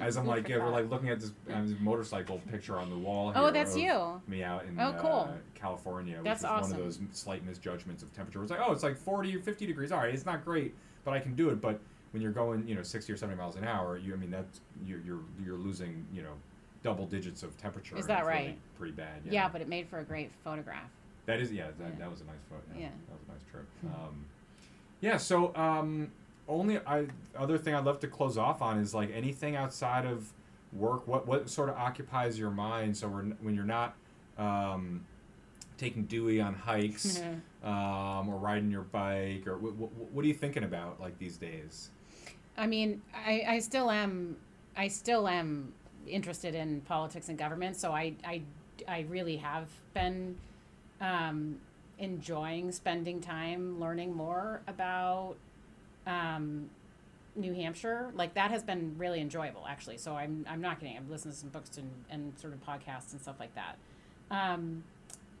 As 0.00 0.16
I'm 0.16 0.26
like, 0.26 0.48
yeah, 0.48 0.58
we're 0.58 0.70
like 0.70 0.90
looking 0.90 1.10
at 1.10 1.20
this, 1.20 1.32
this 1.46 1.74
motorcycle 1.80 2.40
picture 2.50 2.78
on 2.78 2.88
the 2.90 2.96
wall. 2.96 3.32
Oh, 3.34 3.50
that's 3.50 3.76
you. 3.76 4.20
Me 4.26 4.42
out 4.42 4.64
in 4.64 4.78
Oh, 4.80 4.94
cool. 4.98 5.28
uh, 5.30 5.36
California, 5.54 6.16
which 6.16 6.24
That's 6.24 6.42
was 6.42 6.70
one 6.70 6.72
of 6.72 6.78
those 6.78 6.98
slight 7.12 7.44
misjudgments 7.44 8.02
of 8.02 8.12
temperature. 8.14 8.42
It's 8.42 8.50
like, 8.50 8.60
oh, 8.66 8.72
it's 8.72 8.82
like 8.82 8.96
40 8.96 9.36
or 9.36 9.40
50 9.40 9.66
degrees. 9.66 9.92
All 9.92 10.00
right, 10.00 10.12
it's 10.14 10.26
not 10.26 10.44
great, 10.44 10.74
but 11.04 11.12
I 11.12 11.20
can 11.20 11.34
do 11.34 11.50
it. 11.50 11.60
But 11.60 11.80
when 12.14 12.22
you're 12.22 12.30
going, 12.30 12.66
you 12.68 12.76
know, 12.76 12.82
60 12.82 13.12
or 13.12 13.16
70 13.16 13.36
miles 13.36 13.56
an 13.56 13.64
hour, 13.64 13.98
you, 13.98 14.14
I 14.14 14.16
mean, 14.16 14.30
that's 14.30 14.60
you're 14.86 15.00
you're 15.00 15.20
you're 15.44 15.58
losing, 15.58 16.06
you 16.12 16.22
know, 16.22 16.34
double 16.84 17.06
digits 17.06 17.42
of 17.42 17.58
temperature. 17.58 17.96
Is 17.98 18.06
that 18.06 18.20
it's 18.20 18.28
really 18.28 18.38
right? 18.46 18.58
pretty 18.78 18.92
bad. 18.92 19.22
Yeah. 19.24 19.32
Yeah. 19.32 19.48
but 19.48 19.60
it 19.60 19.68
made 19.68 19.88
for 19.88 19.98
a 19.98 20.04
great 20.04 20.30
photograph. 20.44 20.88
That 21.26 21.40
is, 21.40 21.50
yeah, 21.50 21.66
that, 21.76 21.88
Yeah. 21.88 21.98
that 21.98 22.10
was 22.10 22.20
a 22.20 22.24
nice 22.24 22.36
photo. 22.48 22.62
Yeah, 22.76 22.82
Yeah. 22.82 22.88
that 23.08 23.18
was 23.18 23.28
a 23.28 23.32
nice 23.32 23.42
trip. 23.50 23.66
Um, 23.86 24.26
yeah, 25.00 25.16
so 25.16 25.54
um, 25.56 26.12
only 26.46 26.78
I 26.86 27.08
other 27.36 27.58
thing 27.58 27.74
I'd 27.74 27.84
love 27.84 27.98
to 28.00 28.06
close 28.06 28.38
off 28.38 28.62
on 28.62 28.78
is 28.78 28.94
like 28.94 29.10
anything 29.12 29.56
outside 29.56 30.06
of 30.06 30.32
work. 30.72 31.08
What 31.08 31.26
what 31.26 31.50
sort 31.50 31.68
of 31.68 31.74
occupies 31.74 32.38
your 32.38 32.50
mind? 32.50 32.96
So 32.96 33.08
when 33.08 33.36
when 33.42 33.56
you're 33.56 33.64
not 33.64 33.96
um, 34.38 35.04
taking 35.78 36.04
Dewey 36.04 36.40
on 36.40 36.54
hikes 36.54 37.20
um, 37.64 38.28
or 38.28 38.38
riding 38.38 38.70
your 38.70 38.82
bike, 38.82 39.48
or 39.48 39.58
what, 39.58 39.74
what, 39.74 39.90
what 40.12 40.24
are 40.24 40.28
you 40.28 40.34
thinking 40.34 40.62
about 40.62 41.00
like 41.00 41.18
these 41.18 41.36
days? 41.36 41.90
I 42.56 42.66
mean, 42.66 43.02
I, 43.14 43.44
I 43.48 43.58
still 43.58 43.90
am, 43.90 44.36
I 44.76 44.88
still 44.88 45.28
am 45.28 45.72
interested 46.06 46.54
in 46.54 46.80
politics 46.82 47.28
and 47.28 47.38
government. 47.38 47.76
So 47.76 47.92
I, 47.92 48.14
I, 48.24 48.42
I 48.86 49.06
really 49.08 49.36
have 49.38 49.68
been 49.92 50.36
um, 51.00 51.56
enjoying 51.98 52.72
spending 52.72 53.20
time 53.20 53.80
learning 53.80 54.14
more 54.14 54.62
about 54.66 55.36
um, 56.06 56.70
New 57.36 57.54
Hampshire. 57.54 58.10
Like 58.14 58.34
that 58.34 58.50
has 58.50 58.62
been 58.62 58.94
really 58.98 59.20
enjoyable, 59.20 59.64
actually. 59.68 59.98
So 59.98 60.14
I'm, 60.14 60.46
I'm 60.48 60.60
not 60.60 60.80
kidding. 60.80 60.96
I've 60.96 61.10
listened 61.10 61.34
to 61.34 61.40
some 61.40 61.48
books 61.50 61.76
and, 61.76 61.90
and 62.10 62.38
sort 62.38 62.52
of 62.52 62.64
podcasts 62.64 63.12
and 63.12 63.20
stuff 63.20 63.36
like 63.40 63.54
that. 63.54 63.76
Um, 64.30 64.84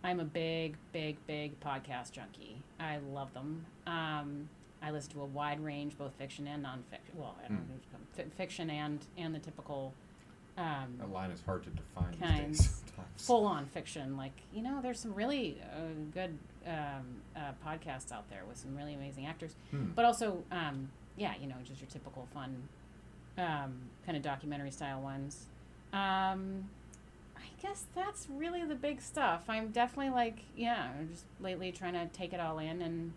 I'm 0.02 0.20
a 0.20 0.24
big, 0.24 0.76
big, 0.92 1.16
big 1.26 1.58
podcast 1.60 2.12
junkie. 2.12 2.62
I 2.78 2.98
love 3.12 3.32
them. 3.32 3.64
Um, 3.86 4.48
I 4.84 4.90
listen 4.90 5.12
to 5.14 5.22
a 5.22 5.26
wide 5.26 5.60
range, 5.64 5.96
both 5.96 6.12
fiction 6.14 6.46
and 6.46 6.64
nonfiction. 6.64 7.14
Well, 7.14 7.36
I 7.44 7.48
don't 7.48 7.56
know 7.56 7.74
if 7.76 7.98
it's 7.98 8.16
fi- 8.16 8.36
fiction 8.36 8.68
and 8.70 8.98
and 9.16 9.34
the 9.34 9.38
typical 9.38 9.94
um, 10.58 10.94
That 10.98 11.10
line 11.12 11.30
is 11.30 11.40
hard 11.44 11.64
to 11.64 11.70
define 11.70 12.10
these 12.12 12.20
Kinds. 12.20 12.58
days. 12.58 12.80
Full 13.26 13.44
on 13.46 13.66
fiction. 13.66 14.16
Like 14.16 14.32
you 14.52 14.62
know, 14.62 14.80
there's 14.82 15.00
some 15.00 15.14
really 15.14 15.58
uh, 15.74 15.78
good 16.12 16.36
um, 16.66 17.04
uh, 17.36 17.52
podcasts 17.66 18.12
out 18.12 18.28
there 18.30 18.42
with 18.48 18.58
some 18.58 18.76
really 18.76 18.94
amazing 18.94 19.26
actors, 19.26 19.54
Hmm. 19.70 19.86
but 19.94 20.04
also 20.04 20.42
um, 20.52 20.90
yeah, 21.16 21.32
you 21.40 21.46
know, 21.46 21.56
just 21.64 21.80
your 21.80 21.88
typical 21.90 22.28
fun 22.34 22.68
um, 23.38 23.74
kind 24.04 24.16
of 24.16 24.22
documentary 24.22 24.70
style 24.70 25.00
ones. 25.00 25.46
Um, 25.92 26.68
I 27.36 27.42
guess 27.62 27.84
that's 27.94 28.28
really 28.30 28.64
the 28.64 28.74
big 28.74 29.00
stuff. 29.00 29.44
I'm 29.48 29.68
definitely 29.68 30.10
like 30.10 30.40
yeah, 30.56 30.90
I'm 30.98 31.08
just 31.08 31.24
lately 31.40 31.72
trying 31.72 31.94
to 31.94 32.06
take 32.06 32.32
it 32.32 32.40
all 32.40 32.58
in 32.58 32.82
and 32.82 33.12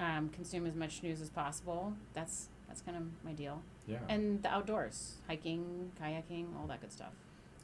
um, 0.00 0.28
consume 0.30 0.66
as 0.66 0.74
much 0.74 1.02
news 1.02 1.20
as 1.20 1.30
possible. 1.30 1.94
That's 2.12 2.48
that's 2.68 2.80
kind 2.80 2.96
of 2.96 3.04
my 3.24 3.32
deal. 3.32 3.62
yeah. 3.86 3.98
And 4.08 4.42
the 4.42 4.48
outdoors, 4.48 5.16
hiking, 5.28 5.92
kayaking, 6.00 6.46
all 6.58 6.66
that 6.66 6.80
good 6.80 6.92
stuff. 6.92 7.12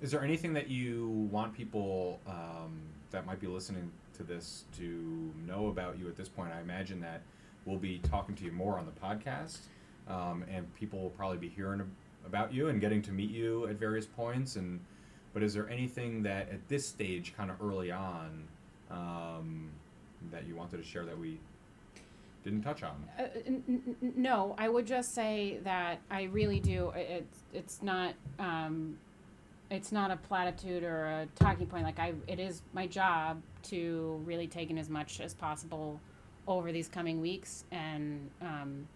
Is 0.00 0.10
there 0.10 0.22
anything 0.22 0.52
that 0.54 0.68
you 0.68 1.28
want 1.30 1.52
people 1.52 2.20
um, 2.26 2.80
that 3.10 3.26
might 3.26 3.40
be 3.40 3.46
listening 3.46 3.90
to 4.16 4.22
this 4.22 4.64
to 4.78 5.32
know 5.46 5.66
about 5.68 5.98
you 5.98 6.08
at 6.08 6.16
this 6.16 6.28
point? 6.28 6.52
I 6.52 6.60
imagine 6.60 7.00
that 7.00 7.22
we'll 7.66 7.78
be 7.78 7.98
talking 7.98 8.34
to 8.36 8.44
you 8.44 8.52
more 8.52 8.78
on 8.78 8.86
the 8.86 8.92
podcast, 8.92 9.58
um, 10.08 10.44
and 10.50 10.72
people 10.74 11.00
will 11.00 11.10
probably 11.10 11.38
be 11.38 11.48
hearing 11.48 11.82
about 12.24 12.52
you 12.52 12.68
and 12.68 12.80
getting 12.80 13.02
to 13.02 13.12
meet 13.12 13.30
you 13.30 13.66
at 13.66 13.76
various 13.76 14.06
points. 14.06 14.56
And 14.56 14.80
but 15.32 15.42
is 15.42 15.54
there 15.54 15.68
anything 15.68 16.22
that 16.22 16.50
at 16.50 16.66
this 16.68 16.86
stage, 16.86 17.34
kind 17.36 17.50
of 17.50 17.60
early 17.62 17.90
on, 17.90 18.44
um, 18.90 19.70
that 20.30 20.46
you 20.46 20.54
wanted 20.56 20.78
to 20.78 20.82
share 20.82 21.04
that 21.04 21.18
we 21.18 21.38
didn't 22.44 22.62
touch 22.62 22.82
on? 22.82 23.04
Uh, 23.18 23.22
n- 23.46 23.62
n- 23.68 24.12
no, 24.16 24.54
I 24.58 24.68
would 24.68 24.86
just 24.86 25.14
say 25.14 25.58
that 25.64 26.00
I 26.10 26.24
really 26.24 26.60
do. 26.60 26.92
It's 26.94 27.38
it's 27.52 27.82
not 27.82 28.14
um, 28.38 28.96
it's 29.70 29.92
not 29.92 30.10
a 30.10 30.16
platitude 30.16 30.82
or 30.82 31.04
a 31.06 31.28
talking 31.36 31.66
point. 31.66 31.84
Like 31.84 31.98
I, 31.98 32.14
it 32.26 32.40
is 32.40 32.62
my 32.72 32.86
job 32.86 33.40
to 33.64 34.20
really 34.24 34.46
take 34.46 34.70
in 34.70 34.78
as 34.78 34.88
much 34.88 35.20
as 35.20 35.34
possible 35.34 36.00
over 36.48 36.72
these 36.72 36.88
coming 36.88 37.20
weeks, 37.20 37.64
and 37.70 38.30
um, 38.40 38.88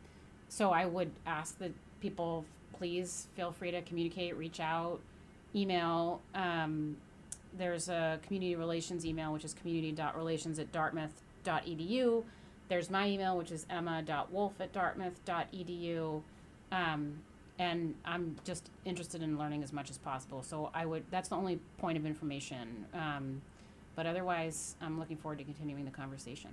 so 0.48 0.70
I 0.70 0.86
would 0.86 1.10
ask 1.26 1.58
that 1.58 1.72
people 2.00 2.44
please 2.72 3.28
feel 3.36 3.52
free 3.52 3.70
to 3.70 3.82
communicate, 3.82 4.36
reach 4.36 4.60
out, 4.60 5.00
email. 5.54 6.20
Um, 6.34 6.96
there's 7.56 7.88
a 7.88 8.18
community 8.26 8.56
relations 8.56 9.06
email, 9.06 9.32
which 9.32 9.44
is 9.44 9.54
community.relations 9.54 10.58
at 10.58 10.72
dartmouth.edu. 10.72 12.24
There's 12.68 12.90
my 12.90 13.08
email, 13.08 13.36
which 13.36 13.50
is 13.50 13.66
emma.wolfe 13.68 14.60
at 14.60 14.72
dartmouth.edu. 14.72 16.22
Um, 16.72 17.18
and 17.58 17.94
I'm 18.04 18.36
just 18.44 18.70
interested 18.84 19.22
in 19.22 19.38
learning 19.38 19.62
as 19.62 19.72
much 19.72 19.90
as 19.90 19.98
possible. 19.98 20.42
So 20.42 20.70
I 20.74 20.86
would, 20.86 21.04
that's 21.10 21.28
the 21.28 21.36
only 21.36 21.60
point 21.78 21.96
of 21.98 22.06
information. 22.06 22.86
Um, 22.92 23.42
but 23.94 24.06
otherwise, 24.06 24.74
I'm 24.80 24.98
looking 24.98 25.16
forward 25.16 25.38
to 25.38 25.44
continuing 25.44 25.84
the 25.84 25.90
conversation. 25.90 26.50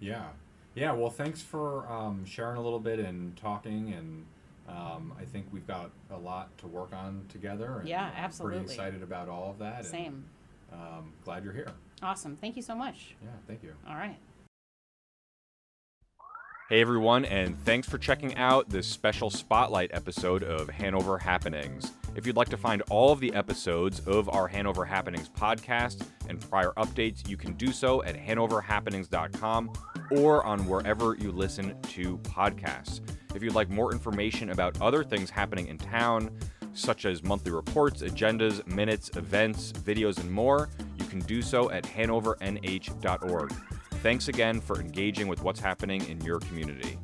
Yeah, 0.00 0.24
yeah. 0.74 0.92
Well, 0.92 1.10
thanks 1.10 1.40
for 1.40 1.90
um, 1.90 2.24
sharing 2.24 2.56
a 2.56 2.60
little 2.60 2.80
bit 2.80 2.98
and 2.98 3.36
talking, 3.36 3.92
and 3.92 4.24
um, 4.68 5.12
I 5.20 5.24
think 5.24 5.46
we've 5.52 5.66
got 5.66 5.90
a 6.10 6.16
lot 6.16 6.56
to 6.58 6.66
work 6.66 6.92
on 6.92 7.24
together. 7.28 7.78
And 7.80 7.88
Yeah, 7.88 8.06
I'm 8.06 8.24
absolutely. 8.24 8.58
Pretty 8.60 8.72
excited 8.74 9.02
about 9.02 9.28
all 9.28 9.50
of 9.50 9.58
that. 9.58 9.84
Same. 9.84 10.24
And, 10.72 10.80
um, 10.80 11.12
glad 11.24 11.44
you're 11.44 11.52
here. 11.52 11.70
Awesome. 12.02 12.36
Thank 12.36 12.56
you 12.56 12.62
so 12.62 12.74
much. 12.74 13.14
Yeah, 13.22 13.30
thank 13.46 13.62
you. 13.62 13.72
All 13.88 13.96
right. 13.96 14.18
Hey 16.68 16.82
everyone, 16.82 17.24
and 17.24 17.58
thanks 17.64 17.88
for 17.88 17.96
checking 17.96 18.36
out 18.36 18.68
this 18.68 18.86
special 18.86 19.30
spotlight 19.30 19.90
episode 19.94 20.42
of 20.42 20.68
Hanover 20.68 21.16
Happenings. 21.16 21.92
If 22.14 22.26
you'd 22.26 22.36
like 22.36 22.50
to 22.50 22.58
find 22.58 22.82
all 22.90 23.10
of 23.10 23.20
the 23.20 23.32
episodes 23.32 24.00
of 24.00 24.28
our 24.28 24.46
Hanover 24.46 24.84
Happenings 24.84 25.30
podcast 25.30 26.06
and 26.28 26.38
prior 26.38 26.72
updates, 26.76 27.26
you 27.26 27.38
can 27.38 27.54
do 27.54 27.72
so 27.72 28.02
at 28.02 28.16
hanoverhappenings.com 28.16 29.72
or 30.10 30.44
on 30.44 30.66
wherever 30.66 31.16
you 31.18 31.32
listen 31.32 31.74
to 31.84 32.18
podcasts. 32.18 33.00
If 33.34 33.42
you'd 33.42 33.54
like 33.54 33.70
more 33.70 33.90
information 33.90 34.50
about 34.50 34.78
other 34.82 35.02
things 35.02 35.30
happening 35.30 35.68
in 35.68 35.78
town, 35.78 36.38
such 36.74 37.06
as 37.06 37.22
monthly 37.22 37.50
reports, 37.50 38.02
agendas, 38.02 38.66
minutes, 38.66 39.10
events, 39.16 39.72
videos, 39.72 40.20
and 40.20 40.30
more, 40.30 40.68
you 40.98 41.06
can 41.06 41.20
do 41.20 41.40
so 41.40 41.70
at 41.70 41.84
hanovernh.org. 41.84 43.54
Thanks 44.02 44.28
again 44.28 44.60
for 44.60 44.80
engaging 44.80 45.26
with 45.26 45.42
what's 45.42 45.58
happening 45.58 46.08
in 46.08 46.20
your 46.20 46.38
community. 46.38 46.96